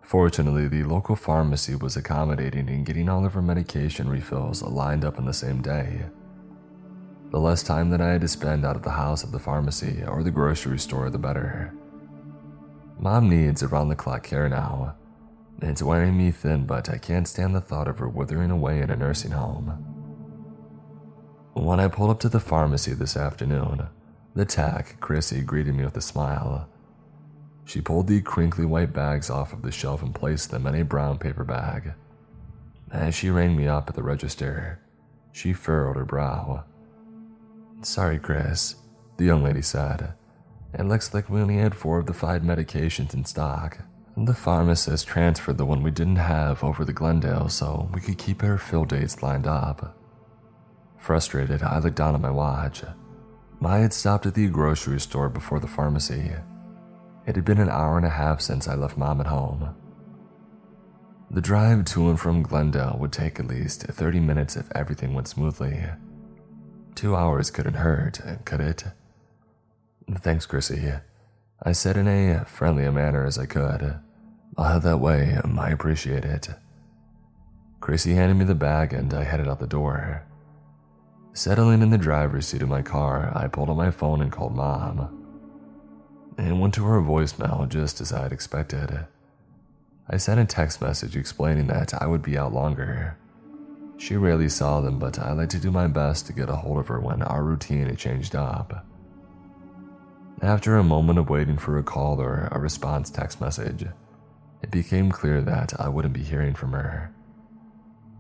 Fortunately, 0.02 0.68
the 0.68 0.84
local 0.84 1.16
pharmacy 1.16 1.76
was 1.76 1.98
accommodating 1.98 2.68
in 2.68 2.84
getting 2.84 3.10
all 3.10 3.26
of 3.26 3.34
her 3.34 3.41
medication 3.44 4.10
refills 4.10 4.64
lined 4.64 5.06
up 5.06 5.20
on 5.20 5.26
the 5.26 5.34
same 5.34 5.61
day. 5.61 6.06
The 7.32 7.40
less 7.40 7.62
time 7.62 7.92
that 7.92 8.02
I 8.02 8.14
had 8.14 8.22
to 8.22 8.28
spend 8.28 8.66
out 8.66 8.76
of 8.76 8.82
the 8.82 8.92
house 8.92 9.24
at 9.24 9.32
the 9.32 9.40
pharmacy 9.40 10.04
or 10.04 10.24
the 10.24 10.32
grocery 10.32 10.80
store, 10.80 11.10
the 11.10 11.20
better. 11.20 11.74
Mom 13.00 13.30
needs 13.30 13.62
around 13.62 13.90
the 13.90 13.96
clock 13.96 14.24
care 14.24 14.50
now. 14.50 14.96
It's 15.62 15.84
wearing 15.84 16.18
me 16.18 16.32
thin, 16.32 16.66
but 16.66 16.90
I 16.90 16.98
can't 16.98 17.28
stand 17.28 17.54
the 17.54 17.62
thought 17.62 17.88
of 17.88 18.00
her 18.00 18.10
withering 18.10 18.50
away 18.50 18.82
in 18.82 18.90
a 18.90 18.96
nursing 18.96 19.32
home. 19.32 19.86
When 21.54 21.80
I 21.80 21.88
pulled 21.88 22.10
up 22.10 22.20
to 22.22 22.30
the 22.30 22.40
pharmacy 22.40 22.94
this 22.94 23.16
afternoon, 23.16 23.88
the 24.34 24.46
tack, 24.46 25.00
Chrissy, 25.00 25.42
greeted 25.42 25.76
me 25.76 25.84
with 25.84 25.98
a 25.98 26.02
smile. 26.02 26.68
She 27.66 27.82
pulled 27.82 28.08
the 28.08 28.22
crinkly 28.22 28.66
white 28.66 28.94
bags 28.94 29.30
off 29.30 29.54
of 29.54 29.62
the 29.62 29.72
shelf 29.72 30.02
and 30.02 30.16
placed 30.16 30.50
them 30.50 30.66
in 30.66 30.76
a 30.76 30.84
brown 30.84 31.20
paper 31.20 31.44
bag. 31.44 31.94
As 32.92 33.14
she 33.14 33.30
rang 33.30 33.56
me 33.56 33.68
up 33.68 33.90
at 33.90 33.96
the 33.96 34.02
register, 34.02 34.80
she 35.32 35.54
furrowed 35.54 35.96
her 35.96 36.06
brow. 36.06 36.64
Sorry, 37.82 38.20
Chris, 38.20 38.76
the 39.16 39.24
young 39.24 39.42
lady 39.42 39.62
said. 39.62 40.14
It 40.78 40.84
looks 40.84 41.14
like 41.14 41.30
we 41.30 41.40
only 41.40 41.58
had 41.58 41.74
four 41.74 41.98
of 41.98 42.08
the 42.08 42.14
five 42.14 42.42
medications 42.42 43.14
in 43.14 43.24
stock. 43.24 43.80
The 44.18 44.34
pharmacist 44.34 45.08
transferred 45.08 45.58
the 45.58 45.66
one 45.66 45.82
we 45.82 45.92
didn't 45.92 46.18
have 46.18 46.62
over 46.62 46.84
to 46.84 46.92
Glendale 46.92 47.48
so 47.48 47.90
we 47.94 48.02
could 48.02 48.18
keep 48.18 48.44
our 48.44 48.58
fill 48.58 48.84
dates 48.84 49.24
lined 49.24 49.48
up. 49.48 49.98
Frustrated, 50.98 51.64
I 51.64 51.80
looked 51.80 51.96
down 51.96 52.16
at 52.16 52.22
my 52.22 52.30
watch. 52.30 52.84
I 53.64 53.78
had 53.78 53.94
stopped 53.94 54.26
at 54.26 54.34
the 54.34 54.48
grocery 54.48 55.00
store 55.00 55.30
before 55.30 55.62
the 55.62 55.68
pharmacy. 55.68 56.34
It 57.26 57.36
had 57.38 57.46
been 57.46 57.60
an 57.60 57.70
hour 57.70 57.96
and 57.96 58.06
a 58.06 58.10
half 58.10 58.42
since 58.42 58.68
I 58.68 58.76
left 58.76 58.98
mom 58.98 59.22
at 59.22 59.28
home. 59.28 59.74
The 61.32 61.42
drive 61.42 61.86
to 61.86 62.10
and 62.10 62.20
from 62.20 62.44
Glendale 62.44 62.98
would 63.00 63.14
take 63.14 63.40
at 63.40 63.48
least 63.48 63.84
30 63.84 64.20
minutes 64.20 64.58
if 64.58 64.70
everything 64.76 65.14
went 65.14 65.30
smoothly. 65.30 65.86
Two 67.00 67.16
hours 67.16 67.50
couldn't 67.50 67.76
hurt, 67.76 68.20
could 68.44 68.60
it? 68.60 68.84
Thanks, 70.16 70.46
Chrissy. 70.46 70.96
I 71.64 71.72
said 71.72 71.96
in 71.96 72.10
a 72.10 72.44
friendly 72.44 72.90
manner 72.90 73.26
as 73.26 73.38
I 73.38 73.46
could. 73.46 74.02
I'll 74.58 74.74
head 74.74 74.82
that 74.82 75.00
way, 75.00 75.40
um, 75.42 75.58
I 75.58 75.70
appreciate 75.70 76.26
it. 76.26 76.50
Chrissy 77.80 78.16
handed 78.16 78.36
me 78.36 78.44
the 78.44 78.54
bag 78.54 78.92
and 78.92 79.14
I 79.14 79.24
headed 79.24 79.48
out 79.48 79.62
the 79.62 79.66
door. 79.66 80.28
Settling 81.32 81.82
in 81.82 81.90
the 81.90 81.98
driver's 81.98 82.48
seat 82.48 82.64
of 82.64 82.68
my 82.68 82.82
car, 82.82 83.32
I 83.34 83.48
pulled 83.48 83.70
out 83.70 83.78
my 83.78 83.92
phone 83.92 84.22
and 84.22 84.30
called 84.30 84.54
mom. 84.54 85.26
It 86.38 86.52
went 86.52 86.74
to 86.74 86.84
her 86.84 87.00
voicemail 87.00 87.70
just 87.70 88.02
as 88.02 88.12
I 88.12 88.24
had 88.24 88.34
expected. 88.34 89.08
I 90.10 90.18
sent 90.18 90.42
a 90.42 90.46
text 90.46 90.82
message 90.82 91.16
explaining 91.16 91.68
that 91.68 91.94
I 91.94 92.08
would 92.08 92.24
be 92.24 92.38
out 92.38 92.52
longer. 92.52 93.16
She 94.00 94.16
rarely 94.16 94.48
saw 94.48 94.80
them, 94.80 94.98
but 94.98 95.20
I 95.20 95.34
like 95.34 95.50
to 95.50 95.60
do 95.60 95.72
my 95.72 95.86
best 95.88 96.26
to 96.28 96.34
get 96.34 96.50
a 96.50 96.56
hold 96.56 96.80
of 96.80 96.88
her 96.88 97.00
when 97.00 97.22
our 97.22 97.44
routine 97.44 97.88
had 97.88 97.98
changed 97.98 98.34
up. 98.34 98.86
After 100.42 100.78
a 100.78 100.84
moment 100.84 101.20
of 101.20 101.30
waiting 101.30 101.58
for 101.58 101.78
a 101.78 101.84
call 101.84 102.22
or 102.22 102.48
a 102.50 102.60
response 102.60 103.10
text 103.10 103.42
message, 103.42 103.86
it 104.64 104.72
became 104.72 105.12
clear 105.12 105.42
that 105.42 105.78
I 105.78 105.90
wouldn't 105.90 106.14
be 106.14 106.24
hearing 106.24 106.54
from 106.54 106.72
her. 106.72 107.14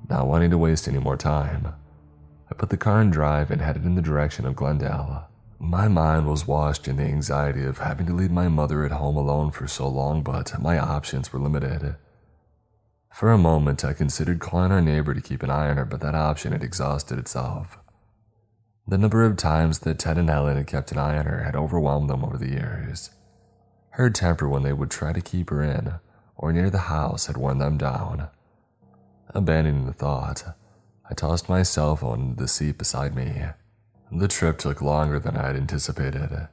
Not 0.09 0.27
wanting 0.27 0.49
to 0.51 0.57
waste 0.57 0.87
any 0.87 0.99
more 0.99 1.15
time, 1.15 1.73
I 2.51 2.55
put 2.55 2.69
the 2.69 2.77
car 2.77 3.01
in 3.01 3.09
drive 3.09 3.49
and 3.49 3.61
headed 3.61 3.85
in 3.85 3.95
the 3.95 4.01
direction 4.01 4.45
of 4.45 4.55
Glendale. 4.55 5.29
My 5.59 5.87
mind 5.87 6.27
was 6.27 6.47
washed 6.47 6.87
in 6.87 6.97
the 6.97 7.03
anxiety 7.03 7.63
of 7.63 7.77
having 7.77 8.05
to 8.07 8.13
leave 8.13 8.31
my 8.31 8.49
mother 8.49 8.83
at 8.83 8.91
home 8.91 9.15
alone 9.15 9.51
for 9.51 9.67
so 9.67 9.87
long, 9.87 10.23
but 10.23 10.59
my 10.61 10.77
options 10.77 11.31
were 11.31 11.39
limited. 11.39 11.95
For 13.13 13.31
a 13.31 13.37
moment, 13.37 13.83
I 13.83 13.93
considered 13.93 14.39
calling 14.39 14.71
our 14.71 14.81
neighbor 14.81 15.13
to 15.13 15.21
keep 15.21 15.43
an 15.43 15.49
eye 15.49 15.69
on 15.69 15.77
her, 15.77 15.85
but 15.85 16.01
that 16.01 16.15
option 16.15 16.51
had 16.51 16.63
exhausted 16.63 17.17
itself. 17.19 17.77
The 18.87 18.97
number 18.97 19.25
of 19.25 19.37
times 19.37 19.79
that 19.79 19.99
Ted 19.99 20.17
and 20.17 20.29
Ellen 20.29 20.57
had 20.57 20.67
kept 20.67 20.91
an 20.91 20.97
eye 20.97 21.17
on 21.17 21.25
her 21.25 21.43
had 21.43 21.55
overwhelmed 21.55 22.09
them 22.09 22.23
over 22.23 22.37
the 22.37 22.49
years. 22.49 23.11
Her 23.91 24.09
temper 24.09 24.47
when 24.47 24.63
they 24.63 24.73
would 24.73 24.89
try 24.89 25.13
to 25.13 25.21
keep 25.21 25.49
her 25.49 25.61
in 25.61 25.95
or 26.35 26.53
near 26.53 26.69
the 26.69 26.87
house 26.89 27.25
had 27.25 27.37
worn 27.37 27.57
them 27.57 27.77
down. 27.77 28.29
Abandoning 29.29 29.85
the 29.85 29.93
thought, 29.93 30.43
I 31.09 31.13
tossed 31.13 31.49
my 31.49 31.63
cell 31.63 31.95
phone 31.95 32.21
into 32.21 32.43
the 32.43 32.47
seat 32.47 32.77
beside 32.77 33.13
me. 33.13 33.43
The 34.11 34.27
trip 34.27 34.57
took 34.57 34.81
longer 34.81 35.19
than 35.19 35.35
I 35.35 35.47
had 35.47 35.55
anticipated. 35.55 36.47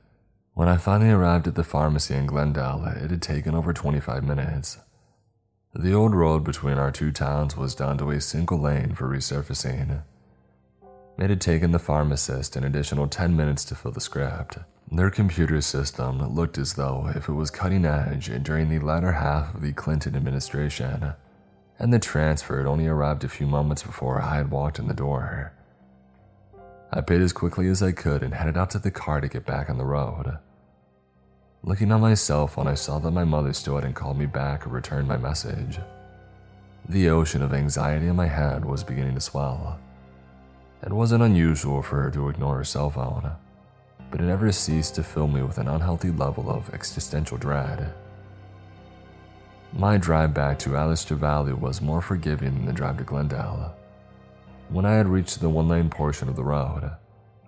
When 0.55 0.69
I 0.69 0.77
finally 0.77 1.11
arrived 1.11 1.47
at 1.47 1.55
the 1.55 1.65
pharmacy 1.65 2.15
in 2.15 2.27
Glendale, 2.27 2.85
it 2.97 3.11
had 3.11 3.23
taken 3.23 3.55
over 3.55 3.73
25 3.73 4.25
minutes. 4.25 4.79
The 5.79 5.93
old 5.93 6.15
road 6.15 6.43
between 6.43 6.79
our 6.79 6.91
two 6.91 7.13
towns 7.13 7.55
was 7.55 7.75
down 7.75 7.99
to 7.99 8.11
a 8.11 8.19
single 8.19 8.59
lane 8.59 8.95
for 8.95 9.07
resurfacing. 9.07 10.01
It 11.19 11.29
had 11.29 11.41
taken 11.41 11.73
the 11.73 11.79
pharmacist 11.79 12.57
an 12.57 12.65
additional 12.65 13.09
10 13.09 13.37
minutes 13.37 13.63
to 13.67 13.75
fill 13.75 13.93
the 13.93 14.01
script. 14.01 14.57
Their 14.91 15.11
computer 15.11 15.61
system 15.61 16.35
looked 16.35 16.57
as 16.57 16.75
though 16.75 17.13
if 17.15 17.29
it 17.29 17.35
was 17.35 17.51
cutting 17.51 17.85
edge 17.85 18.31
during 18.43 18.71
the 18.71 18.79
latter 18.79 19.13
half 19.13 19.55
of 19.55 19.61
the 19.61 19.75
Clinton 19.75 20.17
administration 20.17 21.13
and 21.79 21.93
the 21.93 21.99
transfer 21.99 22.57
had 22.57 22.67
only 22.67 22.87
arrived 22.87 23.23
a 23.25 23.29
few 23.29 23.47
moments 23.47 23.83
before 23.83 24.23
I 24.23 24.37
had 24.37 24.51
walked 24.51 24.79
in 24.79 24.89
the 24.89 24.95
door. 24.95 25.53
I 26.91 27.03
paid 27.03 27.21
as 27.21 27.35
quickly 27.35 27.69
as 27.69 27.83
I 27.83 27.93
could 27.93 28.23
and 28.23 28.33
headed 28.33 28.57
out 28.57 28.71
to 28.71 28.79
the 28.79 28.91
car 28.91 29.21
to 29.21 29.29
get 29.29 29.45
back 29.45 29.69
on 29.69 29.77
the 29.77 29.85
road. 29.85 30.39
Looking 31.67 31.91
on 31.91 32.01
my 32.01 32.15
cell 32.15 32.47
phone, 32.47 32.69
I 32.69 32.75
saw 32.75 33.01
that 33.01 33.11
my 33.11 33.25
mother 33.25 33.53
still 33.53 33.75
hadn't 33.75 33.95
called 33.95 34.17
me 34.17 34.27
back 34.27 34.65
or 34.65 34.71
returned 34.71 35.09
my 35.09 35.17
message. 35.17 35.81
The 36.89 37.09
ocean 37.09 37.43
of 37.43 37.53
anxiety 37.53 38.07
in 38.07 38.15
my 38.15 38.29
head 38.29 38.65
was 38.65 38.85
beginning 38.85 39.17
to 39.17 39.21
swell. 39.21 39.81
It 40.85 40.93
wasn't 40.93 41.25
unusual 41.25 41.83
for 41.83 42.01
her 42.03 42.11
to 42.13 42.29
ignore 42.29 42.59
her 42.59 42.65
cell 42.65 42.89
phone, 42.89 43.33
but 44.13 44.21
it 44.21 44.27
never 44.27 44.53
ceased 44.53 44.95
to 44.95 45.03
fill 45.03 45.27
me 45.27 45.43
with 45.43 45.59
an 45.59 45.67
unhealthy 45.67 46.13
level 46.13 46.49
of 46.49 46.73
existential 46.73 47.37
dread. 47.37 47.93
My 49.73 49.97
drive 49.97 50.33
back 50.33 50.61
to 50.61 50.77
Allister 50.77 51.17
Valley 51.17 51.53
was 51.53 51.83
more 51.83 52.01
forgiving 52.01 52.55
than 52.55 52.67
the 52.67 52.73
drive 52.73 52.99
to 52.99 53.03
Glendale. 53.03 53.75
When 54.69 54.87
I 54.87 54.95
had 54.95 55.09
reached 55.09 55.41
the 55.41 55.51
one 55.51 55.67
lane 55.67 55.91
portion 55.91 56.29
of 56.29 56.37
the 56.37 56.45
road, 56.45 56.93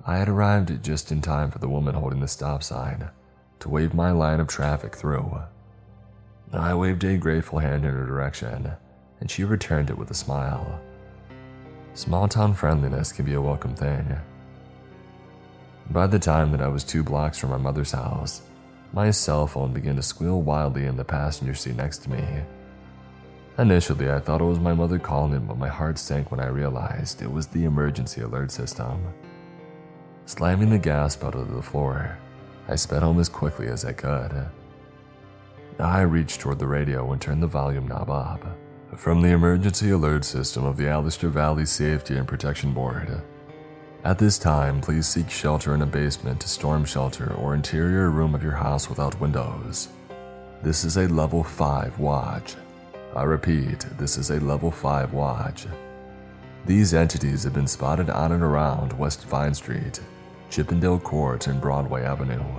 I 0.04 0.16
had 0.16 0.28
arrived 0.28 0.82
just 0.82 1.12
in 1.12 1.22
time 1.22 1.52
for 1.52 1.60
the 1.60 1.68
woman 1.68 1.94
holding 1.94 2.18
the 2.18 2.26
stop 2.26 2.64
sign 2.64 3.10
to 3.60 3.68
wave 3.68 3.94
my 3.94 4.10
line 4.10 4.40
of 4.40 4.48
traffic 4.48 4.96
through. 4.96 5.40
I 6.52 6.74
waved 6.74 7.04
a 7.04 7.18
grateful 7.18 7.58
hand 7.58 7.84
in 7.84 7.92
her 7.92 8.06
direction, 8.06 8.72
and 9.20 9.30
she 9.30 9.44
returned 9.44 9.90
it 9.90 9.98
with 9.98 10.10
a 10.10 10.14
smile. 10.14 10.80
Small 11.94 12.28
town 12.28 12.54
friendliness 12.54 13.12
can 13.12 13.24
be 13.24 13.34
a 13.34 13.40
welcome 13.42 13.74
thing. 13.74 14.16
By 15.90 16.06
the 16.06 16.18
time 16.18 16.52
that 16.52 16.60
I 16.60 16.68
was 16.68 16.84
two 16.84 17.02
blocks 17.02 17.38
from 17.38 17.50
my 17.50 17.56
mother's 17.56 17.92
house, 17.92 18.42
my 18.92 19.10
cell 19.10 19.46
phone 19.46 19.72
began 19.72 19.96
to 19.96 20.02
squeal 20.02 20.40
wildly 20.40 20.86
in 20.86 20.96
the 20.96 21.04
passenger 21.04 21.54
seat 21.54 21.76
next 21.76 21.98
to 21.98 22.10
me. 22.10 22.24
Initially, 23.58 24.10
I 24.10 24.20
thought 24.20 24.40
it 24.40 24.44
was 24.44 24.60
my 24.60 24.72
mother 24.72 24.98
calling, 24.98 25.46
but 25.46 25.58
my 25.58 25.68
heart 25.68 25.98
sank 25.98 26.30
when 26.30 26.40
I 26.40 26.46
realized 26.46 27.20
it 27.20 27.32
was 27.32 27.48
the 27.48 27.64
emergency 27.64 28.20
alert 28.20 28.52
system. 28.52 29.02
Slamming 30.26 30.70
the 30.70 30.78
gas 30.78 31.16
pedal 31.16 31.44
to 31.44 31.52
the 31.52 31.62
floor, 31.62 32.16
I 32.68 32.76
sped 32.76 33.02
home 33.02 33.18
as 33.18 33.28
quickly 33.28 33.68
as 33.68 33.84
I 33.84 33.92
could. 33.92 34.46
I 35.78 36.02
reached 36.02 36.40
toward 36.40 36.58
the 36.58 36.66
radio 36.66 37.10
and 37.12 37.20
turned 37.20 37.42
the 37.42 37.46
volume 37.46 37.88
knob 37.88 38.10
up. 38.10 38.44
From 38.96 39.22
the 39.22 39.28
emergency 39.28 39.90
alert 39.90 40.24
system 40.24 40.64
of 40.64 40.76
the 40.76 40.88
Allister 40.88 41.28
Valley 41.28 41.66
Safety 41.66 42.16
and 42.16 42.26
Protection 42.26 42.72
Board, 42.72 43.22
at 44.04 44.18
this 44.18 44.38
time, 44.38 44.80
please 44.80 45.06
seek 45.06 45.28
shelter 45.28 45.74
in 45.74 45.82
a 45.82 45.86
basement, 45.86 46.42
storm 46.44 46.84
shelter, 46.84 47.34
or 47.34 47.54
interior 47.54 48.10
room 48.10 48.34
of 48.34 48.42
your 48.42 48.52
house 48.52 48.88
without 48.88 49.20
windows. 49.20 49.88
This 50.62 50.84
is 50.84 50.96
a 50.96 51.08
level 51.08 51.42
5 51.42 51.98
watch. 51.98 52.54
I 53.16 53.24
repeat, 53.24 53.80
this 53.98 54.16
is 54.16 54.30
a 54.30 54.38
level 54.40 54.70
5 54.70 55.12
watch. 55.12 55.66
These 56.64 56.94
entities 56.94 57.42
have 57.42 57.54
been 57.54 57.66
spotted 57.66 58.08
on 58.08 58.32
and 58.32 58.42
around 58.42 58.92
West 58.92 59.24
Vine 59.26 59.54
Street, 59.54 60.00
Chippendale 60.48 61.00
Court, 61.00 61.46
and 61.48 61.60
Broadway 61.60 62.02
Avenue. 62.02 62.57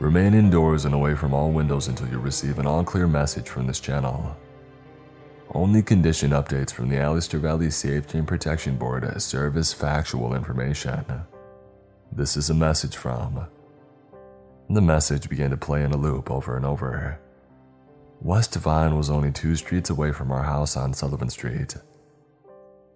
Remain 0.00 0.32
indoors 0.32 0.86
and 0.86 0.94
away 0.94 1.14
from 1.14 1.34
all 1.34 1.50
windows 1.50 1.86
until 1.86 2.08
you 2.08 2.18
receive 2.18 2.58
an 2.58 2.66
all 2.66 2.82
clear 2.82 3.06
message 3.06 3.50
from 3.50 3.66
this 3.66 3.80
channel. 3.80 4.34
Only 5.52 5.82
condition 5.82 6.30
updates 6.30 6.72
from 6.72 6.88
the 6.88 6.96
Allister 6.96 7.38
Valley 7.38 7.70
Safety 7.70 8.16
and 8.16 8.26
Protection 8.26 8.78
Board 8.78 9.20
serve 9.20 9.58
as 9.58 9.74
factual 9.74 10.34
information. 10.34 11.04
This 12.10 12.38
is 12.38 12.48
a 12.48 12.54
message 12.54 12.96
from. 12.96 13.46
The 14.70 14.80
message 14.80 15.28
began 15.28 15.50
to 15.50 15.58
play 15.58 15.84
in 15.84 15.92
a 15.92 15.98
loop 15.98 16.30
over 16.30 16.56
and 16.56 16.64
over. 16.64 17.20
West 18.22 18.54
Vine 18.54 18.96
was 18.96 19.10
only 19.10 19.32
two 19.32 19.54
streets 19.54 19.90
away 19.90 20.12
from 20.12 20.32
our 20.32 20.44
house 20.44 20.78
on 20.78 20.94
Sullivan 20.94 21.28
Street. 21.28 21.76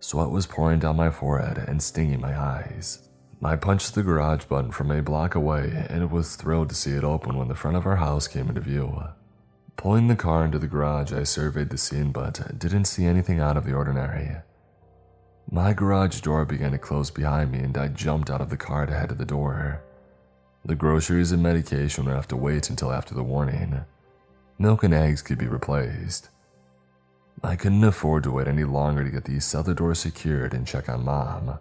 Sweat 0.00 0.30
was 0.30 0.46
pouring 0.46 0.78
down 0.78 0.96
my 0.96 1.10
forehead 1.10 1.58
and 1.68 1.82
stinging 1.82 2.22
my 2.22 2.34
eyes. 2.34 3.10
I 3.44 3.56
punched 3.56 3.94
the 3.94 4.02
garage 4.02 4.46
button 4.46 4.70
from 4.70 4.90
a 4.90 5.02
block 5.02 5.34
away 5.34 5.86
and 5.90 6.10
was 6.10 6.34
thrilled 6.34 6.70
to 6.70 6.74
see 6.74 6.92
it 6.92 7.04
open 7.04 7.36
when 7.36 7.48
the 7.48 7.54
front 7.54 7.76
of 7.76 7.84
our 7.84 7.96
house 7.96 8.26
came 8.26 8.48
into 8.48 8.62
view. 8.62 9.02
Pulling 9.76 10.08
the 10.08 10.16
car 10.16 10.46
into 10.46 10.58
the 10.58 10.66
garage, 10.66 11.12
I 11.12 11.24
surveyed 11.24 11.68
the 11.68 11.76
scene 11.76 12.10
but 12.10 12.58
didn't 12.58 12.86
see 12.86 13.04
anything 13.04 13.40
out 13.40 13.58
of 13.58 13.66
the 13.66 13.74
ordinary. 13.74 14.36
My 15.50 15.74
garage 15.74 16.22
door 16.22 16.46
began 16.46 16.72
to 16.72 16.78
close 16.78 17.10
behind 17.10 17.52
me 17.52 17.58
and 17.58 17.76
I 17.76 17.88
jumped 17.88 18.30
out 18.30 18.40
of 18.40 18.48
the 18.48 18.56
car 18.56 18.86
to 18.86 18.94
head 18.94 19.10
to 19.10 19.14
the 19.14 19.26
door. 19.26 19.82
The 20.64 20.74
groceries 20.74 21.30
and 21.30 21.42
medication 21.42 22.06
would 22.06 22.14
have 22.14 22.28
to 22.28 22.36
wait 22.36 22.70
until 22.70 22.92
after 22.92 23.14
the 23.14 23.22
warning. 23.22 23.84
Milk 24.58 24.84
and 24.84 24.94
eggs 24.94 25.20
could 25.20 25.36
be 25.36 25.48
replaced. 25.48 26.30
I 27.42 27.56
couldn't 27.56 27.84
afford 27.84 28.22
to 28.22 28.30
wait 28.30 28.48
any 28.48 28.64
longer 28.64 29.04
to 29.04 29.10
get 29.10 29.24
the 29.24 29.38
cellar 29.40 29.74
door 29.74 29.94
secured 29.94 30.54
and 30.54 30.66
check 30.66 30.88
on 30.88 31.04
mom. 31.04 31.58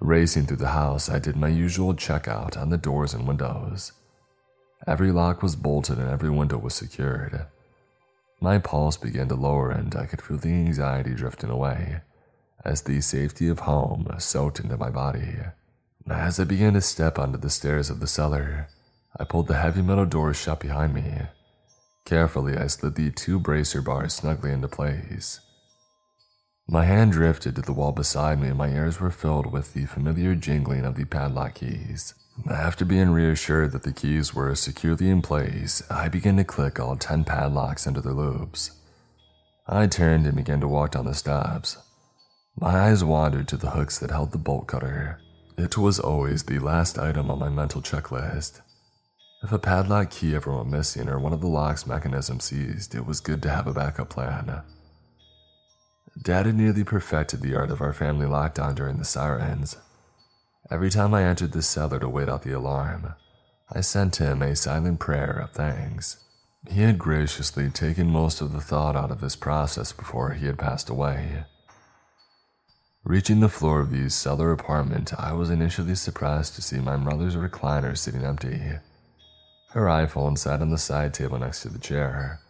Racing 0.00 0.46
through 0.46 0.58
the 0.58 0.68
house, 0.68 1.08
I 1.08 1.18
did 1.18 1.36
my 1.36 1.48
usual 1.48 1.94
checkout 1.94 2.56
on 2.56 2.70
the 2.70 2.78
doors 2.78 3.14
and 3.14 3.26
windows. 3.26 3.92
Every 4.86 5.10
lock 5.10 5.42
was 5.42 5.56
bolted 5.56 5.98
and 5.98 6.08
every 6.08 6.30
window 6.30 6.56
was 6.56 6.74
secured. 6.74 7.46
My 8.40 8.58
pulse 8.58 8.96
began 8.96 9.28
to 9.28 9.34
lower 9.34 9.70
and 9.70 9.94
I 9.96 10.06
could 10.06 10.22
feel 10.22 10.36
the 10.36 10.50
anxiety 10.50 11.14
drifting 11.14 11.50
away 11.50 12.02
as 12.64 12.82
the 12.82 13.00
safety 13.00 13.48
of 13.48 13.60
home 13.60 14.08
soaked 14.18 14.60
into 14.60 14.76
my 14.76 14.90
body. 14.90 15.36
As 16.08 16.38
I 16.38 16.44
began 16.44 16.74
to 16.74 16.80
step 16.80 17.18
onto 17.18 17.38
the 17.38 17.50
stairs 17.50 17.90
of 17.90 18.00
the 18.00 18.06
cellar, 18.06 18.68
I 19.18 19.24
pulled 19.24 19.48
the 19.48 19.58
heavy 19.58 19.82
metal 19.82 20.06
doors 20.06 20.36
shut 20.36 20.60
behind 20.60 20.94
me. 20.94 21.22
Carefully, 22.04 22.56
I 22.56 22.68
slid 22.68 22.94
the 22.94 23.10
two 23.10 23.38
bracer 23.38 23.82
bars 23.82 24.14
snugly 24.14 24.52
into 24.52 24.68
place. 24.68 25.40
My 26.70 26.84
hand 26.84 27.12
drifted 27.12 27.56
to 27.56 27.62
the 27.62 27.72
wall 27.72 27.92
beside 27.92 28.38
me, 28.40 28.48
and 28.48 28.58
my 28.58 28.68
ears 28.68 29.00
were 29.00 29.10
filled 29.10 29.50
with 29.50 29.72
the 29.72 29.86
familiar 29.86 30.34
jingling 30.34 30.84
of 30.84 30.96
the 30.96 31.06
padlock 31.06 31.54
keys. 31.54 32.12
After 32.48 32.84
being 32.84 33.08
reassured 33.08 33.72
that 33.72 33.84
the 33.84 33.92
keys 33.92 34.34
were 34.34 34.54
securely 34.54 35.08
in 35.08 35.22
place, 35.22 35.82
I 35.90 36.08
began 36.08 36.36
to 36.36 36.44
click 36.44 36.78
all 36.78 36.94
10 36.94 37.24
padlocks 37.24 37.86
into 37.86 38.02
their 38.02 38.12
loops. 38.12 38.72
I 39.66 39.86
turned 39.86 40.26
and 40.26 40.36
began 40.36 40.60
to 40.60 40.68
walk 40.68 40.92
down 40.92 41.06
the 41.06 41.14
steps. 41.14 41.78
My 42.60 42.88
eyes 42.88 43.02
wandered 43.02 43.48
to 43.48 43.56
the 43.56 43.70
hooks 43.70 43.98
that 43.98 44.10
held 44.10 44.32
the 44.32 44.38
bolt 44.38 44.66
cutter. 44.66 45.20
It 45.56 45.78
was 45.78 45.98
always 45.98 46.42
the 46.42 46.58
last 46.58 46.98
item 46.98 47.30
on 47.30 47.38
my 47.38 47.48
mental 47.48 47.80
checklist. 47.80 48.60
If 49.42 49.52
a 49.52 49.58
padlock 49.58 50.10
key 50.10 50.34
ever 50.34 50.54
went 50.54 50.68
missing 50.68 51.08
or 51.08 51.18
one 51.18 51.32
of 51.32 51.40
the 51.40 51.48
lock's 51.48 51.86
mechanisms 51.86 52.44
seized, 52.44 52.94
it 52.94 53.06
was 53.06 53.20
good 53.20 53.42
to 53.44 53.50
have 53.50 53.66
a 53.66 53.72
backup 53.72 54.10
plan. 54.10 54.62
Dad 56.20 56.46
had 56.46 56.56
nearly 56.56 56.84
perfected 56.84 57.40
the 57.40 57.54
art 57.54 57.70
of 57.70 57.80
our 57.80 57.92
family 57.92 58.26
lockdown 58.26 58.74
during 58.74 58.96
the 58.96 59.04
sirens. 59.04 59.76
Every 60.70 60.90
time 60.90 61.14
I 61.14 61.24
entered 61.24 61.52
the 61.52 61.62
cellar 61.62 62.00
to 62.00 62.08
wait 62.08 62.28
out 62.28 62.42
the 62.42 62.52
alarm, 62.52 63.14
I 63.70 63.80
sent 63.82 64.16
him 64.16 64.42
a 64.42 64.56
silent 64.56 64.98
prayer 65.00 65.30
of 65.30 65.52
thanks. 65.52 66.24
He 66.68 66.82
had 66.82 66.98
graciously 66.98 67.70
taken 67.70 68.10
most 68.10 68.40
of 68.40 68.52
the 68.52 68.60
thought 68.60 68.96
out 68.96 69.10
of 69.10 69.20
this 69.20 69.36
process 69.36 69.92
before 69.92 70.32
he 70.32 70.46
had 70.46 70.58
passed 70.58 70.90
away. 70.90 71.44
Reaching 73.04 73.40
the 73.40 73.48
floor 73.48 73.80
of 73.80 73.90
the 73.90 74.10
cellar 74.10 74.50
apartment, 74.50 75.12
I 75.18 75.32
was 75.32 75.50
initially 75.50 75.94
surprised 75.94 76.54
to 76.56 76.62
see 76.62 76.80
my 76.80 76.96
mother's 76.96 77.36
recliner 77.36 77.96
sitting 77.96 78.24
empty. 78.24 78.72
Her 79.70 79.84
iPhone 79.84 80.36
sat 80.36 80.60
on 80.60 80.70
the 80.70 80.78
side 80.78 81.14
table 81.14 81.38
next 81.38 81.62
to 81.62 81.68
the 81.68 81.78
chair, 81.78 82.40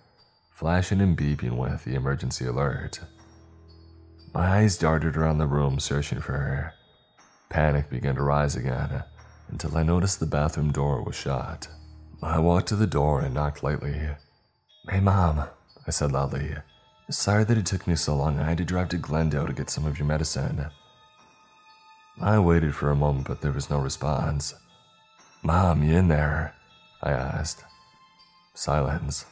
flashing 0.52 1.00
and 1.00 1.16
beeping 1.16 1.56
with 1.56 1.84
the 1.84 1.94
emergency 1.94 2.46
alert. 2.46 3.00
My 4.34 4.58
eyes 4.58 4.76
darted 4.76 5.16
around 5.16 5.38
the 5.38 5.46
room 5.46 5.80
searching 5.80 6.20
for 6.20 6.32
her. 6.32 6.74
Panic 7.48 7.88
began 7.88 8.14
to 8.16 8.22
rise 8.22 8.56
again 8.56 9.04
until 9.48 9.76
I 9.76 9.82
noticed 9.82 10.20
the 10.20 10.26
bathroom 10.26 10.70
door 10.70 11.02
was 11.02 11.16
shut. 11.16 11.68
I 12.22 12.38
walked 12.38 12.68
to 12.68 12.76
the 12.76 12.86
door 12.86 13.20
and 13.20 13.34
knocked 13.34 13.62
lightly. 13.62 14.10
Hey, 14.88 15.00
Mom, 15.00 15.44
I 15.86 15.90
said 15.90 16.12
loudly. 16.12 16.56
Sorry 17.10 17.44
that 17.44 17.56
it 17.56 17.64
took 17.64 17.86
me 17.86 17.96
so 17.96 18.14
long. 18.16 18.38
I 18.38 18.44
had 18.44 18.58
to 18.58 18.64
drive 18.64 18.90
to 18.90 18.98
Glendale 18.98 19.46
to 19.46 19.52
get 19.52 19.70
some 19.70 19.86
of 19.86 19.98
your 19.98 20.06
medicine. 20.06 20.66
I 22.20 22.38
waited 22.38 22.74
for 22.74 22.90
a 22.90 22.96
moment, 22.96 23.26
but 23.28 23.40
there 23.40 23.52
was 23.52 23.70
no 23.70 23.78
response. 23.78 24.54
Mom, 25.42 25.82
you 25.82 25.96
in 25.96 26.08
there? 26.08 26.54
I 27.02 27.12
asked. 27.12 27.64
Silence. 28.52 29.24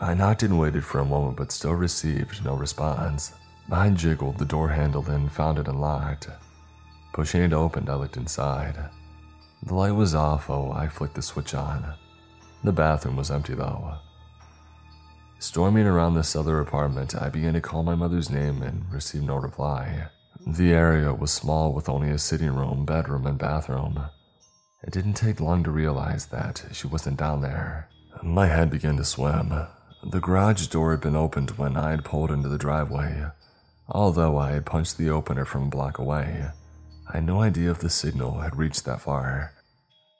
I 0.00 0.14
knocked 0.14 0.42
and 0.42 0.58
waited 0.58 0.84
for 0.84 1.00
a 1.00 1.04
moment, 1.04 1.36
but 1.36 1.50
still 1.50 1.72
received 1.72 2.44
no 2.44 2.54
response. 2.54 3.32
I 3.72 3.90
jiggled 3.90 4.38
the 4.38 4.44
door 4.44 4.70
handle 4.70 5.06
and 5.08 5.30
found 5.30 5.58
it 5.58 5.68
unlocked. 5.68 6.28
Pushing 7.12 7.42
it 7.42 7.52
open, 7.52 7.88
I 7.88 7.94
looked 7.94 8.16
inside. 8.16 8.90
The 9.62 9.74
light 9.74 9.94
was 9.94 10.14
off, 10.14 10.50
oh, 10.50 10.72
I 10.72 10.88
flicked 10.88 11.14
the 11.14 11.22
switch 11.22 11.54
on. 11.54 11.94
The 12.64 12.72
bathroom 12.72 13.16
was 13.16 13.30
empty, 13.30 13.54
though. 13.54 13.98
Storming 15.38 15.86
around 15.86 16.14
this 16.14 16.34
other 16.34 16.60
apartment, 16.60 17.14
I 17.14 17.28
began 17.28 17.54
to 17.54 17.60
call 17.60 17.82
my 17.82 17.94
mother's 17.94 18.28
name 18.28 18.62
and 18.62 18.90
received 18.92 19.24
no 19.24 19.36
reply. 19.36 20.08
The 20.46 20.72
area 20.72 21.14
was 21.14 21.30
small 21.30 21.72
with 21.72 21.88
only 21.88 22.10
a 22.10 22.18
sitting 22.18 22.54
room, 22.54 22.84
bedroom, 22.84 23.26
and 23.26 23.38
bathroom. 23.38 24.06
It 24.82 24.92
didn't 24.92 25.14
take 25.14 25.40
long 25.40 25.62
to 25.64 25.70
realize 25.70 26.26
that 26.26 26.64
she 26.72 26.86
wasn't 26.86 27.18
down 27.18 27.42
there. 27.42 27.88
My 28.22 28.46
head 28.46 28.70
began 28.70 28.96
to 28.96 29.04
swim. 29.04 29.52
The 30.02 30.20
garage 30.20 30.66
door 30.66 30.90
had 30.90 31.00
been 31.00 31.16
opened 31.16 31.52
when 31.52 31.76
I 31.76 31.90
had 31.90 32.04
pulled 32.04 32.30
into 32.30 32.48
the 32.48 32.58
driveway. 32.58 33.26
Although 33.92 34.38
I 34.38 34.52
had 34.52 34.66
punched 34.66 34.98
the 34.98 35.10
opener 35.10 35.44
from 35.44 35.64
a 35.64 35.70
block 35.70 35.98
away, 35.98 36.46
I 37.08 37.16
had 37.16 37.24
no 37.24 37.42
idea 37.42 37.72
if 37.72 37.80
the 37.80 37.90
signal 37.90 38.40
had 38.40 38.56
reached 38.56 38.84
that 38.84 39.00
far. 39.00 39.52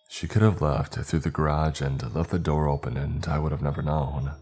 She 0.08 0.26
could 0.26 0.42
have 0.42 0.60
left 0.60 0.94
through 0.94 1.20
the 1.20 1.30
garage 1.30 1.80
and 1.80 2.12
left 2.14 2.30
the 2.30 2.38
door 2.40 2.66
open, 2.66 2.96
and 2.96 3.24
I 3.28 3.38
would 3.38 3.52
have 3.52 3.62
never 3.62 3.80
known. 3.80 4.32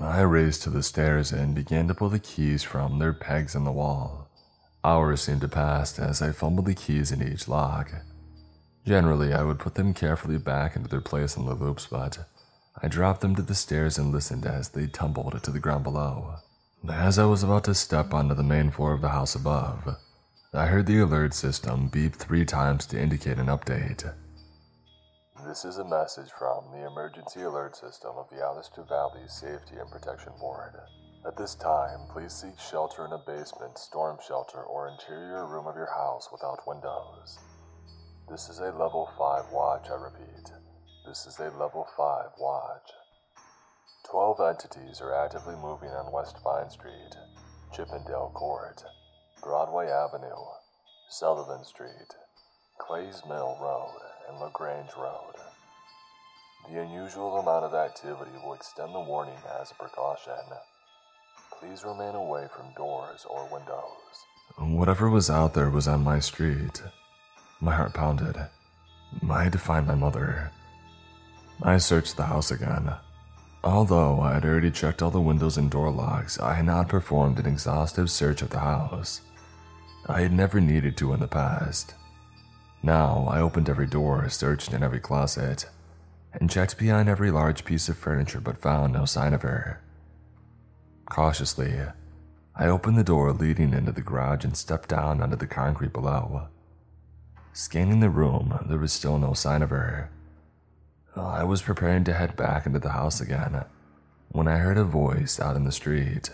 I 0.00 0.20
raced 0.20 0.62
to 0.62 0.70
the 0.70 0.84
stairs 0.84 1.32
and 1.32 1.52
began 1.54 1.88
to 1.88 1.94
pull 1.94 2.10
the 2.10 2.20
keys 2.20 2.62
from 2.62 2.98
their 2.98 3.12
pegs 3.12 3.56
in 3.56 3.64
the 3.64 3.72
wall. 3.72 4.28
Hours 4.84 5.22
seemed 5.22 5.40
to 5.40 5.48
pass 5.48 5.98
as 5.98 6.22
I 6.22 6.30
fumbled 6.30 6.66
the 6.66 6.74
keys 6.74 7.10
in 7.10 7.26
each 7.26 7.48
lock. 7.48 7.90
Generally, 8.86 9.34
I 9.34 9.42
would 9.42 9.58
put 9.58 9.74
them 9.74 9.94
carefully 9.94 10.38
back 10.38 10.76
into 10.76 10.88
their 10.88 11.00
place 11.00 11.36
in 11.36 11.44
the 11.44 11.54
loops, 11.54 11.88
but 11.90 12.28
I 12.80 12.86
dropped 12.86 13.20
them 13.20 13.34
to 13.34 13.42
the 13.42 13.54
stairs 13.56 13.98
and 13.98 14.12
listened 14.12 14.46
as 14.46 14.68
they 14.68 14.86
tumbled 14.86 15.42
to 15.42 15.50
the 15.50 15.58
ground 15.58 15.82
below. 15.82 16.36
As 16.88 17.18
I 17.18 17.24
was 17.24 17.42
about 17.42 17.64
to 17.64 17.74
step 17.74 18.14
onto 18.14 18.34
the 18.34 18.44
main 18.44 18.70
floor 18.70 18.92
of 18.92 19.00
the 19.00 19.08
house 19.08 19.34
above, 19.34 19.96
I 20.54 20.66
heard 20.66 20.86
the 20.86 21.00
alert 21.00 21.34
system 21.34 21.88
beep 21.88 22.14
three 22.14 22.44
times 22.44 22.86
to 22.86 23.00
indicate 23.00 23.38
an 23.38 23.46
update. 23.46 24.12
This 25.44 25.64
is 25.64 25.78
a 25.78 25.84
message 25.84 26.30
from 26.38 26.70
the 26.72 26.86
Emergency 26.86 27.42
Alert 27.42 27.76
System 27.76 28.12
of 28.16 28.30
the 28.30 28.40
Allister 28.40 28.84
Valley 28.88 29.26
Safety 29.26 29.76
and 29.80 29.90
Protection 29.90 30.32
Board. 30.38 30.74
At 31.26 31.36
this 31.36 31.56
time, 31.56 32.06
please 32.12 32.32
seek 32.32 32.58
shelter 32.58 33.04
in 33.04 33.12
a 33.12 33.18
basement, 33.18 33.78
storm 33.78 34.18
shelter, 34.26 34.62
or 34.62 34.88
interior 34.88 35.46
room 35.46 35.66
of 35.66 35.74
your 35.74 35.90
house 35.90 36.28
without 36.30 36.66
windows. 36.68 37.38
This 38.30 38.48
is 38.48 38.60
a 38.60 38.70
level 38.70 39.08
5 39.18 39.44
watch, 39.52 39.88
I 39.90 39.94
repeat. 39.94 40.52
This 41.06 41.26
is 41.26 41.38
a 41.40 41.50
level 41.50 41.86
5 41.96 42.26
watch. 42.38 42.90
Twelve 44.08 44.40
entities 44.40 45.00
are 45.00 45.12
actively 45.12 45.56
moving 45.56 45.90
on 45.90 46.12
West 46.12 46.36
Vine 46.44 46.70
Street, 46.70 47.16
Chippendale 47.74 48.30
Court, 48.34 48.84
Broadway 49.42 49.88
Avenue, 49.90 50.44
Sullivan 51.10 51.64
Street, 51.64 52.14
Clays 52.78 53.22
Mill 53.28 53.58
Road, 53.60 53.98
and 54.28 54.38
LaGrange 54.38 54.90
Road. 54.96 55.34
The 56.70 56.80
unusual 56.80 57.38
amount 57.38 57.64
of 57.64 57.74
activity 57.74 58.30
will 58.44 58.54
extend 58.54 58.94
the 58.94 59.00
warning 59.00 59.38
as 59.60 59.72
a 59.72 59.74
precaution. 59.74 60.32
Please 61.58 61.82
remain 61.84 62.14
away 62.14 62.46
from 62.54 62.74
doors 62.76 63.26
or 63.28 63.48
windows. 63.52 64.24
Whatever 64.56 65.10
was 65.10 65.28
out 65.28 65.54
there 65.54 65.70
was 65.70 65.88
on 65.88 66.04
my 66.04 66.20
street. 66.20 66.80
My 67.60 67.74
heart 67.74 67.92
pounded. 67.92 68.36
I 69.28 69.42
had 69.42 69.52
to 69.52 69.58
find 69.58 69.84
my 69.84 69.96
mother. 69.96 70.52
I 71.60 71.78
searched 71.78 72.16
the 72.16 72.26
house 72.26 72.52
again. 72.52 72.94
Although 73.66 74.20
I 74.20 74.34
had 74.34 74.44
already 74.44 74.70
checked 74.70 75.02
all 75.02 75.10
the 75.10 75.20
windows 75.20 75.58
and 75.58 75.68
door 75.68 75.90
locks, 75.90 76.38
I 76.38 76.54
had 76.54 76.66
not 76.66 76.88
performed 76.88 77.40
an 77.40 77.46
exhaustive 77.46 78.12
search 78.12 78.40
of 78.40 78.50
the 78.50 78.60
house. 78.60 79.22
I 80.06 80.20
had 80.20 80.32
never 80.32 80.60
needed 80.60 80.96
to 80.98 81.12
in 81.12 81.18
the 81.18 81.26
past. 81.26 81.96
Now 82.84 83.26
I 83.28 83.40
opened 83.40 83.68
every 83.68 83.88
door, 83.88 84.28
searched 84.28 84.72
in 84.72 84.84
every 84.84 85.00
closet, 85.00 85.68
and 86.32 86.48
checked 86.48 86.78
behind 86.78 87.08
every 87.08 87.32
large 87.32 87.64
piece 87.64 87.88
of 87.88 87.98
furniture 87.98 88.40
but 88.40 88.56
found 88.56 88.92
no 88.92 89.04
sign 89.04 89.34
of 89.34 89.42
her. 89.42 89.82
Cautiously, 91.10 91.76
I 92.54 92.68
opened 92.68 92.96
the 92.96 93.02
door 93.02 93.32
leading 93.32 93.72
into 93.72 93.90
the 93.90 94.00
garage 94.00 94.44
and 94.44 94.56
stepped 94.56 94.90
down 94.90 95.20
onto 95.20 95.34
the 95.34 95.48
concrete 95.48 95.92
below. 95.92 96.46
Scanning 97.52 97.98
the 97.98 98.10
room, 98.10 98.64
there 98.68 98.78
was 98.78 98.92
still 98.92 99.18
no 99.18 99.32
sign 99.32 99.60
of 99.60 99.70
her. 99.70 100.08
I 101.16 101.44
was 101.44 101.62
preparing 101.62 102.04
to 102.04 102.12
head 102.12 102.36
back 102.36 102.66
into 102.66 102.78
the 102.78 102.90
house 102.90 103.20
again 103.20 103.64
when 104.28 104.46
I 104.48 104.58
heard 104.58 104.76
a 104.76 104.84
voice 104.84 105.40
out 105.40 105.56
in 105.56 105.64
the 105.64 105.72
street. 105.72 106.30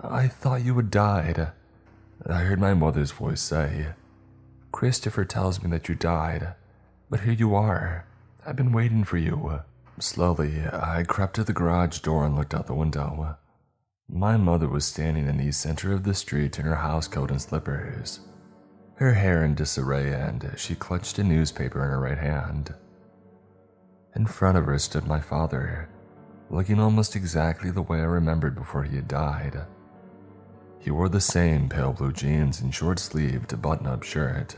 I 0.00 0.28
thought 0.28 0.64
you 0.64 0.76
had 0.76 0.90
died. 0.90 1.48
I 2.28 2.38
heard 2.38 2.60
my 2.60 2.74
mother's 2.74 3.10
voice 3.10 3.40
say, 3.40 3.88
Christopher 4.72 5.24
tells 5.24 5.62
me 5.62 5.70
that 5.70 5.88
you 5.88 5.94
died, 5.94 6.54
but 7.10 7.20
here 7.20 7.32
you 7.32 7.54
are. 7.54 8.06
I've 8.46 8.56
been 8.56 8.72
waiting 8.72 9.04
for 9.04 9.18
you. 9.18 9.60
Slowly, 9.98 10.62
I 10.72 11.02
crept 11.02 11.34
to 11.36 11.44
the 11.44 11.52
garage 11.52 11.98
door 12.00 12.24
and 12.24 12.36
looked 12.36 12.54
out 12.54 12.66
the 12.66 12.74
window. 12.74 13.36
My 14.08 14.36
mother 14.36 14.68
was 14.68 14.84
standing 14.84 15.26
in 15.26 15.38
the 15.38 15.50
center 15.50 15.92
of 15.92 16.04
the 16.04 16.14
street 16.14 16.58
in 16.58 16.66
her 16.66 16.76
housecoat 16.76 17.30
and 17.30 17.42
slippers 17.42 18.20
her 18.96 19.12
hair 19.12 19.44
in 19.44 19.54
disarray, 19.54 20.12
and 20.12 20.52
she 20.56 20.74
clutched 20.74 21.18
a 21.18 21.24
newspaper 21.24 21.84
in 21.84 21.90
her 21.90 22.00
right 22.00 22.18
hand. 22.18 22.74
In 24.16 24.24
front 24.26 24.56
of 24.56 24.64
her 24.64 24.78
stood 24.78 25.06
my 25.06 25.20
father, 25.20 25.90
looking 26.48 26.80
almost 26.80 27.14
exactly 27.14 27.70
the 27.70 27.82
way 27.82 27.98
I 27.98 28.04
remembered 28.04 28.54
before 28.54 28.82
he 28.82 28.96
had 28.96 29.08
died. 29.08 29.66
He 30.78 30.90
wore 30.90 31.10
the 31.10 31.20
same 31.20 31.68
pale 31.68 31.92
blue 31.92 32.12
jeans 32.12 32.62
and 32.62 32.74
short 32.74 32.98
sleeved 32.98 33.60
button 33.60 33.86
up 33.86 34.02
shirt, 34.02 34.56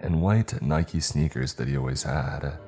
and 0.00 0.20
white 0.20 0.60
Nike 0.60 1.00
sneakers 1.00 1.54
that 1.54 1.68
he 1.68 1.76
always 1.78 2.02
had. 2.02 2.58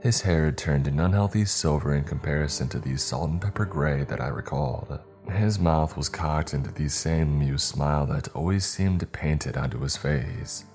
His 0.00 0.20
hair 0.20 0.44
had 0.44 0.58
turned 0.58 0.86
an 0.86 1.00
unhealthy 1.00 1.44
silver 1.44 1.92
in 1.94 2.04
comparison 2.04 2.68
to 2.68 2.78
the 2.78 2.96
salt 2.96 3.30
and 3.30 3.40
pepper 3.40 3.64
gray 3.64 4.04
that 4.04 4.20
I 4.20 4.28
recalled. 4.28 5.00
His 5.28 5.58
mouth 5.58 5.96
was 5.96 6.08
cocked 6.08 6.54
into 6.54 6.70
the 6.70 6.88
same 6.88 7.32
amused 7.32 7.64
smile 7.64 8.06
that 8.06 8.28
always 8.28 8.64
seemed 8.64 9.10
painted 9.10 9.56
onto 9.56 9.80
his 9.80 9.96
face. 9.96 10.66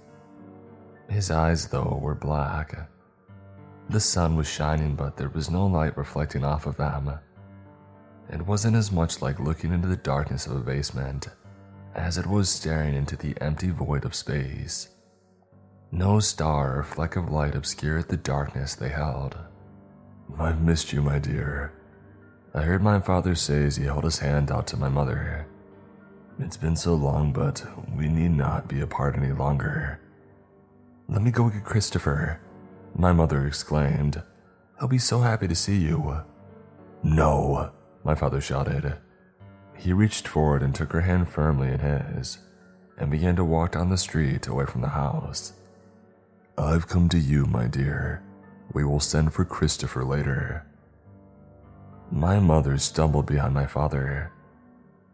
His 1.07 1.31
eyes, 1.31 1.67
though, 1.67 1.97
were 2.01 2.15
black. 2.15 2.89
The 3.89 3.99
sun 3.99 4.35
was 4.35 4.47
shining, 4.47 4.95
but 4.95 5.17
there 5.17 5.29
was 5.29 5.49
no 5.49 5.65
light 5.65 5.97
reflecting 5.97 6.43
off 6.43 6.67
of 6.67 6.77
them. 6.77 7.19
it 8.29 8.45
wasn't 8.45 8.75
as 8.75 8.91
much 8.91 9.21
like 9.21 9.39
looking 9.39 9.73
into 9.73 9.87
the 9.87 9.97
darkness 9.97 10.45
of 10.45 10.55
a 10.55 10.59
basement 10.59 11.29
as 11.95 12.17
it 12.17 12.27
was 12.27 12.49
staring 12.49 12.93
into 12.93 13.15
the 13.15 13.35
empty 13.41 13.69
void 13.71 14.05
of 14.05 14.13
space. 14.13 14.89
No 15.91 16.19
star 16.19 16.77
or 16.77 16.83
fleck 16.83 17.15
of 17.15 17.31
light 17.31 17.55
obscured 17.55 18.07
the 18.07 18.17
darkness 18.17 18.75
they 18.75 18.89
held. 18.89 19.35
I've 20.37 20.61
missed 20.61 20.93
you, 20.93 21.01
my 21.01 21.17
dear. 21.17 21.73
I 22.53 22.61
heard 22.61 22.83
my 22.83 22.99
father 22.99 23.33
say 23.33 23.65
as 23.65 23.77
he 23.77 23.85
held 23.85 24.03
his 24.03 24.19
hand 24.19 24.51
out 24.51 24.67
to 24.67 24.77
my 24.77 24.89
mother. 24.89 25.47
It's 26.37 26.57
been 26.57 26.75
so 26.75 26.93
long, 26.93 27.33
but 27.33 27.65
we 27.95 28.07
need 28.07 28.31
not 28.31 28.67
be 28.67 28.81
apart 28.81 29.15
any 29.17 29.31
longer. 29.31 29.99
Let 31.07 31.23
me 31.23 31.31
go 31.31 31.49
get 31.49 31.65
Christopher, 31.65 32.39
my 32.99 33.13
mother 33.13 33.47
exclaimed. 33.47 34.21
He'll 34.77 34.89
be 34.89 34.97
so 34.97 35.21
happy 35.21 35.47
to 35.47 35.55
see 35.55 35.77
you. 35.77 36.21
No, 37.01 37.71
my 38.03 38.13
father 38.13 38.41
shouted. 38.41 38.97
He 39.77 39.93
reached 39.93 40.27
forward 40.27 40.61
and 40.61 40.75
took 40.75 40.91
her 40.91 41.01
hand 41.01 41.29
firmly 41.29 41.69
in 41.69 41.79
his 41.79 42.39
and 42.97 43.09
began 43.09 43.37
to 43.37 43.45
walk 43.45 43.71
down 43.71 43.89
the 43.89 43.97
street 43.97 44.47
away 44.47 44.65
from 44.65 44.81
the 44.81 44.89
house. 44.89 45.53
I've 46.57 46.89
come 46.89 47.07
to 47.09 47.17
you, 47.17 47.45
my 47.45 47.67
dear. 47.67 48.21
We 48.73 48.83
will 48.83 48.99
send 48.99 49.33
for 49.33 49.45
Christopher 49.45 50.03
later. 50.03 50.67
My 52.11 52.39
mother 52.39 52.77
stumbled 52.77 53.27
behind 53.27 53.53
my 53.53 53.65
father. 53.65 54.33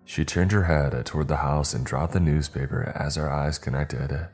She 0.05 0.25
turned 0.25 0.51
her 0.53 0.63
head 0.63 1.05
toward 1.05 1.27
the 1.27 1.37
house 1.37 1.75
and 1.75 1.85
dropped 1.85 2.13
the 2.13 2.19
newspaper 2.19 2.91
as 2.95 3.15
our 3.15 3.29
eyes 3.29 3.59
connected. 3.59 4.27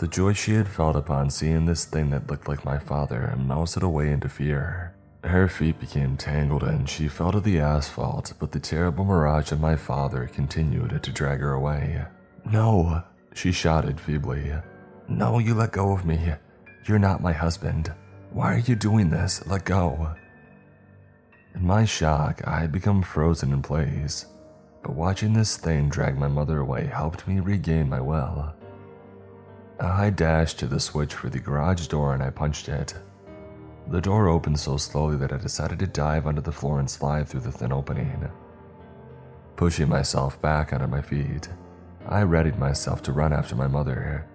The 0.00 0.08
joy 0.08 0.32
she 0.32 0.54
had 0.54 0.66
felt 0.66 0.96
upon 0.96 1.28
seeing 1.28 1.66
this 1.66 1.84
thing 1.84 2.08
that 2.08 2.30
looked 2.30 2.48
like 2.48 2.64
my 2.64 2.78
father 2.78 3.36
melted 3.36 3.82
away 3.82 4.10
into 4.10 4.30
fear. 4.30 4.94
Her 5.22 5.46
feet 5.46 5.78
became 5.78 6.16
tangled 6.16 6.62
and 6.62 6.88
she 6.88 7.06
fell 7.06 7.32
to 7.32 7.40
the 7.40 7.60
asphalt, 7.60 8.32
but 8.38 8.50
the 8.50 8.60
terrible 8.60 9.04
mirage 9.04 9.52
of 9.52 9.60
my 9.60 9.76
father 9.76 10.26
continued 10.26 11.02
to 11.02 11.12
drag 11.12 11.40
her 11.40 11.52
away. 11.52 12.02
No, 12.50 13.02
she 13.34 13.52
shouted 13.52 14.00
feebly. 14.00 14.54
No, 15.06 15.38
you 15.38 15.52
let 15.52 15.72
go 15.72 15.92
of 15.92 16.06
me. 16.06 16.32
You're 16.86 16.98
not 16.98 17.20
my 17.20 17.32
husband. 17.32 17.92
Why 18.32 18.54
are 18.54 18.60
you 18.60 18.76
doing 18.76 19.10
this? 19.10 19.46
Let 19.46 19.66
go. 19.66 20.14
In 21.54 21.66
my 21.66 21.84
shock, 21.84 22.40
I 22.46 22.60
had 22.60 22.72
become 22.72 23.02
frozen 23.02 23.52
in 23.52 23.60
place, 23.60 24.24
but 24.82 24.94
watching 24.94 25.34
this 25.34 25.58
thing 25.58 25.90
drag 25.90 26.16
my 26.16 26.28
mother 26.28 26.60
away 26.60 26.86
helped 26.86 27.28
me 27.28 27.40
regain 27.40 27.90
my 27.90 28.00
will. 28.00 28.54
I 29.80 30.10
dashed 30.10 30.58
to 30.58 30.66
the 30.66 30.78
switch 30.78 31.14
for 31.14 31.30
the 31.30 31.40
garage 31.40 31.86
door 31.86 32.12
and 32.12 32.22
I 32.22 32.28
punched 32.30 32.68
it. 32.68 32.94
The 33.88 34.00
door 34.00 34.28
opened 34.28 34.60
so 34.60 34.76
slowly 34.76 35.16
that 35.16 35.32
I 35.32 35.38
decided 35.38 35.78
to 35.78 35.86
dive 35.86 36.26
under 36.26 36.42
the 36.42 36.52
floor 36.52 36.78
and 36.78 36.88
slide 36.88 37.26
through 37.28 37.40
the 37.40 37.52
thin 37.52 37.72
opening. 37.72 38.28
Pushing 39.56 39.88
myself 39.88 40.40
back 40.40 40.72
onto 40.72 40.86
my 40.86 41.00
feet, 41.00 41.48
I 42.06 42.20
readied 42.20 42.58
myself 42.58 43.02
to 43.04 43.12
run 43.12 43.32
after 43.32 43.56
my 43.56 43.66
mother. 43.66 44.26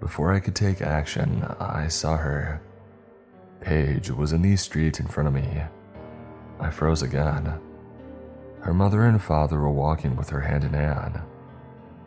Before 0.00 0.32
I 0.32 0.40
could 0.40 0.56
take 0.56 0.82
action, 0.82 1.44
I 1.60 1.86
saw 1.86 2.16
her. 2.16 2.60
Paige 3.60 4.10
was 4.10 4.32
in 4.32 4.42
the 4.42 4.56
street 4.56 4.98
in 4.98 5.06
front 5.06 5.28
of 5.28 5.34
me. 5.34 5.62
I 6.58 6.70
froze 6.70 7.02
again. 7.02 7.60
Her 8.60 8.74
mother 8.74 9.04
and 9.04 9.22
father 9.22 9.60
were 9.60 9.70
walking 9.70 10.16
with 10.16 10.30
her 10.30 10.40
hand 10.40 10.64
in 10.64 10.72
hand. 10.72 11.20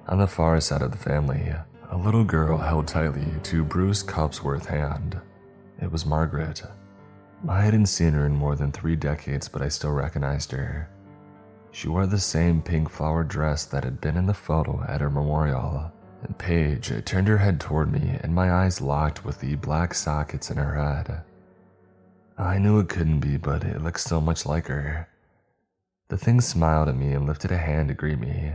On 0.07 0.19
the 0.19 0.27
far 0.27 0.59
side 0.59 0.81
of 0.81 0.91
the 0.91 0.97
family, 0.97 1.53
a 1.89 1.97
little 1.97 2.23
girl 2.23 2.57
held 2.57 2.87
tightly 2.87 3.27
to 3.43 3.63
Bruce 3.63 4.03
Cupsworth's 4.03 4.67
hand. 4.67 5.19
It 5.81 5.91
was 5.91 6.05
Margaret. 6.05 6.63
I 7.47 7.61
hadn't 7.61 7.87
seen 7.87 8.13
her 8.13 8.25
in 8.25 8.35
more 8.35 8.55
than 8.55 8.71
three 8.71 8.95
decades, 8.95 9.47
but 9.47 9.61
I 9.61 9.67
still 9.67 9.91
recognized 9.91 10.51
her. 10.51 10.89
She 11.71 11.87
wore 11.87 12.07
the 12.07 12.19
same 12.19 12.61
pink 12.61 12.89
flowered 12.89 13.27
dress 13.27 13.65
that 13.65 13.83
had 13.83 14.01
been 14.01 14.17
in 14.17 14.25
the 14.25 14.33
photo 14.33 14.83
at 14.87 15.01
her 15.01 15.09
memorial. 15.09 15.91
And 16.23 16.37
Paige 16.37 17.03
turned 17.05 17.27
her 17.27 17.37
head 17.37 17.59
toward 17.59 17.91
me, 17.91 18.17
and 18.21 18.33
my 18.33 18.51
eyes 18.51 18.81
locked 18.81 19.25
with 19.25 19.41
the 19.41 19.55
black 19.55 19.93
sockets 19.93 20.49
in 20.49 20.57
her 20.57 20.73
head. 20.73 21.21
I 22.37 22.57
knew 22.57 22.79
it 22.79 22.89
couldn't 22.89 23.19
be, 23.19 23.37
but 23.37 23.63
it 23.63 23.81
looked 23.81 23.99
so 23.99 24.19
much 24.19 24.45
like 24.45 24.67
her. 24.67 25.07
The 26.07 26.17
thing 26.17 26.41
smiled 26.41 26.89
at 26.89 26.95
me 26.95 27.13
and 27.13 27.25
lifted 27.25 27.51
a 27.51 27.57
hand 27.57 27.89
to 27.89 27.93
greet 27.93 28.19
me. 28.19 28.53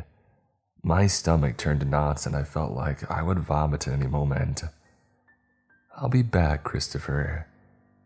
My 0.82 1.06
stomach 1.06 1.56
turned 1.56 1.80
to 1.80 1.86
knots, 1.86 2.26
and 2.26 2.34
I 2.34 2.42
felt 2.42 2.72
like 2.72 3.10
I 3.10 3.22
would 3.22 3.40
vomit 3.40 3.86
at 3.86 3.94
any 3.94 4.06
moment. 4.06 4.62
I'll 5.96 6.08
be 6.08 6.22
back, 6.22 6.64
Christopher, 6.64 7.46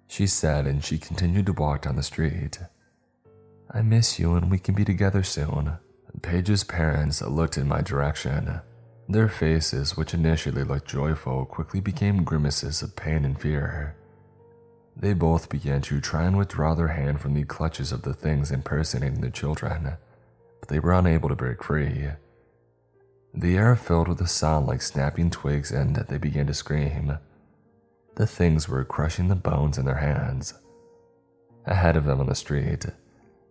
she 0.09 0.27
said, 0.27 0.67
and 0.67 0.85
she 0.85 0.99
continued 0.99 1.47
to 1.47 1.53
walk 1.53 1.83
down 1.83 1.97
the 1.97 2.03
street. 2.03 2.59
I 3.71 3.83
miss 3.83 4.19
you, 4.19 4.35
and 4.35 4.51
we 4.51 4.59
can 4.59 4.75
be 4.75 4.85
together 4.85 5.23
soon. 5.23 5.79
Paige's 6.23 6.65
parents 6.65 7.23
looked 7.23 7.59
in 7.59 7.69
my 7.69 7.81
direction. 7.81 8.61
Their 9.09 9.29
faces, 9.29 9.97
which 9.97 10.15
initially 10.15 10.65
looked 10.65 10.89
joyful, 10.89 11.45
quickly 11.45 11.81
became 11.81 12.25
grimaces 12.25 12.83
of 12.83 12.97
pain 12.97 13.25
and 13.25 13.41
fear. 13.41 13.97
They 14.97 15.13
both 15.13 15.49
began 15.49 15.83
to 15.83 16.01
try 16.01 16.25
and 16.25 16.37
withdraw 16.37 16.75
their 16.75 16.89
hand 16.89 17.21
from 17.21 17.35
the 17.35 17.45
clutches 17.45 17.93
of 17.93 18.03
the 18.03 18.15
things 18.15 18.51
impersonating 18.51 19.21
their 19.21 19.31
children, 19.31 19.97
but 20.61 20.69
they 20.69 20.79
were 20.79 20.93
unable 20.93 21.29
to 21.29 21.35
break 21.37 21.63
free. 21.63 22.11
The 23.36 23.56
air 23.56 23.74
filled 23.74 24.06
with 24.06 24.20
a 24.20 24.28
sound 24.28 24.66
like 24.66 24.81
snapping 24.81 25.31
twigs, 25.31 25.73
and 25.73 25.97
they 25.97 26.19
began 26.19 26.47
to 26.47 26.55
scream. 26.55 27.19
The 28.15 28.28
things 28.28 28.69
were 28.69 28.85
crushing 28.85 29.27
the 29.27 29.35
bones 29.35 29.77
in 29.77 29.85
their 29.85 29.97
hands. 29.97 30.55
Ahead 31.66 31.97
of 31.97 32.05
them 32.05 32.20
on 32.20 32.27
the 32.27 32.36
street, 32.36 32.86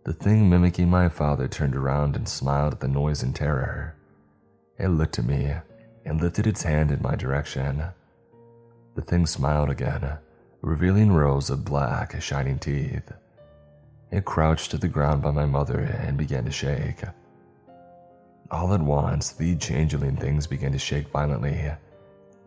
the 0.06 0.14
thing 0.14 0.50
mimicking 0.50 0.90
my 0.90 1.10
father 1.10 1.50
turned 1.50 1.76
around 1.76 2.16
and 2.16 2.30
smiled 2.30 2.74
at 2.74 2.80
the 2.80 2.88
noise 2.88 3.24
in 3.24 3.34
terror. 3.34 3.96
It 4.80 4.88
looked 4.88 5.20
at 5.20 5.26
me 5.26 5.54
and 6.06 6.22
lifted 6.22 6.48
its 6.48 6.64
hand 6.64 6.90
in 6.90 7.02
my 7.02 7.16
direction. 7.16 7.84
The 8.96 9.02
thing 9.02 9.26
smiled 9.26 9.70
again, 9.70 10.18
revealing 10.62 11.12
rows 11.12 11.50
of 11.50 11.66
black, 11.66 12.22
shining 12.22 12.60
teeth. 12.60 13.12
It 14.12 14.24
crouched 14.24 14.72
to 14.72 14.78
the 14.78 14.88
ground 14.88 15.22
by 15.22 15.32
my 15.32 15.46
mother 15.46 15.80
and 15.80 16.18
began 16.18 16.46
to 16.46 16.52
shake. 16.52 17.04
All 18.54 18.74
at 18.74 18.82
once, 18.82 19.32
the 19.32 19.58
changeling 19.58 20.16
things 20.16 20.48
began 20.48 20.72
to 20.72 20.80
shake 20.80 21.10
violently 21.10 21.72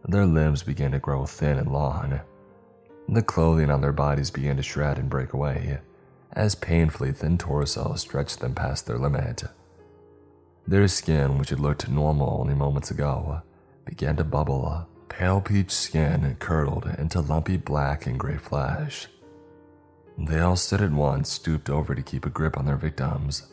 their 0.09 0.27
limbs 0.27 0.63
began 0.63 0.93
to 0.93 0.99
grow 0.99 1.27
thin 1.27 1.59
and 1.59 1.73
long. 1.73 2.21
The 3.09 3.23
clothing 3.23 3.71
on 3.71 3.81
their 3.81 3.93
bodies 3.93 4.31
began 4.31 4.57
to 4.57 4.63
shred 4.63 4.99
and 4.99 5.11
break 5.11 5.33
away, 5.33 5.79
as 6.33 6.55
painfully 6.55 7.13
thin 7.13 7.39
torsos 7.39 8.03
stretched 8.03 8.41
them 8.41 8.55
past 8.55 8.87
their 8.87 8.99
limit. 8.99 9.45
Their 10.67 10.87
skin, 10.89 11.39
which 11.39 11.51
had 11.51 11.61
looked 11.61 11.89
normal 11.89 12.39
only 12.41 12.55
moments 12.55 12.91
ago, 12.91 13.43
began 13.85 14.17
to 14.17 14.25
bubble. 14.25 14.89
Pale 15.09 15.41
peach 15.43 15.71
skin 15.71 16.37
curdled 16.39 16.87
into 16.99 17.21
lumpy 17.21 17.57
black 17.57 18.07
and 18.07 18.19
gray 18.19 18.37
flesh. 18.37 19.09
They 20.19 20.41
all 20.41 20.57
stood 20.57 20.83
at 20.83 20.93
once, 20.93 21.31
stooped 21.31 21.71
over 21.71 21.95
to 21.95 22.03
keep 22.03 22.27
a 22.27 22.31
grip 22.31 22.57
on 22.57 22.65
their 22.65 22.77
victims. 22.77 23.53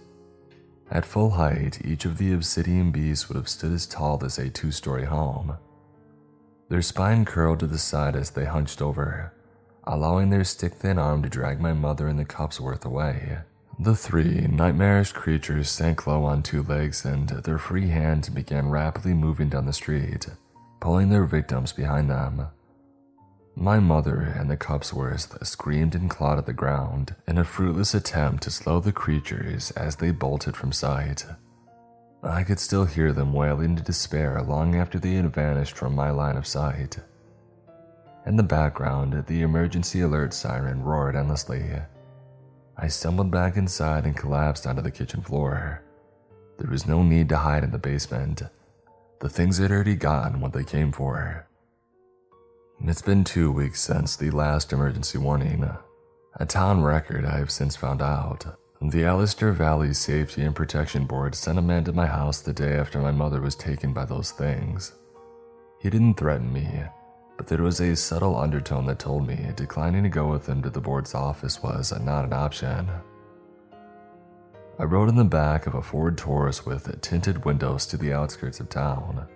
At 0.94 1.08
full 1.08 1.32
height, 1.32 1.84
each 1.84 2.06
of 2.06 2.20
the 2.20 2.34
obsidian 2.34 2.92
beasts 2.92 3.28
would 3.28 3.36
have 3.36 3.50
stood 3.50 3.74
as 3.74 3.88
tall 3.88 4.24
as 4.24 4.38
a 4.38 4.52
two 4.52 4.72
story 4.72 5.06
home. 5.06 5.58
Their 6.70 6.84
spine 6.84 7.26
curled 7.26 7.62
to 7.62 7.68
the 7.68 7.80
side 7.80 8.16
as 8.16 8.30
they 8.30 8.46
hunched 8.46 8.80
over, 8.80 9.34
allowing 9.86 10.30
their 10.30 10.44
stick 10.44 10.76
thin 10.76 11.00
arm 11.00 11.24
to 11.24 11.30
drag 11.30 11.60
my 11.60 11.74
mother 11.74 12.08
and 12.08 12.20
the 12.20 12.26
Cupsworth 12.26 12.86
away. 12.86 13.40
The 13.80 13.96
three 13.96 14.42
nightmarish 14.42 15.14
creatures 15.14 15.72
sank 15.72 16.06
low 16.06 16.26
on 16.26 16.44
two 16.44 16.62
legs 16.62 17.04
and 17.06 17.28
their 17.28 17.58
free 17.58 17.88
hands 17.88 18.30
began 18.30 18.70
rapidly 18.70 19.16
moving 19.16 19.50
down 19.50 19.66
the 19.66 19.74
street, 19.74 20.28
pulling 20.80 21.10
their 21.10 21.26
victims 21.26 21.74
behind 21.74 22.08
them. 22.08 22.50
My 23.56 23.80
mother 23.80 24.20
and 24.20 24.50
the 24.50 24.58
Cupsworth 24.58 25.46
screamed 25.46 25.94
and 25.94 26.10
clawed 26.10 26.40
at 26.40 26.48
the 26.48 26.54
ground 26.54 27.16
in 27.28 27.38
a 27.38 27.44
fruitless 27.44 27.94
attempt 27.94 28.44
to 28.44 28.52
slow 28.52 28.80
the 28.80 28.92
creatures 28.92 29.70
as 29.72 29.98
they 29.98 30.10
bolted 30.10 30.58
from 30.58 30.72
sight. 30.72 31.26
I 32.24 32.44
could 32.44 32.60
still 32.60 32.86
hear 32.86 33.14
them 33.14 33.32
wailing 33.32 33.78
in 33.78 33.84
despair 33.84 34.42
long 34.42 34.76
after 34.76 34.98
they 34.98 35.14
had 35.14 35.32
vanished 35.34 35.78
from 35.78 35.94
my 35.94 36.10
line 36.10 36.36
of 36.36 36.48
sight. 36.48 36.98
In 38.26 38.38
the 38.38 38.44
background, 38.44 39.26
the 39.28 39.42
emergency 39.42 40.02
alert 40.02 40.34
siren 40.34 40.82
roared 40.82 41.16
endlessly. 41.16 41.64
I 42.76 42.88
stumbled 42.88 43.30
back 43.30 43.56
inside 43.56 44.06
and 44.06 44.18
collapsed 44.18 44.66
onto 44.66 44.82
the 44.82 44.90
kitchen 44.90 45.22
floor. 45.22 45.84
There 46.58 46.72
was 46.72 46.88
no 46.88 47.04
need 47.04 47.30
to 47.30 47.38
hide 47.38 47.64
in 47.64 47.72
the 47.72 47.78
basement. 47.78 48.42
The 49.20 49.30
things 49.30 49.60
had 49.60 49.72
already 49.72 49.96
gotten 49.96 50.42
what 50.42 50.54
they 50.54 50.64
came 50.64 50.92
for. 50.92 51.48
It's 52.82 53.02
been 53.02 53.24
two 53.24 53.52
weeks 53.52 53.80
since 53.80 54.18
the 54.18 54.32
last 54.32 54.74
emergency 54.74 55.18
warning, 55.18 55.70
a 56.36 56.46
town 56.46 56.84
record 56.84 57.24
I 57.24 57.38
have 57.38 57.50
since 57.50 57.78
found 57.78 58.02
out. 58.02 58.58
The 58.82 59.06
Allister 59.06 59.54
Valley 59.54 59.94
Safety 59.94 60.42
and 60.42 60.54
Protection 60.54 61.06
Board 61.06 61.34
sent 61.34 61.58
a 61.58 61.62
man 61.62 61.86
to 61.86 61.94
my 61.94 62.08
house 62.08 62.42
the 62.42 62.52
day 62.52 62.76
after 62.76 63.00
my 63.00 63.12
mother 63.12 63.40
was 63.40 63.56
taken 63.56 63.94
by 63.94 64.04
those 64.04 64.32
things. 64.32 64.94
He 65.80 65.90
didn't 65.90 66.16
threaten 66.16 66.52
me, 66.52 66.84
but 67.38 67.48
there 67.48 67.64
was 67.64 67.80
a 67.80 67.96
subtle 67.96 68.38
undertone 68.38 68.86
that 68.88 69.00
told 69.00 69.26
me 69.26 69.52
declining 69.56 70.04
to 70.04 70.10
go 70.10 70.30
with 70.30 70.48
him 70.48 70.62
to 70.64 70.70
the 70.70 70.82
board's 70.82 71.16
office 71.16 71.64
was 71.64 71.98
not 72.02 72.26
an 72.26 72.34
option. 72.34 72.90
I 74.78 74.84
rode 74.84 75.08
in 75.08 75.16
the 75.16 75.24
back 75.24 75.68
of 75.68 75.76
a 75.76 75.82
Ford 75.82 76.18
Taurus 76.18 76.66
with 76.66 77.00
tinted 77.02 77.46
windows 77.46 77.86
to 77.88 77.98
the 77.98 78.12
outskirts 78.12 78.60
of 78.60 78.68
town. 78.68 79.28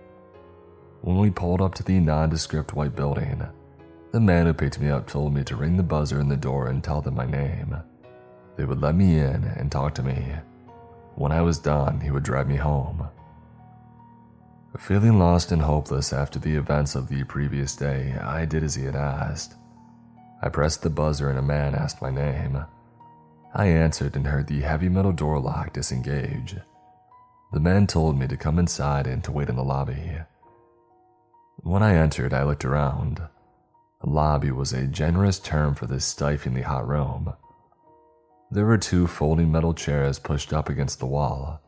When 1.07 1.19
we 1.19 1.31
pulled 1.31 1.61
up 1.61 1.73
to 1.75 1.84
the 1.84 2.01
nondescript 2.01 2.73
white 2.73 2.93
building, 2.93 3.41
the 4.11 4.19
man 4.19 4.45
who 4.45 4.53
picked 4.53 4.77
me 4.77 4.89
up 4.89 5.07
told 5.07 5.34
me 5.34 5.41
to 5.45 5.55
ring 5.55 5.77
the 5.77 5.81
buzzer 5.81 6.19
in 6.19 6.27
the 6.27 6.35
door 6.35 6.67
and 6.67 6.84
tell 6.84 6.99
them 6.99 7.15
my 7.15 7.25
name. 7.25 7.77
They 8.57 8.65
would 8.65 8.81
let 8.81 8.93
me 8.93 9.17
in 9.17 9.45
and 9.45 9.71
talk 9.71 9.95
to 9.95 10.03
me. 10.03 10.34
When 11.15 11.31
I 11.31 11.41
was 11.41 11.59
done, 11.59 12.01
he 12.01 12.11
would 12.11 12.23
drive 12.23 12.49
me 12.49 12.57
home. 12.57 13.07
Feeling 14.77 15.17
lost 15.17 15.53
and 15.53 15.61
hopeless 15.61 16.11
after 16.11 16.39
the 16.39 16.57
events 16.57 16.93
of 16.93 17.07
the 17.07 17.23
previous 17.23 17.73
day, 17.73 18.17
I 18.21 18.43
did 18.43 18.65
as 18.65 18.75
he 18.75 18.84
had 18.84 18.97
asked. 18.97 19.55
I 20.41 20.49
pressed 20.49 20.81
the 20.81 20.89
buzzer 20.89 21.29
and 21.29 21.39
a 21.39 21.41
man 21.41 21.73
asked 21.73 22.01
my 22.01 22.11
name. 22.11 22.65
I 23.55 23.67
answered 23.67 24.17
and 24.17 24.27
heard 24.27 24.47
the 24.47 24.59
heavy 24.59 24.89
metal 24.89 25.13
door 25.13 25.39
lock 25.39 25.71
disengage. 25.71 26.57
The 27.53 27.61
man 27.61 27.88
told 27.88 28.19
me 28.19 28.27
to 28.27 28.35
come 28.35 28.59
inside 28.59 29.07
and 29.07 29.23
to 29.23 29.31
wait 29.31 29.47
in 29.47 29.55
the 29.55 29.63
lobby. 29.63 30.17
When 31.63 31.84
I 31.84 31.95
entered, 31.95 32.34
I 32.34 32.43
looked 32.43 32.65
around. 32.65 33.21
The 34.01 34.09
lobby 34.09 34.51
was 34.51 34.73
a 34.73 34.88
generous 34.88 35.39
term 35.39 35.75
for 35.75 35.88
this 35.88 36.05
stiflingly 36.05 36.61
hot 36.61 36.88
room. 36.88 37.34
There 38.51 38.65
were 38.65 38.77
two 38.77 39.07
folding 39.07 39.51
metal 39.51 39.73
chairs 39.73 40.19
pushed 40.19 40.53
up 40.53 40.69
against 40.69 40.99
the 40.99 41.05
wall, 41.05 41.61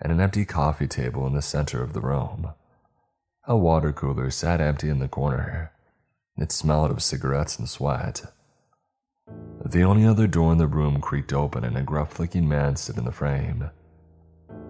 and 0.00 0.10
an 0.10 0.20
empty 0.20 0.44
coffee 0.44 0.88
table 0.88 1.26
in 1.26 1.34
the 1.34 1.42
center 1.42 1.82
of 1.82 1.92
the 1.92 2.00
room. 2.00 2.52
A 3.46 3.56
water 3.56 3.92
cooler 3.92 4.30
sat 4.30 4.60
empty 4.60 4.88
in 4.88 4.98
the 4.98 5.08
corner. 5.08 5.72
It 6.36 6.50
smelled 6.50 6.90
of 6.90 7.02
cigarettes 7.02 7.58
and 7.58 7.68
sweat. 7.68 8.22
The 9.64 9.82
only 9.82 10.06
other 10.06 10.26
door 10.26 10.52
in 10.52 10.58
the 10.58 10.66
room 10.66 11.00
creaked 11.00 11.32
open 11.32 11.64
and 11.64 11.76
a 11.76 11.82
gruff 11.82 12.18
looking 12.18 12.48
man 12.48 12.76
stood 12.76 12.98
in 12.98 13.04
the 13.04 13.12
frame. 13.12 13.70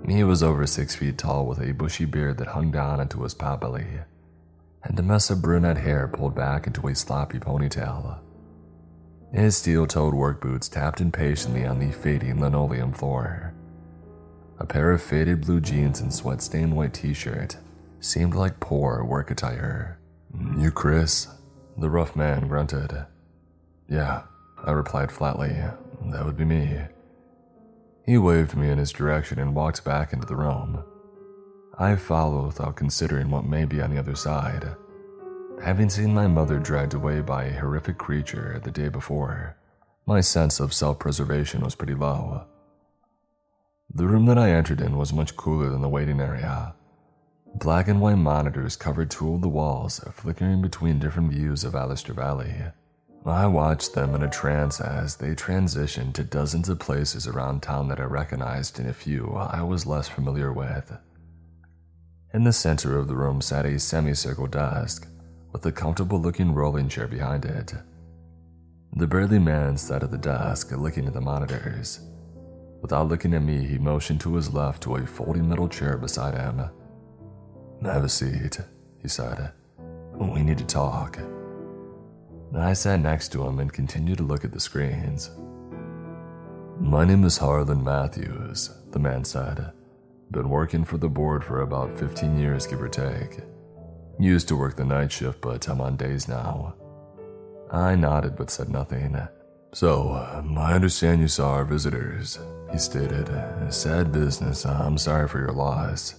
He 0.07 0.23
was 0.25 0.43
over 0.43 0.67
six 0.67 0.95
feet 0.95 1.17
tall 1.17 1.47
with 1.47 1.61
a 1.61 1.73
bushy 1.73 2.05
beard 2.05 2.39
that 2.39 2.49
hung 2.49 2.71
down 2.71 3.01
into 3.01 3.23
his 3.23 3.35
potbelly, 3.35 4.05
and 4.85 4.99
a 4.99 5.03
mess 5.03 5.31
of 5.31 5.43
brunette 5.43 5.79
hair 5.79 6.09
pulled 6.09 6.35
back 6.35 6.67
into 6.67 6.87
a 6.87 6.95
sloppy 6.95 7.39
ponytail. 7.39 8.19
His 9.33 9.57
steel 9.57 9.87
toed 9.87 10.15
work 10.15 10.41
boots 10.41 10.69
tapped 10.69 11.01
impatiently 11.01 11.65
on 11.65 11.81
the 11.81 11.91
fading 11.91 12.41
linoleum 12.41 12.93
floor. 12.93 13.53
A 14.61 14.67
pair 14.67 14.93
of 14.93 15.03
faded 15.03 15.41
blue 15.41 15.61
jeans 15.61 16.01
and 16.01 16.15
sweat 16.15 16.41
stained 16.41 16.77
white 16.77 16.95
t 16.95 17.13
shirt 17.13 17.57
seemed 17.99 18.35
like 18.35 18.61
poor 18.61 19.03
work 19.03 19.31
attire. 19.31 19.99
You, 20.57 20.71
Chris? 20.71 21.29
The 21.77 21.91
rough 21.91 22.15
man 22.15 22.47
grunted. 22.47 23.07
Yeah, 23.89 24.23
I 24.65 24.71
replied 24.71 25.11
flatly. 25.11 25.57
That 26.13 26.25
would 26.25 26.37
be 26.37 26.45
me. 26.45 26.83
He 28.07 28.19
waved 28.19 28.55
me 28.55 28.71
in 28.71 28.79
his 28.79 28.93
direction 28.93 29.39
and 29.39 29.55
walked 29.55 29.85
back 29.85 30.13
into 30.13 30.27
the 30.27 30.37
room. 30.37 30.85
I 31.79 31.97
followed 31.97 32.47
without 32.47 32.77
considering 32.77 33.31
what 33.31 33.47
may 33.47 33.65
be 33.65 33.81
on 33.81 33.91
the 33.91 33.99
other 33.99 34.15
side. 34.15 34.77
Having 35.63 35.91
seen 35.91 36.15
my 36.15 36.27
mother 36.27 36.59
dragged 36.59 36.95
away 36.95 37.21
by 37.21 37.45
a 37.45 37.59
horrific 37.59 37.99
creature 37.99 38.61
the 38.63 38.71
day 38.71 38.89
before, 38.89 39.57
my 40.07 40.21
sense 40.21 40.61
of 40.61 40.75
self 40.75 40.99
preservation 40.99 41.63
was 41.63 41.75
pretty 41.75 41.95
low. 41.95 42.47
The 43.93 44.07
room 44.07 44.27
that 44.27 44.39
I 44.39 44.51
entered 44.51 44.81
in 44.81 44.97
was 44.97 45.13
much 45.13 45.37
cooler 45.37 45.71
than 45.71 45.83
the 45.83 45.89
waiting 45.89 46.21
area. 46.21 46.75
Black 47.55 47.89
and 47.89 48.01
white 48.01 48.17
monitors 48.17 48.77
covered 48.77 49.11
two 49.11 49.35
of 49.35 49.41
the 49.41 49.49
walls, 49.49 50.01
flickering 50.13 50.61
between 50.61 50.99
different 50.99 51.33
views 51.33 51.65
of 51.65 51.75
Allister 51.75 52.13
Valley. 52.13 52.55
I 53.25 53.47
watched 53.47 53.95
them 53.95 54.15
in 54.15 54.23
a 54.23 54.29
trance 54.29 54.81
as 54.81 55.17
they 55.17 55.35
transitioned 55.35 56.13
to 56.15 56.25
dozens 56.25 56.69
of 56.69 56.79
places 56.79 57.27
around 57.27 57.63
town 57.63 57.89
that 57.89 58.01
I 58.01 58.05
recognized 58.05 58.79
and 58.79 58.89
a 58.89 58.93
few 58.93 59.35
I 59.35 59.63
was 59.63 59.87
less 59.87 60.09
familiar 60.09 60.53
with. 60.53 60.93
In 62.35 62.43
the 62.43 62.53
center 62.53 62.99
of 62.99 63.07
the 63.07 63.15
room 63.15 63.41
sat 63.41 63.65
a 63.65 63.79
semicircle 63.79 64.49
desk 64.49 65.07
with 65.53 65.65
a 65.67 65.71
comfortable 65.71 66.21
looking 66.21 66.53
rolling 66.53 66.89
chair 66.89 67.07
behind 67.07 67.45
it. 67.45 67.73
The 68.97 69.07
burly 69.07 69.39
man 69.39 69.77
sat 69.77 70.03
at 70.03 70.11
the 70.11 70.19
desk 70.19 70.73
looking 70.73 71.07
at 71.07 71.13
the 71.13 71.21
monitors. 71.21 72.01
Without 72.83 73.07
looking 73.07 73.35
at 73.35 73.43
me, 73.43 73.65
he 73.65 73.79
motioned 73.79 74.21
to 74.23 74.35
his 74.35 74.53
left 74.53 74.83
to 74.83 74.97
a 74.97 75.07
folding 75.07 75.49
metal 75.49 75.69
chair 75.69 75.97
beside 75.97 76.35
him. 76.35 76.61
Have 77.85 78.03
a 78.03 78.09
seat, 78.09 78.59
he 79.01 79.07
said. 79.07 79.53
We 80.19 80.43
need 80.43 80.59
to 80.59 80.65
talk. 80.65 81.21
I 82.53 82.73
sat 82.73 82.99
next 82.99 83.29
to 83.29 83.47
him 83.47 83.61
and 83.61 83.73
continued 83.73 84.19
to 84.19 84.25
look 84.25 84.45
at 84.45 84.51
the 84.51 84.59
screens. 84.59 85.31
My 86.81 87.05
name 87.05 87.23
is 87.23 87.39
Harlan 87.39 87.85
Matthews, 87.85 88.71
the 88.91 88.99
man 88.99 89.23
said. 89.25 89.73
Been 90.35 90.49
working 90.49 90.85
for 90.85 90.99
the 90.99 91.09
board 91.09 91.45
for 91.45 91.61
about 91.61 91.97
15 91.97 92.37
years, 92.37 92.67
give 92.67 92.83
or 92.83 92.89
take. 92.89 93.39
Used 94.19 94.49
to 94.49 94.57
work 94.57 94.75
the 94.75 94.85
night 94.85 95.13
shift, 95.13 95.41
but 95.41 95.69
I'm 95.69 95.81
on 95.81 95.97
days 95.97 96.27
now. 96.27 96.75
I 97.71 97.95
nodded 97.95 98.35
but 98.35 98.51
said 98.51 98.69
nothing. 98.69 99.17
So, 99.75 100.11
I 100.11 100.73
understand 100.73 101.21
you 101.21 101.29
saw 101.29 101.53
our 101.53 101.65
visitors, 101.65 102.41
he 102.73 102.79
stated. 102.79 103.31
Sad 103.71 104.11
business. 104.11 104.67
I'm 104.67 104.99
sorry 104.99 105.29
for 105.29 105.39
your 105.39 105.53
loss. 105.53 106.17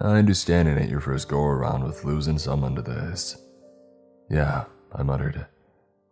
I 0.00 0.18
understand 0.18 0.68
it 0.68 0.80
ain't 0.80 0.88
your 0.88 1.00
first 1.00 1.28
go 1.28 1.42
around 1.42 1.82
with 1.82 2.04
losing 2.04 2.38
someone 2.38 2.76
to 2.76 2.82
this. 2.82 3.36
Yeah, 4.30 4.66
I 4.94 5.02
muttered. 5.02 5.46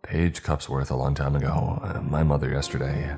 Paige 0.03 0.43
Cupsworth 0.43 0.91
a 0.91 0.95
long 0.95 1.15
time 1.15 1.37
ago, 1.37 2.01
my 2.03 2.23
mother 2.23 2.49
yesterday. 2.49 3.15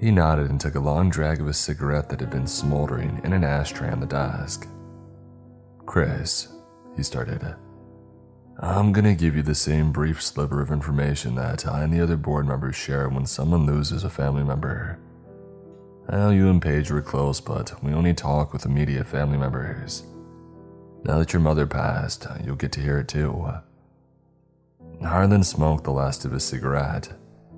He 0.00 0.10
nodded 0.10 0.50
and 0.50 0.60
took 0.60 0.74
a 0.74 0.80
long 0.80 1.08
drag 1.08 1.40
of 1.40 1.46
a 1.46 1.52
cigarette 1.52 2.08
that 2.10 2.20
had 2.20 2.30
been 2.30 2.46
smoldering 2.46 3.20
in 3.24 3.32
an 3.32 3.44
ashtray 3.44 3.90
on 3.90 4.00
the 4.00 4.06
desk. 4.06 4.66
Chris, 5.86 6.48
he 6.96 7.02
started. 7.02 7.54
I'm 8.60 8.92
gonna 8.92 9.14
give 9.14 9.34
you 9.34 9.42
the 9.42 9.54
same 9.54 9.92
brief 9.92 10.22
sliver 10.22 10.60
of 10.60 10.70
information 10.70 11.34
that 11.36 11.66
I 11.66 11.82
and 11.82 11.92
the 11.92 12.00
other 12.00 12.16
board 12.16 12.46
members 12.46 12.76
share 12.76 13.08
when 13.08 13.26
someone 13.26 13.66
loses 13.66 14.04
a 14.04 14.10
family 14.10 14.44
member. 14.44 14.98
I 16.08 16.16
know 16.16 16.30
you 16.30 16.50
and 16.50 16.60
Paige 16.60 16.90
were 16.90 17.00
close, 17.00 17.40
but 17.40 17.82
we 17.82 17.92
only 17.92 18.14
talk 18.14 18.52
with 18.52 18.66
immediate 18.66 19.06
family 19.06 19.38
members. 19.38 20.04
Now 21.04 21.18
that 21.18 21.32
your 21.32 21.40
mother 21.40 21.66
passed, 21.66 22.26
you'll 22.44 22.56
get 22.56 22.72
to 22.72 22.80
hear 22.80 22.98
it 22.98 23.08
too. 23.08 23.48
Harlan 25.02 25.44
smoked 25.44 25.84
the 25.84 25.90
last 25.92 26.24
of 26.24 26.32
his 26.32 26.44
cigarette, 26.44 27.12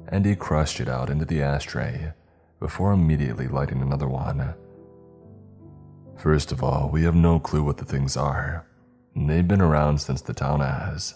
and 0.08 0.24
he 0.24 0.34
crushed 0.36 0.80
it 0.80 0.88
out 0.88 1.10
into 1.10 1.24
the 1.24 1.42
ashtray 1.42 2.12
before 2.58 2.92
immediately 2.92 3.48
lighting 3.48 3.82
another 3.82 4.08
one. 4.08 4.54
First 6.16 6.52
of 6.52 6.62
all, 6.62 6.88
we 6.90 7.02
have 7.04 7.14
no 7.14 7.38
clue 7.38 7.62
what 7.62 7.76
the 7.76 7.84
things 7.84 8.16
are. 8.16 8.66
and 9.14 9.28
They've 9.28 9.46
been 9.46 9.60
around 9.60 10.00
since 10.00 10.22
the 10.22 10.32
town 10.32 10.60
has. 10.60 11.14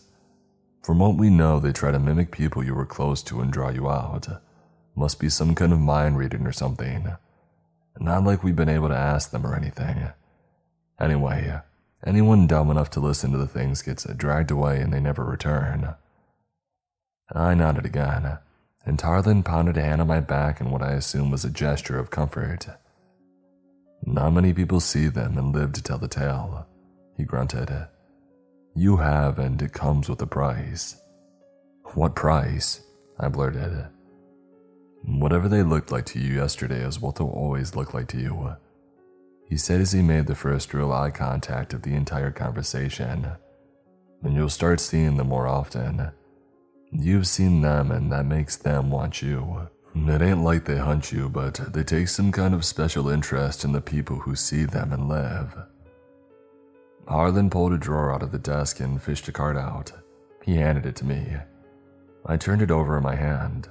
From 0.82 0.98
what 0.98 1.16
we 1.16 1.30
know, 1.30 1.58
they 1.58 1.72
try 1.72 1.90
to 1.90 1.98
mimic 1.98 2.30
people 2.30 2.64
you 2.64 2.74
were 2.74 2.86
close 2.86 3.22
to 3.24 3.40
and 3.40 3.52
draw 3.52 3.70
you 3.70 3.88
out. 3.88 4.28
Must 4.94 5.18
be 5.18 5.28
some 5.28 5.54
kind 5.54 5.72
of 5.72 5.80
mind 5.80 6.18
reading 6.18 6.46
or 6.46 6.52
something. 6.52 7.12
Not 7.98 8.24
like 8.24 8.42
we've 8.42 8.56
been 8.56 8.68
able 8.68 8.88
to 8.88 8.96
ask 8.96 9.30
them 9.30 9.46
or 9.46 9.54
anything. 9.54 10.08
Anyway, 10.98 11.60
anyone 12.04 12.46
dumb 12.46 12.70
enough 12.70 12.90
to 12.90 13.00
listen 13.00 13.32
to 13.32 13.38
the 13.38 13.46
things 13.46 13.82
gets 13.82 14.04
dragged 14.04 14.50
away 14.50 14.80
and 14.80 14.92
they 14.92 15.00
never 15.00 15.24
return. 15.24 15.94
I 17.32 17.54
nodded 17.54 17.86
again, 17.86 18.38
and 18.84 19.00
Harlan 19.00 19.42
pounded 19.42 19.76
a 19.76 19.82
hand 19.82 20.00
on 20.00 20.06
my 20.06 20.20
back 20.20 20.60
in 20.60 20.70
what 20.70 20.82
I 20.82 20.92
assumed 20.92 21.32
was 21.32 21.44
a 21.44 21.50
gesture 21.50 21.98
of 21.98 22.10
comfort. 22.10 22.66
Not 24.04 24.30
many 24.30 24.52
people 24.54 24.80
see 24.80 25.08
them 25.08 25.36
and 25.36 25.54
live 25.54 25.72
to 25.74 25.82
tell 25.82 25.98
the 25.98 26.08
tale 26.08 26.66
he 27.16 27.24
grunted. 27.24 27.70
You 28.74 28.96
have, 28.98 29.38
and 29.38 29.60
it 29.60 29.72
comes 29.72 30.08
with 30.08 30.22
a 30.22 30.26
price. 30.26 30.96
What 31.94 32.14
price? 32.14 32.80
I 33.18 33.28
blurted. 33.28 33.88
Whatever 35.02 35.48
they 35.48 35.62
looked 35.62 35.92
like 35.92 36.06
to 36.06 36.18
you 36.18 36.34
yesterday 36.34 36.82
is 36.82 37.00
what 37.00 37.16
they'll 37.16 37.28
always 37.28 37.74
look 37.74 37.92
like 37.92 38.08
to 38.08 38.18
you. 38.18 38.56
He 39.48 39.56
said 39.56 39.80
as 39.80 39.92
he 39.92 40.00
made 40.00 40.26
the 40.26 40.34
first 40.34 40.72
real 40.72 40.92
eye 40.92 41.10
contact 41.10 41.74
of 41.74 41.82
the 41.82 41.94
entire 41.94 42.30
conversation. 42.30 43.32
And 44.22 44.34
you'll 44.34 44.48
start 44.48 44.80
seeing 44.80 45.16
them 45.16 45.28
more 45.28 45.48
often. 45.48 46.12
You've 46.92 47.26
seen 47.26 47.60
them, 47.60 47.90
and 47.90 48.10
that 48.12 48.26
makes 48.26 48.56
them 48.56 48.90
want 48.90 49.22
you. 49.22 49.68
It 49.94 50.22
ain't 50.22 50.44
like 50.44 50.64
they 50.64 50.78
hunt 50.78 51.12
you, 51.12 51.28
but 51.28 51.54
they 51.72 51.82
take 51.82 52.08
some 52.08 52.32
kind 52.32 52.54
of 52.54 52.64
special 52.64 53.08
interest 53.08 53.64
in 53.64 53.72
the 53.72 53.80
people 53.80 54.16
who 54.16 54.34
see 54.34 54.64
them 54.64 54.92
and 54.92 55.08
live. 55.08 55.56
Harlan 57.08 57.50
pulled 57.50 57.72
a 57.72 57.78
drawer 57.78 58.12
out 58.12 58.22
of 58.22 58.32
the 58.32 58.38
desk 58.38 58.80
and 58.80 59.02
fished 59.02 59.26
a 59.28 59.32
card 59.32 59.56
out. 59.56 59.92
He 60.44 60.56
handed 60.56 60.86
it 60.86 60.96
to 60.96 61.04
me. 61.04 61.36
I 62.26 62.36
turned 62.36 62.62
it 62.62 62.70
over 62.70 62.96
in 62.96 63.02
my 63.02 63.16
hand. 63.16 63.68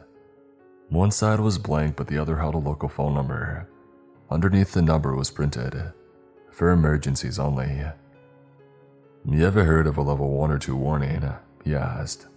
One 0.89 1.11
side 1.11 1.39
was 1.39 1.57
blank, 1.57 1.95
but 1.95 2.07
the 2.07 2.17
other 2.17 2.37
held 2.37 2.55
a 2.55 2.57
local 2.57 2.89
phone 2.89 3.13
number. 3.13 3.69
Underneath 4.29 4.73
the 4.73 4.81
number 4.81 5.15
was 5.15 5.31
printed 5.31 5.93
for 6.51 6.71
emergencies 6.71 7.39
only. 7.39 7.83
You 9.25 9.45
ever 9.45 9.63
heard 9.63 9.87
of 9.87 9.97
a 9.97 10.01
level 10.01 10.31
1 10.31 10.51
or 10.51 10.57
2 10.57 10.75
warning? 10.75 11.29
He 11.63 11.75
asked. 11.75 12.27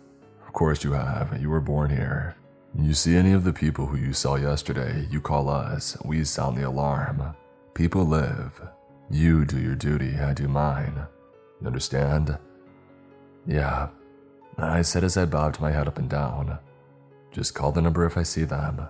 Of 0.52 0.56
course 0.56 0.84
you 0.84 0.92
have. 0.92 1.40
You 1.40 1.48
were 1.48 1.62
born 1.62 1.88
here. 1.88 2.36
You 2.78 2.92
see 2.92 3.16
any 3.16 3.32
of 3.32 3.42
the 3.42 3.54
people 3.54 3.86
who 3.86 3.96
you 3.96 4.12
saw 4.12 4.34
yesterday, 4.34 5.06
you 5.10 5.18
call 5.18 5.48
us, 5.48 5.96
we 6.04 6.24
sound 6.24 6.58
the 6.58 6.68
alarm. 6.68 7.34
People 7.72 8.04
live. 8.04 8.60
You 9.10 9.46
do 9.46 9.58
your 9.58 9.74
duty, 9.74 10.14
I 10.18 10.34
do 10.34 10.48
mine. 10.48 11.06
Understand? 11.64 12.36
Yeah, 13.46 13.88
I 14.58 14.82
said 14.82 15.04
as 15.04 15.16
I 15.16 15.24
bobbed 15.24 15.58
my 15.58 15.70
head 15.70 15.88
up 15.88 15.96
and 15.96 16.10
down. 16.10 16.58
Just 17.30 17.54
call 17.54 17.72
the 17.72 17.80
number 17.80 18.04
if 18.04 18.18
I 18.18 18.22
see 18.22 18.44
them. 18.44 18.86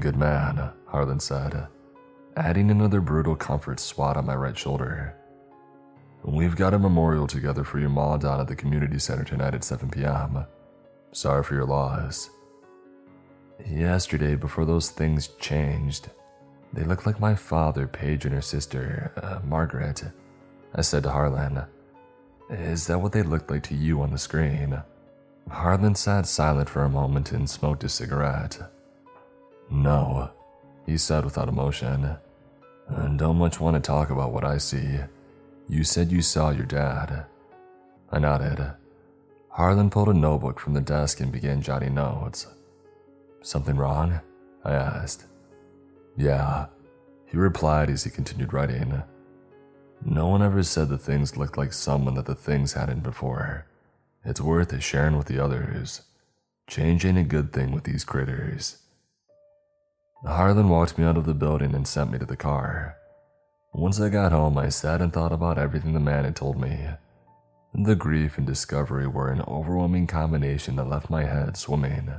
Good 0.00 0.16
man, 0.16 0.70
Harlan 0.86 1.20
said, 1.20 1.68
adding 2.38 2.70
another 2.70 3.02
brutal 3.02 3.36
comfort 3.36 3.80
swat 3.80 4.16
on 4.16 4.24
my 4.24 4.34
right 4.34 4.56
shoulder. 4.56 5.14
We've 6.28 6.56
got 6.56 6.74
a 6.74 6.78
memorial 6.78 7.26
together 7.26 7.64
for 7.64 7.78
your 7.78 7.88
ma 7.88 8.18
down 8.18 8.38
at 8.38 8.48
the 8.48 8.54
community 8.54 8.98
center 8.98 9.24
tonight 9.24 9.54
at 9.54 9.64
7 9.64 9.88
p.m. 9.88 10.44
Sorry 11.10 11.42
for 11.42 11.54
your 11.54 11.64
loss. 11.64 12.28
Yesterday, 13.66 14.34
before 14.34 14.66
those 14.66 14.90
things 14.90 15.28
changed, 15.40 16.10
they 16.74 16.84
looked 16.84 17.06
like 17.06 17.18
my 17.18 17.34
father, 17.34 17.86
Paige, 17.86 18.26
and 18.26 18.34
her 18.34 18.42
sister, 18.42 19.10
uh, 19.16 19.38
Margaret. 19.42 20.04
I 20.74 20.82
said 20.82 21.04
to 21.04 21.10
Harlan, 21.10 21.62
Is 22.50 22.88
that 22.88 23.00
what 23.00 23.12
they 23.12 23.22
looked 23.22 23.50
like 23.50 23.62
to 23.64 23.74
you 23.74 24.02
on 24.02 24.10
the 24.10 24.18
screen? 24.18 24.82
Harlan 25.50 25.94
sat 25.94 26.26
silent 26.26 26.68
for 26.68 26.84
a 26.84 26.90
moment 26.90 27.32
and 27.32 27.48
smoked 27.48 27.84
a 27.84 27.88
cigarette. 27.88 28.70
No, 29.70 30.30
he 30.84 30.98
said 30.98 31.24
without 31.24 31.48
emotion. 31.48 32.18
I 32.94 33.08
don't 33.16 33.38
much 33.38 33.60
want 33.60 33.76
to 33.76 33.80
talk 33.80 34.10
about 34.10 34.34
what 34.34 34.44
I 34.44 34.58
see. 34.58 34.98
You 35.68 35.84
said 35.84 36.10
you 36.10 36.22
saw 36.22 36.50
your 36.50 36.64
dad. 36.64 37.26
I 38.10 38.18
nodded. 38.18 38.72
Harlan 39.50 39.90
pulled 39.90 40.08
a 40.08 40.14
notebook 40.14 40.58
from 40.58 40.72
the 40.72 40.80
desk 40.80 41.20
and 41.20 41.30
began 41.30 41.60
jotting 41.60 41.94
notes. 41.94 42.46
Something 43.42 43.76
wrong? 43.76 44.20
I 44.64 44.72
asked. 44.72 45.26
Yeah, 46.16 46.66
he 47.26 47.36
replied 47.36 47.90
as 47.90 48.04
he 48.04 48.10
continued 48.10 48.52
writing. 48.52 49.02
No 50.04 50.28
one 50.28 50.42
ever 50.42 50.62
said 50.62 50.88
the 50.88 50.98
things 50.98 51.36
looked 51.36 51.58
like 51.58 51.72
someone 51.72 52.14
that 52.14 52.26
the 52.26 52.34
things 52.34 52.72
hadn't 52.72 53.02
before. 53.02 53.66
It's 54.24 54.40
worth 54.40 54.82
sharing 54.82 55.16
with 55.16 55.26
the 55.26 55.38
others. 55.42 56.02
Change 56.66 57.04
ain't 57.04 57.18
a 57.18 57.22
good 57.24 57.52
thing 57.52 57.72
with 57.72 57.84
these 57.84 58.04
critters. 58.04 58.78
Harlan 60.24 60.68
walked 60.68 60.98
me 60.98 61.04
out 61.04 61.16
of 61.16 61.26
the 61.26 61.34
building 61.34 61.74
and 61.74 61.86
sent 61.86 62.10
me 62.10 62.18
to 62.18 62.26
the 62.26 62.36
car. 62.36 62.97
Once 63.78 64.00
I 64.00 64.08
got 64.08 64.32
home, 64.32 64.58
I 64.58 64.70
sat 64.70 65.00
and 65.00 65.12
thought 65.12 65.30
about 65.30 65.56
everything 65.56 65.92
the 65.92 66.00
man 66.00 66.24
had 66.24 66.34
told 66.34 66.60
me. 66.60 66.88
The 67.72 67.94
grief 67.94 68.36
and 68.36 68.44
discovery 68.44 69.06
were 69.06 69.30
an 69.30 69.42
overwhelming 69.42 70.08
combination 70.08 70.74
that 70.76 70.88
left 70.88 71.10
my 71.10 71.22
head 71.22 71.56
swimming. 71.56 72.12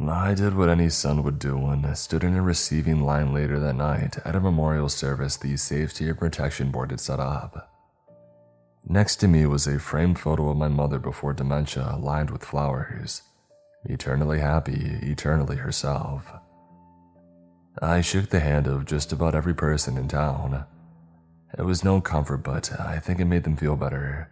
I 0.00 0.32
did 0.32 0.56
what 0.56 0.70
any 0.70 0.88
son 0.88 1.22
would 1.22 1.38
do 1.38 1.58
and 1.66 1.96
stood 1.98 2.24
in 2.24 2.34
a 2.34 2.40
receiving 2.40 3.02
line 3.02 3.34
later 3.34 3.60
that 3.60 3.76
night 3.76 4.16
at 4.24 4.34
a 4.34 4.40
memorial 4.40 4.88
service 4.88 5.36
the 5.36 5.58
Safety 5.58 6.08
and 6.08 6.18
Protection 6.18 6.70
Board 6.70 6.90
had 6.90 7.00
set 7.00 7.20
up. 7.20 7.70
Next 8.86 9.16
to 9.16 9.28
me 9.28 9.44
was 9.44 9.66
a 9.66 9.78
framed 9.78 10.18
photo 10.18 10.48
of 10.48 10.56
my 10.56 10.68
mother 10.68 10.98
before 10.98 11.34
dementia 11.34 11.98
lined 12.00 12.30
with 12.30 12.42
flowers. 12.42 13.20
Eternally 13.84 14.40
happy, 14.40 15.00
eternally 15.02 15.56
herself. 15.56 16.32
I 17.82 18.00
shook 18.00 18.30
the 18.30 18.40
hand 18.40 18.66
of 18.66 18.86
just 18.86 19.12
about 19.12 19.34
every 19.34 19.54
person 19.54 19.98
in 19.98 20.08
town. 20.08 20.64
It 21.56 21.62
was 21.62 21.84
no 21.84 22.00
comfort, 22.00 22.38
but 22.38 22.78
I 22.80 22.98
think 22.98 23.20
it 23.20 23.26
made 23.26 23.44
them 23.44 23.56
feel 23.56 23.76
better. 23.76 24.30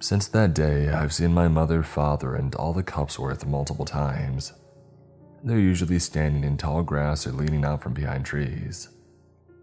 Since 0.00 0.28
that 0.28 0.54
day, 0.54 0.88
I've 0.88 1.12
seen 1.12 1.32
my 1.32 1.48
mother, 1.48 1.82
father, 1.82 2.34
and 2.34 2.54
all 2.54 2.72
the 2.72 2.82
Cupsworth 2.82 3.46
multiple 3.46 3.84
times. 3.84 4.52
They're 5.42 5.58
usually 5.58 5.98
standing 5.98 6.44
in 6.44 6.56
tall 6.56 6.82
grass 6.82 7.26
or 7.26 7.32
leaning 7.32 7.64
out 7.64 7.82
from 7.82 7.94
behind 7.94 8.24
trees. 8.24 8.88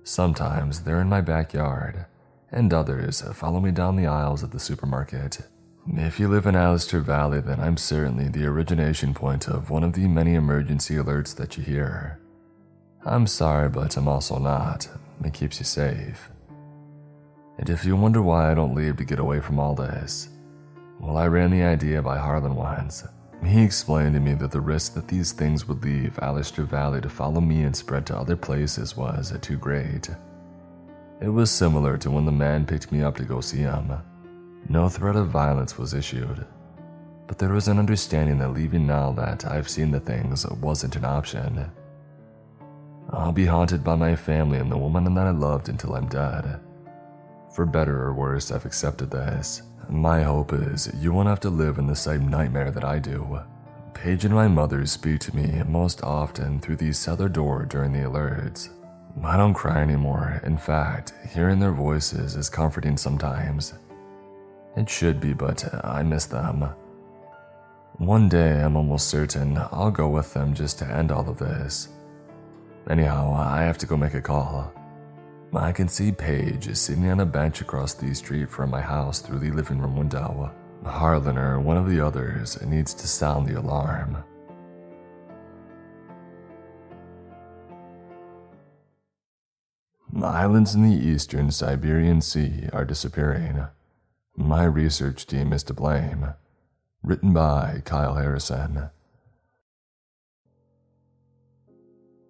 Sometimes 0.03 0.81
they're 0.81 1.01
in 1.01 1.09
my 1.09 1.21
backyard, 1.21 2.05
and 2.51 2.73
others 2.73 3.21
follow 3.33 3.59
me 3.59 3.71
down 3.71 3.95
the 3.95 4.07
aisles 4.07 4.43
at 4.43 4.51
the 4.51 4.59
supermarket. 4.59 5.39
If 5.87 6.19
you 6.19 6.27
live 6.27 6.45
in 6.45 6.55
Allister 6.55 6.99
Valley, 6.99 7.41
then 7.41 7.59
I'm 7.59 7.77
certainly 7.77 8.27
the 8.27 8.45
origination 8.45 9.13
point 9.13 9.47
of 9.47 9.69
one 9.69 9.83
of 9.83 9.93
the 9.93 10.07
many 10.07 10.35
emergency 10.35 10.95
alerts 10.95 11.35
that 11.35 11.57
you 11.57 11.63
hear. 11.63 12.19
I'm 13.05 13.27
sorry, 13.27 13.69
but 13.69 13.95
I'm 13.95 14.07
also 14.07 14.39
not, 14.39 14.87
it 15.23 15.33
keeps 15.33 15.59
you 15.59 15.65
safe. 15.65 16.29
And 17.57 17.69
if 17.69 17.85
you 17.85 17.95
wonder 17.95 18.21
why 18.21 18.51
I 18.51 18.53
don't 18.53 18.75
leave 18.75 18.97
to 18.97 19.05
get 19.05 19.19
away 19.19 19.39
from 19.39 19.59
all 19.59 19.75
this, 19.75 20.29
well, 20.99 21.17
I 21.17 21.27
ran 21.27 21.51
the 21.51 21.63
idea 21.63 22.01
by 22.01 22.17
Harlan 22.17 22.55
once. 22.55 23.03
He 23.45 23.61
explained 23.61 24.13
to 24.15 24.19
me 24.19 24.33
that 24.35 24.51
the 24.51 24.61
risk 24.61 24.93
that 24.95 25.07
these 25.07 25.31
things 25.31 25.67
would 25.67 25.83
leave 25.83 26.17
Allister 26.19 26.63
Valley 26.63 27.01
to 27.01 27.09
follow 27.09 27.41
me 27.41 27.63
and 27.63 27.75
spread 27.75 28.05
to 28.07 28.17
other 28.17 28.35
places 28.35 28.97
was 28.97 29.33
too 29.41 29.57
great. 29.57 30.09
It 31.21 31.29
was 31.29 31.51
similar 31.51 31.97
to 31.97 32.11
when 32.11 32.25
the 32.25 32.31
man 32.31 32.65
picked 32.65 32.91
me 32.91 33.01
up 33.03 33.15
to 33.17 33.23
go 33.23 33.41
see 33.41 33.59
him. 33.59 33.93
No 34.67 34.89
threat 34.89 35.15
of 35.15 35.29
violence 35.29 35.77
was 35.77 35.93
issued, 35.93 36.45
but 37.27 37.37
there 37.37 37.53
was 37.53 37.67
an 37.67 37.77
understanding 37.79 38.39
that 38.39 38.53
leaving 38.53 38.87
now 38.87 39.11
that 39.13 39.45
I've 39.45 39.69
seen 39.69 39.91
the 39.91 39.99
things 39.99 40.45
wasn't 40.61 40.95
an 40.95 41.05
option. 41.05 41.71
I'll 43.09 43.31
be 43.31 43.45
haunted 43.45 43.83
by 43.83 43.95
my 43.95 44.15
family 44.15 44.57
and 44.57 44.71
the 44.71 44.77
woman 44.77 45.13
that 45.13 45.27
I 45.27 45.31
loved 45.31 45.69
until 45.69 45.95
I'm 45.95 46.07
dead. 46.07 46.59
For 47.53 47.65
better 47.65 48.03
or 48.03 48.13
worse, 48.13 48.51
I've 48.51 48.65
accepted 48.65 49.11
this. 49.11 49.61
My 49.87 50.23
hope 50.23 50.51
is 50.51 50.91
you 50.99 51.13
won't 51.13 51.29
have 51.29 51.39
to 51.41 51.49
live 51.49 51.77
in 51.77 51.87
the 51.87 51.95
same 51.95 52.27
nightmare 52.27 52.71
that 52.71 52.83
I 52.83 52.99
do. 52.99 53.39
Paige 53.93 54.25
and 54.25 54.33
my 54.33 54.47
mother 54.47 54.85
speak 54.85 55.19
to 55.21 55.35
me 55.35 55.63
most 55.63 56.03
often 56.03 56.59
through 56.59 56.75
the 56.77 56.91
cellar 56.91 57.29
door 57.29 57.65
during 57.65 57.93
the 57.93 57.99
alerts. 57.99 58.69
I 59.23 59.37
don't 59.37 59.53
cry 59.53 59.81
anymore. 59.81 60.41
In 60.43 60.57
fact, 60.57 61.13
hearing 61.33 61.59
their 61.59 61.71
voices 61.71 62.35
is 62.35 62.49
comforting 62.49 62.97
sometimes. 62.97 63.73
It 64.75 64.89
should 64.89 65.21
be, 65.21 65.33
but 65.33 65.63
I 65.85 66.03
miss 66.03 66.25
them. 66.25 66.69
One 67.97 68.27
day, 68.27 68.61
I'm 68.61 68.75
almost 68.75 69.07
certain 69.07 69.57
I'll 69.71 69.91
go 69.91 70.09
with 70.09 70.33
them 70.33 70.53
just 70.53 70.79
to 70.79 70.85
end 70.85 71.11
all 71.11 71.29
of 71.29 71.37
this. 71.37 71.87
Anyhow, 72.89 73.33
I 73.33 73.63
have 73.63 73.77
to 73.79 73.85
go 73.85 73.97
make 73.97 74.13
a 74.13 74.21
call. 74.21 74.71
I 75.53 75.71
can 75.71 75.87
see 75.87 76.11
Paige 76.11 76.75
sitting 76.75 77.09
on 77.09 77.19
a 77.19 77.25
bench 77.25 77.61
across 77.61 77.93
the 77.93 78.13
street 78.13 78.49
from 78.49 78.69
my 78.69 78.81
house 78.81 79.19
through 79.19 79.39
the 79.39 79.51
living 79.51 79.79
room 79.79 79.95
window. 79.95 80.51
Harlan 80.83 81.37
or 81.37 81.59
one 81.59 81.77
of 81.77 81.89
the 81.89 81.99
others 81.99 82.61
needs 82.61 82.93
to 82.93 83.07
sound 83.07 83.47
the 83.47 83.57
alarm. 83.57 84.23
Islands 90.23 90.75
in 90.75 90.83
the 90.83 90.95
eastern 90.95 91.51
Siberian 91.51 92.21
Sea 92.21 92.69
are 92.71 92.85
disappearing. 92.85 93.65
My 94.35 94.63
research 94.65 95.25
team 95.25 95.53
is 95.53 95.63
to 95.63 95.73
blame. 95.73 96.33
Written 97.03 97.33
by 97.33 97.81
Kyle 97.85 98.15
Harrison. 98.15 98.89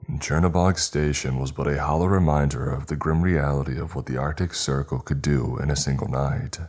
Chernobog 0.10 0.78
Station 0.78 1.40
was 1.40 1.52
but 1.52 1.68
a 1.68 1.82
hollow 1.82 2.06
reminder 2.06 2.70
of 2.70 2.88
the 2.88 2.96
grim 2.96 3.24
reality 3.24 3.80
of 3.80 3.96
what 3.96 4.06
the 4.06 4.18
Arctic 4.18 4.54
Circle 4.54 5.00
could 5.00 5.22
do 5.22 5.58
in 5.58 5.72
a 5.72 5.76
single 5.76 6.08
night. 6.08 6.60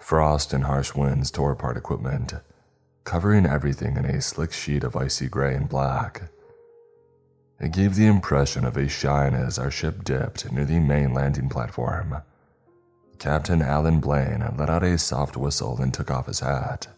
Frost 0.00 0.52
and 0.52 0.64
harsh 0.64 0.94
winds 0.94 1.30
tore 1.30 1.52
apart 1.52 1.76
equipment, 1.76 2.34
covering 3.04 3.46
everything 3.46 3.96
in 3.96 4.04
a 4.04 4.20
slick 4.20 4.52
sheet 4.52 4.82
of 4.82 4.96
icy 4.96 5.28
gray 5.28 5.54
and 5.54 5.68
black. 5.68 6.30
It 7.60 7.72
gave 7.72 7.94
the 7.94 8.06
impression 8.06 8.64
of 8.64 8.76
a 8.76 8.88
shine 8.88 9.34
as 9.34 9.58
our 9.58 9.70
ship 9.70 10.02
dipped 10.02 10.50
near 10.50 10.64
the 10.64 10.80
main 10.80 11.14
landing 11.14 11.48
platform. 11.48 12.22
Captain 13.20 13.62
Alan 13.62 14.00
Blaine 14.00 14.44
let 14.56 14.70
out 14.70 14.82
a 14.82 14.98
soft 14.98 15.36
whistle 15.36 15.80
and 15.80 15.94
took 15.94 16.10
off 16.10 16.26
his 16.26 16.40
hat. 16.40 16.88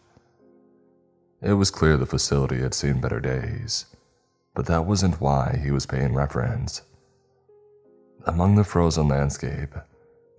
It 1.41 1.53
was 1.53 1.71
clear 1.71 1.95
the 1.97 2.05
facility 2.05 2.59
had 2.61 2.73
seen 2.73 3.01
better 3.01 3.19
days 3.19 3.85
but 4.53 4.65
that 4.65 4.85
wasn't 4.85 5.21
why 5.21 5.59
he 5.63 5.71
was 5.71 5.85
paying 5.85 6.13
reference. 6.13 6.81
Among 8.25 8.55
the 8.55 8.63
frozen 8.63 9.07
landscape, 9.07 9.73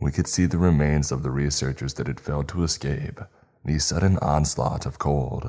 we 0.00 0.12
could 0.12 0.26
see 0.26 0.46
the 0.46 0.58
remains 0.58 1.12
of 1.12 1.22
the 1.22 1.30
researchers 1.30 1.94
that 1.94 2.06
had 2.06 2.20
failed 2.20 2.48
to 2.48 2.62
escape 2.62 3.20
the 3.64 3.78
sudden 3.78 4.18
onslaught 4.18 4.86
of 4.86 4.98
cold. 4.98 5.48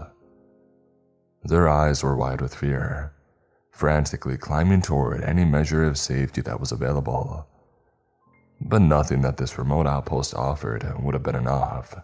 Their 1.44 1.68
eyes 1.68 2.04
were 2.04 2.16
wide 2.16 2.42
with 2.42 2.56
fear, 2.56 3.14
frantically 3.72 4.38
climbing 4.38 4.82
toward 4.82 5.24
any 5.24 5.44
measure 5.44 5.84
of 5.84 5.98
safety 5.98 6.42
that 6.42 6.60
was 6.60 6.72
available. 6.72 7.48
But 8.62 8.82
nothing 8.82 9.24
that 9.24 9.38
this 9.38 9.58
remote 9.58 9.88
outpost 9.88 10.36
offered 10.36 10.86
would 11.00 11.16
have 11.16 11.24
been 11.24 11.36
enough. 11.36 11.96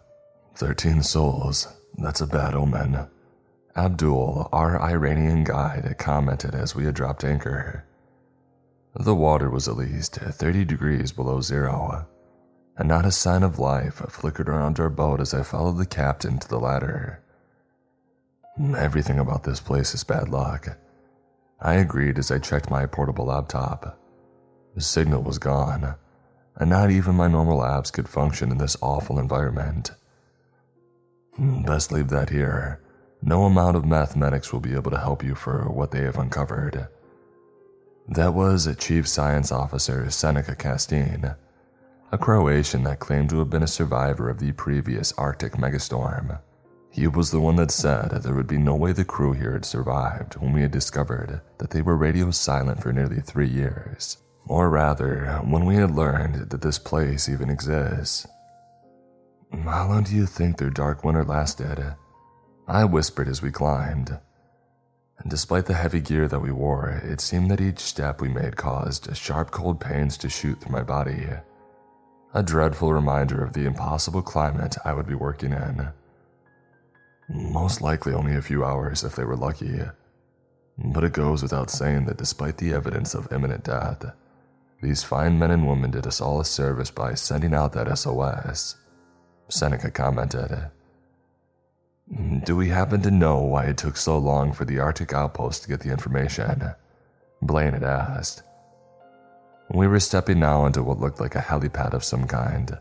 Thirteen 0.56 1.04
souls, 1.04 1.68
that's 1.98 2.22
a 2.22 2.28
bad 2.28 2.54
omen. 2.54 3.08
Abdul, 3.76 4.50
our 4.52 4.82
Iranian 4.82 5.44
guide, 5.44 5.96
commented 5.98 6.56
as 6.56 6.76
we 6.76 6.86
had 6.86 6.96
dropped 6.96 7.24
anchor. 7.24 7.86
The 8.96 9.16
water 9.16 9.50
was 9.50 9.68
at 9.68 9.78
least 9.78 10.16
30 10.16 10.66
degrees 10.66 11.12
below 11.12 11.42
zero, 11.42 12.08
and 12.78 12.88
not 12.88 13.06
a 13.06 13.12
sign 13.12 13.44
of 13.44 13.60
life 13.60 14.02
flickered 14.10 14.50
around 14.50 14.80
our 14.80 14.90
boat 14.90 15.22
as 15.22 15.34
I 15.34 15.44
followed 15.44 15.78
the 15.78 15.86
captain 15.86 16.40
to 16.40 16.48
the 16.48 16.60
ladder. 16.60 17.22
Everything 18.78 19.20
about 19.20 19.44
this 19.44 19.60
place 19.60 19.94
is 19.94 20.04
bad 20.04 20.30
luck. 20.30 20.78
I 21.62 21.76
agreed 21.76 22.18
as 22.18 22.32
I 22.32 22.40
checked 22.40 22.70
my 22.70 22.86
portable 22.86 23.26
laptop. 23.26 24.00
The 24.76 24.82
signal 24.82 25.24
was 25.24 25.38
gone, 25.38 25.96
and 26.56 26.70
not 26.70 26.90
even 26.90 27.16
my 27.16 27.28
normal 27.28 27.60
apps 27.60 27.94
could 27.94 28.10
function 28.10 28.52
in 28.52 28.58
this 28.58 28.78
awful 28.82 29.20
environment. 29.20 29.92
Best 31.38 31.92
leave 31.92 32.10
that 32.10 32.30
here. 32.30 32.82
No 33.22 33.44
amount 33.46 33.76
of 33.76 33.86
mathematics 33.86 34.54
will 34.54 34.62
be 34.62 34.76
able 34.76 34.92
to 34.92 35.00
help 35.00 35.24
you 35.24 35.36
for 35.36 35.70
what 35.70 35.92
they 35.92 36.02
have 36.02 36.18
uncovered. 36.18 36.88
That 38.08 38.34
was 38.34 38.74
Chief 38.78 39.08
Science 39.08 39.52
Officer 39.52 40.10
Seneca 40.10 40.56
Castine, 40.56 41.36
a 42.12 42.18
Croatian 42.18 42.84
that 42.84 43.00
claimed 43.00 43.30
to 43.30 43.40
have 43.40 43.50
been 43.50 43.62
a 43.62 43.68
survivor 43.68 44.30
of 44.30 44.40
the 44.40 44.52
previous 44.54 45.12
Arctic 45.14 45.54
megastorm. 45.54 46.40
He 46.92 47.08
was 47.08 47.30
the 47.30 47.40
one 47.40 47.58
that 47.58 47.72
said 47.72 48.10
there 48.10 48.34
would 48.34 48.48
be 48.48 48.58
no 48.58 48.76
way 48.76 48.94
the 48.94 49.06
crew 49.06 49.34
here 49.34 49.54
had 49.54 49.66
survived 49.66 50.36
when 50.38 50.54
we 50.54 50.62
had 50.62 50.72
discovered 50.72 51.42
that 51.60 51.70
they 51.70 51.84
were 51.84 51.96
radio 51.96 52.32
silent 52.32 52.82
for 52.82 52.92
nearly 52.92 53.22
three 53.22 53.48
years. 53.48 54.18
Or 54.48 54.70
rather, 54.70 55.40
when 55.46 55.66
we 55.66 55.76
had 55.76 55.92
learned 55.92 56.50
that 56.50 56.62
this 56.62 56.80
place 56.80 57.30
even 57.30 57.52
exists. 57.52 58.26
How 59.52 59.88
long 59.88 60.04
do 60.04 60.16
you 60.16 60.26
think 60.26 60.58
their 60.58 60.72
dark 60.72 61.04
winter 61.04 61.24
lasted? 61.24 61.94
I 62.70 62.86
whispered 62.86 63.28
as 63.28 63.42
we 63.42 63.50
climbed. 63.50 64.20
And 65.18 65.30
despite 65.30 65.66
the 65.66 65.74
heavy 65.74 66.02
gear 66.02 66.28
that 66.28 66.40
we 66.40 66.52
wore, 66.52 67.02
it 67.04 67.20
seemed 67.20 67.50
that 67.50 67.60
each 67.60 67.80
step 67.80 68.22
we 68.22 68.30
made 68.30 68.58
caused 68.58 69.18
sharp 69.18 69.50
cold 69.50 69.80
pains 69.80 70.18
to 70.18 70.30
shoot 70.30 70.62
through 70.62 70.72
my 70.72 70.84
body. 70.84 71.28
A 72.36 72.44
dreadful 72.44 72.94
reminder 72.94 73.44
of 73.44 73.54
the 73.54 73.66
impossible 73.66 74.22
climate 74.22 74.78
I 74.86 74.94
would 74.94 75.08
be 75.08 75.16
working 75.16 75.52
in. 75.52 75.90
Most 77.28 77.82
likely 77.82 78.14
only 78.14 78.36
a 78.36 78.42
few 78.42 78.64
hours 78.64 79.04
if 79.04 79.16
they 79.16 79.24
were 79.24 79.36
lucky. 79.36 79.80
But 80.78 81.04
it 81.04 81.14
goes 81.14 81.42
without 81.42 81.72
saying 81.72 82.06
that 82.06 82.18
despite 82.18 82.58
the 82.58 82.74
evidence 82.74 83.16
of 83.16 83.32
imminent 83.34 83.64
death, 83.64 84.06
these 84.84 85.04
fine 85.04 85.40
men 85.40 85.50
and 85.50 85.68
women 85.68 85.90
did 85.90 86.06
us 86.06 86.22
all 86.22 86.40
a 86.40 86.46
service 86.46 86.92
by 86.92 87.16
sending 87.16 87.56
out 87.56 87.74
that 87.74 87.98
SOS. 87.98 88.76
Seneca 89.50 89.90
commented. 89.90 90.70
Mm, 92.14 92.44
do 92.44 92.56
we 92.56 92.70
happen 92.70 93.02
to 93.02 93.12
know 93.12 93.38
why 93.40 93.66
it 93.66 93.78
took 93.78 93.96
so 93.96 94.18
long 94.18 94.52
for 94.52 94.66
the 94.66 94.80
Arctic 94.80 95.14
outpost 95.14 95.64
to 95.64 95.70
get 95.70 95.82
the 95.82 95.92
information? 95.92 96.74
Blaine 97.42 97.74
had 97.74 97.84
asked. 97.84 98.44
We 99.72 99.88
were 99.88 100.00
stepping 100.00 100.40
now 100.40 100.66
into 100.66 100.82
what 100.82 101.00
looked 101.00 101.20
like 101.20 101.36
a 101.36 101.40
helipad 101.42 101.94
of 101.94 102.04
some 102.04 102.26
kind, 102.26 102.80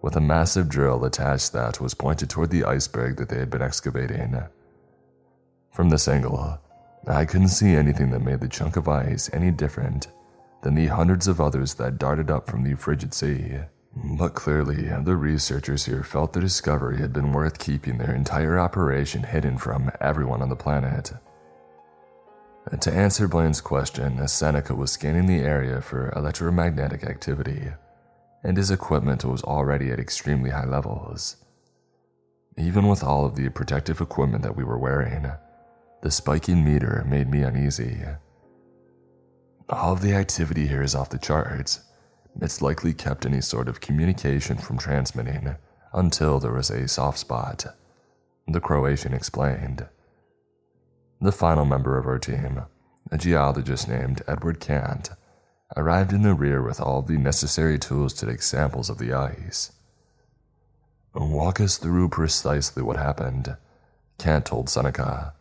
with 0.00 0.16
a 0.16 0.20
massive 0.20 0.70
drill 0.70 1.04
attached 1.04 1.52
that 1.52 1.80
was 1.80 1.92
pointed 1.92 2.30
toward 2.30 2.50
the 2.50 2.64
iceberg 2.64 3.16
that 3.18 3.28
they 3.28 3.38
had 3.38 3.50
been 3.50 3.60
excavating. 3.60 4.42
From 5.70 5.90
this 5.90 6.08
angle, 6.08 6.58
I 7.06 7.26
couldn't 7.26 7.48
see 7.48 7.74
anything 7.74 8.10
that 8.12 8.20
made 8.20 8.40
the 8.40 8.48
chunk 8.48 8.76
of 8.76 8.88
ice 8.88 9.28
any 9.34 9.50
different 9.50 10.08
than 10.62 10.74
the 10.74 10.86
hundreds 10.86 11.28
of 11.28 11.40
others 11.40 11.74
that 11.74 11.98
darted 11.98 12.30
up 12.30 12.48
from 12.48 12.62
the 12.62 12.74
frigid 12.74 13.12
sea. 13.12 13.58
But 13.96 14.34
clearly, 14.34 14.88
the 15.02 15.16
researchers 15.16 15.84
here 15.84 16.02
felt 16.02 16.32
the 16.32 16.40
discovery 16.40 16.98
had 16.98 17.12
been 17.12 17.32
worth 17.32 17.58
keeping 17.58 17.98
their 17.98 18.14
entire 18.14 18.58
operation 18.58 19.22
hidden 19.22 19.56
from 19.56 19.90
everyone 20.00 20.42
on 20.42 20.48
the 20.48 20.56
planet. 20.56 21.12
To 22.80 22.92
answer 22.92 23.28
Blaine's 23.28 23.60
question, 23.60 24.26
Seneca 24.26 24.74
was 24.74 24.90
scanning 24.90 25.26
the 25.26 25.40
area 25.40 25.80
for 25.80 26.12
electromagnetic 26.16 27.04
activity, 27.04 27.68
and 28.42 28.56
his 28.56 28.70
equipment 28.70 29.24
was 29.24 29.44
already 29.44 29.90
at 29.90 30.00
extremely 30.00 30.50
high 30.50 30.66
levels. 30.66 31.36
Even 32.56 32.88
with 32.88 33.04
all 33.04 33.26
of 33.26 33.36
the 33.36 33.48
protective 33.50 34.00
equipment 34.00 34.42
that 34.42 34.56
we 34.56 34.64
were 34.64 34.78
wearing, 34.78 35.30
the 36.02 36.10
spiking 36.10 36.64
meter 36.64 37.04
made 37.06 37.28
me 37.28 37.42
uneasy. 37.42 38.02
All 39.68 39.92
of 39.92 40.00
the 40.00 40.14
activity 40.14 40.66
here 40.66 40.82
is 40.82 40.94
off 40.94 41.10
the 41.10 41.18
charts, 41.18 41.80
it's 42.40 42.62
likely 42.62 42.92
kept 42.92 43.26
any 43.26 43.40
sort 43.40 43.68
of 43.68 43.80
communication 43.80 44.56
from 44.56 44.78
transmitting 44.78 45.56
until 45.92 46.40
there 46.40 46.52
was 46.52 46.70
a 46.70 46.88
soft 46.88 47.18
spot, 47.18 47.66
the 48.46 48.60
Croatian 48.60 49.14
explained. 49.14 49.86
The 51.20 51.32
final 51.32 51.64
member 51.64 51.96
of 51.98 52.06
our 52.06 52.18
team, 52.18 52.62
a 53.10 53.18
geologist 53.18 53.88
named 53.88 54.22
Edward 54.26 54.60
Kant, 54.60 55.10
arrived 55.76 56.12
in 56.12 56.22
the 56.22 56.34
rear 56.34 56.62
with 56.62 56.80
all 56.80 57.02
the 57.02 57.16
necessary 57.16 57.78
tools 57.78 58.12
to 58.14 58.26
take 58.26 58.42
samples 58.42 58.90
of 58.90 58.98
the 58.98 59.12
ice. 59.12 59.72
Walk 61.14 61.60
us 61.60 61.78
through 61.78 62.08
precisely 62.08 62.82
what 62.82 62.96
happened, 62.96 63.56
Kant 64.18 64.46
told 64.46 64.68
Seneca. 64.68 65.34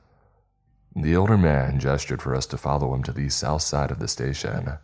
The 0.95 1.15
older 1.15 1.37
man 1.37 1.79
gestured 1.79 2.21
for 2.21 2.35
us 2.35 2.45
to 2.47 2.57
follow 2.57 2.93
him 2.93 3.03
to 3.03 3.11
the 3.11 3.29
south 3.29 3.63
side 3.63 3.89
of 3.89 3.97
the 3.97 4.07
station 4.07 4.77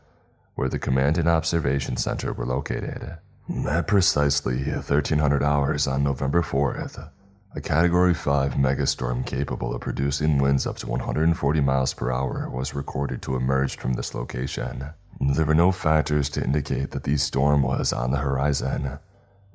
where 0.60 0.68
the 0.68 0.78
command 0.78 1.18
and 1.18 1.30
observation 1.30 1.96
center 1.96 2.34
were 2.34 2.46
located. 2.46 3.18
At 3.66 3.88
precisely 3.88 4.58
1300 4.64 5.42
hours 5.42 5.88
on 5.88 6.04
November 6.04 6.42
4th, 6.42 7.10
a 7.56 7.62
Category 7.62 8.14
5 8.14 8.56
megastorm 8.56 9.26
capable 9.26 9.74
of 9.74 9.80
producing 9.80 10.38
winds 10.38 10.68
up 10.68 10.76
to 10.80 10.88
140 10.88 11.62
miles 11.62 11.94
per 11.94 12.12
hour 12.12 12.50
was 12.50 12.76
recorded 12.76 13.22
to 13.22 13.38
emerge 13.38 13.78
from 13.78 13.94
this 13.94 14.14
location. 14.14 14.90
There 15.22 15.46
were 15.46 15.56
no 15.56 15.72
factors 15.72 16.30
to 16.32 16.44
indicate 16.44 16.92
that 16.92 17.06
the 17.06 17.16
storm 17.16 17.64
was 17.64 17.94
on 17.94 18.12
the 18.12 18.18
horizon. 18.18 19.00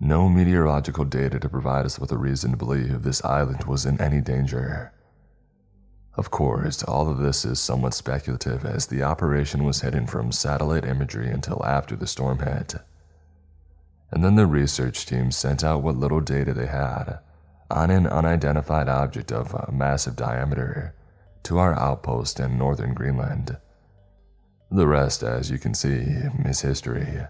No 0.00 0.30
meteorological 0.30 1.04
data 1.04 1.38
to 1.38 1.48
provide 1.50 1.84
us 1.84 1.98
with 1.98 2.12
a 2.12 2.18
reason 2.18 2.52
to 2.52 2.56
believe 2.56 3.02
this 3.02 3.22
island 3.26 3.64
was 3.64 3.84
in 3.84 4.00
any 4.00 4.22
danger. 4.22 4.90
Of 6.16 6.30
course, 6.30 6.84
all 6.84 7.08
of 7.08 7.18
this 7.18 7.44
is 7.44 7.58
somewhat 7.58 7.94
speculative 7.94 8.64
as 8.64 8.86
the 8.86 9.02
operation 9.02 9.64
was 9.64 9.80
hidden 9.80 10.06
from 10.06 10.30
satellite 10.30 10.84
imagery 10.84 11.28
until 11.28 11.64
after 11.64 11.96
the 11.96 12.06
storm 12.06 12.38
hit. 12.38 12.76
And 14.12 14.24
then 14.24 14.36
the 14.36 14.46
research 14.46 15.06
team 15.06 15.32
sent 15.32 15.64
out 15.64 15.82
what 15.82 15.96
little 15.96 16.20
data 16.20 16.54
they 16.54 16.66
had 16.66 17.18
on 17.68 17.90
an 17.90 18.06
unidentified 18.06 18.88
object 18.88 19.32
of 19.32 19.72
massive 19.72 20.14
diameter 20.14 20.94
to 21.42 21.58
our 21.58 21.74
outpost 21.74 22.38
in 22.38 22.56
northern 22.58 22.94
Greenland. 22.94 23.56
The 24.70 24.86
rest, 24.86 25.24
as 25.24 25.50
you 25.50 25.58
can 25.58 25.74
see, 25.74 26.06
is 26.44 26.60
history. 26.60 27.26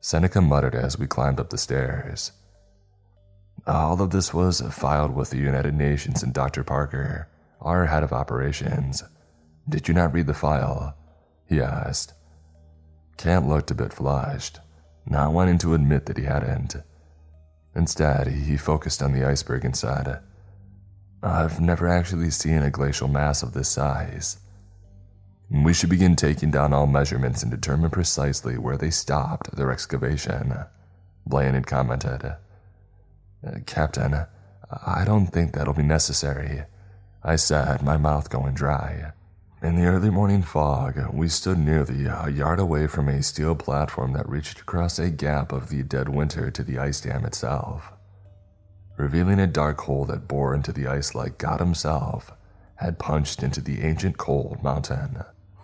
Seneca 0.00 0.40
muttered 0.40 0.74
as 0.74 0.98
we 0.98 1.06
climbed 1.06 1.38
up 1.38 1.50
the 1.50 1.58
stairs. 1.58 2.32
All 3.64 4.02
of 4.02 4.10
this 4.10 4.34
was 4.34 4.60
filed 4.60 5.14
with 5.14 5.30
the 5.30 5.38
United 5.38 5.74
Nations 5.74 6.24
and 6.24 6.34
Dr. 6.34 6.64
Parker 6.64 7.28
our 7.62 7.86
head 7.86 8.02
of 8.02 8.12
operations. 8.12 9.02
Did 9.68 9.88
you 9.88 9.94
not 9.94 10.12
read 10.12 10.26
the 10.26 10.34
file? 10.34 10.96
He 11.46 11.60
asked. 11.60 12.12
Kant 13.16 13.48
looked 13.48 13.70
a 13.70 13.74
bit 13.74 13.92
flushed, 13.92 14.60
not 15.06 15.32
wanting 15.32 15.58
to 15.58 15.74
admit 15.74 16.06
that 16.06 16.18
he 16.18 16.24
hadn't. 16.24 16.76
Instead, 17.74 18.26
he 18.28 18.56
focused 18.56 19.02
on 19.02 19.12
the 19.12 19.24
iceberg 19.24 19.64
and 19.64 19.76
said, 19.76 20.20
I've 21.22 21.60
never 21.60 21.86
actually 21.88 22.30
seen 22.30 22.62
a 22.62 22.70
glacial 22.70 23.08
mass 23.08 23.42
of 23.42 23.52
this 23.52 23.68
size. 23.68 24.38
We 25.48 25.72
should 25.72 25.90
begin 25.90 26.16
taking 26.16 26.50
down 26.50 26.72
all 26.72 26.86
measurements 26.86 27.42
and 27.42 27.50
determine 27.50 27.90
precisely 27.90 28.58
where 28.58 28.76
they 28.76 28.90
stopped 28.90 29.54
their 29.54 29.70
excavation, 29.70 30.54
Blaine 31.26 31.54
had 31.54 31.66
commented. 31.66 32.24
Uh, 32.24 33.58
Captain, 33.66 34.26
I 34.86 35.04
don't 35.04 35.26
think 35.26 35.52
that'll 35.52 35.74
be 35.74 35.82
necessary. 35.82 36.64
I 37.24 37.36
said, 37.36 37.82
my 37.82 37.96
mouth 37.96 38.30
going 38.30 38.54
dry. 38.54 39.12
In 39.62 39.76
the 39.76 39.86
early 39.86 40.10
morning 40.10 40.42
fog, 40.42 40.98
we 41.12 41.28
stood 41.28 41.56
nearly 41.56 42.06
a 42.06 42.22
uh, 42.22 42.26
yard 42.26 42.58
away 42.58 42.88
from 42.88 43.08
a 43.08 43.22
steel 43.22 43.54
platform 43.54 44.12
that 44.14 44.28
reached 44.28 44.60
across 44.60 44.98
a 44.98 45.08
gap 45.08 45.52
of 45.52 45.68
the 45.68 45.84
dead 45.84 46.08
winter 46.08 46.50
to 46.50 46.64
the 46.64 46.78
ice 46.78 47.00
dam 47.00 47.24
itself, 47.24 47.92
revealing 48.96 49.38
a 49.38 49.46
dark 49.46 49.80
hole 49.82 50.04
that 50.06 50.26
bore 50.26 50.52
into 50.52 50.72
the 50.72 50.88
ice 50.88 51.14
like 51.14 51.38
God 51.38 51.60
Himself 51.60 52.32
had 52.74 52.98
punched 52.98 53.44
into 53.44 53.60
the 53.60 53.82
ancient 53.82 54.18
cold 54.18 54.60
mountain. 54.64 55.22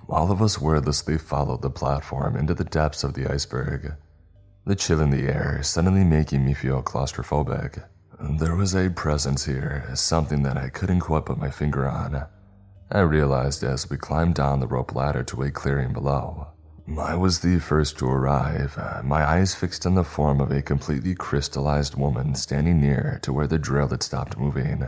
All 0.09 0.31
of 0.31 0.41
us 0.41 0.61
wordlessly 0.61 1.19
followed 1.19 1.63
the 1.63 1.71
platform 1.71 2.37
into 2.37 2.55
the 2.55 2.63
depths 2.63 3.03
of 3.03 3.15
the 3.15 3.27
iceberg, 3.29 3.95
the 4.65 4.77
chill 4.77 5.01
in 5.01 5.11
the 5.11 5.27
air 5.27 5.61
suddenly 5.65 6.05
making 6.05 6.45
me 6.47 6.55
feel 6.55 6.83
claustrophobic. 6.85 7.83
There 8.21 8.57
was 8.57 8.75
a 8.75 8.91
presence 8.91 9.45
here, 9.45 9.89
something 9.95 10.43
that 10.43 10.57
I 10.57 10.71
couldn't 10.71 11.01
quite 11.01 11.27
put 11.27 11.39
my 11.39 11.51
finger 11.51 11.89
on. 11.89 12.27
I 12.91 13.01
realized 13.01 13.63
as 13.63 13.89
we 13.89 13.97
climbed 13.97 14.35
down 14.35 14.59
the 14.59 14.67
rope 14.67 14.93
ladder 14.93 15.23
to 15.23 15.43
a 15.43 15.53
clearing 15.53 15.93
below. 15.93 16.49
I 16.99 17.15
was 17.15 17.41
the 17.41 17.61
first 17.61 17.97
to 17.99 18.09
arrive, 18.09 18.77
uh, 18.77 19.03
my 19.05 19.25
eyes 19.25 19.55
fixed 19.55 19.87
on 19.87 19.95
the 19.95 20.03
form 20.03 20.41
of 20.41 20.51
a 20.51 20.63
completely 20.63 21.15
crystallized 21.15 21.95
woman 21.95 22.35
standing 22.35 22.81
near 22.81 23.21
to 23.23 23.33
where 23.33 23.47
the 23.47 23.59
drill 23.59 23.89
had 23.89 24.03
stopped 24.03 24.37
moving. 24.37 24.85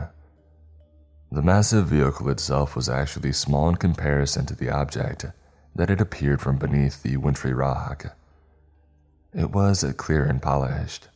The 1.31 1.41
massive 1.41 1.87
vehicle 1.87 2.27
itself 2.29 2.75
was 2.75 2.89
actually 2.89 3.31
small 3.31 3.69
in 3.69 3.75
comparison 3.75 4.45
to 4.47 4.55
the 4.55 4.69
object 4.69 5.25
that 5.75 5.87
had 5.87 6.01
appeared 6.01 6.41
from 6.41 6.57
beneath 6.57 7.01
the 7.01 7.15
wintry 7.15 7.53
rock. 7.53 8.13
It 9.33 9.51
was 9.51 9.85
clear 9.95 10.25
and 10.25 10.41
polished, 10.41 11.07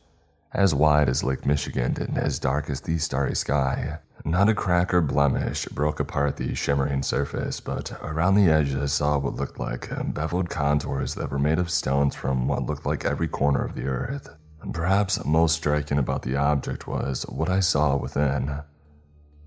as 0.56 0.74
wide 0.74 1.10
as 1.10 1.24
Lake 1.24 1.46
Michigan 1.46 1.98
and 2.00 2.18
as 2.18 2.40
dark 2.40 2.70
as 2.70 2.82
the 2.82 2.98
starry 2.98 3.36
sky. 3.36 4.00
Not 4.24 4.50
a 4.50 4.56
crack 4.56 4.94
or 4.94 5.02
blemish 5.02 5.66
broke 5.66 6.00
apart 6.00 6.38
the 6.38 6.56
shimmering 6.56 7.04
surface, 7.04 7.60
but 7.60 7.92
around 8.02 8.36
the 8.36 8.52
edge 8.52 8.74
I 8.74 8.88
saw 8.88 9.20
what 9.20 9.36
looked 9.36 9.60
like 9.60 9.90
beveled 10.14 10.50
contours 10.50 11.14
that 11.16 11.30
were 11.30 11.38
made 11.38 11.60
of 11.60 11.70
stones 11.70 12.16
from 12.16 12.48
what 12.48 12.64
looked 12.64 12.86
like 12.86 13.06
every 13.06 13.28
corner 13.28 13.64
of 13.64 13.76
the 13.76 13.86
earth. 13.86 14.30
Perhaps 14.74 15.24
most 15.26 15.56
striking 15.58 16.00
about 16.00 16.24
the 16.24 16.36
object 16.36 16.88
was 16.88 17.24
what 17.24 17.50
I 17.50 17.60
saw 17.60 17.98
within. 17.98 18.62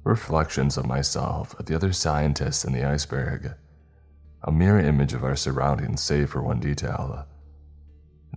Reflections 0.05 0.77
of 0.77 0.87
myself, 0.87 1.57
the 1.59 1.75
other 1.75 1.93
scientists, 1.93 2.65
and 2.65 2.73
the 2.73 2.85
iceberg. 2.85 3.55
A 4.45 4.53
mirror 4.53 4.79
image 4.79 5.13
of 5.13 5.25
our 5.25 5.35
surroundings, 5.35 6.03
save 6.03 6.31
for 6.31 6.41
one 6.41 6.61
detail. 6.61 7.27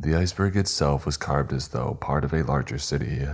The 0.02 0.16
iceberg 0.16 0.58
itself 0.58 1.06
was 1.06 1.16
carved 1.16 1.54
as 1.54 1.68
though 1.68 1.94
part 1.94 2.26
of 2.26 2.34
a 2.34 2.44
larger 2.44 2.80
city, 2.80 3.28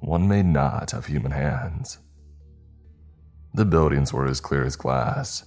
one 0.00 0.26
made 0.26 0.46
not 0.46 0.94
of 0.94 1.04
human 1.04 1.32
hands. 1.32 1.98
The 3.52 3.66
buildings 3.66 4.10
were 4.10 4.24
as 4.24 4.40
clear 4.40 4.64
as 4.64 4.74
glass, 4.74 5.44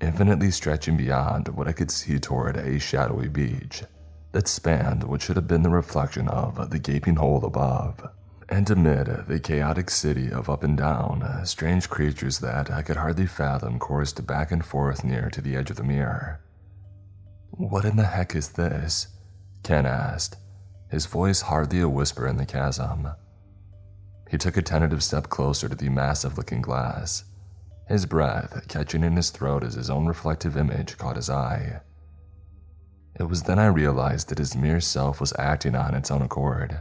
infinitely 0.00 0.52
stretching 0.52 0.96
beyond 0.96 1.48
what 1.48 1.66
I 1.66 1.72
could 1.72 1.90
see 1.90 2.20
toward 2.20 2.56
a 2.56 2.78
shadowy 2.78 3.26
beach 3.26 3.82
that 4.30 4.46
spanned 4.46 5.02
what 5.02 5.22
should 5.22 5.34
have 5.34 5.48
been 5.48 5.64
the 5.64 5.70
reflection 5.70 6.28
of 6.28 6.70
the 6.70 6.78
gaping 6.78 7.16
hole 7.16 7.44
above. 7.44 8.08
And 8.48 8.70
amid 8.70 9.26
the 9.26 9.40
chaotic 9.40 9.90
city 9.90 10.30
of 10.30 10.48
up 10.48 10.62
and 10.62 10.78
down, 10.78 11.44
strange 11.44 11.90
creatures 11.90 12.38
that 12.38 12.70
I 12.70 12.82
could 12.82 12.98
hardly 12.98 13.26
fathom 13.26 13.80
coursed 13.80 14.24
back 14.24 14.52
and 14.52 14.64
forth 14.64 15.02
near 15.02 15.30
to 15.30 15.40
the 15.40 15.56
edge 15.56 15.70
of 15.70 15.76
the 15.76 15.82
mirror. 15.82 16.42
What 17.50 17.84
in 17.84 17.96
the 17.96 18.04
heck 18.04 18.36
is 18.36 18.50
this? 18.50 19.08
Kant 19.66 19.86
asked, 19.86 20.36
his 20.90 21.06
voice 21.06 21.40
hardly 21.40 21.80
a 21.80 21.88
whisper 21.88 22.28
in 22.28 22.36
the 22.36 22.46
chasm. 22.46 23.08
He 24.30 24.38
took 24.38 24.56
a 24.56 24.62
tentative 24.62 25.02
step 25.02 25.28
closer 25.28 25.68
to 25.68 25.74
the 25.74 25.88
massive 25.88 26.38
looking 26.38 26.62
glass 26.62 27.24
his 27.88 28.06
breath 28.06 28.66
catching 28.68 29.04
in 29.04 29.16
his 29.16 29.30
throat 29.30 29.62
as 29.62 29.74
his 29.74 29.90
own 29.90 30.06
reflective 30.06 30.56
image 30.56 30.98
caught 30.98 31.16
his 31.16 31.30
eye. 31.30 31.80
It 33.18 33.24
was 33.24 33.44
then 33.44 33.58
I 33.58 33.66
realized 33.66 34.28
that 34.28 34.38
his 34.38 34.56
mere 34.56 34.80
self 34.80 35.20
was 35.20 35.32
acting 35.38 35.74
on 35.74 35.94
its 35.94 36.10
own 36.10 36.22
accord, 36.22 36.80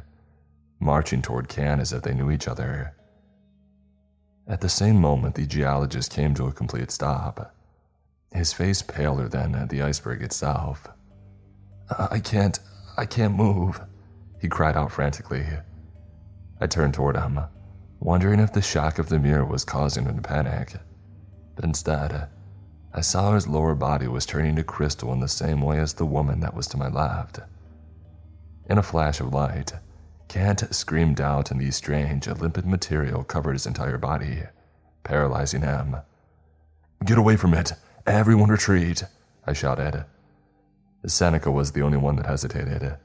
marching 0.79 1.21
toward 1.21 1.47
Kant 1.47 1.79
as 1.79 1.93
if 1.93 2.01
they 2.01 2.13
knew 2.13 2.31
each 2.31 2.47
other. 2.47 2.95
At 4.47 4.61
the 4.61 4.69
same 4.69 4.99
moment, 4.99 5.35
the 5.35 5.45
geologist 5.45 6.11
came 6.11 6.33
to 6.35 6.47
a 6.47 6.51
complete 6.51 6.91
stop, 6.91 7.55
his 8.31 8.51
face 8.51 8.81
paler 8.81 9.27
than 9.27 9.67
the 9.69 9.81
iceberg 9.81 10.21
itself. 10.21 10.87
I 11.97 12.19
can't, 12.19 12.59
I 12.97 13.05
can't 13.05 13.35
move, 13.35 13.81
he 14.39 14.47
cried 14.47 14.77
out 14.77 14.91
frantically. 14.91 15.45
I 16.59 16.67
turned 16.67 16.93
toward 16.93 17.17
him, 17.17 17.39
wondering 17.99 18.39
if 18.39 18.53
the 18.53 18.61
shock 18.61 18.99
of 18.99 19.09
the 19.09 19.19
mirror 19.19 19.45
was 19.45 19.65
causing 19.65 20.05
him 20.05 20.15
to 20.15 20.21
panic 20.21 20.75
but 21.55 21.65
instead, 21.65 22.27
I 22.93 23.01
saw 23.01 23.33
his 23.33 23.47
lower 23.47 23.75
body 23.75 24.07
was 24.07 24.25
turning 24.25 24.55
to 24.57 24.63
crystal 24.63 25.11
in 25.13 25.19
the 25.19 25.27
same 25.27 25.61
way 25.61 25.79
as 25.79 25.93
the 25.93 26.05
woman 26.05 26.41
that 26.41 26.53
was 26.53 26.67
to 26.67 26.77
my 26.77 26.87
left. 26.87 27.39
In 28.69 28.77
a 28.77 28.83
flash 28.83 29.19
of 29.19 29.33
light, 29.33 29.73
Kant 30.27 30.73
screamed 30.73 31.21
out, 31.21 31.51
and 31.51 31.61
the 31.61 31.71
strange, 31.71 32.27
limpid 32.27 32.65
material 32.65 33.23
covered 33.23 33.53
his 33.53 33.67
entire 33.67 33.97
body, 33.97 34.43
paralyzing 35.03 35.61
him. 35.61 35.97
Get 37.05 37.17
away 37.17 37.35
from 37.35 37.53
it! 37.53 37.73
Everyone 38.05 38.49
retreat! 38.49 39.03
I 39.45 39.53
shouted. 39.53 40.05
Seneca 41.07 41.51
was 41.51 41.71
the 41.71 41.81
only 41.81 41.97
one 41.97 42.15
that 42.15 42.25
hesitated. 42.25 42.97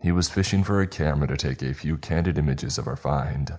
He 0.00 0.12
was 0.12 0.28
fishing 0.28 0.62
for 0.62 0.80
a 0.80 0.86
camera 0.86 1.28
to 1.28 1.36
take 1.36 1.62
a 1.62 1.74
few 1.74 1.96
candid 1.96 2.38
images 2.38 2.78
of 2.78 2.86
our 2.86 2.96
find 2.96 3.58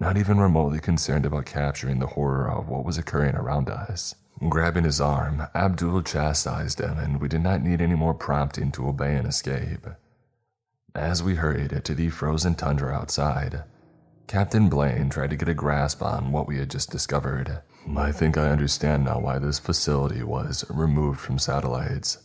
not 0.00 0.16
even 0.16 0.40
remotely 0.40 0.80
concerned 0.80 1.26
about 1.26 1.44
capturing 1.44 1.98
the 1.98 2.06
horror 2.06 2.50
of 2.50 2.68
what 2.68 2.84
was 2.84 2.96
occurring 2.96 3.36
around 3.36 3.68
us. 3.68 4.14
Grabbing 4.48 4.84
his 4.84 5.00
arm, 5.00 5.46
Abdul 5.54 6.02
chastised 6.02 6.80
him, 6.80 6.98
and 6.98 7.20
we 7.20 7.28
did 7.28 7.42
not 7.42 7.62
need 7.62 7.82
any 7.82 7.94
more 7.94 8.14
prompting 8.14 8.72
to 8.72 8.88
obey 8.88 9.14
and 9.14 9.28
escape. 9.28 9.86
As 10.94 11.22
we 11.22 11.34
hurried 11.34 11.84
to 11.84 11.94
the 11.94 12.08
frozen 12.08 12.54
tundra 12.54 12.94
outside, 12.94 13.64
Captain 14.26 14.70
Blaine 14.70 15.10
tried 15.10 15.30
to 15.30 15.36
get 15.36 15.50
a 15.50 15.54
grasp 15.54 16.02
on 16.02 16.32
what 16.32 16.48
we 16.48 16.58
had 16.58 16.70
just 16.70 16.90
discovered. 16.90 17.60
I 17.94 18.10
think 18.10 18.38
I 18.38 18.48
understand 18.48 19.04
now 19.04 19.20
why 19.20 19.38
this 19.38 19.58
facility 19.58 20.22
was 20.22 20.64
removed 20.70 21.20
from 21.20 21.38
satellites, 21.38 22.18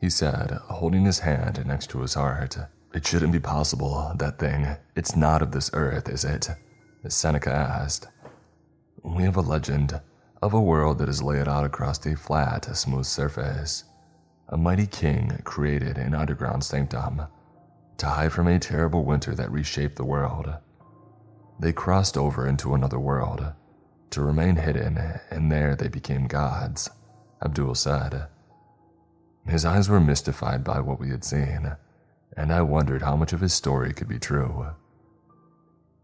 he 0.00 0.08
said, 0.10 0.58
holding 0.68 1.04
his 1.04 1.20
hand 1.20 1.64
next 1.66 1.90
to 1.90 2.00
his 2.00 2.14
heart. 2.14 2.56
It 2.94 3.06
shouldn't 3.06 3.32
be 3.32 3.40
possible, 3.40 4.12
that 4.16 4.38
thing. 4.38 4.76
It's 4.94 5.16
not 5.16 5.42
of 5.42 5.52
this 5.52 5.70
earth, 5.72 6.08
is 6.08 6.24
it? 6.24 6.48
Seneca 7.08 7.50
asked. 7.50 8.08
We 9.02 9.24
have 9.24 9.36
a 9.36 9.40
legend 9.40 10.00
of 10.40 10.54
a 10.54 10.60
world 10.60 10.98
that 10.98 11.08
is 11.08 11.22
laid 11.22 11.48
out 11.48 11.64
across 11.64 12.04
a 12.06 12.16
flat, 12.16 12.64
smooth 12.76 13.06
surface. 13.06 13.84
A 14.48 14.56
mighty 14.56 14.86
king 14.86 15.40
created 15.44 15.98
an 15.98 16.14
underground 16.14 16.64
sanctum 16.64 17.22
to 17.98 18.06
hide 18.06 18.32
from 18.32 18.46
a 18.46 18.58
terrible 18.58 19.04
winter 19.04 19.34
that 19.34 19.50
reshaped 19.50 19.96
the 19.96 20.04
world. 20.04 20.48
They 21.60 21.72
crossed 21.72 22.16
over 22.16 22.46
into 22.46 22.74
another 22.74 22.98
world 22.98 23.52
to 24.10 24.22
remain 24.22 24.56
hidden, 24.56 25.20
and 25.30 25.52
there 25.52 25.74
they 25.74 25.88
became 25.88 26.26
gods, 26.28 26.88
Abdul 27.44 27.74
said. 27.74 28.28
His 29.48 29.64
eyes 29.64 29.88
were 29.88 30.00
mystified 30.00 30.62
by 30.62 30.80
what 30.80 31.00
we 31.00 31.08
had 31.08 31.24
seen, 31.24 31.74
and 32.36 32.52
I 32.52 32.60
wondered 32.60 33.02
how 33.02 33.16
much 33.16 33.32
of 33.32 33.40
his 33.40 33.54
story 33.54 33.94
could 33.94 34.08
be 34.08 34.18
true. 34.18 34.68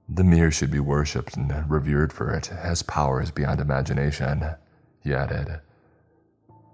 The 0.08 0.24
mirror 0.24 0.50
should 0.50 0.70
be 0.70 0.80
worshipped 0.80 1.36
and 1.36 1.70
revered 1.70 2.12
for 2.12 2.30
it 2.30 2.46
has 2.46 2.82
powers 2.82 3.30
beyond 3.30 3.60
imagination, 3.60 4.54
he 5.00 5.14
added. 5.14 5.60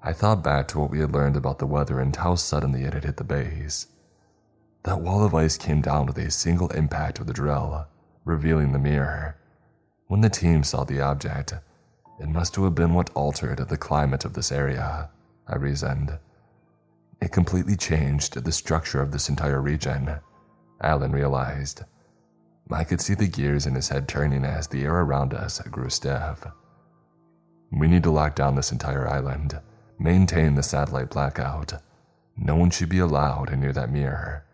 I 0.02 0.12
thought 0.12 0.44
back 0.44 0.68
to 0.68 0.78
what 0.78 0.90
we 0.90 1.00
had 1.00 1.12
learned 1.12 1.36
about 1.36 1.58
the 1.58 1.66
weather 1.66 2.00
and 2.00 2.14
how 2.14 2.36
suddenly 2.36 2.84
it 2.84 2.94
had 2.94 3.04
hit 3.04 3.16
the 3.16 3.24
base. 3.24 3.88
That 4.84 5.00
wall 5.00 5.24
of 5.24 5.34
ice 5.34 5.58
came 5.58 5.82
down 5.82 6.06
with 6.06 6.18
a 6.18 6.30
single 6.30 6.68
impact 6.68 7.18
of 7.18 7.26
the 7.26 7.32
drill, 7.32 7.86
revealing 8.24 8.72
the 8.72 8.78
mirror. 8.78 9.36
When 10.06 10.20
the 10.20 10.30
team 10.30 10.62
saw 10.64 10.84
the 10.84 11.00
object, 11.00 11.52
it 12.18 12.28
must 12.28 12.56
have 12.56 12.74
been 12.74 12.94
what 12.94 13.10
altered 13.10 13.58
the 13.58 13.76
climate 13.76 14.24
of 14.24 14.34
this 14.34 14.50
area, 14.50 15.10
I 15.46 15.56
reasoned. 15.56 16.18
It 17.20 17.32
completely 17.32 17.76
changed 17.76 18.42
the 18.42 18.52
structure 18.52 19.02
of 19.02 19.12
this 19.12 19.28
entire 19.28 19.60
region, 19.60 20.20
Alan 20.82 21.12
realized. 21.12 21.82
I 22.70 22.84
could 22.84 23.00
see 23.00 23.14
the 23.14 23.26
gears 23.26 23.66
in 23.66 23.74
his 23.74 23.88
head 23.88 24.08
turning 24.08 24.44
as 24.44 24.68
the 24.68 24.84
air 24.84 25.00
around 25.00 25.34
us 25.34 25.60
grew 25.62 25.90
stiff. 25.90 26.46
We 27.72 27.88
need 27.88 28.02
to 28.04 28.10
lock 28.10 28.36
down 28.36 28.54
this 28.54 28.72
entire 28.72 29.08
island, 29.08 29.60
maintain 29.98 30.54
the 30.54 30.62
satellite 30.62 31.10
blackout. 31.10 31.74
No 32.36 32.56
one 32.56 32.70
should 32.70 32.88
be 32.88 33.00
allowed 33.00 33.56
near 33.58 33.72
that 33.72 33.92
mirror. 33.92 34.44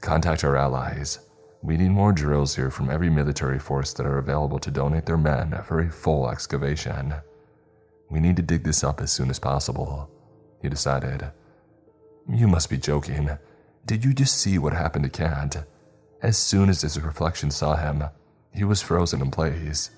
Contact 0.00 0.44
our 0.44 0.56
allies. 0.56 1.20
We 1.62 1.76
need 1.76 1.90
more 1.90 2.12
drills 2.12 2.56
here 2.56 2.70
from 2.70 2.90
every 2.90 3.10
military 3.10 3.58
force 3.58 3.92
that 3.94 4.06
are 4.06 4.18
available 4.18 4.58
to 4.60 4.70
donate 4.70 5.06
their 5.06 5.16
men 5.16 5.62
for 5.64 5.80
a 5.80 5.90
full 5.90 6.28
excavation. 6.28 7.14
We 8.10 8.20
need 8.20 8.36
to 8.36 8.42
dig 8.42 8.64
this 8.64 8.84
up 8.84 9.00
as 9.00 9.12
soon 9.12 9.30
as 9.30 9.38
possible, 9.38 10.10
he 10.62 10.68
decided. 10.68 11.30
You 12.28 12.48
must 12.48 12.70
be 12.70 12.78
joking. 12.78 13.30
Did 13.84 14.04
you 14.04 14.12
just 14.12 14.38
see 14.38 14.58
what 14.58 14.72
happened 14.72 15.04
to 15.04 15.10
Kant? 15.10 15.58
As 16.22 16.36
soon 16.36 16.68
as 16.68 16.82
his 16.82 17.00
reflection 17.00 17.50
saw 17.50 17.76
him, 17.76 18.04
he 18.52 18.64
was 18.64 18.82
frozen 18.82 19.20
in 19.20 19.30
place. 19.30 19.90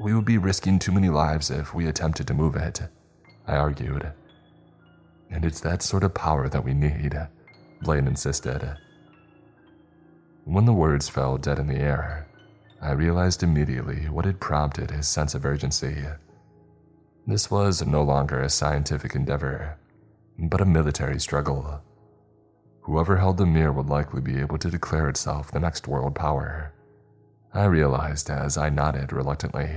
We 0.00 0.14
would 0.14 0.24
be 0.24 0.38
risking 0.38 0.78
too 0.78 0.92
many 0.92 1.08
lives 1.08 1.50
if 1.50 1.74
we 1.74 1.86
attempted 1.86 2.26
to 2.28 2.34
move 2.34 2.56
it, 2.56 2.80
I 3.46 3.56
argued. 3.56 4.12
And 5.30 5.44
it's 5.44 5.60
that 5.60 5.82
sort 5.82 6.04
of 6.04 6.14
power 6.14 6.48
that 6.48 6.64
we 6.64 6.72
need, 6.74 7.18
Blaine 7.82 8.06
insisted. 8.06 8.76
When 10.44 10.64
the 10.64 10.72
words 10.72 11.08
fell 11.08 11.36
dead 11.36 11.58
in 11.58 11.66
the 11.66 11.76
air, 11.76 12.28
I 12.80 12.92
realized 12.92 13.42
immediately 13.42 14.08
what 14.08 14.24
had 14.24 14.40
prompted 14.40 14.90
his 14.90 15.08
sense 15.08 15.34
of 15.34 15.44
urgency. 15.44 16.04
This 17.26 17.50
was 17.50 17.84
no 17.84 18.02
longer 18.02 18.40
a 18.40 18.48
scientific 18.48 19.14
endeavor, 19.14 19.77
but 20.38 20.60
a 20.60 20.64
military 20.64 21.18
struggle. 21.18 21.82
Whoever 22.82 23.16
held 23.16 23.36
the 23.36 23.46
mirror 23.46 23.72
would 23.72 23.88
likely 23.88 24.20
be 24.20 24.38
able 24.38 24.58
to 24.58 24.70
declare 24.70 25.08
itself 25.08 25.50
the 25.50 25.60
next 25.60 25.88
world 25.88 26.14
power. 26.14 26.72
I 27.52 27.64
realized 27.64 28.30
as 28.30 28.56
I 28.56 28.68
nodded 28.70 29.12
reluctantly. 29.12 29.76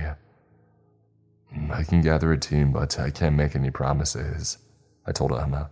I 1.70 1.82
can 1.82 2.00
gather 2.00 2.32
a 2.32 2.38
team, 2.38 2.72
but 2.72 2.98
I 2.98 3.10
can't 3.10 3.36
make 3.36 3.54
any 3.54 3.70
promises, 3.70 4.58
I 5.06 5.12
told 5.12 5.32
Emma. 5.32 5.70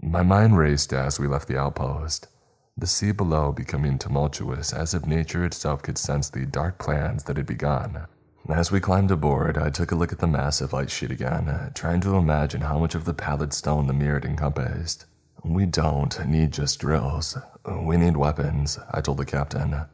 My 0.00 0.22
mind 0.22 0.56
raced 0.56 0.92
as 0.92 1.20
we 1.20 1.26
left 1.26 1.48
the 1.48 1.58
outpost, 1.58 2.28
the 2.76 2.86
sea 2.86 3.12
below 3.12 3.52
becoming 3.52 3.98
tumultuous 3.98 4.72
as 4.72 4.94
if 4.94 5.04
nature 5.04 5.44
itself 5.44 5.82
could 5.82 5.98
sense 5.98 6.30
the 6.30 6.46
dark 6.46 6.78
plans 6.78 7.24
that 7.24 7.36
had 7.36 7.46
begun. 7.46 8.06
As 8.48 8.72
we 8.72 8.80
climbed 8.80 9.10
aboard, 9.10 9.56
I 9.58 9.70
took 9.70 9.92
a 9.92 9.94
look 9.94 10.12
at 10.12 10.18
the 10.18 10.26
massive 10.26 10.74
ice 10.74 10.90
sheet 10.90 11.10
again, 11.10 11.48
uh, 11.48 11.70
trying 11.74 12.00
to 12.00 12.16
imagine 12.16 12.62
how 12.62 12.78
much 12.78 12.94
of 12.94 13.04
the 13.04 13.14
pallid 13.14 13.52
stone 13.52 13.86
the 13.86 13.92
mirror 13.92 14.20
encompassed. 14.24 15.04
We 15.44 15.66
don't 15.66 16.26
need 16.26 16.52
just 16.52 16.80
drills. 16.80 17.38
We 17.64 17.96
need 17.96 18.16
weapons, 18.16 18.78
I 18.90 19.00
told 19.02 19.18
the 19.18 19.24
captain. 19.24 19.84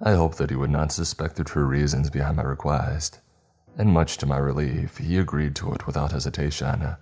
I 0.00 0.12
hoped 0.12 0.38
that 0.38 0.50
he 0.50 0.56
would 0.56 0.70
not 0.70 0.92
suspect 0.92 1.36
the 1.36 1.44
true 1.44 1.64
reasons 1.64 2.10
behind 2.10 2.36
my 2.36 2.42
request, 2.42 3.20
and 3.76 3.92
much 3.92 4.16
to 4.18 4.26
my 4.26 4.38
relief, 4.38 4.98
he 4.98 5.18
agreed 5.18 5.54
to 5.56 5.72
it 5.72 5.86
without 5.86 6.12
hesitation. 6.12 6.96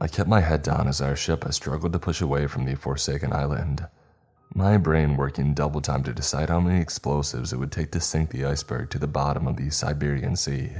I 0.00 0.08
kept 0.08 0.28
my 0.28 0.40
head 0.40 0.62
down 0.62 0.88
as 0.88 1.00
our 1.00 1.16
ship 1.16 1.44
struggled 1.50 1.92
to 1.92 1.98
push 1.98 2.20
away 2.20 2.46
from 2.46 2.64
the 2.64 2.74
forsaken 2.74 3.32
island, 3.32 3.86
my 4.54 4.76
brain 4.76 5.16
working 5.16 5.54
double 5.54 5.80
time 5.80 6.02
to 6.02 6.12
decide 6.12 6.48
how 6.48 6.60
many 6.60 6.80
explosives 6.80 7.52
it 7.52 7.56
would 7.56 7.70
take 7.70 7.92
to 7.92 8.00
sink 8.00 8.30
the 8.30 8.44
iceberg 8.44 8.90
to 8.90 8.98
the 8.98 9.06
bottom 9.06 9.46
of 9.46 9.56
the 9.56 9.70
Siberian 9.70 10.36
Sea. 10.36 10.70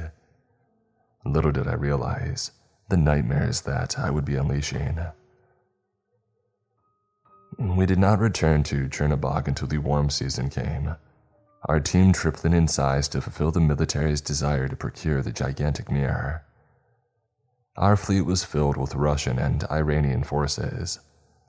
Little 1.25 1.53
did 1.53 1.69
I 1.69 1.75
realize 1.75 2.51
the 2.89 2.97
nightmares 2.97 3.61
that 3.63 3.99
I 3.99 4.11
would 4.11 4.25
be 4.25 4.35
unleashing. 4.35 4.99
We 7.59 7.87
did 7.87 7.99
not 7.99 8.19
return 8.19 8.63
to 8.65 8.89
Chernobog 8.89 9.47
until 9.47 9.69
the 9.69 9.79
warm 9.79 10.11
season 10.11 10.51
came. 10.51 10.97
Our 11.69 11.79
team 11.79 12.13
tripling 12.13 12.55
in 12.55 12.69
size 12.69 13.07
to 13.09 13.21
fulfill 13.21 13.53
the 13.53 13.61
military's 13.61 14.21
desire 14.21 14.67
to 14.67 14.77
procure 14.77 15.23
the 15.23 15.31
gigantic 15.31 15.91
mirror. 15.91 16.43
Our 17.77 17.97
fleet 17.97 18.23
was 18.23 18.45
filled 18.45 18.77
with 18.77 18.95
Russian 18.95 19.39
and 19.39 19.63
Iranian 19.71 20.25
forces, 20.25 21.01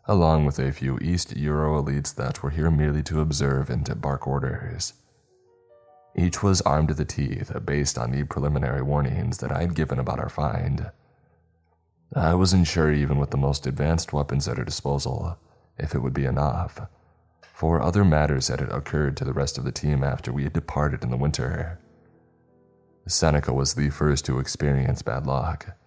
along 0.08 0.46
with 0.46 0.60
a 0.60 0.72
few 0.72 0.98
East 1.00 1.36
Euro 1.36 1.82
elites 1.82 2.14
that 2.16 2.42
were 2.42 2.50
here 2.50 2.72
merely 2.72 3.04
to 3.04 3.22
observe 3.22 3.70
and 3.70 3.86
to 3.86 3.96
bark 3.96 4.28
orders. 4.28 4.94
Each 6.16 6.44
was 6.44 6.62
armed 6.62 6.90
to 6.90 6.94
the 6.94 7.06
teeth 7.06 7.52
based 7.66 7.98
on 7.98 8.12
the 8.12 8.24
preliminary 8.24 8.82
warnings 8.82 9.38
that 9.38 9.52
I 9.52 9.62
had 9.62 9.76
given 9.76 10.00
about 10.00 10.20
our 10.20 10.30
find. 10.30 10.92
I 12.14 12.34
wasn't 12.34 12.68
sure, 12.68 12.92
even 12.92 13.18
with 13.18 13.30
the 13.30 13.38
most 13.38 13.66
advanced 13.66 14.12
weapons 14.12 14.48
at 14.48 14.58
our 14.58 14.66
disposal, 14.66 15.38
if 15.78 15.96
it 15.96 16.00
would 16.00 16.14
be 16.14 16.26
enough, 16.26 16.82
for 17.54 17.82
other 17.82 18.04
matters 18.04 18.50
had 18.50 18.62
occurred 18.62 19.16
to 19.18 19.24
the 19.24 19.34
rest 19.34 19.58
of 19.58 19.64
the 19.64 19.72
team 19.72 20.04
after 20.04 20.34
we 20.34 20.44
had 20.44 20.52
departed 20.52 21.04
in 21.04 21.12
the 21.12 21.18
winter. 21.18 21.80
Seneca 23.08 23.54
was 23.54 23.74
the 23.74 23.90
first 23.90 24.26
to 24.26 24.40
experience 24.40 25.02
bad 25.02 25.26
luck, 25.26 25.78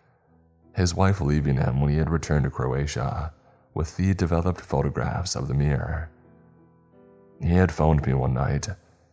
his 0.74 0.94
wife 0.94 1.20
leaving 1.20 1.56
him 1.56 1.80
when 1.80 1.90
he 1.90 1.98
had 1.98 2.10
returned 2.10 2.44
to 2.44 2.50
Croatia 2.50 3.32
with 3.74 3.96
the 3.96 4.14
developed 4.14 4.60
photographs 4.60 5.34
of 5.36 5.48
the 5.48 5.54
mirror. 5.54 6.08
He 7.42 7.54
had 7.54 7.72
phoned 7.72 8.06
me 8.06 8.14
one 8.14 8.34
night, 8.34 8.68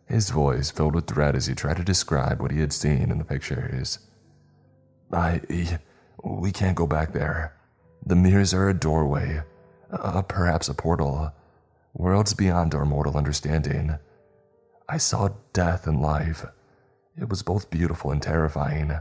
his 0.05 0.29
voice 0.29 0.71
filled 0.71 0.95
with 0.95 1.07
dread 1.07 1.35
as 1.35 1.47
he 1.47 1.55
tried 1.55 1.77
to 1.77 1.83
describe 1.83 2.41
what 2.41 2.51
he 2.51 2.59
had 2.59 2.71
seen 2.71 3.11
in 3.11 3.17
the 3.17 3.25
pictures. 3.25 3.99
I. 5.11 5.41
We 6.23 6.51
can't 6.51 6.77
go 6.77 6.85
back 6.85 7.13
there. 7.13 7.55
The 8.05 8.15
mirrors 8.15 8.53
are 8.53 8.69
a 8.69 8.73
doorway, 8.75 9.41
uh, 9.91 10.21
perhaps 10.21 10.69
a 10.69 10.73
portal, 10.75 11.33
worlds 11.93 12.33
beyond 12.33 12.75
our 12.75 12.85
mortal 12.85 13.17
understanding. 13.17 13.97
I 14.87 14.97
saw 14.97 15.29
death 15.53 15.87
and 15.87 15.99
life. 15.99 16.45
It 17.19 17.29
was 17.29 17.41
both 17.41 17.71
beautiful 17.71 18.11
and 18.11 18.21
terrifying. 18.21 18.99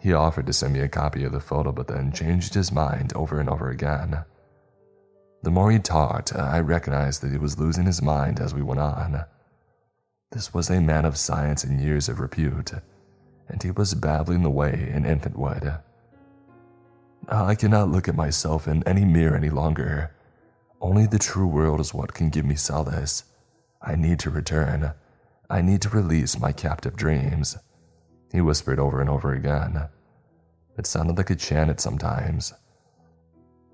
He 0.00 0.12
offered 0.12 0.46
to 0.46 0.52
send 0.52 0.72
me 0.74 0.80
a 0.80 0.88
copy 0.88 1.24
of 1.24 1.32
the 1.32 1.40
photo, 1.40 1.72
but 1.72 1.88
then 1.88 2.12
changed 2.12 2.54
his 2.54 2.70
mind 2.70 3.12
over 3.14 3.40
and 3.40 3.48
over 3.48 3.68
again. 3.70 4.24
The 5.42 5.50
more 5.50 5.70
he 5.70 5.78
talked, 5.78 6.34
uh, 6.34 6.38
I 6.40 6.60
recognized 6.60 7.22
that 7.22 7.32
he 7.32 7.38
was 7.38 7.58
losing 7.58 7.86
his 7.86 8.02
mind 8.02 8.40
as 8.40 8.54
we 8.54 8.62
went 8.62 8.80
on. 8.80 9.24
This 10.30 10.52
was 10.52 10.68
a 10.68 10.80
man 10.80 11.04
of 11.04 11.16
science 11.16 11.64
and 11.64 11.80
years 11.80 12.08
of 12.08 12.20
repute, 12.20 12.72
and 13.48 13.62
he 13.62 13.70
was 13.70 13.94
babbling 13.94 14.42
the 14.42 14.50
way 14.50 14.90
an 14.92 15.04
infant 15.04 15.38
would. 15.38 15.78
I 17.28 17.54
cannot 17.54 17.90
look 17.90 18.08
at 18.08 18.14
myself 18.14 18.66
in 18.66 18.82
any 18.86 19.04
mirror 19.04 19.36
any 19.36 19.50
longer. 19.50 20.14
Only 20.80 21.06
the 21.06 21.18
true 21.18 21.46
world 21.46 21.80
is 21.80 21.92
what 21.92 22.14
can 22.14 22.30
give 22.30 22.44
me 22.44 22.54
solace. 22.54 23.24
I 23.82 23.96
need 23.96 24.18
to 24.20 24.30
return. 24.30 24.92
I 25.50 25.60
need 25.62 25.82
to 25.82 25.88
release 25.88 26.38
my 26.38 26.52
captive 26.52 26.96
dreams. 26.96 27.56
He 28.32 28.40
whispered 28.40 28.78
over 28.78 29.00
and 29.00 29.08
over 29.08 29.32
again. 29.32 29.88
It 30.76 30.86
sounded 30.86 31.16
like 31.16 31.30
a 31.30 31.34
chant 31.34 31.80
sometimes. 31.80 32.52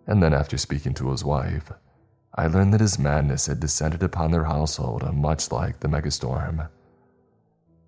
And 0.06 0.22
then, 0.22 0.35
after 0.35 0.59
speaking 0.59 0.94
to 0.94 1.10
his 1.10 1.24
wife, 1.24 1.72
I 2.35 2.47
learned 2.47 2.74
that 2.74 2.81
his 2.81 2.98
madness 2.98 3.47
had 3.47 3.60
descended 3.60 4.02
upon 4.02 4.31
their 4.31 4.44
household 4.44 5.02
much 5.14 5.51
like 5.51 5.81
the 5.81 5.89
megastorm. 5.89 6.68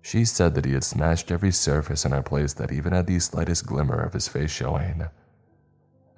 She 0.01 0.25
said 0.25 0.55
that 0.55 0.65
he 0.65 0.73
had 0.73 0.83
smashed 0.83 1.31
every 1.31 1.51
surface 1.51 2.05
in 2.05 2.13
our 2.13 2.23
place 2.23 2.53
that 2.53 2.71
even 2.71 2.93
had 2.93 3.07
the 3.07 3.19
slightest 3.19 3.65
glimmer 3.65 4.01
of 4.01 4.13
his 4.13 4.27
face 4.27 4.51
showing 4.51 5.05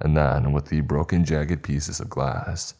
and 0.01 0.15
then, 0.15 0.51
with 0.51 0.67
the 0.67 0.81
broken, 0.81 1.25
jagged 1.25 1.63
pieces 1.63 1.99
of 1.99 2.09
glass, 2.09 2.75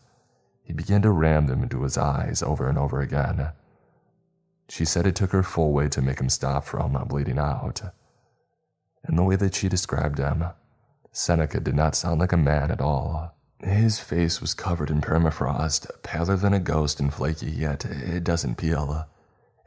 he 0.64 0.74
began 0.74 1.02
to 1.02 1.12
ram 1.12 1.48
them 1.48 1.64
into 1.64 1.84
his 1.84 1.98
eyes 1.98 2.41
over 2.41 2.70
and 2.70 2.78
over 2.78 3.02
again. 3.02 3.50
She 4.70 4.86
said 4.86 5.08
it 5.08 5.16
took 5.16 5.32
her 5.32 5.44
full 5.44 5.74
weight 5.74 5.91
to 5.94 6.02
make 6.02 6.20
him 6.20 6.30
stop 6.30 6.64
from 6.64 6.94
bleeding 7.08 7.40
out. 7.40 7.82
In 9.08 9.16
the 9.16 9.24
way 9.24 9.36
that 9.36 9.56
she 9.56 9.68
described 9.68 10.20
him, 10.20 10.46
Seneca 11.12 11.60
did 11.60 11.76
not 11.76 11.96
sound 11.96 12.20
like 12.20 12.32
a 12.32 12.38
man 12.38 12.70
at 12.70 12.82
all. 12.82 13.36
His 13.62 14.00
face 14.00 14.40
was 14.40 14.54
covered 14.54 14.90
in 14.90 15.02
permafrost, 15.02 15.88
paler 16.04 16.38
than 16.38 16.54
a 16.54 16.60
ghost 16.60 17.00
and 17.00 17.14
flaky, 17.14 17.50
yet 17.50 17.84
it 17.84 18.24
doesn't 18.24 18.58
peel. 18.58 19.06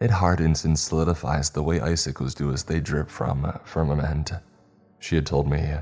It 0.01 0.11
hardens 0.11 0.65
and 0.65 0.79
solidifies 0.79 1.51
the 1.51 1.63
way 1.63 1.81
icicles 1.81 2.35
do 2.35 2.53
as 2.53 2.65
they 2.65 2.81
drip 2.81 3.11
from 3.11 3.59
firmament. 3.65 4.33
She 4.99 5.17
had 5.17 5.27
told 5.27 5.51
me 5.51 5.75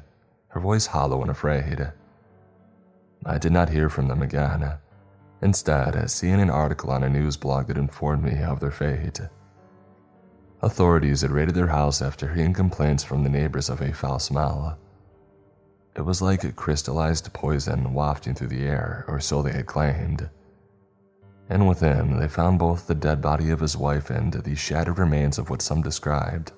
her 0.49 0.61
voice 0.61 0.87
hollow 0.87 1.21
and 1.23 1.31
afraid. 1.31 1.93
I 3.25 3.39
did 3.39 3.53
not 3.53 3.69
hear 3.69 3.89
from 3.89 4.09
them 4.09 4.23
again, 4.23 4.79
instead, 5.43 6.11
seeing 6.11 6.41
an 6.41 6.51
article 6.51 6.91
on 6.91 7.03
a 7.03 7.09
news 7.09 7.37
blog 7.37 7.69
that 7.69 7.79
informed 7.79 8.23
me 8.23 8.43
of 8.43 8.61
their 8.61 8.71
fate. 8.71 9.21
Authorities 10.62 11.23
had 11.23 11.31
raided 11.31 11.55
their 11.55 11.69
house 11.69 12.03
after 12.03 12.33
hearing 12.33 12.53
complaints 12.53 13.03
from 13.03 13.23
the 13.23 13.31
neighbors 13.31 13.71
of 13.71 13.81
a 13.81 13.93
foul 13.93 14.19
smell. 14.19 14.79
It 15.97 16.03
was 16.03 16.21
like 16.21 16.45
a 16.45 16.53
crystallized 16.53 17.33
poison 17.33 17.95
wafting 17.95 18.35
through 18.35 18.49
the 18.49 18.67
air, 18.67 19.05
or 19.09 19.21
so 19.21 19.43
they 19.43 19.53
had 19.53 19.67
claimed. 19.67 20.29
And 21.49 21.67
within, 21.67 22.19
they 22.19 22.29
found 22.29 22.59
both 22.59 22.87
the 22.87 22.95
dead 22.95 23.21
body 23.21 23.51
of 23.51 23.61
his 23.61 23.77
wife 23.77 24.11
and 24.11 24.33
the 24.33 24.55
shattered 24.55 24.99
remains 24.99 25.39
of 25.39 25.51
what 25.51 25.62
some 25.62 25.83
described 25.83 26.53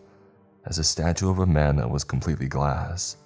as 0.66 0.78
a 0.78 0.84
statue 0.84 1.30
of 1.30 1.38
a 1.38 1.46
man 1.46 1.76
that 1.76 1.90
was 1.90 2.04
completely 2.04 2.46
glass. 2.46 3.16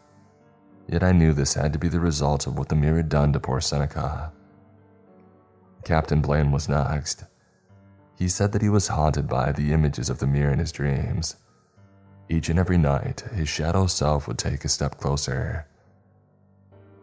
Yet 0.89 1.03
I 1.03 1.13
knew 1.13 1.33
this 1.33 1.55
had 1.55 1.73
to 1.73 1.79
be 1.79 1.89
the 1.89 2.01
result 2.01 2.47
of 2.47 2.57
what 2.59 2.69
the 2.69 2.77
mirror 2.77 2.99
had 2.99 3.09
done 3.09 3.33
to 3.33 3.41
poor 3.41 3.61
Seneca. 3.61 4.33
Captain 5.87 6.21
Blaine 6.21 6.51
was 6.51 6.69
next. 6.69 7.23
He 8.19 8.27
said 8.27 8.51
that 8.51 8.61
he 8.61 8.69
was 8.69 8.89
haunted 8.89 9.29
by 9.29 9.53
the 9.53 9.73
images 9.73 10.11
of 10.11 10.19
the 10.19 10.27
mirror 10.27 10.53
in 10.53 10.59
his 10.59 10.73
dreams. 10.73 11.37
Each 12.29 12.49
and 12.49 12.59
every 12.59 12.77
night, 12.77 13.21
his 13.33 13.49
shadow 13.49 13.87
self 13.87 14.27
would 14.27 14.37
take 14.37 14.65
a 14.65 14.69
step 14.69 14.99
closer. 14.99 15.69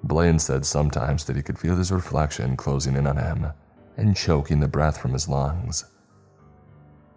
Blaine 0.03 0.37
said 0.37 0.65
sometimes 0.65 1.23
that 1.23 1.37
he 1.37 1.41
could 1.41 1.57
feel 1.57 1.77
his 1.77 1.93
reflection 1.93 2.57
closing 2.57 2.97
in 2.97 3.07
on 3.07 3.15
him 3.15 3.53
and 3.95 4.17
choking 4.17 4.59
the 4.59 4.67
breath 4.67 4.97
from 4.97 5.13
his 5.13 5.29
lungs. 5.29 5.85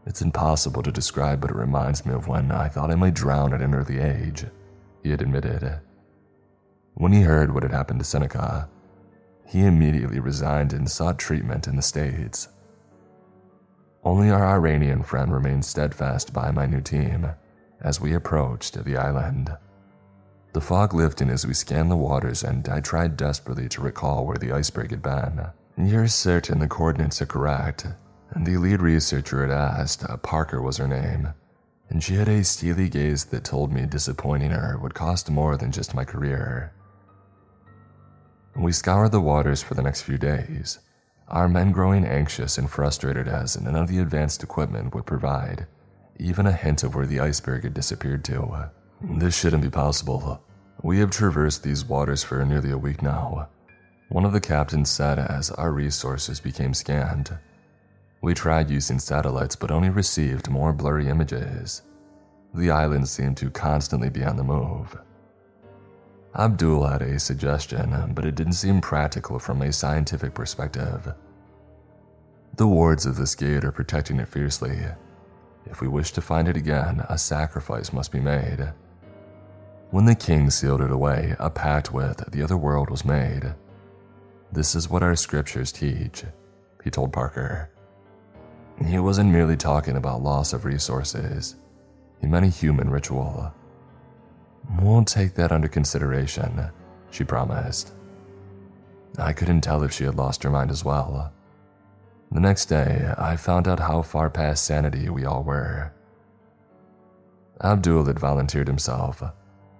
It's 0.06 0.22
impossible 0.22 0.84
to 0.84 0.92
describe, 0.92 1.40
but 1.40 1.50
it 1.50 1.56
reminds 1.56 2.06
me 2.06 2.14
of 2.14 2.28
when 2.28 2.52
I 2.52 2.68
thought 2.68 2.92
I 2.92 2.94
might 2.94 3.14
drown 3.14 3.52
at 3.52 3.60
an 3.60 3.74
early 3.74 3.98
age, 3.98 4.46
he 5.02 5.10
had 5.10 5.20
admitted. 5.20 5.80
When 6.94 7.12
he 7.12 7.22
heard 7.22 7.52
what 7.52 7.64
had 7.64 7.72
happened 7.72 7.98
to 7.98 8.04
Seneca, 8.04 8.68
he 9.46 9.64
immediately 9.64 10.20
resigned 10.20 10.72
and 10.72 10.90
sought 10.90 11.18
treatment 11.18 11.66
in 11.66 11.76
the 11.76 11.82
States. 11.82 12.48
Only 14.04 14.30
our 14.30 14.46
Iranian 14.46 15.02
friend 15.02 15.32
remained 15.32 15.64
steadfast 15.64 16.32
by 16.32 16.50
my 16.50 16.66
new 16.66 16.80
team 16.80 17.28
as 17.80 18.00
we 18.00 18.14
approached 18.14 18.82
the 18.84 18.96
island. 18.96 19.56
The 20.52 20.60
fog 20.60 20.94
lifting 20.94 21.28
as 21.28 21.46
we 21.46 21.54
scanned 21.54 21.90
the 21.90 21.96
waters, 21.96 22.42
and 22.42 22.68
I 22.68 22.80
tried 22.80 23.16
desperately 23.16 23.68
to 23.68 23.82
recall 23.82 24.24
where 24.24 24.38
the 24.38 24.52
iceberg 24.52 24.90
had 24.90 25.02
been. 25.02 25.46
You're 25.76 26.08
certain 26.08 26.58
the 26.58 26.68
coordinates 26.68 27.20
are 27.20 27.26
correct. 27.26 27.86
The 28.34 28.56
lead 28.56 28.80
researcher 28.80 29.42
had 29.42 29.50
asked, 29.50 30.08
uh, 30.08 30.16
Parker 30.16 30.62
was 30.62 30.78
her 30.78 30.88
name, 30.88 31.34
and 31.90 32.02
she 32.02 32.14
had 32.14 32.28
a 32.28 32.42
steely 32.44 32.88
gaze 32.88 33.24
that 33.26 33.44
told 33.44 33.72
me 33.72 33.86
disappointing 33.86 34.50
her 34.50 34.78
would 34.78 34.94
cost 34.94 35.30
more 35.30 35.56
than 35.56 35.72
just 35.72 35.94
my 35.94 36.04
career. 36.04 36.72
We 38.56 38.72
scoured 38.72 39.12
the 39.12 39.20
waters 39.20 39.62
for 39.62 39.74
the 39.74 39.82
next 39.82 40.02
few 40.02 40.18
days, 40.18 40.78
our 41.28 41.48
men 41.48 41.72
growing 41.72 42.04
anxious 42.04 42.56
and 42.56 42.70
frustrated 42.70 43.28
as 43.28 43.60
none 43.60 43.74
of 43.74 43.88
the 43.88 43.98
advanced 43.98 44.42
equipment 44.42 44.94
would 44.94 45.06
provide 45.06 45.66
even 46.18 46.46
a 46.46 46.52
hint 46.52 46.82
of 46.82 46.94
where 46.94 47.06
the 47.06 47.20
iceberg 47.20 47.64
had 47.64 47.74
disappeared 47.74 48.24
to. 48.24 48.70
This 49.02 49.36
shouldn't 49.36 49.62
be 49.62 49.70
possible. 49.70 50.42
We 50.82 50.98
have 51.00 51.10
traversed 51.10 51.62
these 51.62 51.84
waters 51.84 52.22
for 52.22 52.44
nearly 52.44 52.70
a 52.70 52.78
week 52.78 53.02
now. 53.02 53.48
One 54.08 54.24
of 54.24 54.32
the 54.32 54.40
captains 54.40 54.90
said 54.90 55.18
as 55.18 55.50
our 55.50 55.72
resources 55.72 56.40
became 56.40 56.74
scanned. 56.74 57.36
We 58.22 58.34
tried 58.34 58.70
using 58.70 58.98
satellites 58.98 59.56
but 59.56 59.70
only 59.70 59.90
received 59.90 60.48
more 60.48 60.72
blurry 60.72 61.08
images. 61.08 61.82
The 62.54 62.70
island 62.70 63.08
seemed 63.08 63.36
to 63.38 63.50
constantly 63.50 64.08
be 64.08 64.24
on 64.24 64.36
the 64.36 64.44
move. 64.44 64.96
Abdul 66.38 66.86
had 66.86 67.00
a 67.00 67.18
suggestion, 67.18 68.12
but 68.14 68.26
it 68.26 68.34
didn't 68.34 68.52
seem 68.52 68.82
practical 68.82 69.38
from 69.38 69.62
a 69.62 69.72
scientific 69.72 70.34
perspective. 70.34 71.14
The 72.56 72.66
wards 72.66 73.06
of 73.06 73.16
this 73.16 73.34
gate 73.34 73.64
are 73.64 73.72
protecting 73.72 74.20
it 74.20 74.28
fiercely. 74.28 74.78
If 75.64 75.80
we 75.80 75.88
wish 75.88 76.12
to 76.12 76.20
find 76.20 76.46
it 76.46 76.56
again, 76.56 77.04
a 77.08 77.16
sacrifice 77.16 77.92
must 77.92 78.12
be 78.12 78.20
made. 78.20 78.72
When 79.90 80.04
the 80.04 80.14
king 80.14 80.50
sealed 80.50 80.82
it 80.82 80.90
away, 80.90 81.36
a 81.38 81.48
pact 81.48 81.92
with 81.92 82.30
the 82.30 82.42
other 82.42 82.56
world 82.56 82.90
was 82.90 83.04
made. 83.04 83.54
This 84.52 84.74
is 84.74 84.90
what 84.90 85.02
our 85.02 85.16
scriptures 85.16 85.72
teach, 85.72 86.24
he 86.84 86.90
told 86.90 87.12
Parker. 87.12 87.70
He 88.84 88.98
wasn't 88.98 89.32
merely 89.32 89.56
talking 89.56 89.96
about 89.96 90.22
loss 90.22 90.52
of 90.52 90.66
resources, 90.66 91.56
he 92.20 92.26
meant 92.26 92.44
a 92.44 92.48
human 92.48 92.90
ritual. 92.90 93.54
We'll 94.80 95.04
take 95.04 95.34
that 95.34 95.52
under 95.52 95.68
consideration, 95.68 96.70
she 97.10 97.24
promised. 97.24 97.92
I 99.18 99.32
couldn't 99.32 99.62
tell 99.62 99.82
if 99.82 99.92
she 99.92 100.04
had 100.04 100.16
lost 100.16 100.42
her 100.42 100.50
mind 100.50 100.70
as 100.70 100.84
well. 100.84 101.32
The 102.32 102.40
next 102.40 102.66
day, 102.66 103.12
I 103.16 103.36
found 103.36 103.68
out 103.68 103.80
how 103.80 104.02
far 104.02 104.28
past 104.28 104.64
sanity 104.64 105.08
we 105.08 105.24
all 105.24 105.42
were. 105.42 105.92
Abdul 107.62 108.04
had 108.04 108.18
volunteered 108.18 108.66
himself, 108.66 109.22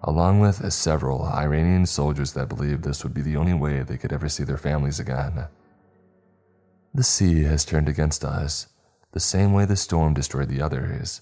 along 0.02 0.40
with 0.40 0.72
several 0.72 1.24
Iranian 1.24 1.84
soldiers 1.84 2.32
that 2.32 2.48
believed 2.48 2.84
this 2.84 3.02
would 3.02 3.12
be 3.12 3.22
the 3.22 3.36
only 3.36 3.52
way 3.52 3.82
they 3.82 3.98
could 3.98 4.12
ever 4.12 4.28
see 4.28 4.44
their 4.44 4.56
families 4.56 5.00
again. 5.00 5.46
The 6.94 7.02
sea 7.02 7.42
has 7.42 7.64
turned 7.64 7.88
against 7.88 8.24
us, 8.24 8.68
the 9.12 9.20
same 9.20 9.52
way 9.52 9.66
the 9.66 9.76
storm 9.76 10.14
destroyed 10.14 10.48
the 10.48 10.62
others. 10.62 11.20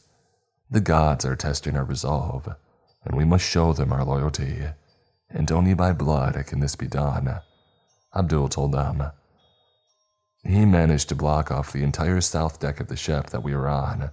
The 0.70 0.80
gods 0.80 1.24
are 1.24 1.34
testing 1.34 1.76
our 1.76 1.84
resolve, 1.84 2.54
and 3.04 3.16
we 3.16 3.24
must 3.24 3.44
show 3.44 3.72
them 3.72 3.92
our 3.92 4.04
loyalty, 4.04 4.62
and 5.30 5.50
only 5.52 5.74
by 5.74 5.92
blood 5.92 6.42
can 6.46 6.60
this 6.60 6.76
be 6.76 6.86
done, 6.86 7.40
Abdul 8.14 8.48
told 8.48 8.72
them. 8.72 9.02
He 10.44 10.64
managed 10.64 11.08
to 11.08 11.14
block 11.14 11.50
off 11.50 11.72
the 11.72 11.82
entire 11.82 12.20
south 12.20 12.60
deck 12.60 12.80
of 12.80 12.88
the 12.88 12.96
ship 12.96 13.30
that 13.30 13.42
we 13.42 13.54
were 13.54 13.68
on, 13.68 14.10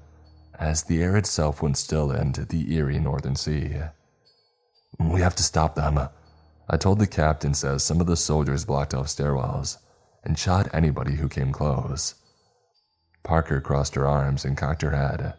as 0.57 0.83
the 0.83 1.01
air 1.01 1.17
itself 1.17 1.61
went 1.61 1.77
still 1.77 2.11
into 2.11 2.45
the 2.45 2.73
eerie 2.73 2.99
northern 2.99 3.35
sea. 3.35 3.75
We 4.99 5.21
have 5.21 5.35
to 5.35 5.43
stop 5.43 5.75
them, 5.75 6.09
I 6.69 6.77
told 6.77 6.99
the 6.99 7.07
captain 7.07 7.51
as 7.51 7.83
some 7.83 7.99
of 7.99 8.07
the 8.07 8.15
soldiers 8.15 8.63
blocked 8.63 8.93
off 8.93 9.07
stairwells 9.07 9.77
and 10.23 10.39
shot 10.39 10.73
anybody 10.73 11.15
who 11.15 11.27
came 11.27 11.51
close. 11.51 12.15
Parker 13.23 13.59
crossed 13.59 13.95
her 13.95 14.07
arms 14.07 14.45
and 14.45 14.57
cocked 14.57 14.81
her 14.81 14.91
head 14.91 15.33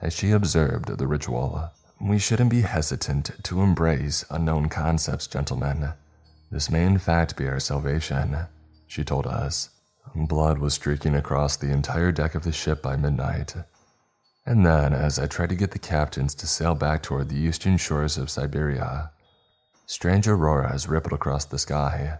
as 0.00 0.14
she 0.14 0.30
observed 0.30 0.96
the 0.96 1.06
ritual. 1.06 1.70
We 2.00 2.18
shouldn't 2.18 2.50
be 2.50 2.62
hesitant 2.62 3.30
to 3.42 3.60
embrace 3.60 4.24
unknown 4.30 4.70
concepts, 4.70 5.26
gentlemen. 5.26 5.92
This 6.50 6.70
may 6.70 6.86
in 6.86 6.96
fact 6.96 7.36
be 7.36 7.46
our 7.46 7.60
salvation, 7.60 8.46
she 8.86 9.04
told 9.04 9.26
us. 9.26 9.68
Blood 10.14 10.58
was 10.58 10.72
streaking 10.72 11.14
across 11.14 11.56
the 11.56 11.70
entire 11.70 12.10
deck 12.10 12.34
of 12.34 12.42
the 12.42 12.52
ship 12.52 12.80
by 12.80 12.96
midnight. 12.96 13.54
And 14.46 14.64
then, 14.64 14.94
as 14.94 15.18
I 15.18 15.26
tried 15.26 15.50
to 15.50 15.54
get 15.54 15.72
the 15.72 15.78
captains 15.78 16.34
to 16.36 16.46
sail 16.46 16.74
back 16.74 17.02
toward 17.02 17.28
the 17.28 17.38
eastern 17.38 17.76
shores 17.76 18.16
of 18.16 18.30
Siberia, 18.30 19.10
strange 19.84 20.26
auroras 20.26 20.88
rippled 20.88 21.12
across 21.12 21.44
the 21.44 21.58
sky. 21.58 22.18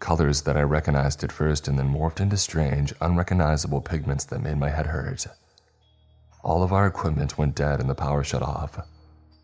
Colors 0.00 0.42
that 0.42 0.56
I 0.56 0.62
recognized 0.62 1.22
at 1.22 1.30
first 1.30 1.68
and 1.68 1.78
then 1.78 1.94
morphed 1.94 2.20
into 2.20 2.36
strange, 2.36 2.92
unrecognizable 3.00 3.82
pigments 3.82 4.24
that 4.24 4.42
made 4.42 4.58
my 4.58 4.70
head 4.70 4.86
hurt. 4.86 5.28
All 6.42 6.62
of 6.62 6.72
our 6.72 6.86
equipment 6.86 7.36
went 7.36 7.56
dead 7.56 7.80
and 7.80 7.90
the 7.90 7.94
power 7.94 8.22
shut 8.22 8.42
off, 8.42 8.78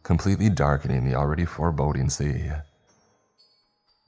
completely 0.03 0.49
darkening 0.49 1.05
the 1.05 1.17
already 1.17 1.45
foreboding 1.45 2.09
sea. 2.09 2.51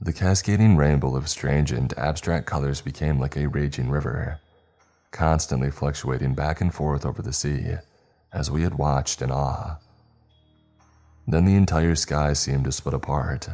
The 0.00 0.12
cascading 0.12 0.76
rainbow 0.76 1.16
of 1.16 1.28
strange 1.28 1.72
and 1.72 1.96
abstract 1.98 2.46
colors 2.46 2.80
became 2.80 3.18
like 3.18 3.36
a 3.36 3.48
raging 3.48 3.90
river, 3.90 4.40
constantly 5.10 5.70
fluctuating 5.70 6.34
back 6.34 6.60
and 6.60 6.72
forth 6.72 7.06
over 7.06 7.22
the 7.22 7.32
sea 7.32 7.76
as 8.32 8.50
we 8.50 8.62
had 8.62 8.74
watched 8.74 9.22
in 9.22 9.30
awe. 9.30 9.78
Then 11.26 11.44
the 11.44 11.56
entire 11.56 11.94
sky 11.94 12.34
seemed 12.34 12.64
to 12.64 12.72
split 12.72 12.94
apart. 12.94 13.48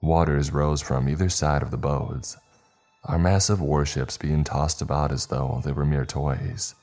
Waters 0.00 0.52
rose 0.52 0.80
from 0.80 1.08
either 1.08 1.28
side 1.28 1.62
of 1.62 1.70
the 1.70 1.76
boats, 1.76 2.36
our 3.04 3.18
massive 3.18 3.60
warships 3.60 4.16
being 4.16 4.42
tossed 4.44 4.80
about 4.82 5.12
as 5.12 5.26
though 5.26 5.60
they 5.64 5.72
were 5.72 5.84
mere 5.84 6.04
toys. 6.04 6.74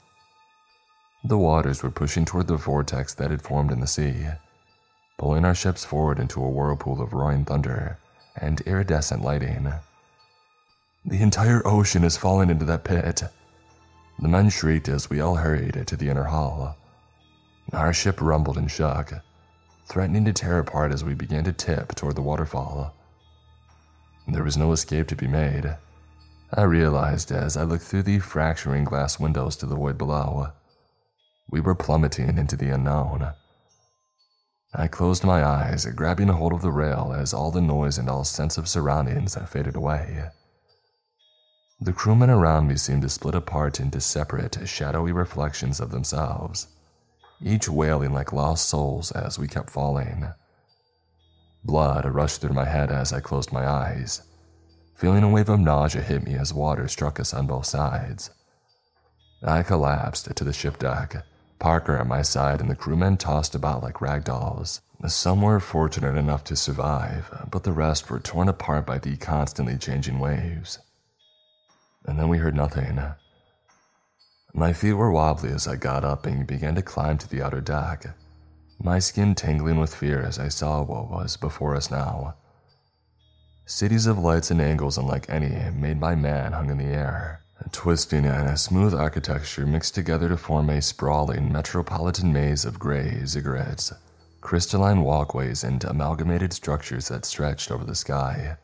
The 1.28 1.40
waters 1.40 1.82
were 1.82 1.90
pushing 1.90 2.24
toward 2.24 2.46
the 2.46 2.56
vortex 2.56 3.16
that 3.16 3.32
had 3.32 3.42
formed 3.42 3.72
in 3.72 3.80
the 3.80 3.88
sea, 3.88 4.28
pulling 5.18 5.44
our 5.44 5.56
ships 5.56 5.84
forward 5.84 6.20
into 6.20 6.44
a 6.44 6.48
whirlpool 6.48 7.02
of 7.02 7.14
roaring 7.14 7.46
thunder 7.46 7.98
and 8.36 8.62
iridescent 8.62 9.24
lighting. 9.24 9.74
The 11.04 11.24
entire 11.24 11.66
ocean 11.66 12.04
is 12.04 12.16
falling 12.16 12.52
into 12.52 12.66
that 12.66 12.84
pit. 12.84 13.24
The 14.20 14.28
men 14.28 14.52
shrieked 14.52 14.88
as 14.88 15.10
we 15.10 15.20
all 15.20 15.38
hurried 15.38 15.88
to 15.88 15.98
the 15.98 16.10
inner 16.10 16.26
hall. 16.26 16.78
Our 17.74 17.92
ship 17.92 18.22
rumbled 18.22 18.60
and 18.60 18.70
shook, 18.70 19.12
threatening 19.88 20.26
to 20.26 20.34
tear 20.34 20.60
apart 20.60 20.92
as 20.92 21.04
we 21.04 21.16
began 21.16 21.44
to 21.46 21.54
tip 21.54 21.96
toward 21.96 22.18
the 22.18 22.22
waterfall. 22.22 22.94
There 24.28 24.44
was 24.44 24.58
no 24.58 24.72
escape 24.74 25.08
to 25.08 25.16
be 25.16 25.28
made. 25.28 25.76
I 26.54 26.62
realized 26.62 27.32
as 27.32 27.58
I 27.58 27.64
looked 27.64 27.86
through 27.86 28.04
the 28.04 28.20
fracturing 28.20 28.84
glass 28.84 29.20
windows 29.20 29.56
to 29.56 29.66
the 29.66 29.76
void 29.76 29.98
below. 29.98 30.52
We 31.50 31.62
were 31.62 31.76
plummeting 31.76 32.38
into 32.38 32.58
the 32.58 32.70
unknown. 32.70 33.34
I 34.74 34.88
closed 34.88 35.24
my 35.24 35.44
eyes, 35.44 35.86
grabbing 35.86 36.30
a 36.30 36.34
hold 36.34 36.52
of 36.52 36.62
the 36.62 36.72
rail 36.72 37.14
as 37.16 37.34
all 37.34 37.52
the 37.52 37.62
noise 37.62 37.98
and 37.98 38.10
all 38.10 38.24
sense 38.24 38.58
of 38.58 38.68
surroundings 38.68 39.38
faded 39.48 39.76
away. 39.76 40.26
The 41.80 41.94
crewmen 41.94 42.30
around 42.30 42.68
me 42.68 42.78
seemed 42.78 43.04
to 43.04 43.10
split 43.10 43.36
apart 43.36 43.80
into 43.80 44.02
separate, 44.02 44.68
shadowy 44.68 45.12
reflections 45.12 45.80
of 45.80 45.92
themselves, 45.92 46.68
each 47.42 47.70
wailing 47.70 48.12
like 48.12 48.34
lost 48.34 48.68
souls 48.68 49.12
as 49.12 49.38
we 49.38 49.48
kept 49.48 49.70
falling. 49.70 50.28
Blood 51.64 52.06
rushed 52.06 52.42
through 52.42 52.54
my 52.54 52.66
head 52.66 52.92
as 52.92 53.14
I 53.14 53.20
closed 53.20 53.54
my 53.54 53.68
eyes, 53.68 54.24
feeling 54.96 55.24
a 55.24 55.30
wave 55.30 55.50
of 55.50 55.60
nausea 55.60 56.02
hit 56.02 56.24
me 56.24 56.34
as 56.36 56.54
water 56.54 56.88
struck 56.88 57.20
us 57.20 57.34
on 57.34 57.48
both 57.48 57.66
sides. 57.66 58.30
I 59.44 59.64
collapsed 59.64 60.36
to 60.36 60.44
the 60.44 60.54
ship 60.54 60.80
deck 60.80 61.24
Parker 61.60 61.98
at 61.98 62.08
my 62.08 62.22
side 62.22 62.62
and 62.62 62.70
the 62.70 62.76
crewmen 62.76 63.18
tossed 63.18 63.56
about 63.56 63.82
like 63.82 64.02
rag 64.02 64.24
dolls. 64.24 64.82
Some 65.08 65.42
were 65.42 65.60
fortunate 65.60 66.18
enough 66.18 66.44
to 66.46 66.56
survive, 66.56 67.48
but 67.52 67.64
the 67.64 67.72
rest 67.72 68.10
were 68.10 68.20
torn 68.20 68.50
apart 68.50 68.86
by 68.86 68.98
the 68.98 69.18
constantly 69.18 69.78
changing 69.78 70.20
waves. 70.20 70.80
And 72.06 72.20
then 72.20 72.28
we 72.30 72.38
heard 72.38 72.56
nothing. 72.56 73.02
My 74.54 74.74
feet 74.74 74.94
were 74.94 75.12
wobbly 75.12 75.52
as 75.52 75.68
I 75.68 75.76
got 75.76 76.04
up 76.04 76.26
and 76.26 76.48
began 76.48 76.76
to 76.76 76.82
climb 76.82 77.18
to 77.20 77.30
the 77.30 77.42
outer 77.42 77.62
deck, 77.62 78.16
my 78.82 79.00
skin 79.00 79.36
tingling 79.36 79.80
with 79.80 79.94
fear 79.94 80.22
as 80.22 80.40
I 80.40 80.48
saw 80.48 80.82
what 80.82 81.10
was 81.10 81.38
before 81.38 81.76
us 81.76 81.92
now. 81.92 82.36
Cities 83.66 84.08
of 84.08 84.20
lights 84.20 84.52
and 84.52 84.62
angles 84.62 84.98
unlike 84.98 85.26
any 85.30 85.72
made 85.72 86.00
by 86.00 86.16
man 86.16 86.54
hung 86.54 86.70
in 86.70 86.78
the 86.78 86.86
air 86.86 87.45
twisting 87.72 88.26
and 88.26 88.50
a 88.50 88.58
smooth 88.58 88.94
architecture 88.94 89.66
mixed 89.66 89.96
together 89.96 90.30
to 90.30 90.38
form 90.38 90.70
a 90.70 90.82
sprawling 90.82 91.52
metropolitan 91.52 92.32
maze 92.32 92.66
of 92.66 92.80
gray 92.80 93.20
ziggurats, 93.24 93.94
crystalline 94.42 95.02
walkways, 95.02 95.64
and 95.64 95.84
amalgamated 95.84 96.54
structures 96.54 97.08
that 97.08 97.26
stretched 97.26 97.72
over 97.72 97.84
the 97.84 97.96
sky 97.96 98.58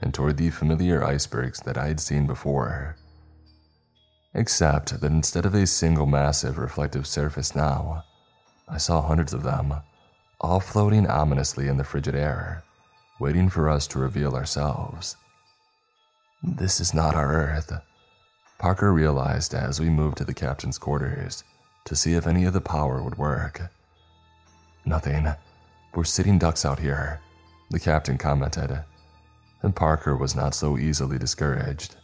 and 0.00 0.12
toward 0.12 0.36
the 0.36 0.50
familiar 0.50 1.04
icebergs 1.04 1.60
that 1.60 1.78
I 1.78 1.88
had 1.88 2.00
seen 2.00 2.26
before. 2.26 2.96
Except 4.34 5.00
that 5.00 5.12
instead 5.12 5.46
of 5.46 5.54
a 5.54 5.66
single 5.66 6.06
massive 6.06 6.58
reflective 6.58 7.06
surface 7.06 7.54
now, 7.54 8.04
I 8.68 8.78
saw 8.78 9.02
hundreds 9.02 9.34
of 9.34 9.42
them, 9.42 9.74
all 10.40 10.58
floating 10.58 11.06
ominously 11.06 11.68
in 11.68 11.76
the 11.76 11.84
frigid 11.84 12.14
air, 12.14 12.64
waiting 13.20 13.48
for 13.48 13.68
us 13.68 13.86
to 13.88 13.98
reveal 13.98 14.34
ourselves. 14.34 15.16
This 16.42 16.80
is 16.80 16.92
not 16.92 17.14
our 17.14 17.32
Earth. 17.32 17.72
Parker 18.62 18.92
realized 18.92 19.54
as 19.54 19.80
we 19.80 19.90
moved 19.90 20.18
to 20.18 20.24
the 20.24 20.32
captain's 20.32 20.78
quarters 20.78 21.42
to 21.84 21.96
see 21.96 22.14
if 22.14 22.28
any 22.28 22.44
of 22.44 22.52
the 22.52 22.60
power 22.60 23.02
would 23.02 23.18
work. 23.18 23.60
Nothing. 24.84 25.26
We're 25.96 26.04
sitting 26.04 26.38
ducks 26.38 26.64
out 26.64 26.78
here, 26.78 27.18
the 27.70 27.80
captain 27.80 28.18
commented. 28.18 28.84
And 29.62 29.74
Parker 29.74 30.16
was 30.16 30.36
not 30.36 30.54
so 30.54 30.78
easily 30.78 31.18
discouraged. 31.18 31.96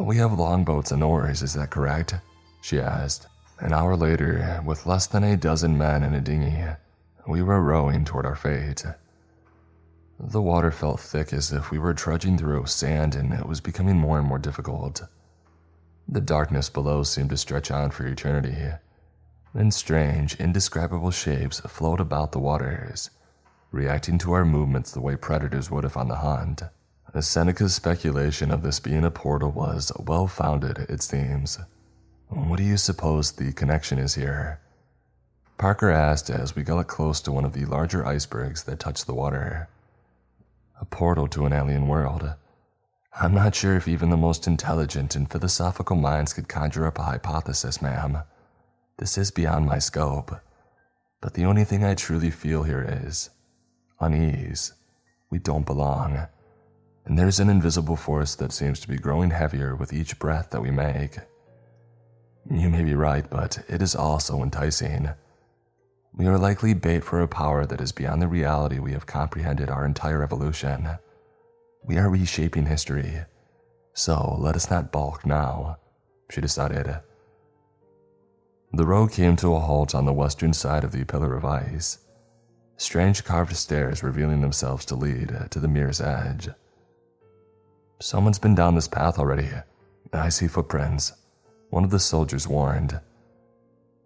We 0.00 0.16
have 0.16 0.36
longboats 0.36 0.90
and 0.90 1.04
oars, 1.04 1.42
is 1.42 1.54
that 1.54 1.70
correct? 1.70 2.16
She 2.60 2.80
asked. 2.80 3.28
An 3.60 3.72
hour 3.72 3.94
later, 3.94 4.60
with 4.66 4.84
less 4.84 5.06
than 5.06 5.22
a 5.22 5.36
dozen 5.36 5.78
men 5.78 6.02
in 6.02 6.12
a 6.12 6.20
dinghy, 6.20 6.64
we 7.28 7.40
were 7.40 7.62
rowing 7.62 8.04
toward 8.04 8.26
our 8.26 8.34
fate. 8.34 8.84
The 10.18 10.42
water 10.42 10.72
felt 10.72 10.98
thick 10.98 11.32
as 11.32 11.52
if 11.52 11.70
we 11.70 11.78
were 11.78 11.94
trudging 11.94 12.36
through 12.36 12.66
sand, 12.66 13.14
and 13.14 13.32
it 13.32 13.46
was 13.46 13.60
becoming 13.60 13.96
more 13.96 14.18
and 14.18 14.26
more 14.26 14.40
difficult. 14.40 15.02
The 16.08 16.20
darkness 16.20 16.68
below 16.68 17.02
seemed 17.02 17.30
to 17.30 17.36
stretch 17.36 17.70
on 17.70 17.90
for 17.90 18.06
eternity. 18.06 18.72
Then 19.54 19.70
strange, 19.70 20.34
indescribable 20.36 21.10
shapes 21.10 21.60
float 21.60 22.00
about 22.00 22.32
the 22.32 22.38
waters, 22.38 23.10
reacting 23.70 24.18
to 24.18 24.32
our 24.32 24.44
movements 24.44 24.90
the 24.90 25.00
way 25.00 25.16
predators 25.16 25.70
would 25.70 25.84
if 25.84 25.96
on 25.96 26.08
the 26.08 26.16
hunt. 26.16 26.62
Seneca's 27.20 27.74
speculation 27.74 28.50
of 28.50 28.62
this 28.62 28.80
being 28.80 29.04
a 29.04 29.10
portal 29.10 29.50
was 29.50 29.92
well 29.98 30.26
founded, 30.26 30.78
it 30.88 31.02
seems. 31.02 31.58
What 32.28 32.56
do 32.56 32.62
you 32.62 32.78
suppose 32.78 33.32
the 33.32 33.52
connection 33.52 33.98
is 33.98 34.14
here? 34.14 34.60
Parker 35.58 35.90
asked 35.90 36.30
as 36.30 36.56
we 36.56 36.62
got 36.62 36.86
close 36.86 37.20
to 37.20 37.30
one 37.32 37.44
of 37.44 37.52
the 37.52 37.66
larger 37.66 38.06
icebergs 38.06 38.64
that 38.64 38.80
touched 38.80 39.06
the 39.06 39.14
water. 39.14 39.68
A 40.80 40.86
portal 40.86 41.28
to 41.28 41.44
an 41.44 41.52
alien 41.52 41.86
world. 41.86 42.34
I'm 43.20 43.34
not 43.34 43.54
sure 43.54 43.76
if 43.76 43.86
even 43.86 44.08
the 44.08 44.16
most 44.16 44.46
intelligent 44.46 45.14
and 45.14 45.30
philosophical 45.30 45.96
minds 45.96 46.32
could 46.32 46.48
conjure 46.48 46.86
up 46.86 46.98
a 46.98 47.02
hypothesis, 47.02 47.82
ma'am. 47.82 48.22
This 48.96 49.18
is 49.18 49.30
beyond 49.30 49.66
my 49.66 49.78
scope. 49.78 50.40
But 51.20 51.34
the 51.34 51.44
only 51.44 51.64
thing 51.64 51.84
I 51.84 51.94
truly 51.94 52.30
feel 52.30 52.62
here 52.62 52.86
is 53.04 53.28
unease. 54.00 54.72
We 55.30 55.38
don't 55.38 55.66
belong. 55.66 56.26
And 57.04 57.18
there's 57.18 57.38
an 57.38 57.50
invisible 57.50 57.96
force 57.96 58.34
that 58.36 58.52
seems 58.52 58.80
to 58.80 58.88
be 58.88 58.96
growing 58.96 59.30
heavier 59.30 59.76
with 59.76 59.92
each 59.92 60.18
breath 60.18 60.50
that 60.50 60.62
we 60.62 60.70
make. 60.70 61.18
You 62.50 62.70
may 62.70 62.82
be 62.82 62.94
right, 62.94 63.28
but 63.28 63.62
it 63.68 63.82
is 63.82 63.94
also 63.94 64.42
enticing. 64.42 65.10
We 66.14 66.26
are 66.26 66.38
likely 66.38 66.72
bait 66.72 67.04
for 67.04 67.20
a 67.20 67.28
power 67.28 67.66
that 67.66 67.80
is 67.80 67.92
beyond 67.92 68.22
the 68.22 68.28
reality 68.28 68.78
we 68.78 68.92
have 68.92 69.06
comprehended 69.06 69.68
our 69.68 69.84
entire 69.84 70.22
evolution. 70.22 70.98
We 71.84 71.98
are 71.98 72.08
reshaping 72.08 72.66
history. 72.66 73.24
So 73.94 74.36
let 74.38 74.54
us 74.54 74.70
not 74.70 74.92
balk 74.92 75.26
now, 75.26 75.78
she 76.30 76.40
decided. 76.40 77.00
The 78.72 78.86
road 78.86 79.12
came 79.12 79.36
to 79.36 79.54
a 79.54 79.60
halt 79.60 79.94
on 79.94 80.04
the 80.04 80.12
western 80.12 80.52
side 80.52 80.84
of 80.84 80.92
the 80.92 81.04
pillar 81.04 81.36
of 81.36 81.44
ice, 81.44 81.98
strange 82.76 83.24
carved 83.24 83.54
stairs 83.56 84.02
revealing 84.02 84.40
themselves 84.40 84.84
to 84.86 84.94
lead 84.94 85.48
to 85.50 85.58
the 85.58 85.68
mirror's 85.68 86.00
edge. 86.00 86.48
Someone's 88.00 88.38
been 88.38 88.54
down 88.54 88.74
this 88.74 88.88
path 88.88 89.18
already. 89.18 89.48
I 90.12 90.28
see 90.28 90.48
footprints, 90.48 91.12
one 91.70 91.84
of 91.84 91.90
the 91.90 91.98
soldiers 91.98 92.48
warned. 92.48 93.00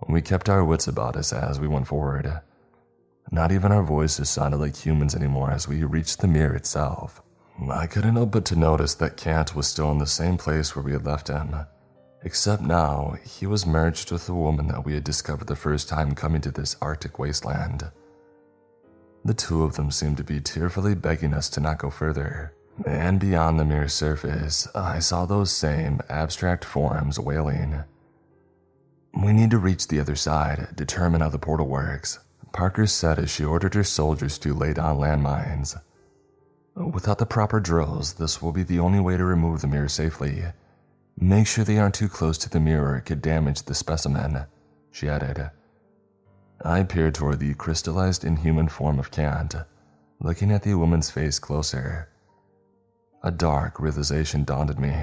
We 0.09 0.23
kept 0.23 0.49
our 0.49 0.65
wits 0.65 0.89
about 0.89 1.17
us 1.17 1.33
as 1.33 1.61
we 1.61 1.69
went 1.69 1.87
forward. 1.87 2.41
Not 3.31 3.53
even 3.53 3.71
our 3.71 3.83
voices 3.83 4.31
sounded 4.31 4.59
like 4.59 4.77
humans 4.77 5.15
anymore 5.15 5.51
as 5.51 5.69
we 5.69 5.85
reached 5.85 6.21
the 6.21 6.29
mirror 6.29 6.55
itself. 6.55 7.23
I 7.71 7.87
couldn't 7.87 8.17
help 8.17 8.33
but 8.33 8.45
to 8.47 8.57
notice 8.57 8.95
that 8.95 9.17
Kant 9.17 9.57
was 9.57 9.67
still 9.67 9.91
in 9.91 9.99
the 9.99 10.07
same 10.07 10.37
place 10.37 10.77
where 10.77 10.85
we 10.85 10.93
had 10.93 11.07
left 11.07 11.29
him, 11.29 11.57
except 12.23 12.63
now 12.63 13.17
he 13.25 13.47
was 13.47 13.65
merged 13.65 14.13
with 14.13 14.27
the 14.27 14.35
woman 14.35 14.69
that 14.69 14.85
we 14.85 14.95
had 14.95 15.05
discovered 15.05 15.49
the 15.49 15.57
first 15.57 15.89
time 15.89 16.15
coming 16.15 16.43
to 16.43 16.51
this 16.51 16.77
Arctic 16.83 17.19
wasteland. 17.19 17.91
The 19.25 19.35
two 19.35 19.65
of 19.65 19.75
them 19.75 19.91
seemed 19.91 20.19
to 20.19 20.25
be 20.25 20.41
tearfully 20.41 20.95
begging 20.95 21.35
us 21.35 21.49
to 21.51 21.61
not 21.61 21.79
go 21.79 21.91
further. 21.91 22.53
And 22.85 23.19
beyond 23.19 23.59
the 23.59 23.65
mirror 23.65 23.89
surface, 23.89 24.69
I 24.75 24.99
saw 24.99 25.25
those 25.25 25.51
same 25.51 26.01
abstract 26.11 26.65
forms 26.65 27.19
wailing. 27.19 27.85
We 29.15 29.33
need 29.33 29.51
to 29.53 29.59
reach 29.59 29.89
the 29.89 29.99
other 29.99 30.15
side, 30.15 30.69
determine 30.77 31.23
how 31.23 31.31
the 31.31 31.39
portal 31.39 31.67
works, 31.67 32.19
Parker 32.53 32.87
said 32.87 33.19
as 33.19 33.31
she 33.31 33.45
ordered 33.45 33.75
her 33.75 33.83
soldiers 33.85 34.39
to 34.41 34.53
lay 34.53 34.75
down 34.75 34.99
landmines. 34.99 35.81
Without 36.77 37.17
the 37.17 37.25
proper 37.25 37.59
drills, 37.59 38.15
this 38.15 38.43
will 38.43 38.53
be 38.53 38.63
the 38.63 38.79
only 38.79 39.01
way 39.01 39.17
to 39.17 39.25
remove 39.25 39.63
the 39.63 39.67
mirror 39.67 39.89
safely. 39.89 40.45
Make 41.19 41.47
sure 41.47 41.65
they 41.65 41.79
aren't 41.79 41.95
too 41.95 42.09
close 42.09 42.37
to 42.39 42.51
the 42.51 42.61
mirror, 42.61 42.97
it 42.97 43.07
could 43.07 43.23
damage 43.23 43.63
the 43.63 43.75
specimen, 43.75 44.45
she 44.91 45.09
added. 45.09 45.51
I 46.63 46.83
peered 46.83 47.15
toward 47.15 47.39
the 47.41 47.55
crystallized 47.55 48.25
inhuman 48.25 48.69
form 48.69 48.99
of 48.99 49.11
Kant, 49.11 49.55
looking 50.21 50.53
at 50.53 50.65
the 50.65 50.75
woman's 50.75 51.11
face 51.11 51.39
closer. 51.39 52.11
A 53.23 53.31
dark 53.31 53.81
realization 53.81 54.45
dawned 54.45 54.71
on 54.71 54.81
me. 54.81 54.95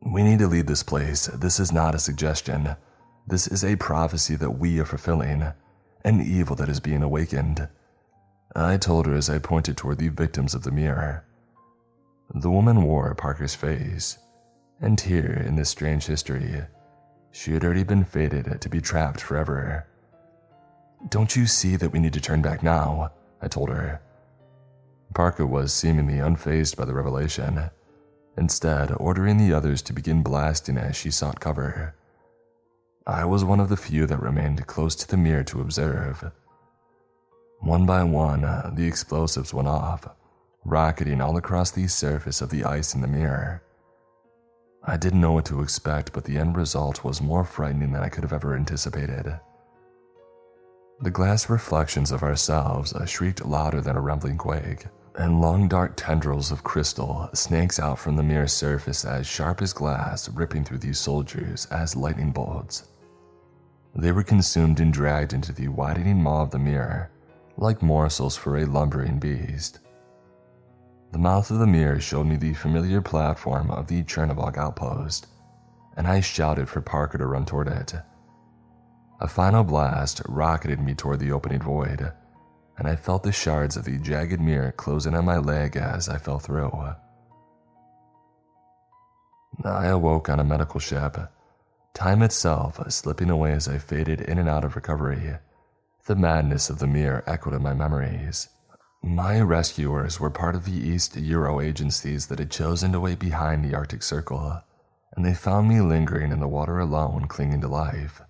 We 0.00 0.22
need 0.22 0.38
to 0.38 0.46
leave 0.46 0.66
this 0.66 0.84
place. 0.84 1.26
This 1.26 1.58
is 1.58 1.72
not 1.72 1.96
a 1.96 1.98
suggestion. 1.98 2.76
This 3.26 3.48
is 3.48 3.64
a 3.64 3.74
prophecy 3.76 4.36
that 4.36 4.52
we 4.52 4.78
are 4.78 4.84
fulfilling, 4.84 5.52
an 6.04 6.20
evil 6.20 6.54
that 6.56 6.68
is 6.68 6.78
being 6.78 7.02
awakened. 7.02 7.68
I 8.54 8.76
told 8.76 9.06
her 9.06 9.14
as 9.14 9.30
I 9.30 9.38
pointed 9.38 9.76
toward 9.76 9.98
the 9.98 10.08
victims 10.08 10.54
of 10.54 10.62
the 10.62 10.70
mirror. 10.70 11.24
The 12.34 12.50
woman 12.50 12.82
wore 12.82 13.14
Parker's 13.14 13.54
face, 13.54 14.18
and 14.80 15.00
here 15.00 15.44
in 15.46 15.56
this 15.56 15.70
strange 15.70 16.06
history, 16.06 16.62
she 17.30 17.52
had 17.52 17.64
already 17.64 17.84
been 17.84 18.04
fated 18.04 18.60
to 18.60 18.68
be 18.68 18.80
trapped 18.80 19.20
forever. 19.20 19.86
Don't 21.08 21.34
you 21.34 21.46
see 21.46 21.76
that 21.76 21.90
we 21.90 21.98
need 21.98 22.12
to 22.12 22.20
turn 22.20 22.42
back 22.42 22.62
now? 22.62 23.12
I 23.40 23.48
told 23.48 23.70
her. 23.70 24.00
Parker 25.14 25.46
was 25.46 25.72
seemingly 25.72 26.18
unfazed 26.18 26.76
by 26.76 26.84
the 26.84 26.94
revelation, 26.94 27.70
instead, 28.36 28.92
ordering 28.98 29.38
the 29.38 29.54
others 29.54 29.82
to 29.82 29.92
begin 29.92 30.22
blasting 30.22 30.76
as 30.76 30.94
she 30.94 31.10
sought 31.10 31.40
cover. 31.40 31.94
I 33.06 33.24
was 33.24 33.44
one 33.44 33.60
of 33.60 33.68
the 33.68 33.76
few 33.76 34.06
that 34.06 34.22
remained 34.22 34.66
close 34.66 34.94
to 34.96 35.08
the 35.08 35.16
mirror 35.16 35.44
to 35.44 35.60
observe. 35.60 36.30
One 37.62 37.86
by 37.86 38.02
one, 38.02 38.44
uh, 38.44 38.72
the 38.74 38.88
explosives 38.88 39.54
went 39.54 39.68
off, 39.68 40.08
rocketing 40.64 41.20
all 41.20 41.36
across 41.36 41.70
the 41.70 41.86
surface 41.86 42.40
of 42.40 42.50
the 42.50 42.64
ice 42.64 42.92
in 42.92 43.00
the 43.00 43.06
mirror. 43.06 43.62
I 44.82 44.96
didn't 44.96 45.20
know 45.20 45.30
what 45.30 45.44
to 45.44 45.62
expect, 45.62 46.12
but 46.12 46.24
the 46.24 46.38
end 46.38 46.56
result 46.56 47.04
was 47.04 47.22
more 47.22 47.44
frightening 47.44 47.92
than 47.92 48.02
I 48.02 48.08
could 48.08 48.24
have 48.24 48.32
ever 48.32 48.56
anticipated. 48.56 49.38
The 51.02 51.10
glass 51.12 51.48
reflections 51.48 52.10
of 52.10 52.24
ourselves 52.24 52.94
uh, 52.94 53.06
shrieked 53.06 53.46
louder 53.46 53.80
than 53.80 53.94
a 53.94 54.00
rumbling 54.00 54.38
quake 54.38 54.86
and 55.14 55.40
long 55.40 55.68
dark 55.68 55.92
tendrils 55.94 56.50
of 56.50 56.64
crystal 56.64 57.30
snakes 57.32 57.78
out 57.78 58.00
from 58.00 58.16
the 58.16 58.24
mirror 58.24 58.48
surface 58.48 59.04
as 59.04 59.24
sharp 59.24 59.62
as 59.62 59.72
glass, 59.72 60.28
ripping 60.30 60.64
through 60.64 60.78
these 60.78 60.98
soldiers 60.98 61.66
as 61.66 61.94
lightning 61.94 62.32
bolts. 62.32 62.88
They 63.94 64.10
were 64.10 64.24
consumed 64.24 64.80
and 64.80 64.92
dragged 64.92 65.32
into 65.32 65.52
the 65.52 65.68
widening 65.68 66.20
maw 66.20 66.42
of 66.42 66.50
the 66.50 66.58
mirror, 66.58 67.11
like 67.56 67.82
morsels 67.82 68.36
for 68.36 68.56
a 68.56 68.64
lumbering 68.64 69.18
beast. 69.18 69.80
The 71.12 71.18
mouth 71.18 71.50
of 71.50 71.58
the 71.58 71.66
mirror 71.66 72.00
showed 72.00 72.26
me 72.26 72.36
the 72.36 72.54
familiar 72.54 73.02
platform 73.02 73.70
of 73.70 73.86
the 73.86 74.02
Chernobog 74.02 74.56
outpost, 74.56 75.26
and 75.96 76.06
I 76.06 76.20
shouted 76.20 76.68
for 76.68 76.80
Parker 76.80 77.18
to 77.18 77.26
run 77.26 77.44
toward 77.44 77.68
it. 77.68 77.94
A 79.20 79.28
final 79.28 79.62
blast 79.62 80.22
rocketed 80.26 80.80
me 80.80 80.94
toward 80.94 81.20
the 81.20 81.32
opening 81.32 81.60
void, 81.60 82.12
and 82.78 82.88
I 82.88 82.96
felt 82.96 83.22
the 83.22 83.30
shards 83.30 83.76
of 83.76 83.84
the 83.84 83.98
jagged 83.98 84.40
mirror 84.40 84.72
closing 84.72 85.14
on 85.14 85.26
my 85.26 85.36
leg 85.36 85.76
as 85.76 86.08
I 86.08 86.18
fell 86.18 86.38
through. 86.38 86.72
I 89.64 89.86
awoke 89.86 90.28
on 90.28 90.40
a 90.40 90.44
medical 90.44 90.80
ship, 90.80 91.18
time 91.92 92.22
itself 92.22 92.80
slipping 92.88 93.28
away 93.28 93.52
as 93.52 93.68
I 93.68 93.78
faded 93.78 94.22
in 94.22 94.38
and 94.38 94.48
out 94.48 94.64
of 94.64 94.74
recovery. 94.74 95.34
The 96.06 96.16
madness 96.16 96.68
of 96.68 96.80
the 96.80 96.88
mirror 96.88 97.22
echoed 97.28 97.54
in 97.54 97.62
my 97.62 97.74
memories. 97.74 98.48
My 99.04 99.40
rescuers 99.40 100.18
were 100.18 100.30
part 100.30 100.56
of 100.56 100.64
the 100.64 100.72
East 100.72 101.16
Euro 101.16 101.60
agencies 101.60 102.26
that 102.26 102.40
had 102.40 102.50
chosen 102.50 102.90
to 102.90 103.00
wait 103.00 103.20
behind 103.20 103.64
the 103.64 103.76
Arctic 103.76 104.02
Circle, 104.02 104.62
and 105.14 105.24
they 105.24 105.34
found 105.34 105.68
me 105.68 105.80
lingering 105.80 106.32
in 106.32 106.40
the 106.40 106.48
water 106.48 106.80
alone, 106.80 107.26
clinging 107.28 107.60
to 107.60 107.68
life. 107.68 108.20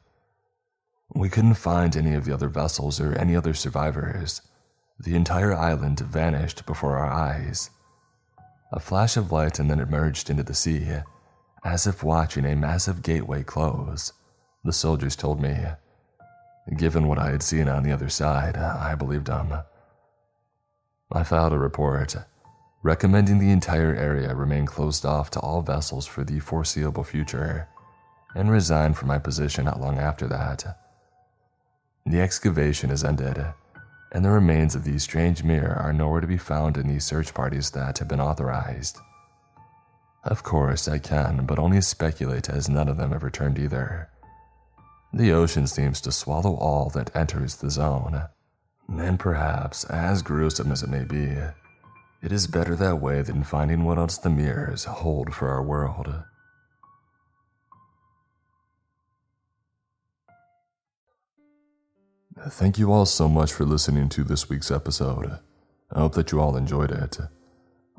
We 1.15 1.31
couldn't 1.31 1.55
find 1.55 1.97
any 1.97 2.13
of 2.13 2.27
the 2.27 2.35
other 2.35 2.51
vessels 2.51 3.01
or 3.01 3.15
any 3.15 3.35
other 3.35 3.55
survivors. 3.55 4.43
The 4.99 5.17
entire 5.17 5.55
island 5.55 6.01
vanished 6.01 6.67
before 6.67 6.99
our 6.99 7.11
eyes. 7.11 7.71
A 8.71 8.81
flash 8.81 9.17
of 9.17 9.33
light 9.33 9.59
and 9.59 9.71
then 9.71 9.81
it 9.81 9.89
merged 9.89 10.29
into 10.29 10.43
the 10.43 10.55
sea, 10.55 10.99
as 11.65 11.87
if 11.87 12.03
watching 12.03 12.45
a 12.45 12.55
massive 12.55 13.03
gateway 13.03 13.43
close, 13.43 14.13
the 14.63 14.75
soldiers 14.75 15.17
told 15.17 15.41
me. 15.41 15.57
Given 16.77 17.09
what 17.09 17.19
I 17.19 17.31
had 17.31 17.43
seen 17.43 17.69
on 17.69 17.83
the 17.83 17.93
other 17.93 18.09
side, 18.09 18.57
I 18.57 18.95
believed 18.95 19.27
them. 19.27 19.53
I 21.13 21.25
filed 21.25 21.53
a 21.53 21.59
report 21.59 22.17
recommending 22.83 23.39
the 23.39 23.51
entire 23.51 23.95
area 23.95 24.35
remain 24.35 24.67
closed 24.67 25.07
off 25.07 25.31
to 25.31 25.41
all 25.41 25.63
vessels 25.63 26.07
for 26.07 26.25
the 26.25 26.41
foreseeable 26.41 27.05
future 27.05 27.69
and 28.35 28.51
resigned 28.51 28.97
from 28.97 29.09
my 29.09 29.19
position 29.19 29.65
not 29.65 29.81
long 29.81 29.99
after 29.99 30.27
that. 30.27 30.79
The 32.05 32.21
excavation 32.21 32.91
is 32.91 33.05
ended, 33.05 33.45
and 34.11 34.25
the 34.25 34.31
remains 34.31 34.75
of 34.75 34.85
the 34.85 34.99
strange 34.99 35.45
mirror 35.45 35.75
are 35.75 35.93
nowhere 35.93 36.21
to 36.21 36.27
be 36.27 36.39
found 36.39 36.77
in 36.77 36.89
the 36.89 36.99
search 37.01 37.35
parties 37.35 37.71
that 37.71 37.99
have 37.99 38.09
been 38.09 38.21
authorized. 38.21 38.99
Of 40.25 40.43
course, 40.43 40.89
I 40.89 40.99
can, 40.99 41.47
but 41.47 41.59
only 41.59 41.81
speculate 41.81 42.49
as 42.49 42.69
none 42.69 42.89
of 42.89 42.97
them 42.97 43.13
have 43.13 43.23
returned 43.23 43.59
either. 43.59 44.09
The 45.15 45.33
ocean 45.33 45.67
seems 45.67 46.01
to 46.03 46.13
swallow 46.13 46.55
all 46.55 46.89
that 46.91 47.15
enters 47.15 47.57
the 47.57 47.71
zone, 47.71 48.29
and 48.89 49.19
perhaps, 49.19 49.85
as 49.85 50.23
gruesome 50.23 50.73
as 50.73 50.83
it 50.83 50.89
may 50.89 51.05
be, 51.05 51.37
it 52.23 52.33
is 52.33 52.47
better 52.47 52.75
that 52.77 53.01
way 53.01 53.21
than 53.21 53.45
finding 53.45 53.85
what 53.85 53.99
else 53.99 54.17
the 54.17 54.31
mirrors 54.31 54.85
hold 54.85 55.35
for 55.35 55.51
our 55.51 55.63
world. 55.63 56.23
Thank 62.49 62.79
you 62.79 62.91
all 62.91 63.07
so 63.07 63.29
much 63.29 63.53
for 63.53 63.65
listening 63.67 64.09
to 64.11 64.25
this 64.25 64.49
week's 64.49 64.71
episode. 64.71 65.39
I 65.93 66.01
hope 66.01 66.15
that 66.15 66.33
you 66.33 66.41
all 66.41 66.57
enjoyed 66.57 66.91
it. 66.91 67.19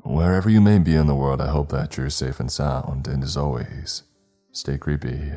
Wherever 0.02 0.50
you 0.50 0.60
may 0.60 0.78
be 0.78 0.96
in 0.96 1.06
the 1.06 1.14
world, 1.14 1.40
I 1.40 1.48
hope 1.48 1.68
that 1.68 1.96
you're 1.96 2.10
safe 2.10 2.40
and 2.40 2.50
sound, 2.50 3.06
and 3.06 3.22
as 3.22 3.36
always, 3.36 4.02
stay 4.52 4.76
creepy. 4.76 5.34